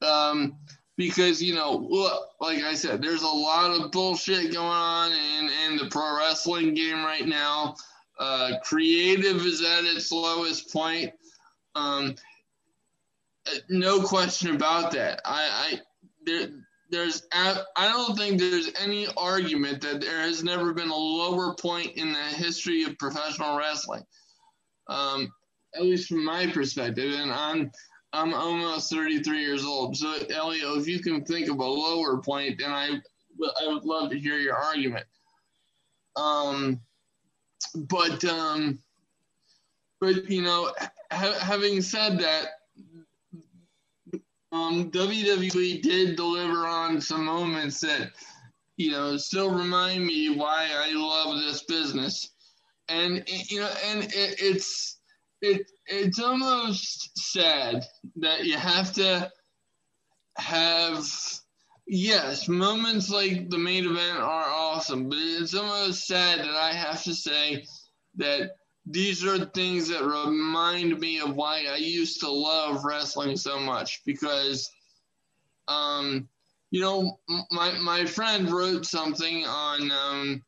Um, 0.00 0.56
because 0.96 1.42
you 1.42 1.54
know, 1.54 2.18
like 2.40 2.62
I 2.62 2.74
said, 2.74 3.02
there's 3.02 3.22
a 3.22 3.26
lot 3.26 3.70
of 3.70 3.92
bullshit 3.92 4.52
going 4.52 4.66
on 4.66 5.12
in 5.12 5.50
in 5.66 5.76
the 5.76 5.88
pro 5.90 6.16
wrestling 6.16 6.74
game 6.74 7.04
right 7.04 7.26
now. 7.26 7.76
Uh, 8.18 8.52
creative 8.64 9.44
is 9.44 9.62
at 9.62 9.84
its 9.84 10.10
lowest 10.10 10.72
point. 10.72 11.12
Um, 11.74 12.14
no 13.68 14.02
question 14.02 14.54
about 14.54 14.92
that. 14.92 15.20
I, 15.24 15.72
I 15.74 15.80
there, 16.24 16.48
there's 16.90 17.26
I 17.32 17.64
don't 17.76 18.16
think 18.16 18.38
there's 18.38 18.70
any 18.80 19.06
argument 19.16 19.82
that 19.82 20.00
there 20.00 20.20
has 20.20 20.42
never 20.42 20.72
been 20.72 20.90
a 20.90 20.96
lower 20.96 21.54
point 21.54 21.92
in 21.96 22.12
the 22.12 22.18
history 22.18 22.84
of 22.84 22.98
professional 22.98 23.56
wrestling. 23.56 24.04
Um, 24.88 25.32
at 25.74 25.82
least 25.82 26.08
from 26.08 26.24
my 26.24 26.46
perspective, 26.46 27.12
and 27.14 27.32
I'm 27.32 27.70
I'm 28.12 28.34
almost 28.34 28.92
33 28.92 29.40
years 29.40 29.64
old. 29.64 29.96
So 29.96 30.14
Elio, 30.30 30.78
if 30.78 30.86
you 30.86 31.00
can 31.00 31.24
think 31.24 31.48
of 31.48 31.58
a 31.58 31.64
lower 31.64 32.18
point, 32.18 32.58
then 32.58 32.70
I 32.70 33.00
I 33.40 33.68
would 33.68 33.84
love 33.84 34.10
to 34.10 34.18
hear 34.18 34.38
your 34.38 34.56
argument. 34.56 35.06
Um, 36.16 36.80
but 37.74 38.24
um, 38.24 38.78
but 40.00 40.28
you 40.28 40.42
know, 40.42 40.72
ha- 41.10 41.38
having 41.40 41.80
said 41.80 42.18
that, 42.18 42.46
um, 44.52 44.90
WWE 44.90 45.80
did 45.80 46.16
deliver 46.16 46.66
on 46.66 47.00
some 47.00 47.24
moments 47.24 47.80
that 47.80 48.10
you 48.76 48.90
know 48.90 49.16
still 49.16 49.50
remind 49.50 50.04
me 50.04 50.34
why 50.36 50.68
I 50.70 50.92
love 50.92 51.38
this 51.40 51.62
business, 51.64 52.31
and 52.92 53.24
you 53.50 53.60
know, 53.60 53.72
and 53.86 54.04
it, 54.04 54.36
it's 54.40 55.00
it 55.42 55.70
it's 55.86 56.20
almost 56.20 57.18
sad 57.18 57.84
that 58.16 58.44
you 58.44 58.56
have 58.58 58.92
to 58.94 59.30
have 60.36 61.04
Yes, 61.86 62.48
moments 62.48 63.10
like 63.10 63.50
the 63.50 63.58
main 63.58 63.84
event 63.84 64.18
are 64.18 64.48
awesome, 64.48 65.08
but 65.08 65.18
it's 65.18 65.54
almost 65.54 66.06
sad 66.06 66.40
that 66.40 66.56
I 66.56 66.72
have 66.72 67.02
to 67.04 67.14
say 67.14 67.64
that 68.16 68.52
these 68.86 69.24
are 69.24 69.44
things 69.46 69.88
that 69.88 70.04
remind 70.04 70.98
me 71.00 71.20
of 71.20 71.36
why 71.36 71.64
I 71.68 71.76
used 71.76 72.20
to 72.20 72.30
love 72.30 72.84
wrestling 72.84 73.36
so 73.36 73.60
much 73.60 74.02
because, 74.06 74.70
um, 75.68 76.28
you 76.70 76.80
know, 76.80 77.18
my 77.50 77.78
my 77.78 78.06
friend 78.06 78.50
wrote 78.50 78.86
something 78.86 79.44
on 79.46 79.90
um, 79.92 80.44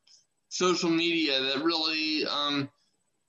social 0.55 0.89
media 0.89 1.41
that 1.41 1.63
really 1.65 2.25
um, 2.27 2.69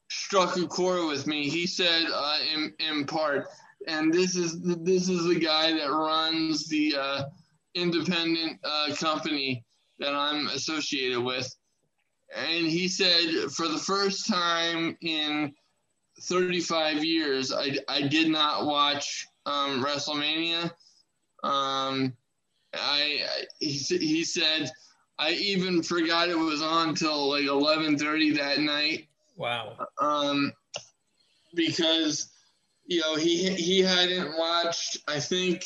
struck 0.08 0.56
a 0.56 0.66
chord 0.66 1.08
with 1.08 1.26
me. 1.26 1.48
He 1.48 1.66
said, 1.66 2.04
uh, 2.12 2.38
in 2.54 2.72
in 2.78 3.04
part, 3.04 3.48
and 3.88 4.14
this 4.14 4.36
is 4.36 4.60
this 4.62 5.08
is 5.08 5.26
the 5.26 5.40
guy 5.40 5.72
that 5.72 5.90
runs 5.90 6.68
the 6.68 6.94
uh, 6.96 7.24
independent 7.74 8.60
uh, 8.62 8.94
company 8.94 9.64
that 9.98 10.14
I'm 10.14 10.46
associated 10.48 11.20
with. 11.20 11.52
And 12.34 12.66
he 12.66 12.86
said, 12.86 13.50
for 13.50 13.68
the 13.68 13.78
first 13.78 14.28
time 14.28 14.96
in 15.00 15.52
35 16.22 17.04
years, 17.04 17.52
I, 17.52 17.78
I 17.88 18.02
did 18.02 18.28
not 18.28 18.66
watch 18.66 19.26
um, 19.46 19.82
WrestleMania. 19.82 20.70
Um, 21.44 22.12
I, 22.74 23.20
he, 23.60 23.70
he 23.70 24.24
said, 24.24 24.70
I 25.18 25.30
even 25.32 25.82
forgot 25.82 26.28
it 26.28 26.38
was 26.38 26.62
on 26.62 26.94
till 26.94 27.30
like 27.30 27.44
11:30 27.44 28.36
that 28.36 28.60
night. 28.60 29.06
Wow. 29.36 29.86
Um, 30.00 30.52
because 31.54 32.28
you 32.84 33.00
know 33.00 33.16
he 33.16 33.50
he 33.50 33.80
hadn't 33.80 34.36
watched 34.36 34.98
I 35.08 35.20
think 35.20 35.64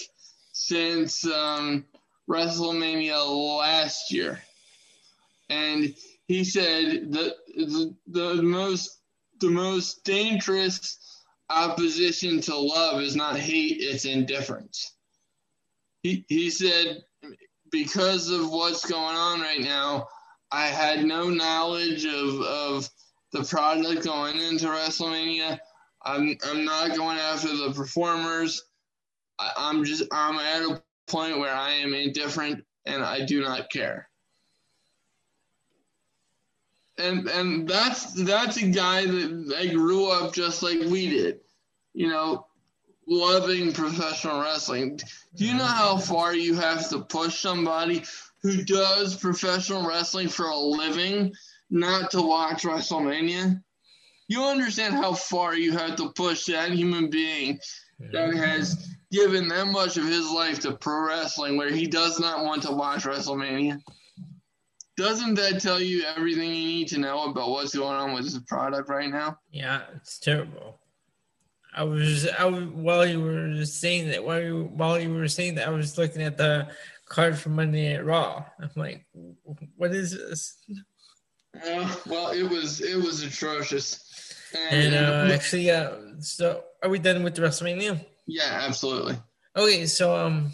since 0.52 1.26
um, 1.26 1.84
WrestleMania 2.28 3.58
last 3.58 4.12
year, 4.12 4.40
and 5.48 5.94
he 6.26 6.44
said 6.44 7.12
that 7.12 7.34
the, 7.56 7.94
the 8.06 8.42
most 8.42 9.00
the 9.40 9.50
most 9.50 10.04
dangerous 10.04 10.98
opposition 11.48 12.40
to 12.42 12.56
love 12.56 13.00
is 13.00 13.16
not 13.16 13.38
hate; 13.38 13.78
it's 13.80 14.04
indifference. 14.04 14.94
He 16.02 16.24
he 16.28 16.50
said 16.50 17.02
because 17.70 18.30
of 18.30 18.50
what's 18.50 18.84
going 18.88 19.16
on 19.16 19.40
right 19.40 19.60
now, 19.60 20.06
I 20.52 20.66
had 20.66 21.04
no 21.04 21.28
knowledge 21.30 22.04
of 22.04 22.40
of 22.40 22.90
the 23.32 23.44
product 23.44 24.04
going 24.04 24.38
into 24.40 24.66
WrestleMania. 24.66 25.58
I'm 26.02 26.36
I'm 26.44 26.64
not 26.64 26.96
going 26.96 27.18
after 27.18 27.48
the 27.48 27.72
performers. 27.72 28.62
I, 29.38 29.52
I'm 29.56 29.84
just 29.84 30.02
I'm 30.12 30.36
at 30.36 30.62
a 30.62 30.82
point 31.06 31.38
where 31.38 31.54
I 31.54 31.72
am 31.72 31.94
indifferent 31.94 32.64
and 32.86 33.02
I 33.02 33.24
do 33.24 33.40
not 33.40 33.70
care. 33.70 34.08
And 36.98 37.28
and 37.28 37.68
that's 37.68 38.12
that's 38.24 38.56
a 38.58 38.68
guy 38.68 39.06
that, 39.06 39.54
I 39.58 39.66
grew 39.68 40.10
up 40.10 40.34
just 40.34 40.62
like 40.62 40.80
we 40.80 41.08
did, 41.08 41.40
you 41.94 42.08
know, 42.08 42.46
loving 43.10 43.72
professional 43.72 44.40
wrestling. 44.40 44.98
Do 45.34 45.44
you 45.44 45.54
know 45.54 45.64
how 45.64 45.98
far 45.98 46.34
you 46.34 46.54
have 46.54 46.88
to 46.88 47.00
push 47.00 47.38
somebody 47.38 48.04
who 48.42 48.64
does 48.64 49.16
professional 49.16 49.86
wrestling 49.86 50.28
for 50.28 50.46
a 50.46 50.56
living 50.56 51.34
not 51.68 52.10
to 52.12 52.22
watch 52.22 52.62
WrestleMania? 52.62 53.62
you 54.30 54.44
understand 54.44 54.94
how 54.94 55.12
far 55.12 55.56
you 55.56 55.72
have 55.72 55.96
to 55.96 56.12
push 56.12 56.44
that 56.44 56.70
human 56.70 57.10
being 57.10 57.58
that 58.12 58.32
has 58.32 58.94
given 59.10 59.48
that 59.48 59.66
much 59.66 59.96
of 59.96 60.04
his 60.04 60.30
life 60.30 60.60
to 60.60 60.72
pro 60.76 61.08
wrestling 61.08 61.56
where 61.56 61.72
he 61.72 61.84
does 61.84 62.20
not 62.20 62.44
want 62.44 62.62
to 62.62 62.70
watch 62.70 63.02
WrestleMania? 63.02 63.82
Doesn't 64.96 65.34
that 65.34 65.60
tell 65.60 65.80
you 65.80 66.04
everything 66.16 66.54
you 66.54 66.66
need 66.68 66.88
to 66.88 66.98
know 66.98 67.24
about 67.24 67.50
what's 67.50 67.74
going 67.74 67.96
on 67.96 68.12
with 68.12 68.22
this 68.22 68.38
product 68.46 68.88
right 68.88 69.10
now? 69.10 69.36
Yeah, 69.50 69.82
it's 69.96 70.20
terrible. 70.20 70.78
I 71.74 71.84
was, 71.84 72.26
I 72.26 72.46
while 72.48 73.06
you 73.06 73.20
were 73.20 73.64
saying 73.64 74.08
that 74.08 74.24
while 74.24 74.40
you 74.40 74.70
while 74.74 74.98
you 74.98 75.14
were 75.14 75.28
saying 75.28 75.54
that 75.56 75.68
I 75.68 75.70
was 75.70 75.96
looking 75.96 76.22
at 76.22 76.36
the 76.36 76.68
card 77.10 77.38
for 77.38 77.50
Monday 77.50 77.92
Night 77.92 78.04
Raw. 78.04 78.44
I'm 78.58 78.70
like, 78.76 79.04
what 79.76 79.94
is 79.94 80.12
this? 80.12 80.56
Uh, 81.54 81.94
well, 82.06 82.30
it 82.30 82.48
was 82.48 82.80
it 82.80 82.96
was 82.96 83.22
atrocious. 83.22 84.06
And, 84.70 84.94
and 84.94 85.30
uh, 85.30 85.34
actually, 85.34 85.66
yeah. 85.66 85.90
Uh, 85.90 86.20
so, 86.20 86.64
are 86.82 86.88
we 86.88 86.98
done 86.98 87.22
with 87.22 87.34
the 87.34 87.42
WrestleMania? 87.42 88.04
Yeah, 88.26 88.64
absolutely. 88.66 89.16
Okay, 89.56 89.86
so 89.86 90.16
um, 90.16 90.52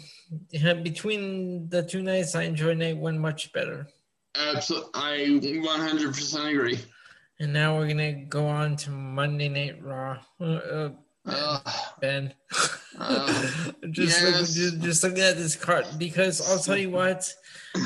between 0.51 1.69
the 1.69 1.83
two 1.83 2.01
nights, 2.01 2.35
I 2.35 2.43
enjoyed 2.43 2.77
night 2.77 2.97
one 2.97 3.17
much 3.17 3.53
better. 3.53 3.87
Absolutely, 4.35 4.91
I 4.93 5.17
100% 5.39 6.51
agree. 6.51 6.79
And 7.39 7.53
now 7.53 7.77
we're 7.77 7.87
gonna 7.87 8.25
go 8.25 8.47
on 8.47 8.75
to 8.77 8.91
Monday 8.91 9.49
Night 9.49 9.81
Raw. 9.81 10.17
Uh, 10.39 10.89
uh, 11.27 11.59
uh, 11.65 11.71
ben, 11.99 12.33
uh, 12.97 13.27
just, 13.91 14.21
yes. 14.21 14.23
look, 14.23 14.47
just 14.47 14.81
just 14.81 15.03
looking 15.03 15.23
at 15.23 15.37
this 15.37 15.55
card 15.55 15.85
because 15.97 16.49
I'll 16.49 16.59
tell 16.59 16.77
you 16.77 16.89
what, 16.89 17.31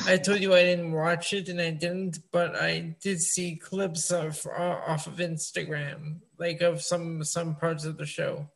I 0.06 0.18
told 0.18 0.42
you 0.42 0.54
I 0.54 0.64
didn't 0.64 0.92
watch 0.92 1.34
it 1.34 1.50
and 1.50 1.60
I 1.60 1.72
didn't, 1.72 2.20
but 2.32 2.56
I 2.56 2.96
did 3.02 3.22
see 3.22 3.56
clips 3.56 4.12
of 4.12 4.46
uh, 4.46 4.80
off 4.88 5.08
of 5.08 5.16
Instagram, 5.16 6.20
like 6.38 6.62
of 6.62 6.82
some 6.82 7.24
some 7.24 7.56
parts 7.56 7.86
of 7.86 7.98
the 7.98 8.06
show. 8.06 8.50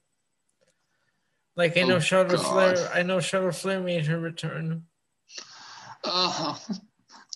Like 1.55 1.77
I 1.77 1.83
know 1.83 1.95
oh, 1.95 1.99
Charlotte 1.99 2.39
Flair, 2.39 2.89
I 2.93 3.03
know 3.03 3.19
Charlotte 3.19 3.55
Flair 3.55 3.79
made 3.79 4.05
her 4.07 4.19
return. 4.19 4.83
Oh, 6.03 6.61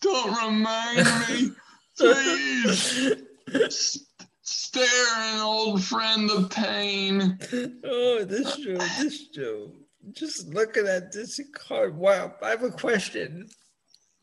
don't 0.02 0.46
remind 0.46 1.06
me, 1.30 1.52
please. 1.98 4.06
Staring, 4.52 5.42
old 5.42 5.84
friend, 5.84 6.28
the 6.28 6.48
pain. 6.50 7.38
Oh, 7.84 8.26
this 8.26 8.56
show, 8.56 8.78
this 9.00 9.28
show. 9.32 9.72
Just 10.12 10.48
looking 10.48 10.88
at 10.88 11.12
this 11.12 11.40
card. 11.54 11.96
Wow, 11.96 12.34
I 12.42 12.50
have 12.50 12.64
a 12.64 12.72
question. 12.72 13.48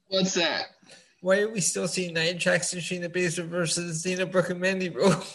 What's 0.09 0.35
that? 0.35 0.67
Why 1.21 1.41
are 1.41 1.49
we 1.49 1.61
still 1.61 1.87
seeing 1.87 2.15
Nia 2.15 2.35
Jax 2.35 2.73
and 2.73 2.83
Shayna 2.83 3.09
Baszler 3.09 3.47
versus 3.47 4.03
Dana 4.03 4.27
Brooke 4.27 4.51
and 4.51 4.61
Mandy 4.61 4.89
Rose? 4.89 5.33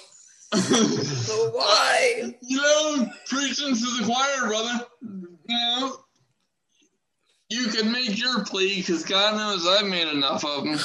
so 0.55 1.49
why? 1.53 2.35
You 2.41 2.57
know, 2.57 3.09
preaching 3.27 3.73
to 3.73 3.81
the 3.81 4.03
choir, 4.05 4.47
brother. 4.49 4.85
You 5.01 5.29
know, 5.57 5.95
you 7.49 7.67
can 7.67 7.93
make 7.93 8.19
your 8.19 8.43
plea 8.43 8.77
because 8.77 9.05
God 9.05 9.37
knows 9.37 9.65
I've 9.65 9.89
made 9.89 10.09
enough 10.09 10.43
of 10.43 10.65
them. 10.65 10.79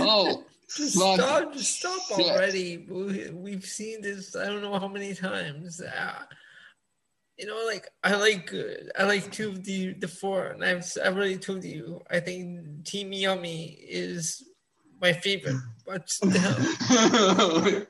Oh, 0.00 0.42
just 0.76 0.94
stop! 0.94 1.52
Just 1.52 1.78
stop 1.78 2.10
already. 2.12 2.86
We've 2.88 3.64
seen 3.64 4.02
this. 4.02 4.36
I 4.36 4.46
don't 4.46 4.62
know 4.62 4.78
how 4.78 4.88
many 4.88 5.14
times. 5.14 5.80
Uh, 5.80 6.22
you 7.38 7.46
know, 7.46 7.62
like 7.66 7.88
I 8.02 8.14
like 8.16 8.52
I 8.98 9.04
like 9.04 9.30
two 9.30 9.50
of 9.50 9.64
the 9.64 9.94
the 9.94 10.08
four, 10.08 10.48
and 10.48 10.64
I've 10.64 10.84
I've 11.02 11.16
already 11.16 11.38
told 11.38 11.64
you. 11.64 12.02
I 12.10 12.20
think 12.20 12.84
Team 12.84 13.12
Yummy 13.12 13.78
is 13.88 14.42
my 15.00 15.12
favorite, 15.12 15.56
but 15.86 16.10
still. 16.10 16.32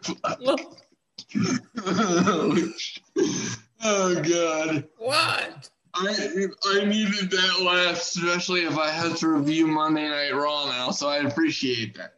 oh 3.83 4.23
God! 4.23 4.85
What? 4.99 5.71
I 5.95 6.47
I 6.67 6.85
needed 6.85 7.31
that 7.31 7.61
laugh, 7.63 7.97
especially 7.97 8.65
if 8.65 8.77
I 8.79 8.91
had 8.91 9.17
to 9.17 9.29
review 9.29 9.67
Monday 9.67 10.09
Night 10.09 10.35
Raw 10.35 10.67
now. 10.67 10.91
So 10.91 11.09
I 11.09 11.19
appreciate 11.19 11.97
that. 11.97 12.18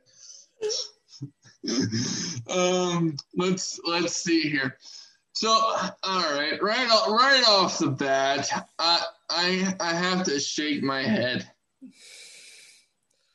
Um, 2.49 3.17
let's 3.37 3.81
let's 3.85 4.17
see 4.17 4.43
here. 4.43 4.77
So, 5.33 5.49
all 5.49 5.95
right, 6.05 6.63
right 6.63 6.91
off, 6.91 7.09
right 7.09 7.45
off 7.49 7.79
the 7.79 7.89
bat, 7.89 8.49
I 8.79 9.05
I 9.29 9.75
I 9.81 9.95
have 9.95 10.25
to 10.25 10.41
shake 10.41 10.83
my 10.83 11.03
head. 11.03 11.49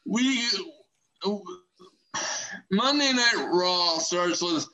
We 0.06 0.44
Monday 2.72 3.12
Night 3.14 3.50
Raw 3.52 3.98
starts 3.98 4.42
with 4.42 4.68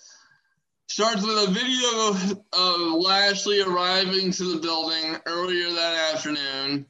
starts 0.87 1.25
with 1.25 1.47
a 1.47 1.51
video 1.51 2.09
of, 2.09 2.41
of 2.51 3.01
Lashley 3.01 3.61
arriving 3.61 4.31
to 4.31 4.53
the 4.55 4.59
building 4.59 5.15
earlier 5.25 5.71
that 5.71 6.13
afternoon, 6.13 6.85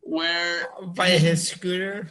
where 0.00 0.68
by 0.94 1.10
his 1.10 1.48
scooter. 1.48 2.10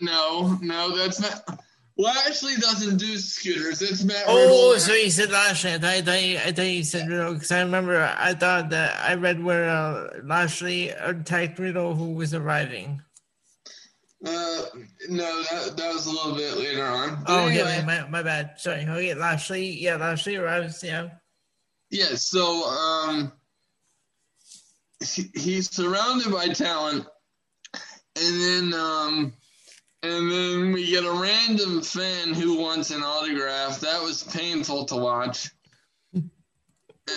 No, 0.00 0.58
no, 0.60 0.96
that's 0.96 1.20
not. 1.20 1.60
Lashley 1.98 2.56
doesn't 2.56 2.98
do 2.98 3.16
scooters. 3.16 3.80
It's 3.80 4.04
Matt. 4.04 4.24
Oh, 4.26 4.36
Riddle. 4.36 4.80
so 4.80 4.92
you 4.92 5.10
said 5.10 5.30
Lashley. 5.30 5.72
I 5.72 5.78
thought, 5.78 5.90
I 5.90 6.02
thought, 6.02 6.22
you, 6.22 6.38
I 6.38 6.52
thought 6.52 6.62
you 6.62 6.84
said 6.84 7.08
Riddle 7.08 7.34
because 7.34 7.50
I 7.50 7.60
remember 7.60 8.14
I 8.18 8.34
thought 8.34 8.68
that 8.70 9.00
I 9.00 9.14
read 9.14 9.42
where 9.42 9.70
uh, 9.70 10.08
Lashley 10.22 10.90
attacked 10.90 11.58
Riddle, 11.58 11.94
who 11.94 12.12
was 12.12 12.34
arriving. 12.34 13.00
Uh, 14.24 14.62
no, 15.08 15.42
that, 15.42 15.76
that 15.76 15.94
was 15.94 16.06
a 16.06 16.10
little 16.10 16.34
bit 16.34 16.58
later 16.58 16.84
on. 16.84 17.22
But 17.24 17.32
oh, 17.32 17.46
anyway, 17.46 17.76
yeah, 17.78 17.84
my, 17.84 18.08
my 18.08 18.22
bad. 18.22 18.58
Sorry. 18.58 18.82
Okay, 18.82 19.14
Lashley. 19.14 19.66
Yeah, 19.66 19.96
Lashley 19.96 20.36
arrives. 20.36 20.82
Yeah. 20.82 21.10
Yeah. 21.90 22.14
So, 22.16 22.64
um, 22.66 23.32
he, 25.00 25.30
he's 25.34 25.70
surrounded 25.70 26.30
by 26.30 26.48
talent, 26.48 27.06
and 28.16 28.40
then 28.40 28.74
um 28.74 29.32
and 30.06 30.30
then 30.30 30.72
we 30.72 30.86
get 30.86 31.04
a 31.04 31.12
random 31.12 31.82
fan 31.82 32.32
who 32.32 32.60
wants 32.60 32.90
an 32.90 33.02
autograph. 33.02 33.80
That 33.80 34.00
was 34.02 34.22
painful 34.22 34.84
to 34.86 34.96
watch. 34.96 35.50
uh, 36.14 36.20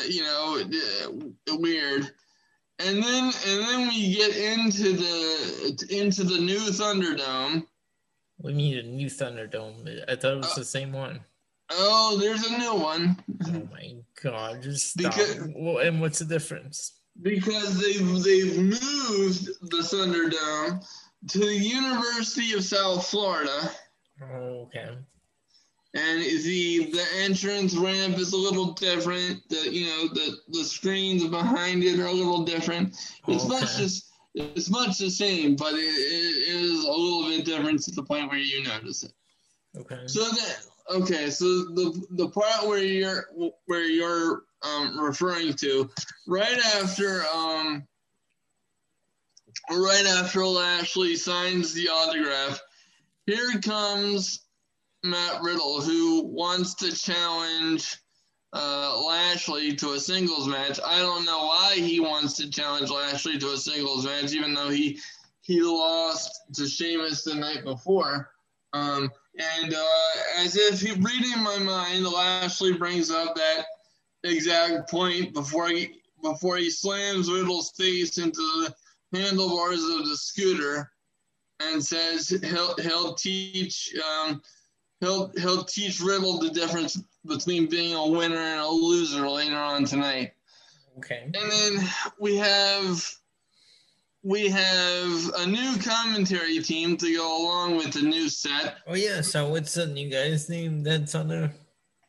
you 0.07 0.23
know, 0.23 0.63
uh, 0.63 1.55
weird. 1.57 2.09
And 2.79 3.03
then 3.03 3.25
and 3.25 3.61
then 3.67 3.87
we 3.89 4.15
get 4.15 4.35
into 4.35 4.93
the 4.93 5.87
into 5.89 6.23
the 6.23 6.39
new 6.39 6.59
Thunderdome. 6.59 7.65
We 8.41 8.53
need 8.53 8.85
a 8.85 8.87
new 8.87 9.07
Thunderdome. 9.07 10.03
I 10.07 10.15
thought 10.15 10.33
it 10.33 10.37
was 10.37 10.53
uh, 10.53 10.59
the 10.59 10.65
same 10.65 10.93
one. 10.93 11.19
Oh, 11.71 12.17
there's 12.19 12.45
a 12.45 12.57
new 12.57 12.75
one. 12.75 13.17
Oh 13.47 13.67
my 13.71 13.95
god! 14.23 14.63
Just 14.63 14.91
stop. 14.91 15.13
Because, 15.13 15.49
well, 15.55 15.79
and 15.79 16.01
what's 16.01 16.19
the 16.19 16.25
difference? 16.25 16.93
Because 17.21 17.79
they've 17.79 18.23
they've 18.23 18.57
moved 18.57 19.49
the 19.69 19.83
Thunderdome 19.83 20.83
to 21.27 21.39
the 21.39 21.55
University 21.55 22.53
of 22.53 22.63
South 22.63 23.07
Florida. 23.07 23.71
okay. 24.21 24.89
And 25.95 26.21
the 26.21 26.91
the 26.91 27.05
entrance 27.17 27.75
ramp 27.75 28.17
is 28.19 28.33
a 28.33 28.37
little 28.37 28.73
different. 28.73 29.41
The 29.49 29.73
you 29.73 29.87
know 29.87 30.07
the 30.13 30.37
the 30.49 30.63
screens 30.63 31.25
behind 31.27 31.83
it 31.83 31.99
are 31.99 32.05
a 32.05 32.11
little 32.11 32.43
different. 32.43 32.95
It's 33.27 33.43
okay. 33.45 33.59
much 33.59 33.77
just 33.77 34.11
it's 34.35 34.69
much 34.69 34.99
the 34.99 35.09
same, 35.09 35.55
but 35.55 35.73
it, 35.73 35.79
it 35.79 36.61
is 36.61 36.85
a 36.85 36.91
little 36.91 37.29
bit 37.29 37.45
different 37.45 37.81
to 37.83 37.91
the 37.91 38.03
point 38.03 38.29
where 38.29 38.39
you 38.39 38.63
notice 38.63 39.03
it. 39.03 39.13
Okay. 39.77 40.01
So 40.05 40.29
then, 40.29 41.01
okay, 41.01 41.29
so 41.29 41.45
the 41.45 42.05
the 42.11 42.29
part 42.29 42.67
where 42.67 42.83
you're 42.83 43.25
where 43.65 43.85
you're 43.85 44.43
um, 44.61 44.99
referring 44.99 45.53
to, 45.53 45.89
right 46.27 46.59
after 46.75 47.23
um, 47.33 47.87
right 49.69 50.05
after 50.05 50.45
Lashley 50.45 51.15
signs 51.15 51.73
the 51.73 51.89
autograph, 51.89 52.59
here 53.25 53.59
comes 53.61 54.41
Matt 55.03 55.41
Riddle, 55.41 55.81
who 55.81 56.25
wants 56.25 56.75
to 56.75 56.91
challenge 56.91 57.97
uh, 58.53 59.01
Lashley 59.05 59.75
to 59.75 59.91
a 59.91 59.99
singles 59.99 60.47
match. 60.47 60.79
I 60.83 60.99
don't 60.99 61.25
know 61.25 61.45
why 61.45 61.75
he 61.75 61.99
wants 61.99 62.33
to 62.37 62.49
challenge 62.49 62.89
Lashley 62.89 63.37
to 63.37 63.51
a 63.51 63.57
singles 63.57 64.05
match, 64.05 64.33
even 64.33 64.53
though 64.53 64.69
he 64.69 64.99
he 65.41 65.61
lost 65.61 66.31
to 66.55 66.67
Sheamus 66.67 67.23
the 67.23 67.35
night 67.35 67.63
before. 67.63 68.31
Um, 68.73 69.09
and 69.39 69.73
uh, 69.73 69.85
as 70.37 70.55
if 70.55 70.81
he 70.81 70.91
reading 70.91 71.43
my 71.43 71.57
mind, 71.59 72.05
Lashley 72.05 72.73
brings 72.73 73.09
up 73.09 73.35
that 73.35 73.65
exact 74.23 74.89
point 74.89 75.33
before 75.33 75.69
he 75.69 76.01
before 76.21 76.57
he 76.57 76.69
slams 76.69 77.31
Riddle's 77.31 77.71
face 77.71 78.17
into 78.17 78.41
the 78.61 78.75
handlebars 79.13 79.83
of 79.83 80.07
the 80.07 80.15
scooter 80.15 80.91
and 81.59 81.83
says 81.83 82.29
he'll 82.29 82.75
he'll 82.77 83.13
teach 83.15 83.93
um, 83.97 84.41
he'll 84.99 85.31
he'll 85.37 85.63
teach 85.63 85.99
Riddle 85.99 86.39
the 86.39 86.49
difference 86.49 87.01
between 87.25 87.67
being 87.67 87.95
a 87.95 88.07
winner 88.07 88.37
and 88.37 88.61
a 88.61 88.67
loser 88.67 89.27
later 89.29 89.57
on 89.57 89.85
tonight. 89.85 90.33
Okay. 90.97 91.23
And 91.23 91.51
then 91.51 91.89
we 92.19 92.37
have 92.37 93.03
we 94.23 94.49
have 94.49 95.31
a 95.37 95.45
new 95.45 95.77
commentary 95.79 96.59
team 96.59 96.97
to 96.97 97.15
go 97.15 97.43
along 97.43 97.77
with 97.77 97.93
the 97.93 98.01
new 98.01 98.29
set. 98.29 98.77
Oh 98.87 98.95
yeah, 98.95 99.21
so 99.21 99.47
what's 99.49 99.73
the 99.73 99.87
new 99.87 100.09
guy's 100.09 100.49
name 100.49 100.83
that's 100.83 101.15
on 101.15 101.29
there? 101.29 101.53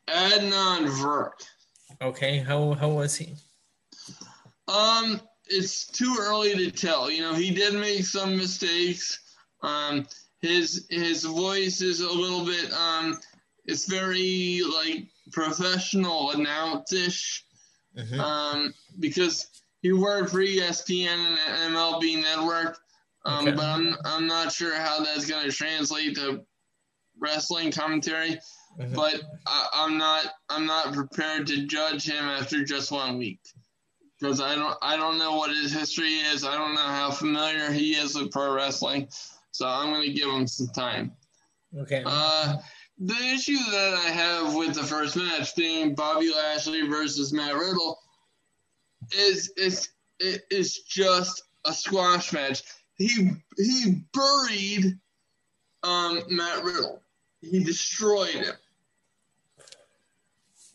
Adnan 0.07 0.87
Virk. 0.87 1.31
Okay, 2.01 2.39
how 2.39 2.73
how 2.73 2.89
was 2.89 3.15
he? 3.15 3.35
Um, 4.67 5.21
it's 5.51 5.87
too 5.87 6.15
early 6.19 6.55
to 6.55 6.71
tell. 6.71 7.09
You 7.09 7.21
know, 7.21 7.33
he 7.33 7.51
did 7.51 7.73
make 7.73 8.05
some 8.05 8.37
mistakes. 8.37 9.19
Um, 9.61 10.07
his 10.41 10.87
his 10.89 11.23
voice 11.23 11.81
is 11.81 12.01
a 12.01 12.11
little 12.11 12.45
bit 12.45 12.71
um, 12.73 13.19
it's 13.65 13.85
very 13.85 14.61
like 14.63 15.07
professional 15.31 16.31
announce-ish. 16.31 17.45
Mm-hmm. 17.97 18.19
Um, 18.19 18.73
because 18.99 19.47
he 19.81 19.91
worked 19.91 20.29
for 20.29 20.39
ESPN 20.39 21.07
and 21.07 21.75
MLB 21.75 22.21
Network. 22.21 22.77
Um, 23.25 23.47
okay. 23.47 23.55
but 23.55 23.65
I'm 23.65 23.95
I'm 24.05 24.27
not 24.27 24.51
sure 24.51 24.75
how 24.75 25.03
that's 25.03 25.29
going 25.29 25.45
to 25.45 25.51
translate 25.51 26.15
to 26.15 26.41
wrestling 27.19 27.71
commentary. 27.71 28.39
Mm-hmm. 28.79 28.95
But 28.95 29.21
I, 29.45 29.85
am 29.85 29.97
not 29.97 30.25
I'm 30.49 30.65
not 30.65 30.93
prepared 30.93 31.47
to 31.47 31.67
judge 31.67 32.09
him 32.09 32.23
after 32.25 32.63
just 32.63 32.91
one 32.91 33.17
week 33.17 33.41
because 34.21 34.39
I 34.39 34.55
don't 34.55 34.77
I 34.81 34.95
don't 34.95 35.17
know 35.17 35.35
what 35.35 35.49
his 35.55 35.73
history 35.73 36.13
is. 36.13 36.45
I 36.45 36.55
don't 36.55 36.75
know 36.75 36.81
how 36.81 37.11
familiar 37.11 37.71
he 37.71 37.93
is 37.93 38.15
with 38.15 38.31
pro 38.31 38.53
wrestling, 38.53 39.07
so 39.51 39.67
I'm 39.67 39.91
going 39.91 40.03
to 40.03 40.13
give 40.13 40.29
him 40.29 40.47
some 40.47 40.67
time. 40.67 41.13
Okay. 41.77 42.03
Uh, 42.05 42.57
the 42.99 43.17
issue 43.33 43.57
that 43.57 44.01
I 44.05 44.09
have 44.09 44.53
with 44.53 44.75
the 44.75 44.83
first 44.83 45.15
match 45.15 45.55
being 45.55 45.95
Bobby 45.95 46.31
Lashley 46.33 46.87
versus 46.87 47.33
Matt 47.33 47.55
Riddle 47.55 47.97
is 49.17 49.51
is 49.57 49.89
it 50.19 50.43
is 50.51 50.79
just 50.83 51.43
a 51.65 51.73
squash 51.73 52.31
match. 52.31 52.61
He 52.95 53.31
he 53.57 54.03
buried 54.13 54.99
um, 55.83 56.21
Matt 56.29 56.63
Riddle. 56.63 57.01
He 57.41 57.63
destroyed 57.63 58.29
him. 58.35 58.53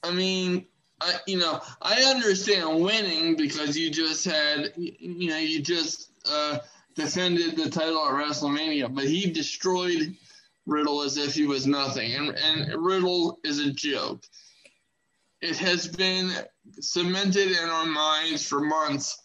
I 0.03 0.11
mean, 0.11 0.67
I 1.01 1.15
you 1.27 1.39
know 1.39 1.61
I 1.83 2.03
understand 2.05 2.81
winning 2.81 3.37
because 3.37 3.77
you 3.77 3.91
just 3.91 4.25
had 4.25 4.73
you 4.77 5.29
know 5.31 5.39
you 5.39 5.61
just 5.61 6.11
uh, 6.31 6.59
defended 6.95 7.57
the 7.57 7.71
title 7.71 8.05
at 8.07 8.15
WrestleMania, 8.15 8.95
but 8.95 9.05
he 9.05 9.31
destroyed 9.31 10.15
Riddle 10.65 11.03
as 11.03 11.17
if 11.17 11.35
he 11.35 11.47
was 11.47 11.67
nothing, 11.67 12.15
and 12.15 12.31
and 12.31 12.83
Riddle 12.83 13.39
is 13.45 13.59
a 13.59 13.73
joke. 13.73 14.23
It 15.43 15.59
has 15.59 15.87
been 15.87 16.33
cemented 16.81 17.53
in 17.53 17.69
our 17.69 17.87
minds 17.87 18.47
for 18.47 18.61
months 18.61 19.19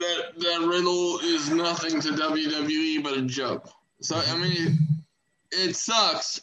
that 0.00 0.32
that 0.38 0.66
Riddle 0.66 1.18
is 1.20 1.50
nothing 1.50 2.00
to 2.00 2.08
WWE 2.08 3.02
but 3.02 3.18
a 3.18 3.22
joke. 3.22 3.68
So 4.00 4.16
I 4.16 4.36
mean, 4.36 4.78
it 5.52 5.76
sucks 5.76 6.40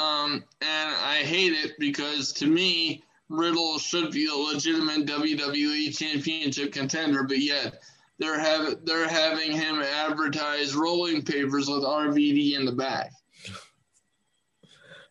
um, 0.00 0.44
and 0.60 0.94
I 0.94 1.22
hate 1.24 1.52
it 1.52 1.72
because 1.78 2.32
to 2.34 2.46
me, 2.46 3.02
Riddle 3.28 3.78
should 3.78 4.10
be 4.10 4.26
a 4.26 4.34
legitimate 4.34 5.06
WWE 5.06 5.96
Championship 5.96 6.72
contender, 6.72 7.24
but 7.24 7.38
yet 7.38 7.82
they're 8.18 8.38
having 8.38 8.76
they're 8.84 9.08
having 9.08 9.52
him 9.52 9.80
advertise 9.80 10.74
rolling 10.74 11.22
papers 11.22 11.68
with 11.68 11.82
RVD 11.82 12.56
in 12.56 12.64
the 12.64 12.72
back. 12.72 13.12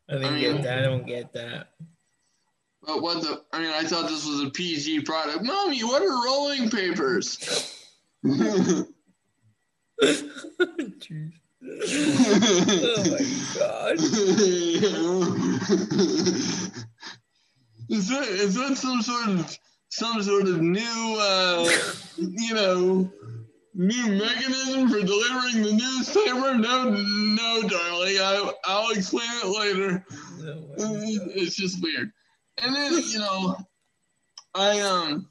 I 0.10 0.14
didn't 0.14 0.28
I 0.28 0.32
mean, 0.32 0.42
get 0.42 0.64
that. 0.64 0.80
I 0.80 0.82
don't 0.82 1.06
get 1.06 1.34
that. 1.34 1.68
But 2.82 3.02
what 3.02 3.22
the? 3.22 3.44
I 3.54 3.60
mean, 3.60 3.72
I 3.72 3.84
thought 3.84 4.10
this 4.10 4.26
was 4.26 4.42
a 4.42 4.50
PG 4.50 5.02
product. 5.02 5.44
Mommy, 5.44 5.84
what 5.84 6.02
are 6.02 6.26
rolling 6.26 6.70
papers? 6.70 7.76
oh 11.64 13.04
my 13.06 13.20
god. 13.58 13.94
is 17.90 18.08
that 18.10 18.28
is 18.28 18.56
that 18.56 18.78
some 18.78 19.02
sort 19.02 19.30
of 19.30 19.58
some 19.90 20.22
sort 20.24 20.48
of 20.48 20.62
new 20.62 21.18
uh 21.20 21.70
you 22.18 22.54
know 22.54 23.12
new 23.74 24.12
mechanism 24.12 24.90
for 24.90 25.02
delivering 25.02 25.64
the 25.64 25.74
newspaper? 25.74 26.56
No 26.56 26.90
no 26.90 27.62
darling. 27.68 28.18
I 28.20 28.52
I'll 28.66 28.92
explain 28.92 29.30
it 29.44 29.48
later. 29.48 30.06
it's 31.36 31.56
just 31.56 31.82
weird. 31.82 32.12
And 32.62 32.76
then, 32.76 33.02
you 33.10 33.20
know, 33.20 33.58
I 34.54 34.80
um 34.82 35.28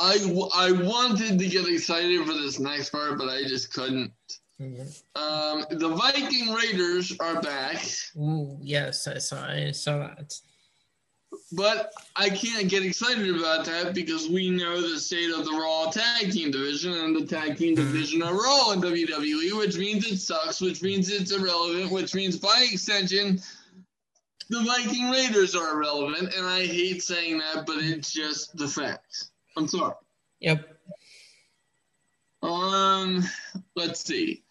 I, 0.00 0.48
I 0.54 0.72
wanted 0.72 1.38
to 1.38 1.46
get 1.46 1.68
excited 1.68 2.24
for 2.26 2.32
this 2.32 2.58
next 2.58 2.90
part, 2.90 3.18
but 3.18 3.28
I 3.28 3.42
just 3.42 3.72
couldn't. 3.74 4.12
Mm-hmm. 4.60 5.20
Um, 5.20 5.64
the 5.70 5.88
Viking 5.88 6.52
Raiders 6.52 7.16
are 7.18 7.40
back. 7.40 7.82
Ooh, 8.16 8.58
yes, 8.60 9.06
I 9.06 9.18
saw. 9.18 9.42
I 9.42 9.70
saw 9.70 9.98
that. 9.98 10.34
But 11.52 11.92
I 12.16 12.28
can't 12.28 12.68
get 12.68 12.84
excited 12.84 13.34
about 13.34 13.64
that 13.66 13.94
because 13.94 14.28
we 14.28 14.50
know 14.50 14.80
the 14.80 15.00
state 15.00 15.30
of 15.30 15.44
the 15.44 15.52
Raw 15.52 15.90
Tag 15.90 16.32
Team 16.32 16.50
Division 16.50 16.92
and 16.92 17.16
the 17.16 17.24
Tag 17.24 17.56
Team 17.56 17.74
mm-hmm. 17.74 17.92
Division 17.92 18.22
are 18.22 18.34
Raw 18.34 18.72
in 18.72 18.80
WWE, 18.80 19.56
which 19.58 19.76
means 19.76 20.06
it 20.06 20.18
sucks, 20.18 20.60
which 20.60 20.82
means 20.82 21.10
it's 21.10 21.32
irrelevant, 21.32 21.90
which 21.90 22.14
means 22.14 22.36
by 22.36 22.66
extension, 22.70 23.40
the 24.48 24.62
Viking 24.62 25.10
Raiders 25.10 25.54
are 25.54 25.74
irrelevant. 25.74 26.34
And 26.34 26.46
I 26.46 26.66
hate 26.66 27.02
saying 27.02 27.38
that, 27.38 27.64
but 27.66 27.78
it's 27.78 28.12
just 28.12 28.56
the 28.56 28.68
facts. 28.68 29.30
I'm 29.56 29.68
sorry. 29.68 29.94
Yep. 30.40 30.68
Um, 32.42 33.24
let's 33.76 34.04
see. 34.04 34.42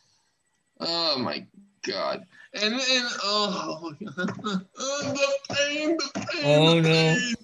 Oh 0.80 1.20
my 1.20 1.46
god. 1.86 2.26
And 2.54 2.74
then 2.74 3.06
oh, 3.24 3.80
oh 3.82 3.94
the 4.00 5.34
pain, 5.52 5.98
the 5.98 6.10
pain. 6.16 6.44
Oh 6.44 6.82
the 6.82 6.84
pain. 6.84 7.36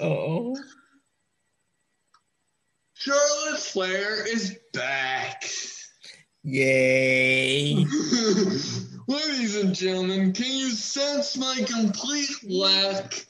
no. 0.00 0.06
Oh. 0.06 0.56
Charlotte 2.94 3.58
Flair 3.58 4.26
is 4.26 4.58
back. 4.72 5.44
Yay. 6.44 7.74
Ladies 9.08 9.56
and 9.56 9.74
gentlemen, 9.74 10.32
can 10.32 10.46
you 10.46 10.70
sense 10.70 11.36
my 11.36 11.64
complete 11.66 12.30
lack 12.48 13.26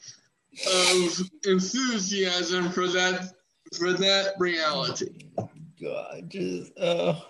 of 0.67 1.29
enthusiasm 1.45 2.71
for 2.71 2.87
that 2.87 3.33
for 3.77 3.93
that 3.93 4.33
reality? 4.37 5.29
Oh, 5.37 5.49
god, 5.81 6.29
just 6.29 6.71
oh 6.79 7.25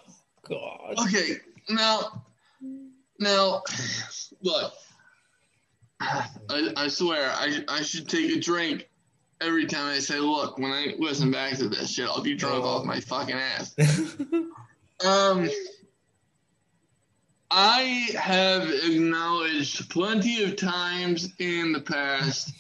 God. 0.48 0.96
Okay, 1.00 1.38
now, 1.70 2.26
now, 3.20 3.62
look. 4.42 4.74
I, 6.00 6.74
I 6.76 6.88
swear, 6.90 7.32
I, 7.34 7.64
I 7.70 7.82
should 7.82 8.10
take 8.10 8.36
a 8.36 8.40
drink 8.40 8.90
every 9.40 9.66
time 9.66 9.88
I 9.88 10.00
say, 10.00 10.20
look, 10.20 10.58
when 10.58 10.72
I 10.72 10.96
listen 10.98 11.32
back 11.32 11.58
to 11.58 11.70
this 11.70 11.92
shit, 11.92 12.08
I'll 12.08 12.22
be 12.22 12.36
drunk 12.36 12.64
oh. 12.64 12.70
off 12.70 12.86
my 12.86 13.00
fucking 13.00 13.36
ass. 13.36 13.76
um, 15.06 15.50
I 17.52 18.10
have 18.20 18.70
acknowledged 18.70 19.90
plenty 19.90 20.44
of 20.44 20.56
times 20.56 21.34
in 21.40 21.72
the 21.72 21.82
past 21.82 22.54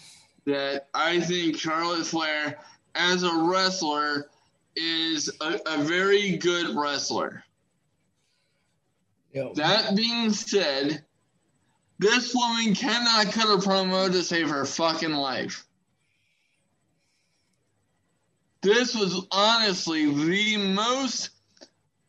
that 0.45 0.87
I 0.93 1.19
think 1.19 1.57
Charlotte 1.57 2.05
Flair, 2.05 2.59
as 2.95 3.23
a 3.23 3.33
wrestler, 3.33 4.29
is 4.75 5.31
a, 5.41 5.59
a 5.65 5.77
very 5.83 6.37
good 6.37 6.75
wrestler. 6.75 7.43
That 9.33 9.95
being 9.95 10.31
said, 10.31 11.03
this 11.99 12.33
woman 12.35 12.75
cannot 12.75 13.33
cut 13.33 13.45
a 13.45 13.57
promo 13.57 14.11
to 14.11 14.23
save 14.23 14.49
her 14.49 14.65
fucking 14.65 15.13
life. 15.13 15.65
This 18.61 18.95
was 18.95 19.25
honestly 19.31 20.05
the 20.05 20.57
most, 20.57 21.31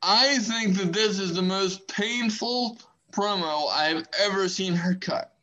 I 0.02 0.38
think 0.38 0.76
that 0.76 0.92
this 0.92 1.18
is 1.18 1.34
the 1.34 1.42
most 1.42 1.88
painful 1.88 2.78
promo 3.10 3.68
I've 3.70 4.06
ever 4.20 4.48
seen 4.48 4.74
her 4.74 4.94
cut. 4.94 5.34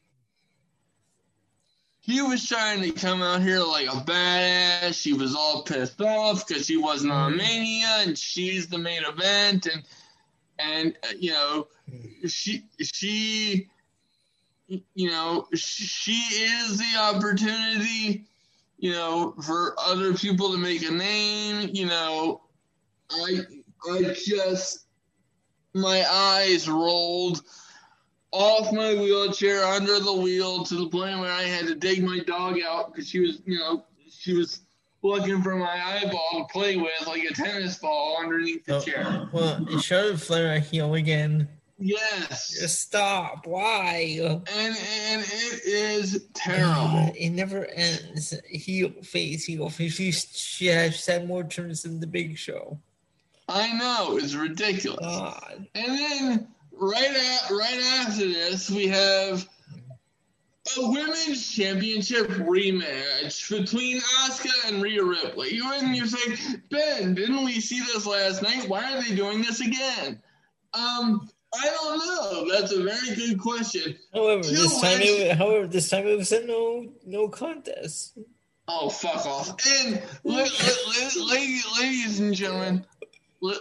He 2.02 2.22
was 2.22 2.48
trying 2.48 2.82
to 2.82 2.92
come 2.92 3.22
out 3.22 3.42
here 3.42 3.60
like 3.60 3.88
a 3.88 4.02
badass. 4.02 5.00
She 5.00 5.14
was 5.14 5.36
all 5.36 5.64
pissed 5.64 6.02
off 6.02 6.48
because 6.48 6.66
she 6.66 6.78
wasn't 6.78 7.12
on. 7.12 7.38
Mania 7.38 8.00
and 8.00 8.18
she's 8.18 8.68
the 8.68 8.78
main 8.78 9.04
event. 9.04 9.68
And 9.68 9.84
and 10.62 10.98
uh, 11.04 11.14
you 11.20 11.32
know 11.32 11.68
she 12.28 12.64
she 12.82 13.68
you 14.68 15.10
know 15.10 15.48
she 15.54 16.14
is 16.14 16.78
the 16.78 17.00
opportunity 17.00 18.26
you 18.78 18.92
know 18.92 19.34
for 19.46 19.76
other 19.80 20.14
people 20.14 20.52
to 20.52 20.58
make 20.58 20.88
a 20.88 20.92
name 20.92 21.70
you 21.74 21.86
know. 21.86 22.42
I 23.12 23.40
i 23.90 24.16
just 24.26 24.86
my 25.74 26.06
eyes 26.10 26.70
rolled 26.70 27.42
off 28.32 28.72
my 28.72 28.94
wheelchair 28.94 29.66
under 29.66 30.00
the 30.00 30.14
wheel 30.14 30.64
to 30.64 30.76
the 30.76 30.88
point 30.88 31.20
where 31.20 31.32
i 31.32 31.44
had 31.44 31.68
to 31.68 31.76
dig 31.76 32.04
my 32.04 32.20
dog 32.20 32.58
out 32.66 32.92
because 32.94 33.10
she 33.10 33.20
was 33.20 33.42
you 33.46 33.58
know 33.58 33.84
she 34.10 34.34
was 34.34 34.62
looking 35.04 35.42
for 35.42 35.56
my 35.56 36.00
eyeball 36.04 36.48
to 36.48 36.54
play 36.54 36.78
with 36.78 37.08
like 37.08 37.24
a 37.24 37.34
tennis 37.34 37.78
ball 37.78 38.18
underneath 38.22 38.66
the 38.66 38.78
oh, 38.78 38.82
chair. 38.82 39.30
Well, 39.32 39.66
it 39.70 39.82
showed 39.82 40.22
Flair 40.22 40.54
a 40.54 40.60
heel 40.60 40.94
again 40.94 41.48
Yes. 41.82 42.60
Just 42.60 42.80
stop. 42.80 43.48
Why? 43.48 44.20
And 44.22 44.48
and 44.78 45.22
it 45.22 45.62
is 45.66 46.28
terrible. 46.34 47.08
Uh, 47.08 47.12
it 47.16 47.32
never 47.32 47.66
ends. 47.66 48.40
Heel 48.48 48.92
face, 49.02 49.46
heel 49.46 49.70
face. 49.70 49.96
She, 49.96 50.12
she 50.12 50.68
has 50.68 51.04
had 51.06 51.28
more 51.28 51.44
turns 51.44 51.82
than 51.82 52.00
the 52.00 52.08
Big 52.08 52.38
Show. 52.38 52.80
I 53.50 53.74
know 53.74 54.18
it's 54.18 54.36
ridiculous. 54.36 55.00
God. 55.02 55.68
And 55.74 55.98
then 55.98 56.48
right 56.72 57.04
at 57.04 57.50
right 57.50 57.82
after 58.00 58.28
this, 58.28 58.70
we 58.70 58.88
have 58.88 59.50
a 60.78 60.90
women's 60.90 61.50
championship 61.50 62.28
rematch 62.28 63.50
between 63.50 64.00
Asuka 64.00 64.70
and 64.70 64.82
Rhea 64.82 65.04
Ripley. 65.04 65.54
You 65.54 65.72
and 65.74 65.96
you 65.96 66.06
say, 66.08 66.58
Ben, 66.70 67.16
didn't 67.16 67.44
we 67.44 67.60
see 67.60 67.80
this 67.80 68.06
last 68.06 68.42
night? 68.44 68.70
Why 68.70 68.94
are 68.94 69.02
they 69.04 69.16
doing 69.16 69.42
this 69.42 69.60
again? 69.60 70.22
Um, 70.74 71.30
I 71.54 71.66
don't 71.66 71.98
know. 71.98 72.54
That's 72.54 72.72
a 72.72 72.84
very 72.84 73.16
good 73.16 73.40
question. 73.40 73.98
However, 74.14 74.44
this 74.44 74.80
time, 74.82 75.00
it, 75.02 75.36
however, 75.36 75.68
this 75.68 75.90
time 75.90 76.08
it 76.08 76.18
was 76.18 76.32
a 76.32 76.46
no 76.46 76.94
no 77.06 77.28
contest. 77.28 78.18
Oh, 78.68 78.90
fuck 78.90 79.26
off! 79.26 79.50
And 79.84 80.02
la- 80.24 80.36
la- 80.36 81.10
la- 81.18 81.82
ladies 81.82 82.20
and 82.22 82.34
gentlemen, 82.34 82.86
la- 83.42 83.56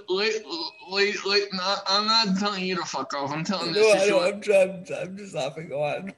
I'm 1.89 2.07
not 2.07 2.39
telling 2.39 2.65
you 2.65 2.77
to 2.77 2.85
fuck 2.85 3.13
off. 3.15 3.33
I'm 3.33 3.43
telling 3.43 3.73
no, 3.73 3.93
I 3.93 4.07
know, 4.07 4.21
I'm, 4.21 4.35
I'm, 4.35 4.85
I'm 4.95 5.17
just 5.17 5.35
laughing. 5.35 5.69
Go 5.69 5.83
on. 5.83 6.13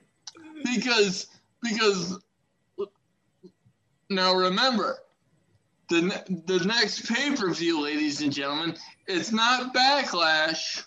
Because 0.65 1.27
because 1.63 2.19
now 4.11 4.35
remember 4.35 4.99
the 5.89 6.01
the 6.47 6.65
next 6.65 7.09
pay 7.09 7.35
per 7.35 7.53
view, 7.53 7.83
ladies 7.83 8.23
and 8.23 8.33
gentlemen, 8.33 8.77
it's 9.07 9.33
not 9.33 9.75
Backlash 9.75 10.85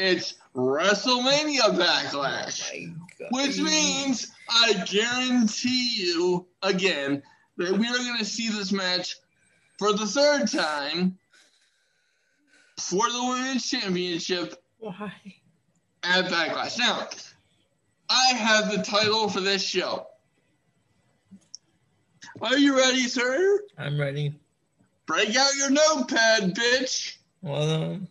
it's 0.00 0.34
WrestleMania 0.56 1.76
Backlash, 1.78 2.72
oh 3.20 3.26
which 3.32 3.58
means 3.58 4.32
I 4.48 4.82
guarantee 4.86 5.92
you 5.96 6.46
again 6.62 7.22
that 7.58 7.72
we 7.72 7.86
are 7.86 7.96
going 7.98 8.18
to 8.18 8.24
see 8.24 8.48
this 8.48 8.72
match 8.72 9.16
for 9.78 9.92
the 9.92 10.06
third 10.06 10.50
time 10.50 11.18
for 12.78 13.10
the 13.10 13.24
Women's 13.28 13.68
Championship. 13.68 14.54
Why? 14.78 15.12
At 16.02 16.26
Backlash. 16.26 16.78
Now, 16.78 17.06
I 18.10 18.34
have 18.34 18.72
the 18.72 18.82
title 18.82 19.28
for 19.28 19.40
this 19.40 19.62
show. 19.62 20.08
Are 22.42 22.58
you 22.58 22.76
ready, 22.76 23.02
sir? 23.02 23.60
I'm 23.78 24.00
ready. 24.00 24.34
Break 25.06 25.36
out 25.36 25.54
your 25.56 25.70
notepad, 25.70 26.54
bitch. 26.56 27.18
Well, 27.42 27.70
um, 27.70 28.08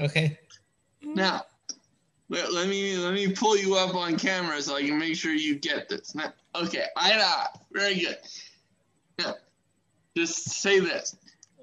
okay. 0.00 0.38
Now, 1.02 1.44
let, 2.28 2.52
let, 2.52 2.68
me 2.68 2.96
let 2.96 3.14
me 3.14 3.32
pull 3.32 3.56
you 3.56 3.76
up 3.76 3.94
on 3.94 4.16
camera 4.16 4.60
so 4.60 4.74
I 4.74 4.82
can 4.82 4.98
make 4.98 5.14
sure 5.14 5.32
you 5.32 5.54
get 5.54 5.88
this. 5.88 6.14
Now, 6.14 6.32
okay, 6.54 6.86
I 6.96 7.16
know. 7.16 7.44
Very 7.72 8.00
good. 8.00 8.18
Now, 9.20 9.34
just 10.16 10.50
say 10.50 10.80
this. 10.80 11.16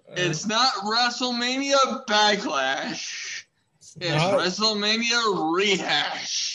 Uh, 0.09 0.13
it's 0.15 0.45
not 0.45 0.71
WrestleMania 0.85 2.05
Backlash. 2.05 3.43
It's 3.79 3.97
not. 3.99 4.39
WrestleMania 4.39 5.53
Rehashed. 5.53 6.54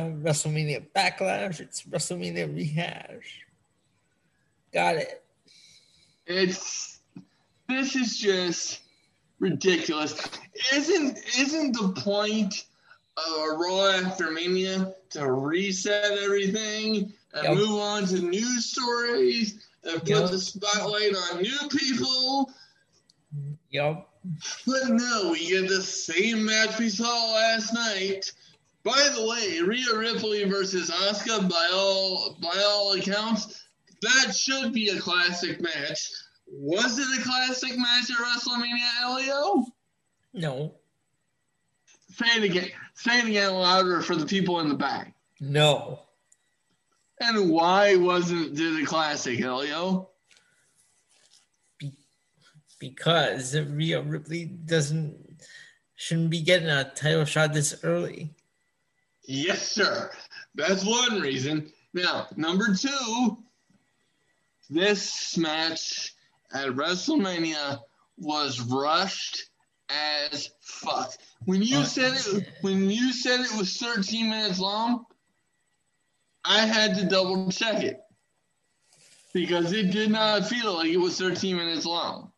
WrestleMania 0.00 0.86
Backlash. 0.94 1.60
It's 1.60 1.82
WrestleMania 1.82 2.54
Rehash. 2.54 3.44
Got 4.72 4.96
it. 4.96 5.24
It's 6.26 7.00
this 7.68 7.96
is 7.96 8.18
just 8.18 8.80
ridiculous. 9.38 10.14
Isn't 10.72 11.18
isn't 11.38 11.72
the 11.72 12.00
point 12.00 12.64
of 13.16 13.32
a 13.36 13.56
Raw 13.56 13.90
after 14.04 14.30
Mania 14.30 14.94
to 15.10 15.30
reset 15.30 16.18
everything 16.18 17.12
and 17.34 17.44
yep. 17.44 17.54
move 17.54 17.80
on 17.80 18.04
to 18.06 18.18
new 18.20 18.60
stories 18.60 19.66
and 19.84 20.00
put 20.00 20.08
yep. 20.08 20.30
the 20.30 20.38
spotlight 20.38 21.14
on 21.14 21.42
new 21.42 21.68
people? 21.70 22.50
Yep. 23.70 24.08
But 24.66 24.88
no, 24.88 25.30
we 25.32 25.48
get 25.48 25.68
the 25.68 25.82
same 25.82 26.44
match 26.44 26.78
we 26.78 26.88
saw 26.88 27.32
last 27.34 27.72
night. 27.72 28.30
By 28.88 29.10
the 29.14 29.26
way, 29.26 29.60
Rhea 29.60 29.94
Ripley 29.94 30.44
versus 30.44 30.90
Asuka, 30.90 31.46
by 31.46 31.70
all 31.74 32.38
by 32.40 32.56
all 32.64 32.94
accounts, 32.94 33.66
that 34.00 34.34
should 34.34 34.72
be 34.72 34.88
a 34.88 34.98
classic 34.98 35.60
match. 35.60 36.08
Was 36.50 36.98
it 36.98 37.20
a 37.20 37.22
classic 37.22 37.76
match 37.76 38.10
at 38.10 38.16
WrestleMania, 38.16 39.02
Elio? 39.02 39.66
No. 40.32 40.74
Say 42.14 42.38
it 42.38 42.44
again. 42.44 42.70
Say 42.94 43.18
it 43.18 43.26
again 43.26 43.52
louder 43.52 44.00
for 44.00 44.16
the 44.16 44.24
people 44.24 44.60
in 44.60 44.70
the 44.70 44.74
back. 44.74 45.14
No. 45.38 46.00
And 47.20 47.50
why 47.50 47.94
wasn't 47.96 48.58
it 48.58 48.82
a 48.82 48.86
classic, 48.86 49.38
Elio? 49.42 50.08
Be- 51.76 51.92
because 52.78 53.54
Rhea 53.54 54.00
Ripley 54.00 54.46
doesn't 54.46 55.42
shouldn't 55.94 56.30
be 56.30 56.40
getting 56.40 56.70
a 56.70 56.84
title 56.84 57.26
shot 57.26 57.52
this 57.52 57.78
early. 57.82 58.34
Yes, 59.30 59.72
sir. 59.72 60.10
That's 60.54 60.82
one 60.86 61.20
reason. 61.20 61.70
Now, 61.92 62.28
number 62.36 62.74
two, 62.74 63.36
this 64.70 65.36
match 65.36 66.14
at 66.54 66.68
WrestleMania 66.68 67.78
was 68.16 68.58
rushed 68.62 69.50
as 69.90 70.48
fuck. 70.62 71.12
When 71.44 71.62
you 71.62 71.84
said 71.84 72.14
it, 72.14 72.48
when 72.62 72.90
you 72.90 73.12
said 73.12 73.40
it 73.40 73.54
was 73.58 73.76
13 73.76 74.30
minutes 74.30 74.58
long, 74.58 75.04
I 76.42 76.60
had 76.60 76.96
to 76.96 77.04
double 77.04 77.50
check 77.50 77.82
it 77.82 78.00
because 79.34 79.74
it 79.74 79.90
did 79.90 80.10
not 80.10 80.48
feel 80.48 80.72
like 80.72 80.88
it 80.88 80.96
was 80.96 81.18
13 81.18 81.54
minutes 81.54 81.84
long. 81.84 82.32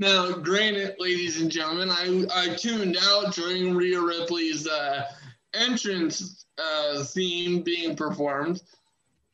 Now, 0.00 0.32
granted, 0.32 0.96
ladies 0.98 1.40
and 1.40 1.48
gentlemen, 1.48 1.88
I 1.88 2.26
I 2.34 2.54
tuned 2.56 2.98
out 3.00 3.32
during 3.32 3.76
Rhea 3.76 4.00
Ripley's 4.00 4.66
uh, 4.66 5.04
entrance 5.54 6.46
uh, 6.58 7.02
theme 7.04 7.62
being 7.62 7.96
performed 7.96 8.60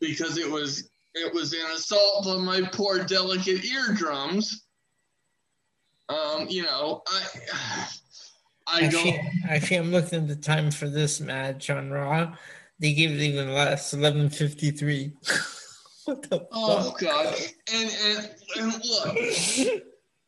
because 0.00 0.38
it 0.38 0.50
was 0.50 0.88
it 1.14 1.32
was 1.34 1.52
an 1.52 1.66
assault 1.74 2.26
on 2.26 2.44
my 2.44 2.62
poor 2.72 3.04
delicate 3.04 3.64
eardrums. 3.64 4.64
Um, 6.08 6.46
you 6.48 6.62
know, 6.62 7.02
I 7.06 7.22
I 8.70 8.80
actually, 8.82 9.12
don't 9.12 9.20
actually 9.48 9.76
I'm 9.78 9.90
looking 9.90 10.20
at 10.22 10.28
the 10.28 10.36
time 10.36 10.70
for 10.70 10.88
this 10.88 11.20
match 11.20 11.70
on 11.70 11.90
Raw. 11.90 12.34
They 12.78 12.92
gave 12.92 13.10
it 13.10 13.20
even 13.20 13.54
less, 13.54 13.92
eleven 13.94 14.28
fifty 14.30 14.70
three. 14.70 15.12
what 16.04 16.22
the 16.30 16.46
Oh 16.52 16.90
fuck? 16.90 17.00
god. 17.00 17.34
And 17.72 17.90
and 18.04 18.30
and 18.56 18.72
look 18.84 19.82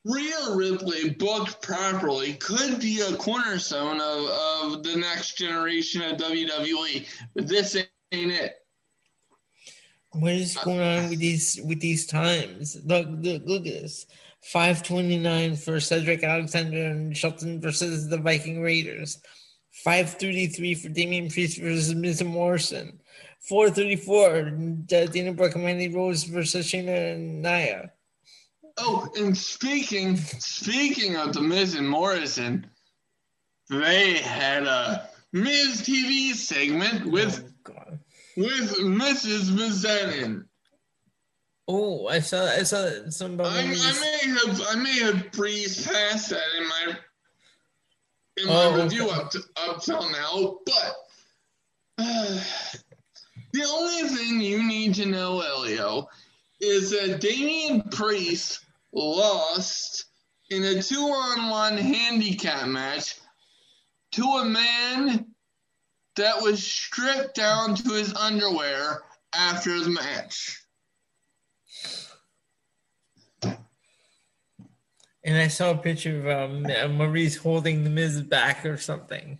Rhea 0.04 0.54
Ripley 0.54 1.10
booked 1.10 1.60
properly 1.60 2.34
could 2.34 2.80
be 2.80 3.00
a 3.00 3.16
cornerstone 3.16 4.00
of, 4.00 4.74
of 4.74 4.82
the 4.82 4.96
next 4.96 5.36
generation 5.36 6.00
of 6.02 6.16
WWE, 6.16 7.06
but 7.34 7.46
this 7.46 7.76
ain't 7.76 8.32
it. 8.32 8.56
What 10.12 10.32
is 10.32 10.56
going 10.56 10.80
on 10.80 11.10
with 11.10 11.18
these 11.18 11.60
with 11.64 11.80
these 11.80 12.06
times? 12.06 12.76
Look, 12.84 13.06
look, 13.10 13.42
look 13.44 13.66
at 13.66 13.82
this. 13.82 14.06
529 14.42 15.56
for 15.56 15.78
Cedric 15.78 16.24
Alexander 16.24 16.86
and 16.86 17.16
Shelton 17.16 17.60
versus 17.60 18.08
the 18.08 18.16
Viking 18.16 18.62
Raiders. 18.62 19.20
533 19.84 20.74
for 20.74 20.88
Damian 20.88 21.28
Priest 21.28 21.60
versus 21.60 21.94
Miz 21.94 22.24
Morrison. 22.24 22.98
434 23.40 24.26
uh, 24.26 25.06
Dana 25.06 25.32
Brooke 25.32 25.54
and 25.54 25.64
Mandy 25.64 25.88
Rose 25.88 26.24
versus 26.24 26.66
Shayna 26.66 27.14
and 27.14 27.42
Nia. 27.42 27.92
Oh, 28.78 29.08
and 29.16 29.36
speaking 29.36 30.16
speaking 30.16 31.16
of 31.16 31.32
the 31.32 31.40
Miz 31.40 31.74
and 31.74 31.88
Morrison, 31.88 32.66
they 33.68 34.14
had 34.14 34.64
a 34.66 35.08
Miz 35.32 35.82
TV 35.82 36.34
segment 36.34 37.06
with 37.06 37.52
oh, 37.68 37.98
with 38.36 38.76
Mrs. 38.78 39.50
Mizanin. 39.50 40.44
Oh, 41.68 42.08
I 42.08 42.20
saw 42.20 42.46
I 42.46 42.62
saw 42.64 42.88
some. 43.10 43.40
I, 43.40 43.44
I, 43.44 43.64
may 43.66 44.34
have 44.34 44.62
I 44.70 44.74
may 44.74 44.98
have 45.00 45.30
breezed 45.32 45.88
past 45.88 46.30
that 46.30 46.42
in 46.58 46.68
my 46.68 46.96
in 48.38 48.46
my 48.48 48.64
oh, 48.64 48.82
review 48.82 49.08
okay. 49.08 49.20
up 49.20 49.30
to, 49.30 49.40
up 49.56 49.82
till 49.82 50.10
now, 50.10 50.58
but 50.66 50.94
uh, 51.98 52.40
the 53.52 53.64
only 53.64 54.08
thing 54.08 54.40
you 54.40 54.66
need 54.66 54.94
to 54.96 55.06
know, 55.06 55.40
Elio, 55.40 56.08
is 56.60 56.90
that 56.90 57.20
Damian 57.20 57.82
Priest 57.90 58.60
lost 58.92 60.06
in 60.50 60.64
a 60.64 60.82
two-on-one 60.82 61.78
handicap 61.78 62.66
match 62.66 63.16
to 64.12 64.22
a 64.22 64.44
man 64.44 65.26
that 66.16 66.42
was 66.42 66.62
stripped 66.62 67.34
down 67.34 67.74
to 67.76 67.92
his 67.94 68.14
underwear 68.14 69.02
after 69.34 69.80
the 69.80 69.90
match. 69.90 70.60
And 75.22 75.36
I 75.36 75.48
saw 75.48 75.70
a 75.70 75.76
picture 75.76 76.28
of 76.28 76.50
um, 76.50 76.64
Maryse 76.64 77.38
holding 77.38 77.84
the 77.84 77.90
Miz 77.90 78.22
back 78.22 78.64
or 78.64 78.76
something. 78.76 79.38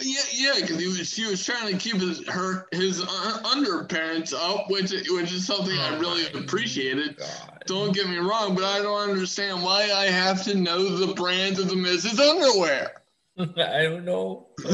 Yeah, 0.00 0.20
yeah, 0.32 0.52
because 0.60 1.08
she 1.08 1.26
was 1.26 1.44
trying 1.44 1.72
to 1.72 1.78
keep 1.78 1.96
his 2.00 2.26
her 2.28 2.66
his 2.72 3.02
uh, 3.02 3.40
underparents 3.44 4.32
up, 4.32 4.70
which 4.70 4.90
which 4.90 5.32
is 5.32 5.46
something 5.46 5.76
oh 5.76 5.82
I 5.82 5.98
really 5.98 6.26
appreciated. 6.32 7.16
God. 7.16 7.62
Don't 7.66 7.94
get 7.94 8.08
me 8.08 8.16
wrong, 8.16 8.54
but 8.54 8.64
I 8.64 8.80
don't 8.80 9.10
understand 9.10 9.62
why 9.62 9.90
I 9.92 10.06
have 10.06 10.42
to 10.44 10.54
know 10.54 10.96
the 10.96 11.14
brand 11.14 11.58
of 11.58 11.68
the 11.68 11.74
Mrs. 11.74 12.18
underwear. 12.18 12.92
I 13.38 13.82
don't 13.82 14.04
know. 14.04 14.48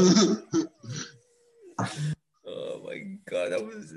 oh 2.47 2.83
my 2.85 2.99
god, 3.29 3.53
that 3.53 3.65
was 3.65 3.95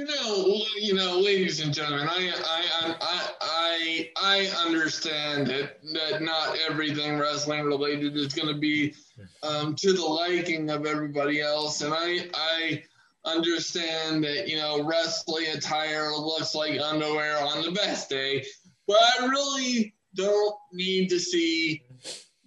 you 0.00 0.06
know, 0.06 0.62
you 0.78 0.94
know, 0.94 1.20
ladies 1.20 1.60
and 1.60 1.74
gentlemen, 1.74 2.08
I, 2.08 2.32
I, 2.42 2.96
I, 3.02 3.28
I, 3.42 4.10
I 4.16 4.66
understand 4.66 5.46
that 5.48 5.76
that 5.92 6.22
not 6.22 6.56
everything 6.66 7.18
wrestling 7.18 7.64
related 7.64 8.16
is 8.16 8.32
going 8.32 8.48
to 8.48 8.58
be 8.58 8.94
um, 9.42 9.74
to 9.76 9.92
the 9.92 10.02
liking 10.02 10.70
of 10.70 10.86
everybody 10.86 11.42
else, 11.42 11.82
and 11.82 11.92
I, 11.94 12.30
I 12.32 12.82
understand 13.26 14.24
that 14.24 14.48
you 14.48 14.56
know 14.56 14.82
wrestling 14.82 15.48
attire 15.48 16.10
looks 16.12 16.54
like 16.54 16.80
underwear 16.80 17.38
on 17.38 17.62
the 17.62 17.72
best 17.72 18.08
day, 18.08 18.42
but 18.86 18.96
I 19.18 19.26
really 19.26 19.94
don't 20.14 20.56
need 20.72 21.10
to 21.10 21.20
see 21.20 21.82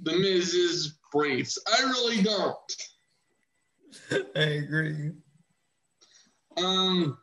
the 0.02 0.14
Miz's 0.14 0.98
briefs. 1.12 1.60
I 1.68 1.84
really 1.84 2.24
don't. 2.24 2.56
I 4.36 4.42
agree. 4.42 5.12
Um 6.58 7.20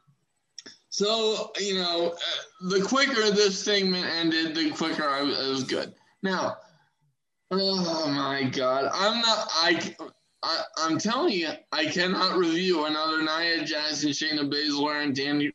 so, 1.01 1.51
you 1.59 1.77
know, 1.77 2.09
uh, 2.11 2.69
the 2.69 2.83
quicker 2.83 3.31
this 3.31 3.65
thing 3.65 3.95
ended, 3.95 4.55
the 4.55 4.71
quicker 4.73 5.09
I, 5.09 5.23
it 5.23 5.49
was 5.49 5.65
good. 5.65 5.95
Now, 6.23 6.59
oh 7.51 8.07
my 8.11 8.43
God, 8.43 8.91
I'm 8.93 9.23
not, 9.23 9.49
I, 9.51 9.97
I, 10.43 10.63
am 10.85 10.99
telling 10.99 11.33
you, 11.33 11.49
I 11.73 11.87
cannot 11.87 12.37
review 12.37 12.85
another 12.85 13.23
Nia 13.23 13.61
and 13.61 13.67
Shayna 13.67 14.53
Baszler, 14.53 15.03
and 15.03 15.17
Danny 15.17 15.51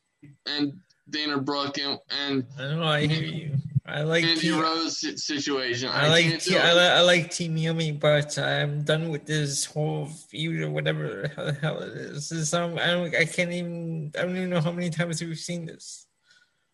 and 0.48 0.74
Dana 1.12 1.38
Brooke 1.38 1.78
and, 1.78 2.00
and 2.10 2.44
I 2.58 2.74
know 2.74 2.84
I 2.84 3.06
hear 3.06 3.24
you. 3.24 3.52
I 3.88 4.02
like 4.02 4.24
Andy 4.24 4.41
T- 4.41 4.52
Rose 4.52 5.24
situation. 5.24 5.90
I, 5.90 6.06
I 6.06 6.10
like 6.10 6.40
T- 6.40 6.57
I, 6.57 6.74
li- 6.74 6.80
I 6.80 7.02
like 7.02 7.30
Team 7.30 7.56
Yummy, 7.56 7.91
but 7.91 8.36
I'm 8.40 8.82
done 8.82 9.10
with 9.10 9.26
this 9.26 9.66
whole 9.66 10.07
feud 10.07 10.62
or 10.62 10.72
whatever 10.72 11.32
the 11.36 11.53
hell 11.62 11.80
it 11.82 11.94
is. 11.94 12.30
This, 12.30 12.53
um, 12.56 12.80
I 12.80 12.88
don't 12.88 13.16
I 13.16 13.26
can't 13.26 13.52
even 13.52 14.12
I 14.18 14.24
don't 14.24 14.36
even 14.36 14.49
know 14.49 14.62
how 14.62 14.72
many 14.72 14.90
times 14.90 15.22
we've 15.22 15.38
seen 15.38 15.68
this 15.68 16.07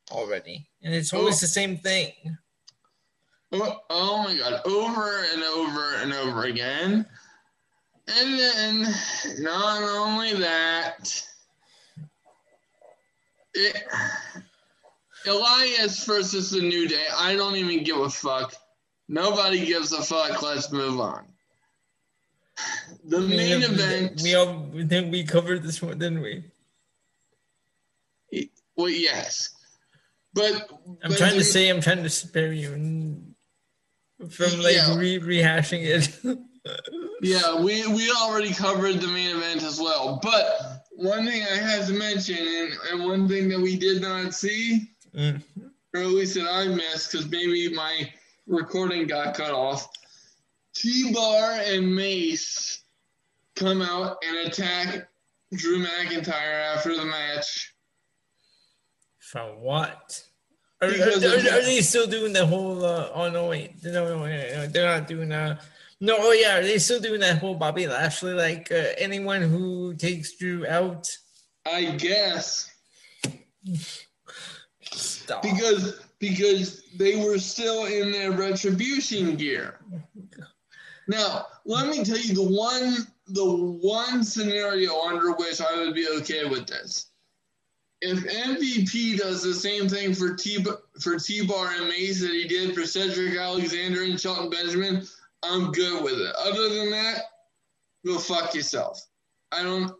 already, 0.10 0.70
and 0.84 0.94
it's 0.94 1.14
always 1.14 1.40
oh. 1.40 1.42
the 1.42 1.48
same 1.48 1.78
thing. 1.78 2.14
Oh, 3.52 3.78
oh 3.90 4.24
my 4.24 4.38
god, 4.38 4.62
over 4.66 5.26
and 5.34 5.44
over 5.44 5.96
and 5.96 6.14
over 6.14 6.46
again. 6.46 7.06
And 8.08 8.40
then 8.40 8.94
not 9.40 9.84
only 9.84 10.34
that, 10.36 11.24
it 13.54 13.84
Elias 15.28 16.04
versus 16.06 16.52
the 16.52 16.62
New 16.62 16.88
Day. 16.88 17.06
I 17.16 17.36
don't 17.36 17.56
even 17.56 17.84
give 17.84 17.98
a 17.98 18.10
fuck. 18.10 18.54
Nobody 19.08 19.66
gives 19.66 19.92
a 19.92 20.02
fuck. 20.02 20.42
Let's 20.42 20.72
move 20.72 21.00
on. 21.00 21.26
The 23.06 23.20
main 23.20 23.60
we, 23.60 23.66
event. 23.66 24.22
We 24.24 24.36
all 24.36 24.68
then 24.74 25.12
we 25.12 25.24
covered 25.24 25.64
this 25.64 25.82
one, 25.82 25.98
didn't 25.98 26.22
we? 26.22 26.46
Well, 28.78 28.90
yes, 28.90 29.54
but 30.34 30.70
I'm 31.04 31.10
but 31.10 31.18
trying 31.18 31.34
to 31.38 31.44
say 31.44 31.70
I'm 31.70 31.82
trying 31.82 32.04
to 32.04 32.10
spare 32.10 32.54
you 32.54 32.72
from 34.30 34.62
like 34.62 34.76
yeah. 34.76 34.96
re- 34.96 35.20
rehashing 35.20 35.84
it. 35.84 36.10
yeah, 37.22 37.60
we 37.60 37.86
we 37.88 38.12
already 38.12 38.54
covered 38.54 39.02
the 39.02 39.08
main 39.08 39.36
event 39.36 39.64
as 39.64 39.80
well, 39.80 40.20
but 40.22 40.82
one 40.92 41.26
thing 41.26 41.44
I 41.44 41.56
had 41.56 41.88
to 41.88 41.94
mention, 41.94 42.38
and, 42.38 42.74
and 42.92 43.06
one 43.06 43.28
thing 43.28 43.50
that 43.50 43.60
we 43.60 43.76
did 43.76 44.02
not 44.02 44.34
see 44.34 44.91
Mm-hmm. 45.16 45.68
Or 45.94 46.02
at 46.02 46.08
least 46.08 46.36
that 46.36 46.50
I 46.50 46.68
missed 46.68 47.12
because 47.12 47.30
maybe 47.30 47.74
my 47.74 48.12
recording 48.48 49.08
got 49.08 49.36
cut 49.36 49.52
off. 49.52 49.90
T 50.74 51.12
Bar 51.14 51.60
and 51.66 51.94
Mace 51.94 52.84
come 53.56 53.82
out 53.82 54.18
and 54.26 54.48
attack 54.48 55.10
Drew 55.54 55.86
McIntyre 55.86 56.76
after 56.76 56.96
the 56.96 57.06
match. 57.06 57.74
For 59.20 59.42
what? 59.42 60.24
Are, 60.82 60.88
are, 60.88 60.92
are, 60.92 61.58
are, 61.60 61.62
they 61.62 61.82
still 61.82 62.08
doing 62.08 62.34
the 62.34 62.46
whole? 62.46 62.84
Uh, 62.84 63.10
oh 63.14 63.30
no, 63.30 63.50
wait, 63.50 63.84
no, 63.84 63.92
no, 63.92 64.26
no, 64.26 64.68
they're 64.68 64.98
not 65.00 65.08
doing 65.08 65.30
that. 65.30 65.52
Uh, 65.52 65.62
no, 66.00 66.16
oh 66.18 66.32
yeah, 66.32 66.58
are 66.58 66.64
they 66.64 66.80
still 66.80 67.00
doing 67.00 67.20
that 67.20 67.38
whole 67.38 67.54
Bobby 67.54 67.86
Lashley? 67.86 68.34
Like 68.34 68.72
uh, 68.72 68.94
anyone 68.98 69.44
who 69.44 69.94
takes 69.94 70.36
Drew 70.38 70.66
out? 70.66 71.08
I 71.66 71.92
guess. 71.92 72.72
Stop. 74.94 75.42
Because 75.42 76.00
because 76.20 76.84
they 76.96 77.16
were 77.24 77.40
still 77.40 77.86
in 77.86 78.12
their 78.12 78.32
retribution 78.32 79.36
gear. 79.36 79.80
Now, 81.08 81.48
let 81.66 81.90
me 81.90 82.04
tell 82.04 82.18
you 82.18 82.34
the 82.34 82.44
one 82.44 83.08
the 83.28 83.46
one 83.46 84.24
scenario 84.24 85.02
under 85.02 85.32
which 85.32 85.62
I 85.62 85.78
would 85.78 85.96
be 85.96 86.08
okay 86.20 86.46
with 86.46 86.68
this. 86.68 87.08
If 88.02 88.20
MVP 88.20 89.20
does 89.20 89.44
the 89.44 89.54
same 89.54 89.88
thing 89.88 90.14
for 90.14 90.36
T 90.36 90.66
for 91.00 91.18
T 91.18 91.46
Bar 91.46 91.72
and 91.72 91.88
Mace 91.88 92.22
that 92.22 92.32
he 92.32 92.48
did 92.48 92.74
for 92.74 92.86
Cedric 92.86 93.38
Alexander 93.38 94.04
and 94.04 94.20
Shelton 94.20 94.50
Benjamin, 94.50 95.08
I'm 95.44 95.72
good 95.72 96.04
with 96.04 96.20
it. 96.20 96.36
Other 96.36 96.70
than 96.70 96.92
that, 96.92 97.22
go 98.06 98.18
fuck 98.18 98.54
yourself. 98.54 99.06
I 99.52 99.64
don't 99.64 99.92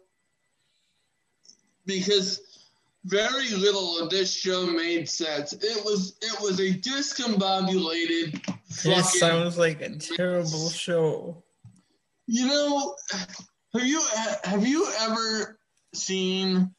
because 1.86 2.51
very 3.06 3.50
little 3.50 4.00
of 4.00 4.10
this 4.10 4.34
show 4.34 4.66
made 4.66 5.10
sense. 5.10 5.54
It 5.54 5.84
was 5.84 6.18
it 6.22 6.42
was 6.42 6.60
a 6.60 6.74
discombobulated. 6.74 8.46
This 8.84 9.20
sounds 9.20 9.58
like 9.58 9.82
a 9.82 9.96
terrible 9.98 10.70
show. 10.70 11.44
You 12.28 12.48
know, 12.48 12.96
have 13.74 13.86
you 13.86 14.04
have 14.44 14.66
you 14.66 14.88
ever 15.02 15.60
seen? 15.94 16.74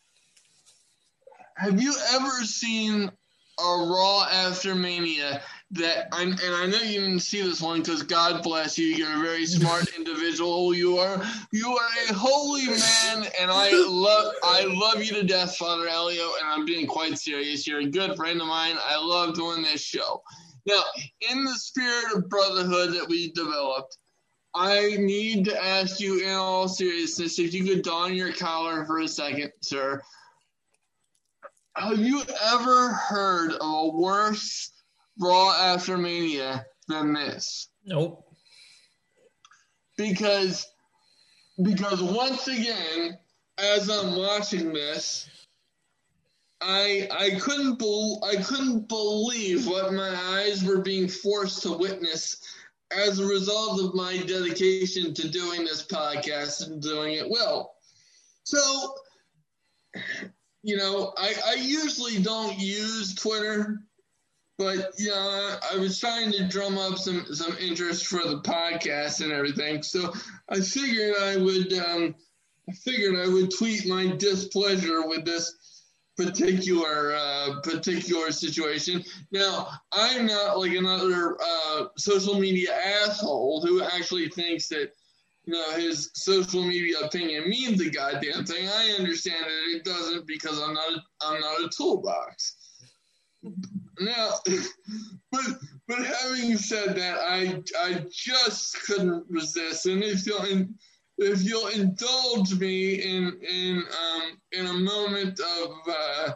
Have 1.56 1.80
you 1.80 1.94
ever 2.14 2.44
seen 2.44 3.10
a 3.58 3.62
Raw 3.62 4.26
after 4.30 4.74
Mania 4.74 5.42
that 5.72 6.08
I'm, 6.12 6.32
and 6.32 6.54
I 6.54 6.66
know 6.66 6.82
you 6.82 7.00
didn't 7.00 7.20
see 7.20 7.40
this 7.40 7.62
one 7.62 7.80
because 7.80 8.02
God 8.02 8.42
bless 8.42 8.76
you, 8.76 8.86
you're 8.86 9.14
a 9.14 9.22
very 9.22 9.46
smart 9.46 9.88
individual. 9.98 10.74
You 10.74 10.98
are 10.98 11.22
you 11.50 11.76
are 11.76 11.88
a 12.10 12.12
holy 12.12 12.66
man, 12.66 13.26
and 13.40 13.50
I 13.50 13.70
love 13.72 14.34
I 14.42 14.64
love 14.68 15.02
you 15.02 15.14
to 15.14 15.22
death, 15.22 15.56
Father 15.56 15.88
Elio, 15.88 16.28
and 16.40 16.48
I'm 16.48 16.66
being 16.66 16.86
quite 16.86 17.18
serious. 17.18 17.66
You're 17.66 17.80
a 17.80 17.86
good 17.86 18.16
friend 18.16 18.40
of 18.40 18.46
mine. 18.46 18.76
I 18.86 18.96
love 18.98 19.34
doing 19.34 19.62
this 19.62 19.82
show. 19.82 20.22
Now, 20.66 20.82
in 21.30 21.42
the 21.42 21.54
spirit 21.54 22.14
of 22.14 22.28
brotherhood 22.28 22.92
that 22.92 23.08
we 23.08 23.32
developed, 23.32 23.96
I 24.54 24.96
need 24.98 25.46
to 25.46 25.64
ask 25.64 25.98
you 25.98 26.20
in 26.20 26.30
all 26.34 26.68
seriousness 26.68 27.38
if 27.38 27.54
you 27.54 27.64
could 27.64 27.82
don 27.82 28.14
your 28.14 28.32
collar 28.32 28.84
for 28.84 29.00
a 29.00 29.08
second, 29.08 29.50
sir. 29.62 30.00
Have 31.74 31.98
you 31.98 32.22
ever 32.44 32.90
heard 32.90 33.52
of 33.52 33.60
a 33.62 33.88
worse 33.88 34.70
Raw 35.22 35.52
after 35.52 35.96
Mania 35.96 36.66
than 36.88 37.12
this. 37.12 37.68
Nope. 37.84 38.26
Because 39.96 40.66
because 41.62 42.02
once 42.02 42.48
again, 42.48 43.18
as 43.58 43.88
I'm 43.88 44.16
watching 44.16 44.72
this, 44.72 45.28
I 46.60 47.08
I 47.10 47.38
couldn't 47.40 47.78
be, 47.78 48.16
I 48.24 48.36
couldn't 48.42 48.88
believe 48.88 49.66
what 49.66 49.92
my 49.92 50.14
eyes 50.38 50.64
were 50.64 50.80
being 50.80 51.08
forced 51.08 51.62
to 51.62 51.72
witness 51.72 52.40
as 52.90 53.18
a 53.18 53.26
result 53.26 53.80
of 53.80 53.94
my 53.94 54.18
dedication 54.18 55.14
to 55.14 55.28
doing 55.28 55.64
this 55.64 55.84
podcast 55.86 56.66
and 56.66 56.82
doing 56.82 57.14
it 57.14 57.28
well. 57.28 57.74
So, 58.44 58.94
you 60.62 60.76
know, 60.76 61.12
I, 61.16 61.34
I 61.46 61.54
usually 61.54 62.22
don't 62.22 62.58
use 62.58 63.14
Twitter 63.14 63.82
but 64.62 64.92
yeah, 64.96 65.56
I 65.72 65.76
was 65.76 65.98
trying 65.98 66.30
to 66.32 66.46
drum 66.46 66.78
up 66.78 66.96
some 66.96 67.26
some 67.34 67.56
interest 67.58 68.06
for 68.06 68.22
the 68.22 68.40
podcast 68.40 69.20
and 69.20 69.32
everything. 69.32 69.82
So 69.82 70.12
I 70.48 70.60
figured 70.60 71.16
I 71.20 71.36
would 71.36 71.72
um, 71.72 72.14
I 72.68 72.72
figured 72.72 73.16
I 73.16 73.28
would 73.28 73.50
tweet 73.50 73.86
my 73.88 74.06
displeasure 74.16 75.06
with 75.06 75.24
this 75.24 75.88
particular 76.16 77.12
uh, 77.12 77.60
particular 77.62 78.30
situation. 78.30 79.02
Now 79.32 79.68
I'm 79.92 80.26
not 80.26 80.58
like 80.58 80.74
another 80.74 81.36
uh, 81.42 81.86
social 81.98 82.38
media 82.38 82.72
asshole 82.72 83.66
who 83.66 83.82
actually 83.82 84.28
thinks 84.28 84.68
that 84.68 84.92
you 85.44 85.54
know 85.54 85.72
his 85.72 86.10
social 86.14 86.62
media 86.62 87.00
opinion 87.00 87.48
means 87.48 87.80
a 87.80 87.90
goddamn 87.90 88.44
thing. 88.44 88.68
I 88.68 88.94
understand 88.96 89.44
that 89.44 89.76
it 89.76 89.84
doesn't 89.84 90.26
because 90.28 90.60
I'm 90.60 90.74
not 90.74 90.92
a, 90.92 91.02
I'm 91.22 91.40
not 91.40 91.64
a 91.64 91.70
toolbox. 91.76 92.56
Now, 94.00 94.30
but 95.32 95.44
but 95.88 95.98
having 96.04 96.56
said 96.56 96.96
that, 96.96 97.18
I 97.18 97.62
I 97.78 98.04
just 98.10 98.82
couldn't 98.84 99.24
resist, 99.28 99.86
and 99.86 100.02
if 100.02 100.26
you'll 100.26 100.66
if 101.18 101.42
you'll 101.42 101.68
indulge 101.68 102.54
me 102.58 102.94
in 102.94 103.38
in 103.48 103.78
um 103.78 104.22
in 104.52 104.66
a 104.66 104.72
moment 104.72 105.40
of 105.40 105.70
uh, 105.88 106.32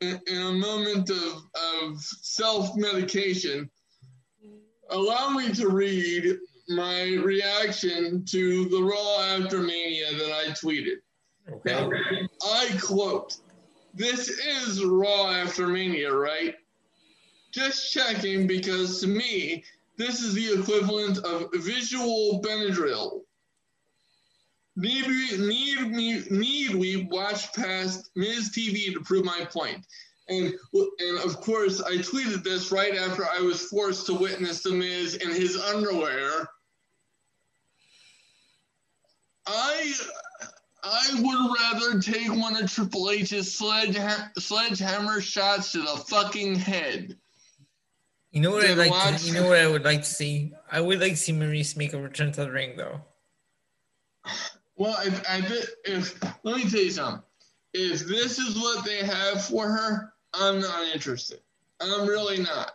in, 0.00 0.20
in 0.26 0.42
a 0.42 0.52
moment 0.52 1.10
of 1.10 1.42
of 1.72 2.00
self 2.00 2.76
medication, 2.76 3.70
allow 4.90 5.30
me 5.30 5.52
to 5.54 5.68
read 5.68 6.38
my 6.68 7.14
reaction 7.22 8.24
to 8.26 8.68
the 8.68 8.82
Raw 8.82 9.20
After 9.22 9.62
Mania 9.62 10.12
that 10.12 10.32
I 10.32 10.50
tweeted. 10.50 10.96
Okay. 11.50 12.28
I 12.44 12.78
quote, 12.80 13.38
This 13.98 14.28
is 14.28 14.84
Raw 14.84 15.28
After 15.32 15.66
Mania, 15.66 16.14
right? 16.14 16.54
Just 17.50 17.92
checking 17.92 18.46
because 18.46 19.00
to 19.00 19.08
me, 19.08 19.64
this 19.96 20.20
is 20.20 20.34
the 20.34 20.60
equivalent 20.60 21.18
of 21.18 21.48
visual 21.54 22.40
Benadryl. 22.40 23.22
Need 24.76 25.04
we, 25.08 25.36
need, 25.38 25.92
we, 25.96 26.22
need 26.30 26.76
we 26.76 27.08
watch 27.10 27.52
past 27.54 28.10
Miz 28.14 28.50
TV 28.56 28.92
to 28.92 29.00
prove 29.00 29.24
my 29.24 29.44
point? 29.50 29.84
And, 30.28 30.54
and 30.74 31.18
of 31.24 31.40
course, 31.40 31.82
I 31.82 31.96
tweeted 31.96 32.44
this 32.44 32.70
right 32.70 32.94
after 32.94 33.26
I 33.26 33.40
was 33.40 33.62
forced 33.62 34.06
to 34.06 34.14
witness 34.14 34.62
The 34.62 34.70
Miz 34.70 35.16
in 35.16 35.30
his 35.30 35.56
underwear. 35.56 36.48
I 39.48 39.92
I 40.90 41.20
would 41.20 41.56
rather 41.58 42.00
take 42.00 42.34
one 42.34 42.56
of 42.56 42.70
Triple 42.72 43.10
H's 43.10 43.54
sledgehammer, 43.54 44.32
sledgehammer 44.38 45.20
shots 45.20 45.72
to 45.72 45.78
the 45.78 46.04
fucking 46.08 46.54
head. 46.54 47.16
You 48.30 48.40
know 48.40 48.50
what 48.50 48.66
I 48.66 48.74
like? 48.74 48.90
Watch... 48.90 49.22
To, 49.22 49.28
you 49.28 49.34
know 49.34 49.48
what 49.48 49.58
I 49.58 49.66
would 49.66 49.84
like 49.84 50.00
to 50.00 50.08
see? 50.08 50.52
I 50.70 50.80
would 50.80 51.00
like 51.00 51.12
to 51.12 51.16
see 51.16 51.32
Maryse 51.32 51.76
make 51.76 51.92
a 51.92 52.00
return 52.00 52.32
to 52.32 52.42
the 52.42 52.50
ring, 52.50 52.76
though. 52.76 53.00
Well, 54.76 54.96
if, 55.02 55.22
if, 55.28 55.70
if 55.84 56.22
let 56.44 56.56
me 56.56 56.68
tell 56.70 56.80
you 56.80 56.90
something. 56.90 57.22
If 57.74 58.06
this 58.06 58.38
is 58.38 58.56
what 58.56 58.84
they 58.84 59.04
have 59.04 59.44
for 59.44 59.68
her, 59.68 60.12
I'm 60.32 60.60
not 60.60 60.86
interested. 60.94 61.40
I'm 61.80 62.06
really 62.06 62.38
not. 62.38 62.72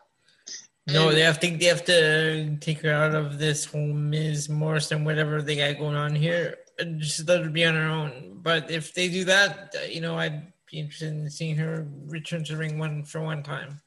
No, 0.88 1.10
and, 1.10 1.18
they 1.18 1.22
have 1.22 1.40
to 1.40 1.58
they 1.58 1.66
have 1.66 1.86
to 1.86 2.58
take 2.58 2.82
her 2.82 2.92
out 2.92 3.16
of 3.16 3.40
this 3.40 3.66
whole 3.66 3.94
Miz 3.94 4.50
Morrison 4.50 5.06
whatever 5.06 5.42
they 5.42 5.56
got 5.56 5.80
going 5.80 5.96
on 5.96 6.14
here 6.14 6.58
just 6.86 7.28
let 7.28 7.44
her 7.44 7.50
be 7.50 7.66
on 7.66 7.76
her 7.76 7.88
own. 7.88 8.40
But 8.42 8.72
if 8.72 8.94
they 8.94 9.10
do 9.10 9.24
that, 9.26 9.76
you 9.90 10.02
know, 10.02 10.18
I'd 10.18 10.52
be 10.70 10.80
interested 10.80 11.10
in 11.10 11.30
seeing 11.30 11.56
her 11.58 11.88
return 12.08 12.44
to 12.46 12.58
ring 12.58 12.78
one 12.78 13.04
for 13.04 13.22
one 13.22 13.44
time. 13.44 13.82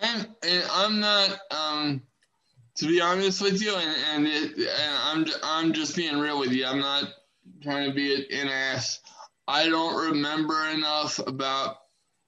I'm 0.00 0.26
I'm 0.72 1.00
not 1.00 1.38
um 1.50 2.02
to 2.76 2.86
be 2.86 3.00
honest 3.00 3.42
with 3.42 3.60
you, 3.60 3.74
and 3.74 3.96
and, 4.14 4.26
it, 4.26 4.56
and 4.56 4.98
I'm 5.02 5.26
I'm 5.42 5.72
just 5.72 5.96
being 5.96 6.18
real 6.18 6.38
with 6.38 6.52
you. 6.52 6.64
I'm 6.64 6.78
not 6.78 7.04
trying 7.62 7.88
to 7.88 7.94
be 7.94 8.14
an 8.32 8.48
ass. 8.48 9.00
I 9.48 9.68
don't 9.68 10.08
remember 10.10 10.68
enough 10.68 11.18
about 11.26 11.78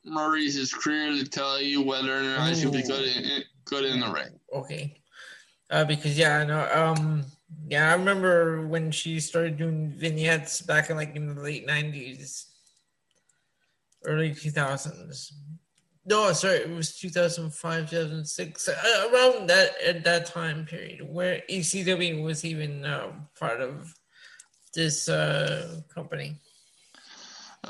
Maryse's 0.05 0.73
career 0.73 1.13
to 1.13 1.25
tell 1.25 1.61
you 1.61 1.83
whether 1.83 2.17
or 2.17 2.23
not 2.23 2.51
Ooh. 2.51 2.55
she'll 2.55 2.73
be 2.73 2.83
good 2.83 3.05
in, 3.17 3.43
good 3.65 3.85
in 3.85 4.01
the 4.01 4.11
ring. 4.11 4.41
Okay. 4.53 4.97
Uh, 5.71 5.85
because 5.85 6.19
yeah, 6.19 6.39
I 6.39 6.45
know. 6.45 6.69
Um, 6.73 7.25
yeah, 7.69 7.91
I 7.91 7.95
remember 7.95 8.67
when 8.67 8.91
she 8.91 9.21
started 9.21 9.57
doing 9.57 9.91
vignettes 9.91 10.61
back 10.61 10.91
in 10.91 10.97
like 10.97 11.15
in 11.15 11.35
the 11.35 11.41
late 11.41 11.67
'90s, 11.67 12.47
early 14.05 14.31
2000s. 14.31 15.33
No, 16.07 16.33
sorry, 16.33 16.57
it 16.57 16.71
was 16.71 16.99
2005, 16.99 17.91
2006, 17.91 18.69
uh, 18.69 18.73
around 19.13 19.49
that 19.49 19.81
at 19.87 20.03
that 20.05 20.27
time 20.27 20.65
period 20.65 21.07
where 21.09 21.43
ECW 21.51 22.25
was 22.25 22.45
even 22.45 22.85
uh, 22.85 23.13
part 23.39 23.61
of 23.61 23.95
this 24.75 25.09
uh, 25.09 25.81
company. 25.95 26.41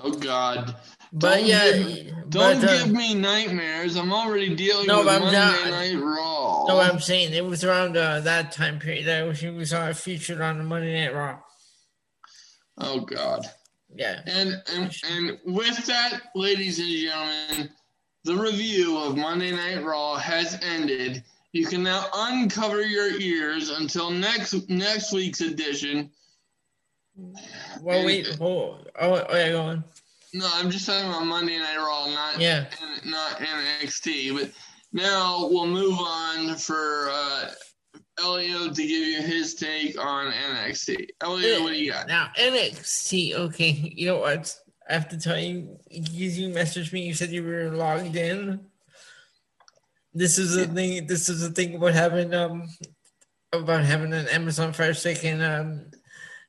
Oh 0.02 0.12
God! 0.12 0.76
But 1.12 1.38
don't 1.38 1.46
yeah, 1.46 1.72
give, 1.72 2.06
don't 2.30 2.60
but, 2.60 2.70
uh, 2.70 2.84
give 2.84 2.92
me 2.92 3.14
nightmares. 3.14 3.96
I'm 3.96 4.12
already 4.12 4.54
dealing 4.54 4.86
no, 4.86 4.98
with 4.98 5.06
Monday 5.06 5.32
not, 5.32 5.70
Night 5.70 5.96
Raw. 5.96 6.66
No, 6.68 6.78
I'm 6.78 7.00
saying 7.00 7.34
it 7.34 7.44
was 7.44 7.64
around 7.64 7.96
uh, 7.96 8.20
that 8.20 8.52
time 8.52 8.78
period 8.78 9.06
that 9.06 9.36
she 9.36 9.50
was 9.50 9.72
uh, 9.72 9.92
featured 9.92 10.40
on 10.40 10.58
the 10.58 10.64
Monday 10.64 11.04
Night 11.04 11.14
Raw. 11.14 11.38
Oh 12.78 13.00
God. 13.00 13.44
Yeah. 13.94 14.20
And 14.26 14.62
and 14.72 14.94
and 15.10 15.38
with 15.44 15.84
that, 15.86 16.20
ladies 16.34 16.78
and 16.78 16.88
gentlemen, 16.88 17.70
the 18.24 18.36
review 18.36 18.98
of 18.98 19.16
Monday 19.16 19.50
Night 19.50 19.82
Raw 19.82 20.16
has 20.16 20.58
ended. 20.62 21.24
You 21.52 21.66
can 21.66 21.82
now 21.82 22.06
uncover 22.14 22.82
your 22.82 23.20
ears 23.20 23.70
until 23.70 24.10
next 24.10 24.68
next 24.68 25.12
week's 25.12 25.40
edition. 25.40 26.10
Well, 27.82 28.06
wait, 28.06 28.26
hold. 28.36 28.88
Oh, 29.00 29.26
oh, 29.28 29.36
yeah, 29.36 29.50
go 29.50 29.62
on. 29.62 29.84
No, 30.32 30.48
I'm 30.54 30.70
just 30.70 30.86
talking 30.86 31.08
about 31.08 31.26
Monday 31.26 31.58
Night 31.58 31.76
Raw, 31.76 32.06
not 32.06 32.40
yeah, 32.40 32.66
not 33.04 33.38
NXT. 33.38 34.38
But 34.38 34.50
now 34.92 35.48
we'll 35.50 35.66
move 35.66 35.98
on 35.98 36.56
for 36.56 37.08
uh, 37.10 37.50
Elio 38.18 38.72
to 38.72 38.82
give 38.82 39.08
you 39.08 39.22
his 39.22 39.54
take 39.54 39.98
on 39.98 40.32
NXT. 40.32 41.08
Elio, 41.20 41.62
what 41.62 41.72
do 41.72 41.78
you 41.78 41.90
got? 41.90 42.06
Now 42.06 42.30
NXT. 42.38 43.34
Okay, 43.34 43.70
you 43.96 44.06
know 44.06 44.18
what? 44.18 44.54
I 44.88 44.92
have 44.94 45.08
to 45.08 45.18
tell 45.18 45.38
you, 45.38 45.76
because 45.88 46.38
you 46.38 46.48
messaged 46.50 46.92
me, 46.92 47.02
you 47.02 47.14
said 47.14 47.30
you 47.30 47.44
were 47.44 47.70
logged 47.70 48.16
in. 48.16 48.60
This 50.14 50.38
is 50.38 50.54
the 50.54 50.66
thing. 50.66 51.06
This 51.06 51.28
is 51.28 51.40
the 51.40 51.50
thing 51.50 51.74
about 51.74 51.94
having 51.94 52.34
um 52.34 52.68
about 53.52 53.84
having 53.84 54.12
an 54.12 54.28
Amazon 54.28 54.72
Fire 54.72 54.94
Stick 54.94 55.24
and 55.24 55.42
um 55.42 55.90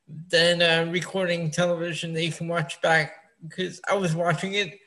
then 0.07 0.61
uh, 0.61 0.91
recording 0.91 1.49
television 1.51 2.13
that 2.13 2.23
you 2.23 2.31
can 2.31 2.47
watch 2.47 2.81
back 2.81 3.20
because 3.47 3.81
I 3.89 3.95
was 3.95 4.15
watching 4.15 4.53
it 4.53 4.79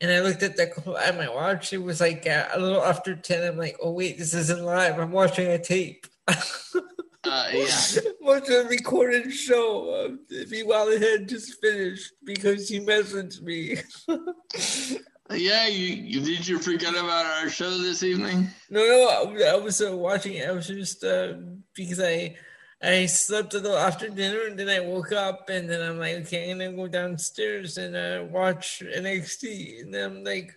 and 0.00 0.10
I 0.10 0.20
looked 0.20 0.42
at 0.42 0.56
the 0.56 0.66
clock. 0.66 0.98
at 1.02 1.16
my 1.16 1.28
watch. 1.28 1.72
It 1.72 1.82
was 1.82 2.00
like 2.00 2.26
uh, 2.26 2.48
a 2.52 2.60
little 2.60 2.82
after 2.82 3.14
ten. 3.14 3.46
I'm 3.46 3.58
like, 3.58 3.76
oh 3.82 3.92
wait, 3.92 4.18
this 4.18 4.34
isn't 4.34 4.62
live. 4.62 4.98
I'm 4.98 5.12
watching 5.12 5.48
a 5.48 5.58
tape. 5.58 6.06
uh, 6.28 7.48
yeah, 7.52 7.80
watching 8.20 8.56
a 8.56 8.68
recorded 8.68 9.32
show. 9.32 10.06
Um, 10.06 10.20
meanwhile, 10.50 10.88
it 10.88 11.02
had 11.02 11.28
just 11.28 11.60
finished 11.60 12.12
because 12.24 12.68
he 12.68 12.80
messaged 12.80 13.42
me. 13.42 13.76
yeah, 15.30 15.66
you, 15.66 15.94
you 15.94 16.20
did 16.20 16.48
you 16.48 16.58
forget 16.58 16.94
about 16.94 17.26
our 17.26 17.50
show 17.50 17.70
this 17.78 18.02
evening? 18.02 18.48
No, 18.70 18.80
no, 18.80 19.44
I, 19.44 19.52
I 19.52 19.56
was 19.56 19.82
uh, 19.82 19.94
watching 19.96 20.34
it. 20.34 20.48
I 20.48 20.52
was 20.52 20.66
just 20.66 21.04
uh, 21.04 21.34
because 21.74 22.00
I 22.00 22.36
I 22.82 23.06
slept 23.06 23.52
a 23.52 23.58
little 23.58 23.76
after 23.76 24.08
dinner 24.08 24.46
and 24.46 24.58
then 24.58 24.68
I 24.68 24.80
woke 24.80 25.12
up 25.12 25.50
and 25.50 25.68
then 25.68 25.82
I'm 25.82 25.98
like, 25.98 26.16
okay, 26.16 26.50
I'm 26.50 26.58
gonna 26.58 26.72
go 26.72 26.88
downstairs 26.88 27.76
and 27.76 27.94
uh, 27.94 28.24
watch 28.30 28.82
NXT. 28.82 29.82
And 29.82 29.92
then 29.92 30.10
I'm 30.10 30.24
like, 30.24 30.56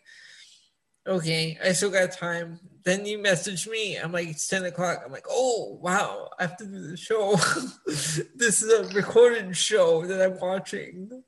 okay, 1.06 1.58
I 1.64 1.74
still 1.74 1.92
got 1.92 2.14
time. 2.14 2.60
Then 2.86 3.06
you 3.06 3.18
message 3.18 3.68
me. 3.68 3.98
I'm 3.98 4.14
like, 4.14 4.30
it's 4.30 4.48
10 4.48 4.64
o'clock. 4.66 5.04
I'm 5.06 5.12
like, 5.12 5.26
oh, 5.30 5.78
wow, 5.82 6.30
I 6.40 6.44
have 6.44 6.58
to 6.58 6.66
do 6.66 6.88
the 6.88 6.98
show. 6.98 7.36
this 7.86 8.62
is 8.62 8.72
a 8.72 8.94
recorded 8.96 9.56
show 9.58 10.06
that 10.06 10.22
I'm 10.22 10.40
watching. 10.40 11.24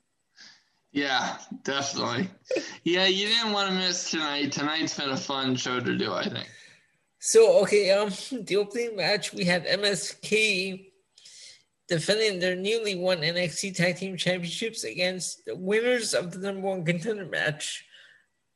Yeah, 0.92 1.36
definitely. 1.62 2.30
yeah, 2.84 3.04
you 3.04 3.28
didn't 3.28 3.52
want 3.52 3.68
to 3.68 3.74
miss 3.74 4.10
tonight. 4.10 4.52
Tonight's 4.52 4.96
been 4.96 5.10
a 5.10 5.16
fun 5.16 5.56
show 5.56 5.78
to 5.78 5.98
do, 5.98 6.14
I 6.14 6.24
think. 6.24 6.48
So 7.18 7.62
okay, 7.62 7.90
um, 7.90 8.10
the 8.30 8.56
opening 8.56 8.94
match 8.96 9.32
we 9.32 9.44
had 9.44 9.66
MSK 9.66 10.85
defending 11.88 12.40
their 12.40 12.56
newly 12.56 12.96
won 12.96 13.18
NXT 13.18 13.76
Tag 13.76 13.96
Team 13.96 14.16
Championships 14.16 14.84
against 14.84 15.44
the 15.44 15.56
winners 15.56 16.14
of 16.14 16.32
the 16.32 16.38
number 16.38 16.66
one 16.66 16.84
contender 16.84 17.26
match 17.26 17.84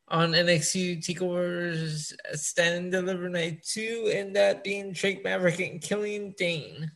on 0.09 0.33
NXT 0.33 1.05
Takeover's 1.05 2.13
Stand 2.33 2.75
and 2.77 2.93
Deliver 2.93 3.29
Night 3.29 3.63
Two, 3.63 4.11
and 4.15 4.35
that 4.35 4.65
being 4.65 4.93
Drake 4.93 5.23
Maverick 5.23 5.61
and 5.61 5.81
Killian 5.81 6.35
Dain. 6.37 6.91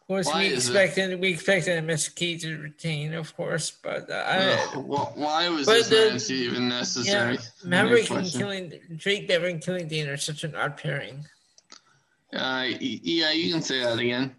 Of 0.00 0.06
course, 0.06 0.26
why 0.26 0.42
we 0.42 0.54
expected 0.54 1.10
it? 1.10 1.18
we 1.18 1.30
expected 1.30 1.82
MSK 1.84 2.40
to 2.42 2.58
retain, 2.58 3.12
of 3.12 3.36
course, 3.36 3.72
but 3.82 4.08
uh, 4.08 4.24
I, 4.24 4.76
why 4.76 5.48
was 5.48 5.66
this 5.66 6.28
the, 6.28 6.34
even 6.34 6.68
necessary? 6.68 7.34
Yeah, 7.34 7.40
Maverick 7.64 8.08
and 8.10 8.30
killing 8.30 8.72
Drake 8.94 9.28
Maverick 9.28 9.54
and 9.54 9.62
Killian 9.62 9.88
Dain 9.88 10.08
are 10.08 10.16
such 10.16 10.44
an 10.44 10.54
odd 10.54 10.76
pairing. 10.76 11.26
Uh, 12.32 12.66
yeah, 12.80 13.32
you 13.32 13.52
can 13.52 13.62
say 13.62 13.82
that 13.82 13.98
again. 13.98 14.36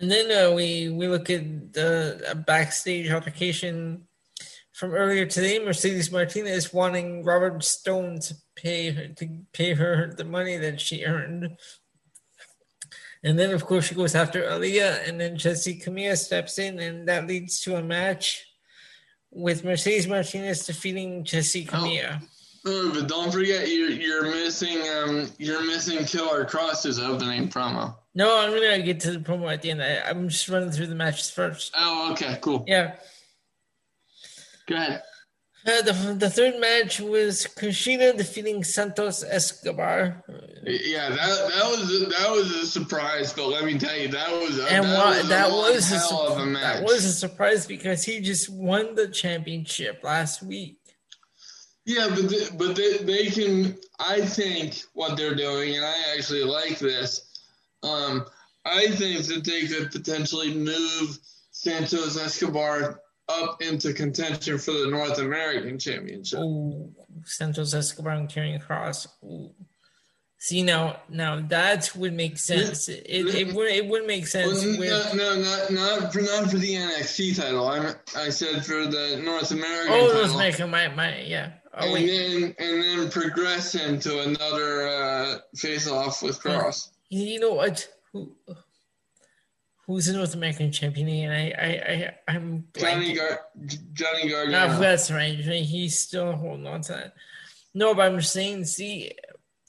And 0.00 0.10
then 0.10 0.30
uh, 0.30 0.54
we 0.54 0.88
we 0.88 1.08
look 1.08 1.28
at 1.28 1.72
the 1.72 2.42
backstage 2.46 3.10
altercation 3.10 4.06
from 4.72 4.92
earlier 4.92 5.26
today. 5.26 5.58
Mercedes 5.58 6.10
Martinez 6.10 6.72
wanting 6.72 7.22
Robert 7.22 7.62
Stone 7.62 8.20
to 8.20 8.34
pay 8.56 8.90
her 8.90 9.08
to 9.08 9.28
pay 9.52 9.74
her 9.74 10.12
the 10.16 10.24
money 10.24 10.56
that 10.56 10.80
she 10.80 11.04
earned 11.04 11.56
and 13.22 13.38
then, 13.38 13.50
of 13.50 13.66
course, 13.66 13.86
she 13.86 13.94
goes 13.94 14.14
after 14.14 14.42
Aliyah, 14.42 15.06
and 15.06 15.20
then 15.20 15.36
Jessi 15.36 15.82
Kamea 15.82 16.16
steps 16.16 16.58
in, 16.58 16.78
and 16.78 17.06
that 17.08 17.26
leads 17.26 17.60
to 17.62 17.76
a 17.76 17.82
match 17.82 18.46
with 19.30 19.62
Mercedes 19.62 20.06
Martinez 20.06 20.66
defeating 20.66 21.24
Jessica 21.24 21.76
oh. 21.78 22.18
Oh, 22.66 22.92
but 22.92 23.08
don't 23.08 23.32
forget 23.32 23.68
you're 23.68 23.90
you're 23.90 24.24
missing 24.24 24.82
um 24.88 25.30
you're 25.38 25.64
missing 25.66 26.04
Killer 26.04 26.44
Kross's 26.44 26.98
opening 26.98 27.48
promo. 27.48 27.96
No, 28.14 28.38
I'm 28.38 28.52
really 28.52 28.68
gonna 28.68 28.82
get 28.82 29.00
to 29.00 29.12
the 29.12 29.18
promo 29.18 29.52
at 29.52 29.62
the 29.62 29.70
end. 29.70 29.82
I, 29.82 30.10
am 30.10 30.28
just 30.28 30.48
running 30.48 30.70
through 30.70 30.88
the 30.88 30.94
matches 30.94 31.30
first. 31.30 31.72
Oh, 31.76 32.12
okay, 32.12 32.38
cool. 32.42 32.64
Yeah. 32.66 32.96
Go 34.66 34.76
ahead. 34.76 35.02
Uh, 35.66 35.82
the, 35.82 36.16
the 36.18 36.30
third 36.30 36.58
match 36.58 37.00
was 37.00 37.46
Kushida 37.58 38.16
defeating 38.16 38.64
Santos 38.64 39.22
Escobar. 39.22 40.24
Yeah, 40.64 41.10
that 41.10 41.18
that 41.18 41.64
was 41.64 42.08
that 42.08 42.30
was 42.30 42.50
a 42.50 42.66
surprise. 42.66 43.34
But 43.34 43.48
let 43.48 43.64
me 43.64 43.78
tell 43.78 43.94
you, 43.96 44.08
that 44.08 44.30
was 44.30 44.58
a, 44.58 44.72
and 44.72 44.84
that 44.86 45.06
was, 45.06 45.28
that 45.28 45.50
was 45.50 45.92
a, 45.92 45.98
hell 45.98 46.32
of 46.32 46.38
a 46.38 46.46
match. 46.46 46.78
That 46.78 46.84
was 46.84 47.04
a 47.04 47.12
surprise 47.12 47.66
because 47.66 48.04
he 48.04 48.20
just 48.20 48.48
won 48.48 48.94
the 48.94 49.08
championship 49.08 50.02
last 50.02 50.42
week. 50.42 50.79
Yeah, 51.86 52.08
but 52.08 52.28
they, 52.28 52.46
but 52.56 52.76
they, 52.76 52.98
they 52.98 53.26
can. 53.26 53.78
I 53.98 54.20
think 54.20 54.82
what 54.92 55.16
they're 55.16 55.34
doing, 55.34 55.76
and 55.76 55.84
I 55.84 55.94
actually 56.14 56.44
like 56.44 56.78
this. 56.78 57.26
Um, 57.82 58.26
I 58.64 58.88
think 58.88 59.26
that 59.26 59.44
they 59.44 59.66
could 59.66 59.90
potentially 59.90 60.54
move 60.54 61.18
Santos 61.50 62.18
Escobar 62.18 63.00
up 63.28 63.62
into 63.62 63.92
contention 63.92 64.58
for 64.58 64.72
the 64.72 64.88
North 64.88 65.18
American 65.18 65.78
Championship. 65.78 66.40
Oh, 66.42 66.90
Santos 67.24 67.74
Escobar 67.74 68.12
and 68.12 68.28
Karrion 68.28 68.62
Kross. 68.62 69.06
Ooh. 69.24 69.52
See 70.42 70.62
now, 70.62 70.96
now 71.10 71.38
that 71.48 71.94
would 71.94 72.14
make 72.14 72.38
sense. 72.38 72.88
It, 72.88 73.04
it, 73.06 73.54
would 73.54 73.68
it 73.68 73.86
would 73.86 74.06
make 74.06 74.26
sense. 74.26 74.64
Well, 74.64 74.78
with, 74.78 75.14
no, 75.14 75.34
no, 75.34 75.42
not 75.42 75.70
not 75.70 76.12
for 76.14 76.22
not 76.22 76.50
for 76.50 76.56
the 76.56 76.76
NXT 76.76 77.36
title. 77.36 77.68
I 77.68 77.92
I 78.16 78.30
said 78.30 78.64
for 78.64 78.86
the 78.86 79.20
North 79.22 79.50
American. 79.50 79.92
Oh, 79.92 80.12
North 80.14 80.34
American, 80.34 80.70
my 80.70 80.88
my 80.88 81.20
yeah. 81.20 81.52
And 81.72 81.92
wait. 81.92 82.06
then 82.06 82.54
and 82.58 82.82
then 82.82 83.10
progress 83.10 83.74
into 83.74 84.20
another 84.20 84.88
uh, 84.88 85.38
face 85.54 85.88
off 85.88 86.22
with 86.22 86.40
Kross. 86.40 86.88
You 87.10 87.38
know 87.38 87.54
what? 87.54 87.88
Who, 88.12 88.32
who's 89.86 90.06
the 90.06 90.12
North 90.12 90.34
American 90.34 90.70
champion 90.70 91.08
and 91.08 91.32
I, 91.32 91.54
I, 91.58 91.92
I, 91.92 92.34
I'm 92.36 92.64
Johnny 92.76 93.14
Gar, 93.14 93.40
Johnny 93.92 94.28
Gargano. 94.28 94.76
Oh, 94.76 94.80
that's 94.80 95.10
right. 95.10 95.36
He's 95.36 95.98
still 95.98 96.32
holding 96.32 96.66
on 96.66 96.80
to 96.82 96.92
that. 96.92 97.14
No, 97.74 97.94
but 97.94 98.06
I'm 98.06 98.20
saying, 98.20 98.64
see, 98.64 99.12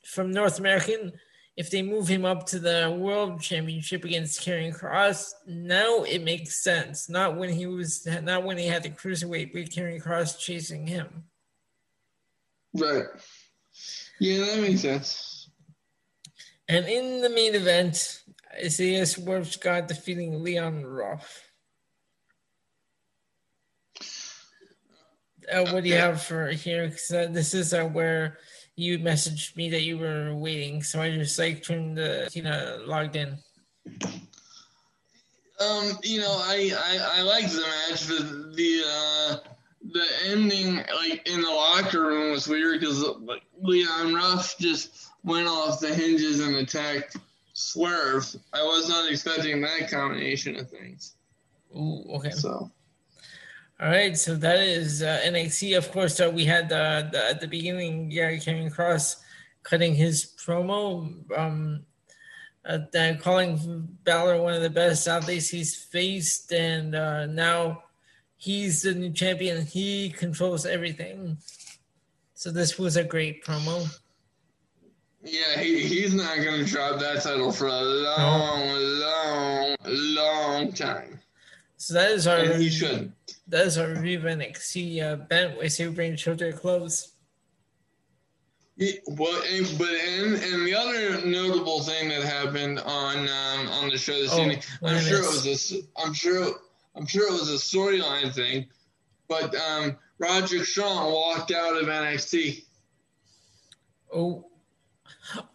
from 0.06 0.32
North 0.32 0.60
American, 0.60 1.14
if 1.56 1.70
they 1.70 1.82
move 1.82 2.08
him 2.08 2.26
up 2.26 2.46
to 2.48 2.60
the 2.60 2.96
World 2.98 3.42
Championship 3.42 4.06
against 4.06 4.42
Karrion 4.42 4.78
Kross, 4.78 5.32
now 5.48 6.04
it 6.04 6.24
makes 6.24 6.64
sense. 6.64 7.10
Not 7.10 7.38
when 7.38 7.50
he 7.50 7.66
was, 7.66 8.08
not 8.24 8.44
when 8.44 8.58
he 8.58 8.68
had 8.68 8.84
the 8.84 8.90
cruiserweight 8.90 9.54
with 9.54 9.70
Karrion 9.70 10.04
Kross 10.04 10.38
chasing 10.38 10.88
him. 10.88 11.26
Right. 12.74 13.06
Yeah, 14.20 14.46
that 14.46 14.62
makes 14.62 14.82
sense. 14.82 15.50
And 16.68 16.86
in 16.86 17.22
the 17.22 17.30
main 17.30 17.56
event, 17.56 18.22
Isaiah 18.64 19.06
Swerve 19.06 19.52
Scott 19.52 19.88
defeating 19.88 20.44
Leon 20.44 20.86
Ruff. 20.86 21.52
Uh, 25.52 25.66
what 25.72 25.84
do 25.84 25.90
you 25.90 25.96
have 25.96 26.22
for 26.22 26.48
here? 26.50 26.86
Because 26.86 27.12
uh, 27.12 27.28
this 27.30 27.54
is 27.54 27.74
uh, 27.74 27.84
where 27.86 28.38
you 28.76 29.00
messaged 29.00 29.58
me 29.58 29.70
that 29.70 29.82
you 29.82 29.98
were 29.98 30.34
waiting, 30.34 30.82
so 30.82 31.02
I 31.02 31.12
just 31.12 31.38
like 31.38 31.64
turned 31.64 31.98
the 31.98 32.30
you 32.34 32.44
know 32.44 32.84
logged 32.86 33.16
in. 33.16 33.38
Um, 35.60 35.98
you 36.04 36.22
know, 36.22 36.40
I 36.46 36.72
I, 36.78 37.20
I 37.20 37.22
liked 37.24 37.52
the 37.52 37.62
match, 37.62 38.08
but 38.08 38.56
the 38.56 38.84
uh, 38.88 39.38
the 39.84 40.06
ending 40.26 40.76
like 40.76 41.28
in 41.28 41.42
the 41.42 41.50
locker 41.50 42.02
room 42.02 42.32
was 42.32 42.48
weird 42.48 42.80
because 42.80 43.02
like 43.22 43.44
Leon 43.62 44.14
Ruff 44.14 44.58
just 44.60 45.10
went 45.24 45.48
off 45.48 45.80
the 45.80 45.94
hinges 45.94 46.40
and 46.40 46.56
attacked 46.56 47.18
Swerve. 47.54 48.36
I 48.54 48.64
was 48.64 48.90
not 48.90 49.10
expecting 49.12 49.62
that 49.62 49.90
combination 49.90 50.56
of 50.58 50.70
things. 50.70 51.16
Ooh, 51.76 52.04
okay. 52.16 52.32
So. 52.32 52.72
All 53.80 53.90
right, 53.90 54.16
so 54.16 54.36
that 54.36 54.60
is 54.60 55.02
uh, 55.02 55.22
NXT. 55.26 55.76
Of 55.76 55.92
course, 55.92 56.20
uh, 56.20 56.30
we 56.32 56.46
had 56.46 56.72
uh, 56.72 57.10
the, 57.12 57.30
at 57.32 57.42
the 57.42 57.48
beginning, 57.48 58.10
Gary 58.10 58.40
Karrion 58.40 58.72
Kross 58.72 59.16
cutting 59.64 59.96
his 59.96 60.34
promo, 60.38 61.12
um, 61.36 61.84
uh, 62.64 62.80
calling 63.20 63.88
Balor 64.04 64.40
one 64.40 64.54
of 64.54 64.62
the 64.62 64.70
best 64.70 65.08
athletes 65.08 65.50
he's 65.50 65.76
faced, 65.76 66.54
and 66.54 66.94
uh, 66.94 67.26
now 67.26 67.84
he's 68.42 68.82
the 68.82 68.94
new 68.94 69.12
champion. 69.12 69.66
He 69.66 70.10
controls 70.10 70.66
everything. 70.66 71.38
So 72.34 72.50
this 72.50 72.80
was 72.80 72.98
a 72.98 73.04
great 73.04 73.46
promo. 73.46 73.88
Yeah, 75.24 75.60
he, 75.60 75.84
he's 75.84 76.16
not 76.16 76.38
going 76.38 76.66
to 76.66 76.66
drop 76.66 77.00
that 77.00 77.22
title 77.22 77.52
for 77.52 77.68
a 77.68 77.82
long, 77.82 78.68
long, 79.00 79.76
long 79.86 80.74
time. 80.74 81.20
So 81.78 81.94
that 81.94 82.12
is 82.12 82.26
our. 82.26 82.40
And 82.40 82.62
he 82.62 82.70
should. 82.70 83.14
That 83.48 83.68
is 83.68 83.78
our 83.78 83.90
review 83.90 84.18
of 84.18 84.24
NXT. 84.24 85.04
Uh, 85.04 85.16
Ben, 85.18 85.56
we 85.60 85.70
say 85.70 85.88
we 85.88 85.94
bring 85.94 86.12
the 86.12 86.18
show 86.18 86.34
to 86.34 86.50
a 86.50 86.54
close. 86.54 87.14
Yeah, 88.78 88.94
well, 89.06 89.40
and, 89.52 89.76
but 89.78 89.90
and, 89.90 90.34
and 90.36 90.66
the 90.66 90.74
other 90.74 91.24
notable 91.28 91.82
thing 91.82 92.10
that 92.10 92.24
happened 92.24 92.80
on 92.80 93.20
um, 93.20 93.68
on 93.70 93.90
the 93.90 93.98
show 93.98 94.14
this 94.14 94.34
oh, 94.34 94.42
evening, 94.42 94.64
I'm 94.84 95.00
sure 95.00 95.20
it 95.20 95.28
was 95.28 95.74
a, 95.74 96.02
I'm 96.02 96.14
sure 96.14 96.56
I'm 96.96 97.06
sure 97.06 97.28
it 97.28 97.32
was 97.32 97.50
a 97.50 97.54
storyline 97.54 98.34
thing, 98.34 98.68
but 99.28 99.56
um, 99.56 99.98
Roderick 100.20 100.66
Strong 100.66 101.12
walked 101.12 101.52
out 101.52 101.82
of 101.82 101.88
NXT. 101.88 102.66
Oh, 104.14 104.46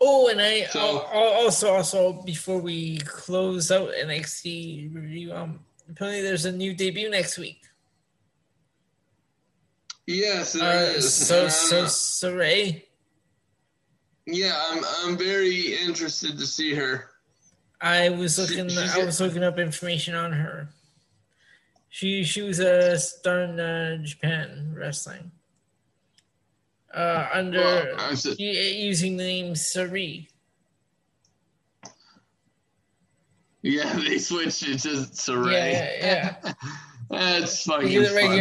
Oh, 0.00 0.28
and 0.28 0.40
I 0.40 0.64
so, 0.64 1.00
also 1.12 1.74
also 1.74 2.22
before 2.22 2.58
we 2.58 2.98
close 2.98 3.70
out 3.70 3.90
NXT 3.90 4.94
review, 4.94 5.32
um, 5.34 5.60
apparently 5.90 6.22
there's 6.22 6.44
a 6.44 6.52
new 6.52 6.72
debut 6.74 7.10
next 7.10 7.38
week. 7.38 7.62
Yes, 10.06 10.52
there 10.52 10.64
uh, 10.64 10.90
is. 10.92 11.12
So 11.14 11.48
so 11.48 11.84
Sarray. 11.84 12.82
Yeah, 14.26 14.58
I'm 14.70 14.84
I'm 15.02 15.18
very 15.18 15.76
interested 15.76 16.38
to 16.38 16.46
see 16.46 16.74
her. 16.74 17.10
I 17.80 18.08
was 18.10 18.38
looking. 18.38 18.68
She, 18.68 18.78
I 18.78 19.04
was 19.04 19.20
looking 19.20 19.42
up 19.42 19.58
information 19.58 20.14
on 20.14 20.32
her. 20.32 20.68
She 21.88 22.24
she 22.24 22.42
was 22.42 22.58
a 22.58 22.98
star 22.98 23.42
in 23.42 23.58
uh, 23.58 23.96
Japan 24.02 24.74
wrestling 24.76 25.30
uh, 26.96 27.28
under 27.32 27.94
well, 27.96 28.14
using 28.38 29.16
the 29.16 29.24
name 29.24 29.54
Sari. 29.54 30.28
Yeah, 33.62 33.92
they 34.08 34.18
switched 34.18 34.62
it 34.62 34.78
to 34.80 34.88
Sarray. 34.88 35.52
Yeah, 35.52 36.36
yeah. 36.44 36.52
That's 37.10 37.64
fucking 37.64 38.00
Look 38.00 38.14
right 38.14 38.26
fun. 38.26 38.36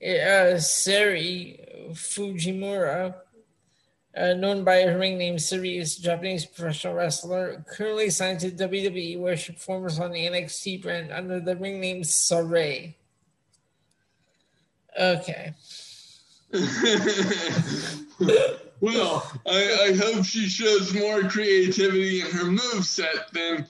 here. 0.00 0.54
Uh, 0.54 0.58
Sari 0.58 1.60
Fujimura, 1.92 3.14
uh, 4.16 4.34
known 4.34 4.64
by 4.64 4.82
her 4.82 4.98
ring 4.98 5.18
name 5.18 5.34
is 5.36 5.52
a 5.52 6.02
Japanese 6.02 6.46
professional 6.46 6.94
wrestler 6.94 7.64
currently 7.68 8.10
signed 8.10 8.40
to 8.40 8.50
WWE, 8.50 9.18
where 9.18 9.36
she 9.36 9.52
performs 9.52 9.98
on 9.98 10.12
the 10.12 10.26
NXT 10.26 10.82
brand 10.82 11.10
under 11.10 11.40
the 11.40 11.56
ring 11.56 11.80
name 11.80 12.02
Sarray. 12.02 12.94
Okay. 14.98 15.52
well, 18.80 19.32
I, 19.44 19.88
I, 19.88 19.92
hope 19.96 20.24
she 20.24 20.46
shows 20.48 20.94
more 20.94 21.22
creativity 21.22 22.20
in 22.20 22.30
her 22.30 22.44
move 22.44 22.84
set 22.84 23.32
than 23.32 23.66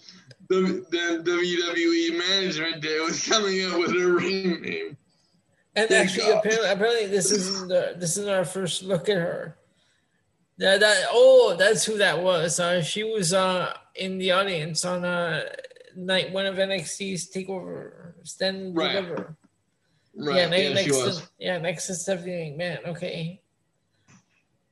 the 0.48 0.84
than 0.90 1.24
WWE 1.24 2.18
management 2.18 2.82
did 2.82 3.00
with 3.00 3.26
coming 3.26 3.64
up 3.64 3.78
with 3.78 3.98
her 3.98 4.12
ring 4.18 4.60
name. 4.60 4.98
And 5.74 5.90
actually, 5.92 6.30
apparently, 6.30 6.68
apparently, 6.68 7.06
this 7.06 7.30
isn't 7.32 7.68
the, 7.68 7.94
this 7.96 8.18
is 8.18 8.26
our 8.28 8.44
first 8.44 8.82
look 8.82 9.08
at 9.08 9.16
her. 9.16 9.56
That, 10.58 10.80
that 10.80 11.06
oh, 11.10 11.56
that's 11.58 11.84
who 11.84 11.98
that 11.98 12.22
was. 12.22 12.60
Uh, 12.60 12.82
she 12.82 13.02
was 13.02 13.32
uh, 13.32 13.74
in 13.94 14.18
the 14.18 14.32
audience 14.32 14.84
on 14.84 15.04
uh, 15.04 15.42
night 15.96 16.32
one 16.32 16.46
of 16.46 16.56
NXT's 16.56 17.30
Takeover 17.32 18.12
Stand 18.22 18.76
right. 18.76 18.92
Deliver. 18.92 19.36
Right. 20.16 20.36
Yeah, 20.36 20.54
yeah 20.54 20.74
next 20.74 20.86
to, 20.86 21.22
yeah, 21.38 21.58
next 21.58 21.86
to 21.88 21.94
Stephanie 21.94 22.56
McMahon. 22.56 22.86
Okay. 22.88 23.40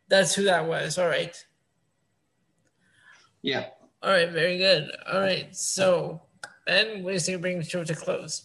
That's 0.09 0.35
who 0.35 0.45
that 0.45 0.67
was. 0.67 0.99
All 0.99 1.09
right. 1.09 1.37
Yeah. 3.41 3.67
All 4.03 4.11
right, 4.11 4.31
very 4.31 4.59
good. 4.59 4.91
All 5.13 5.21
right. 5.21 5.55
So 5.57 6.23
Ben, 6.67 7.03
what 7.03 7.11
do 7.11 7.15
you 7.15 7.21
think 7.21 7.41
bring 7.41 7.59
the 7.59 7.65
show 7.65 7.85
to 7.85 7.95
close? 7.95 8.45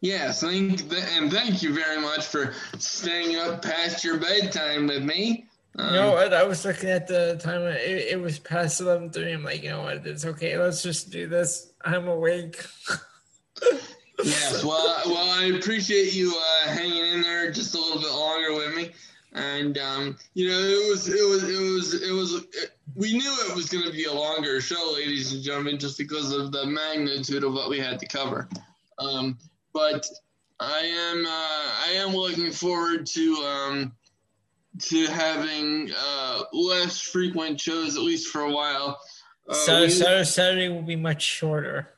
Yes, 0.00 0.42
thank 0.42 0.80
and 0.92 1.32
thank 1.32 1.62
you 1.62 1.74
very 1.74 2.00
much 2.00 2.26
for 2.26 2.52
staying 2.78 3.36
up 3.36 3.62
past 3.62 4.04
your 4.04 4.18
bedtime 4.18 4.86
with 4.86 5.02
me. 5.02 5.46
Um, 5.78 5.94
you 5.94 6.00
know 6.00 6.12
what? 6.12 6.32
I 6.32 6.44
was 6.44 6.64
looking 6.64 6.90
at 6.90 7.06
the 7.06 7.38
time. 7.42 7.62
It, 7.62 8.08
it 8.12 8.20
was 8.20 8.38
past 8.38 8.80
eleven 8.80 9.10
thirty. 9.10 9.32
I'm 9.32 9.44
like, 9.44 9.62
you 9.62 9.70
know 9.70 9.82
what? 9.82 10.06
It's 10.06 10.24
okay. 10.24 10.56
Let's 10.58 10.82
just 10.82 11.10
do 11.10 11.26
this. 11.26 11.72
I'm 11.84 12.08
awake. 12.08 12.64
yes, 14.24 14.64
well, 14.64 15.02
well, 15.06 15.30
I 15.38 15.46
appreciate 15.58 16.14
you 16.14 16.34
uh, 16.34 16.68
hanging 16.68 17.04
in 17.06 17.20
there 17.22 17.50
just 17.52 17.74
a 17.74 17.78
little 17.78 18.00
bit 18.00 18.10
longer 18.10 18.54
with 18.54 18.74
me, 18.74 18.90
and 19.32 19.76
um, 19.76 20.16
you 20.34 20.48
know, 20.48 20.58
it 20.58 20.90
was, 20.90 21.08
it 21.08 21.28
was, 21.28 21.44
it 21.44 21.60
was, 21.60 22.02
it 22.02 22.12
was. 22.12 22.34
It, 22.34 22.70
we 22.94 23.12
knew 23.12 23.36
it 23.48 23.54
was 23.54 23.68
going 23.68 23.84
to 23.84 23.92
be 23.92 24.04
a 24.04 24.12
longer 24.12 24.60
show, 24.62 24.92
ladies 24.94 25.34
and 25.34 25.42
gentlemen, 25.42 25.78
just 25.78 25.98
because 25.98 26.32
of 26.32 26.52
the 26.52 26.64
magnitude 26.64 27.44
of 27.44 27.52
what 27.52 27.68
we 27.68 27.78
had 27.78 27.98
to 27.98 28.06
cover. 28.06 28.48
Um, 28.98 29.36
but 29.74 30.06
I 30.58 30.78
am, 30.78 31.26
uh, 31.26 31.28
I 31.28 31.92
am 31.96 32.14
looking 32.14 32.50
forward 32.50 33.04
to 33.08 33.34
um, 33.44 33.92
to 34.78 35.06
having 35.06 35.90
uh, 35.96 36.42
less 36.52 37.00
frequent 37.00 37.60
shows, 37.60 37.96
at 37.96 38.02
least 38.02 38.28
for 38.28 38.42
a 38.42 38.50
while. 38.50 38.98
Uh, 39.48 39.54
so 39.54 39.88
Saturday, 39.88 40.24
Saturday 40.24 40.68
will 40.68 40.82
be 40.82 40.96
much 40.96 41.22
shorter. 41.22 41.88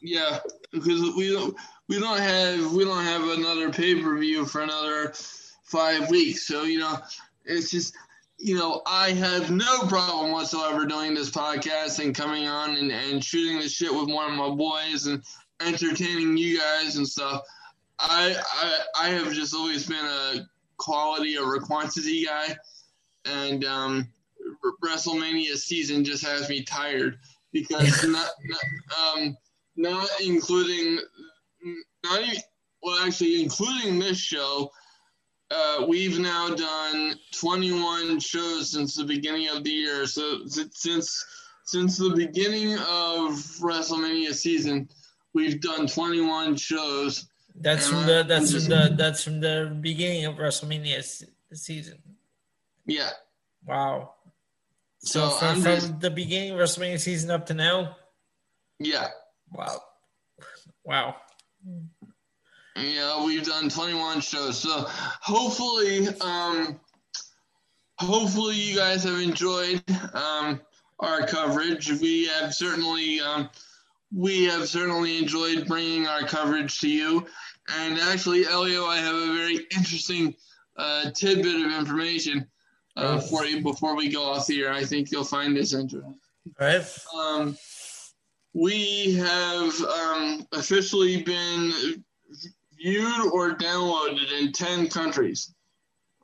Yeah, 0.00 0.38
because 0.72 1.00
we 1.16 1.32
don't 1.32 1.56
we 1.88 1.98
don't 1.98 2.18
have 2.18 2.72
we 2.72 2.84
don't 2.84 3.04
have 3.04 3.22
another 3.22 3.70
pay 3.70 4.00
per 4.00 4.16
view 4.18 4.44
for 4.44 4.60
another 4.62 5.12
five 5.64 6.10
weeks. 6.10 6.46
So 6.46 6.64
you 6.64 6.78
know, 6.78 6.98
it's 7.44 7.70
just 7.70 7.94
you 8.38 8.56
know 8.56 8.82
I 8.86 9.10
have 9.12 9.50
no 9.50 9.86
problem 9.86 10.32
whatsoever 10.32 10.86
doing 10.86 11.14
this 11.14 11.30
podcast 11.30 12.02
and 12.02 12.14
coming 12.14 12.46
on 12.46 12.76
and, 12.76 12.92
and 12.92 13.24
shooting 13.24 13.58
the 13.58 13.68
shit 13.68 13.92
with 13.92 14.08
one 14.08 14.30
of 14.30 14.38
my 14.38 14.54
boys 14.54 15.06
and 15.06 15.22
entertaining 15.60 16.36
you 16.36 16.58
guys 16.58 16.96
and 16.96 17.06
stuff. 17.06 17.42
I 17.98 18.36
I 18.52 19.06
I 19.06 19.08
have 19.10 19.32
just 19.32 19.54
always 19.54 19.86
been 19.86 20.04
a 20.04 20.46
quality 20.78 21.38
over 21.38 21.58
quantity 21.58 22.24
guy, 22.24 22.56
and 23.24 23.64
um, 23.64 24.08
WrestleMania 24.82 25.56
season 25.56 26.04
just 26.04 26.24
has 26.24 26.48
me 26.48 26.62
tired 26.62 27.18
because 27.52 28.04
not, 28.08 28.30
not, 28.44 28.60
um, 28.98 29.36
not 29.76 30.08
including 30.22 30.98
not 32.04 32.22
even 32.22 32.40
well 32.82 33.04
actually 33.04 33.42
including 33.42 33.98
this 33.98 34.18
show. 34.18 34.70
Uh, 35.50 35.84
we've 35.86 36.18
now 36.18 36.48
done 36.48 37.14
21 37.32 38.18
shows 38.18 38.72
since 38.72 38.96
the 38.96 39.04
beginning 39.04 39.48
of 39.48 39.62
the 39.62 39.70
year. 39.70 40.06
So 40.06 40.40
since 40.46 41.24
since 41.64 41.98
the 41.98 42.10
beginning 42.10 42.74
of 42.74 43.32
WrestleMania 43.60 44.34
season, 44.34 44.88
we've 45.34 45.60
done 45.60 45.86
21 45.86 46.56
shows 46.56 47.28
that's 47.60 47.88
from 47.88 48.06
the 48.06 48.24
that's 48.26 48.52
from 48.52 48.64
the 48.64 48.94
that's 48.96 49.24
from 49.24 49.40
the 49.40 49.76
beginning 49.80 50.26
of 50.26 50.36
WrestleMania 50.36 51.02
season. 51.52 51.98
Yeah. 52.86 53.10
Wow. 53.66 54.14
So, 54.98 55.28
so 55.30 55.36
from, 55.36 55.62
just, 55.62 55.88
from 55.88 55.98
the 56.00 56.10
beginning 56.10 56.52
of 56.52 56.58
WrestleMania 56.58 57.00
season 57.00 57.30
up 57.30 57.46
to 57.46 57.54
now. 57.54 57.96
Yeah. 58.78 59.08
Wow. 59.52 59.80
Wow. 60.84 61.16
Yeah, 62.76 63.24
we've 63.24 63.44
done 63.44 63.68
21 63.68 64.20
shows. 64.20 64.58
So 64.58 64.84
hopefully, 64.88 66.08
um, 66.20 66.78
hopefully 67.98 68.56
you 68.56 68.76
guys 68.76 69.04
have 69.04 69.20
enjoyed 69.20 69.82
um, 70.12 70.60
our 71.00 71.26
coverage. 71.26 71.90
We 72.00 72.26
have 72.26 72.54
certainly, 72.54 73.20
um, 73.20 73.48
we 74.14 74.44
have 74.44 74.68
certainly 74.68 75.18
enjoyed 75.18 75.66
bringing 75.66 76.06
our 76.06 76.22
coverage 76.22 76.80
to 76.80 76.88
you. 76.88 77.26
And 77.78 77.98
actually, 77.98 78.46
Elio, 78.46 78.86
I 78.86 78.98
have 78.98 79.14
a 79.14 79.34
very 79.34 79.66
interesting 79.76 80.34
uh, 80.76 81.10
tidbit 81.10 81.66
of 81.66 81.72
information 81.72 82.46
uh, 82.96 83.20
for 83.20 83.44
you 83.44 83.62
before 83.62 83.96
we 83.96 84.08
go 84.08 84.24
off 84.24 84.46
the 84.46 84.62
air. 84.62 84.72
I 84.72 84.84
think 84.84 85.10
you'll 85.10 85.24
find 85.24 85.56
this 85.56 85.74
interesting. 85.74 86.18
All 86.60 86.66
right. 86.66 86.98
Um, 87.14 87.56
we 88.54 89.14
have 89.14 89.80
um, 89.82 90.46
officially 90.52 91.22
been 91.22 91.72
viewed 92.78 93.32
or 93.32 93.54
downloaded 93.54 94.32
in 94.40 94.52
10 94.52 94.88
countries. 94.88 95.54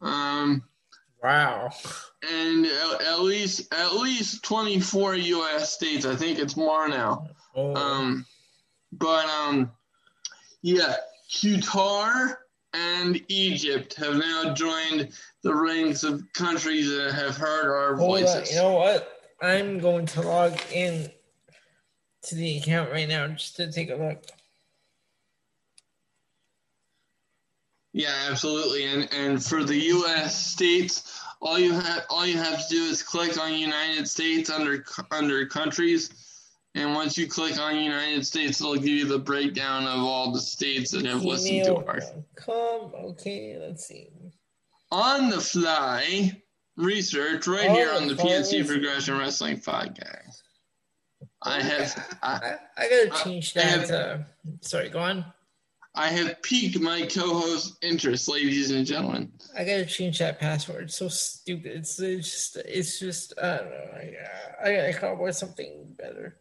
Um, 0.00 0.62
wow. 1.22 1.70
And 2.30 2.66
at 2.66 3.20
least 3.20 3.72
at 3.74 3.94
least 3.94 4.44
24 4.44 5.16
U.S. 5.16 5.72
states. 5.72 6.06
I 6.06 6.14
think 6.14 6.38
it's 6.38 6.56
more 6.56 6.88
now. 6.88 7.28
Oh. 7.56 7.74
Um, 7.74 8.24
but 8.92 9.26
um, 9.26 9.72
yeah, 10.62 10.94
Qatar 11.30 12.36
and 12.74 13.20
Egypt 13.28 13.94
have 13.94 14.16
now 14.16 14.54
joined 14.54 15.10
the 15.42 15.54
ranks 15.54 16.04
of 16.04 16.22
countries 16.32 16.88
that 16.88 17.12
have 17.12 17.36
heard 17.36 17.70
our 17.70 17.96
voices. 17.96 18.50
You 18.50 18.58
know 18.58 18.72
what? 18.72 19.20
I'm 19.40 19.80
going 19.80 20.06
to 20.06 20.22
log 20.22 20.58
in 20.72 21.10
to 22.22 22.34
the 22.34 22.58
account 22.58 22.90
right 22.92 23.08
now 23.08 23.26
just 23.28 23.56
to 23.56 23.70
take 23.70 23.90
a 23.90 23.96
look. 23.96 24.24
Yeah, 27.92 28.14
absolutely. 28.30 28.84
And 28.84 29.08
and 29.12 29.44
for 29.44 29.64
the 29.64 29.76
U.S. 29.76 30.46
states, 30.46 31.20
all 31.42 31.58
you 31.58 31.72
have 31.72 32.04
all 32.08 32.26
you 32.26 32.38
have 32.38 32.66
to 32.66 32.74
do 32.74 32.82
is 32.84 33.02
click 33.02 33.38
on 33.38 33.52
United 33.54 34.08
States 34.08 34.48
under 34.48 34.84
under 35.10 35.44
countries 35.46 36.10
and 36.74 36.94
once 36.94 37.18
you 37.18 37.26
click 37.26 37.58
on 37.58 37.76
United 37.76 38.26
States, 38.26 38.60
it'll 38.60 38.76
give 38.76 38.86
you 38.86 39.04
the 39.06 39.18
breakdown 39.18 39.84
of 39.84 40.00
all 40.00 40.32
the 40.32 40.40
states 40.40 40.90
that 40.92 41.04
have 41.04 41.22
listened 41.22 41.64
to 41.64 41.76
our. 41.76 42.00
Come, 42.34 42.92
okay, 43.10 43.58
let's 43.60 43.86
see. 43.86 44.08
On 44.90 45.28
the 45.28 45.40
fly 45.40 46.40
research 46.76 47.46
right 47.46 47.70
here 47.70 47.92
on 47.92 48.08
the 48.08 48.14
PNC 48.14 48.66
Progression 48.66 49.18
Wrestling 49.18 49.58
podcast. 49.58 50.42
I 51.42 51.60
have. 51.60 52.16
I, 52.22 52.28
I, 52.78 52.84
I 52.84 52.88
gotta 52.88 53.24
change 53.24 53.52
that. 53.54 53.88
Have, 53.88 53.90
uh, 53.90 54.18
sorry, 54.62 54.88
go 54.88 55.00
on. 55.00 55.26
I 55.94 56.08
have 56.08 56.40
piqued 56.42 56.80
my 56.80 57.02
co-host 57.02 57.76
interest, 57.82 58.26
ladies 58.26 58.70
and 58.70 58.86
gentlemen. 58.86 59.30
I 59.56 59.64
gotta 59.64 59.84
change 59.84 60.18
that 60.20 60.40
password. 60.40 60.84
It's 60.84 60.96
so 60.96 61.08
stupid. 61.08 61.72
It's, 61.72 62.00
it's 62.00 62.30
just. 62.30 62.56
It's 62.66 62.98
just. 62.98 63.34
I 63.38 63.56
don't 63.58 63.70
know. 63.70 63.88
I, 63.94 64.14
I 64.64 64.74
gotta 64.74 64.94
come 64.94 65.12
up 65.12 65.18
with 65.18 65.36
something 65.36 65.94
better. 65.98 66.38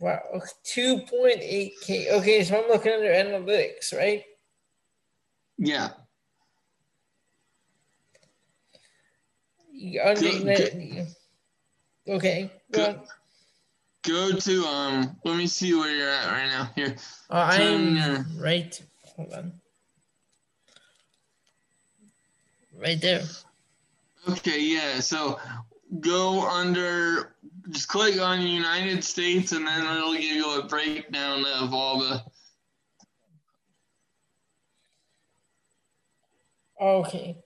Wow, 0.00 0.20
2.8K. 0.64 2.12
Okay, 2.12 2.44
so 2.44 2.62
I'm 2.62 2.68
looking 2.70 2.92
under 2.92 3.08
analytics, 3.08 3.92
right? 3.94 4.22
Yeah. 5.58 5.88
Under, 10.04 10.28
okay. 12.08 12.50
Go, 12.72 13.02
go, 14.08 14.32
to 14.32 14.64
um. 14.64 15.16
Let 15.24 15.36
me 15.36 15.46
see 15.46 15.74
where 15.74 15.94
you're 15.94 16.10
at 16.10 16.26
right 16.26 16.48
now. 16.48 16.70
Here. 16.74 16.96
Oh, 17.30 17.38
I'm 17.38 18.38
right. 18.38 18.80
Hold 19.16 19.32
on. 19.32 19.52
Right 22.76 23.00
there. 23.00 23.24
Okay. 24.28 24.60
Yeah. 24.60 25.00
So 25.00 25.38
go 26.00 26.48
under 26.48 27.34
just 27.70 27.88
click 27.88 28.20
on 28.20 28.40
United 28.40 29.02
States 29.04 29.52
and 29.52 29.66
then 29.66 29.84
it'll 29.84 30.14
give 30.14 30.22
you 30.22 30.58
a 30.58 30.66
breakdown 30.66 31.44
of 31.60 31.74
all 31.74 31.98
the 31.98 32.22
Okay. 36.80 37.36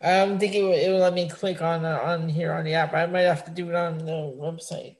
I'm 0.00 0.38
thinking 0.38 0.68
it 0.70 0.88
will 0.88 0.98
let 0.98 1.14
me 1.14 1.28
click 1.28 1.60
on 1.60 1.84
uh, 1.84 1.98
on 2.02 2.28
here 2.28 2.52
on 2.52 2.64
the 2.64 2.74
app. 2.74 2.94
I 2.94 3.06
might 3.06 3.20
have 3.20 3.44
to 3.44 3.50
do 3.50 3.68
it 3.68 3.74
on 3.74 3.98
the 3.98 4.34
website. 4.36 4.96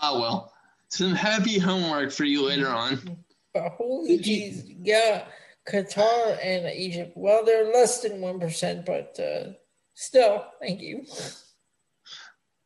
Ah 0.00 0.18
well, 0.18 0.52
some 0.88 1.14
happy 1.14 1.58
homework 1.58 2.12
for 2.12 2.24
you 2.24 2.46
later 2.46 2.68
on. 2.68 3.24
But 3.54 3.72
holy 3.72 4.18
jeez, 4.18 4.76
yeah, 4.82 5.24
Qatar 5.68 6.38
and 6.42 6.66
Egypt. 6.74 7.12
Well, 7.16 7.44
they're 7.44 7.72
less 7.72 8.00
than 8.00 8.20
one 8.20 8.40
percent, 8.40 8.86
but 8.86 9.18
uh, 9.18 9.52
still, 9.94 10.46
thank 10.60 10.80
you. 10.80 11.04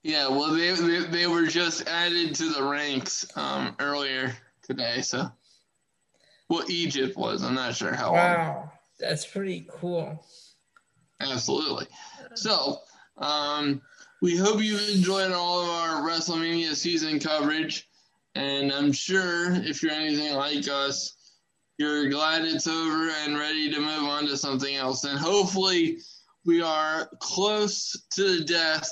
Yeah, 0.02 0.28
well, 0.28 0.52
they, 0.52 0.72
they, 0.72 0.98
they 1.04 1.26
were 1.28 1.46
just 1.46 1.86
added 1.86 2.34
to 2.34 2.52
the 2.52 2.62
ranks 2.62 3.24
um, 3.36 3.76
earlier 3.78 4.36
today. 4.64 5.00
So, 5.00 5.30
well, 6.48 6.64
Egypt 6.68 7.16
was. 7.16 7.44
I'm 7.44 7.54
not 7.54 7.76
sure 7.76 7.94
how. 7.94 8.12
Wow, 8.12 8.54
long. 8.56 8.70
that's 8.98 9.24
pretty 9.24 9.68
cool. 9.70 10.24
Absolutely. 11.20 11.86
So, 12.34 12.78
um, 13.16 13.80
we 14.22 14.36
hope 14.36 14.62
you 14.62 14.78
enjoyed 14.94 15.32
all 15.32 15.62
of 15.62 15.68
our 15.68 16.08
WrestleMania 16.08 16.76
season 16.76 17.18
coverage, 17.18 17.88
and 18.36 18.72
I'm 18.72 18.92
sure 18.92 19.52
if 19.52 19.82
you're 19.82 19.90
anything 19.90 20.34
like 20.34 20.68
us, 20.68 21.16
you're 21.76 22.08
glad 22.08 22.44
it's 22.44 22.68
over 22.68 23.10
and 23.10 23.36
ready 23.36 23.68
to 23.72 23.80
move 23.80 24.04
on 24.04 24.26
to 24.26 24.36
something 24.36 24.76
else. 24.76 25.02
And 25.02 25.18
hopefully, 25.18 25.98
we 26.46 26.62
are 26.62 27.10
close 27.18 28.00
to 28.12 28.38
the 28.38 28.44
death 28.44 28.88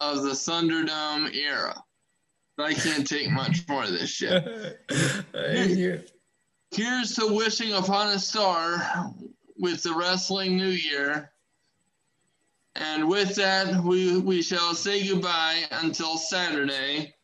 of 0.00 0.24
the 0.24 0.30
Thunderdome 0.30 1.32
era. 1.32 1.80
I 2.58 2.74
can't 2.74 3.06
take 3.06 3.30
much 3.30 3.68
more 3.68 3.84
of 3.84 3.92
this 3.92 4.10
shit. 4.10 4.80
Here's 6.72 7.14
to 7.14 7.32
wishing 7.32 7.72
upon 7.72 8.08
a 8.08 8.18
star 8.18 9.12
with 9.58 9.84
the 9.84 9.94
Wrestling 9.94 10.56
New 10.56 10.68
Year. 10.68 11.29
And 12.80 13.06
with 13.08 13.34
that, 13.36 13.84
we, 13.84 14.18
we 14.18 14.40
shall 14.42 14.74
say 14.74 15.06
goodbye 15.06 15.64
until 15.70 16.16
Saturday. 16.16 17.14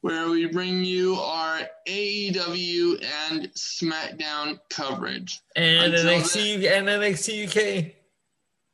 where 0.00 0.30
we 0.30 0.46
bring 0.46 0.84
you 0.84 1.16
our 1.16 1.60
AEW 1.88 3.04
and 3.28 3.50
SmackDown 3.54 4.58
coverage. 4.70 5.40
And 5.56 5.92
NXT 5.92 6.62
then, 6.62 6.86
and 6.86 7.02
NXT 7.02 7.88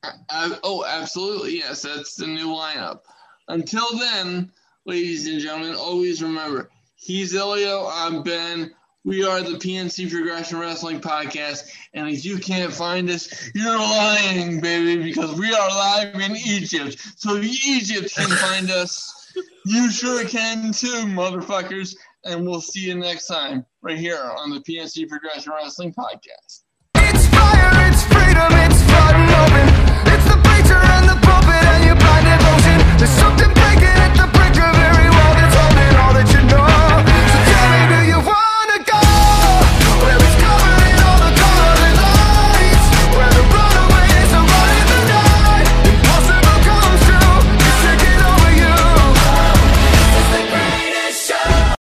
UK. 0.04 0.12
Uh, 0.28 0.56
oh, 0.62 0.84
absolutely. 0.84 1.56
Yes, 1.56 1.82
that's 1.82 2.16
the 2.16 2.26
new 2.26 2.48
lineup. 2.48 3.00
Until 3.48 3.98
then, 3.98 4.52
ladies 4.84 5.26
and 5.26 5.40
gentlemen, 5.40 5.74
always 5.74 6.22
remember 6.22 6.70
he's 6.96 7.34
Elio, 7.34 7.88
I'm 7.90 8.22
Ben. 8.22 8.72
We 9.04 9.24
are 9.24 9.40
the 9.40 9.58
PNC 9.58 10.12
Progression 10.12 10.60
Wrestling 10.60 11.00
Podcast, 11.00 11.68
and 11.92 12.08
if 12.08 12.24
you 12.24 12.38
can't 12.38 12.72
find 12.72 13.10
us, 13.10 13.50
you're 13.52 13.76
lying, 13.76 14.60
baby, 14.60 15.02
because 15.02 15.36
we 15.36 15.52
are 15.52 15.68
live 15.70 16.14
in 16.20 16.36
Egypt. 16.36 16.98
So 17.16 17.36
Egypt 17.38 18.14
can 18.14 18.28
find 18.28 18.70
us. 18.70 19.34
You 19.66 19.90
sure 19.90 20.24
can 20.26 20.72
too, 20.72 21.06
motherfuckers. 21.06 21.96
And 22.24 22.46
we'll 22.46 22.60
see 22.60 22.86
you 22.86 22.94
next 22.94 23.26
time, 23.26 23.66
right 23.80 23.98
here 23.98 24.22
on 24.38 24.50
the 24.50 24.60
PNC 24.60 25.08
Progression 25.08 25.52
Wrestling 25.52 25.92
Podcast. 25.92 26.62
It's 26.94 27.26
fire, 27.26 27.90
it's 27.90 28.04
freedom, 28.04 28.52
it's 28.52 28.82
flooding 28.84 29.34
open. 29.34 29.66
It's 30.14 30.26
the 30.26 30.40
preacher 30.44 30.78
and 30.78 31.08
the 31.08 31.18
pulpit, 31.26 31.64
and 31.74 31.84
your 31.84 31.96
blind 31.96 32.26
devotion. 32.38 32.98
There's 32.98 33.10
something. 33.10 33.41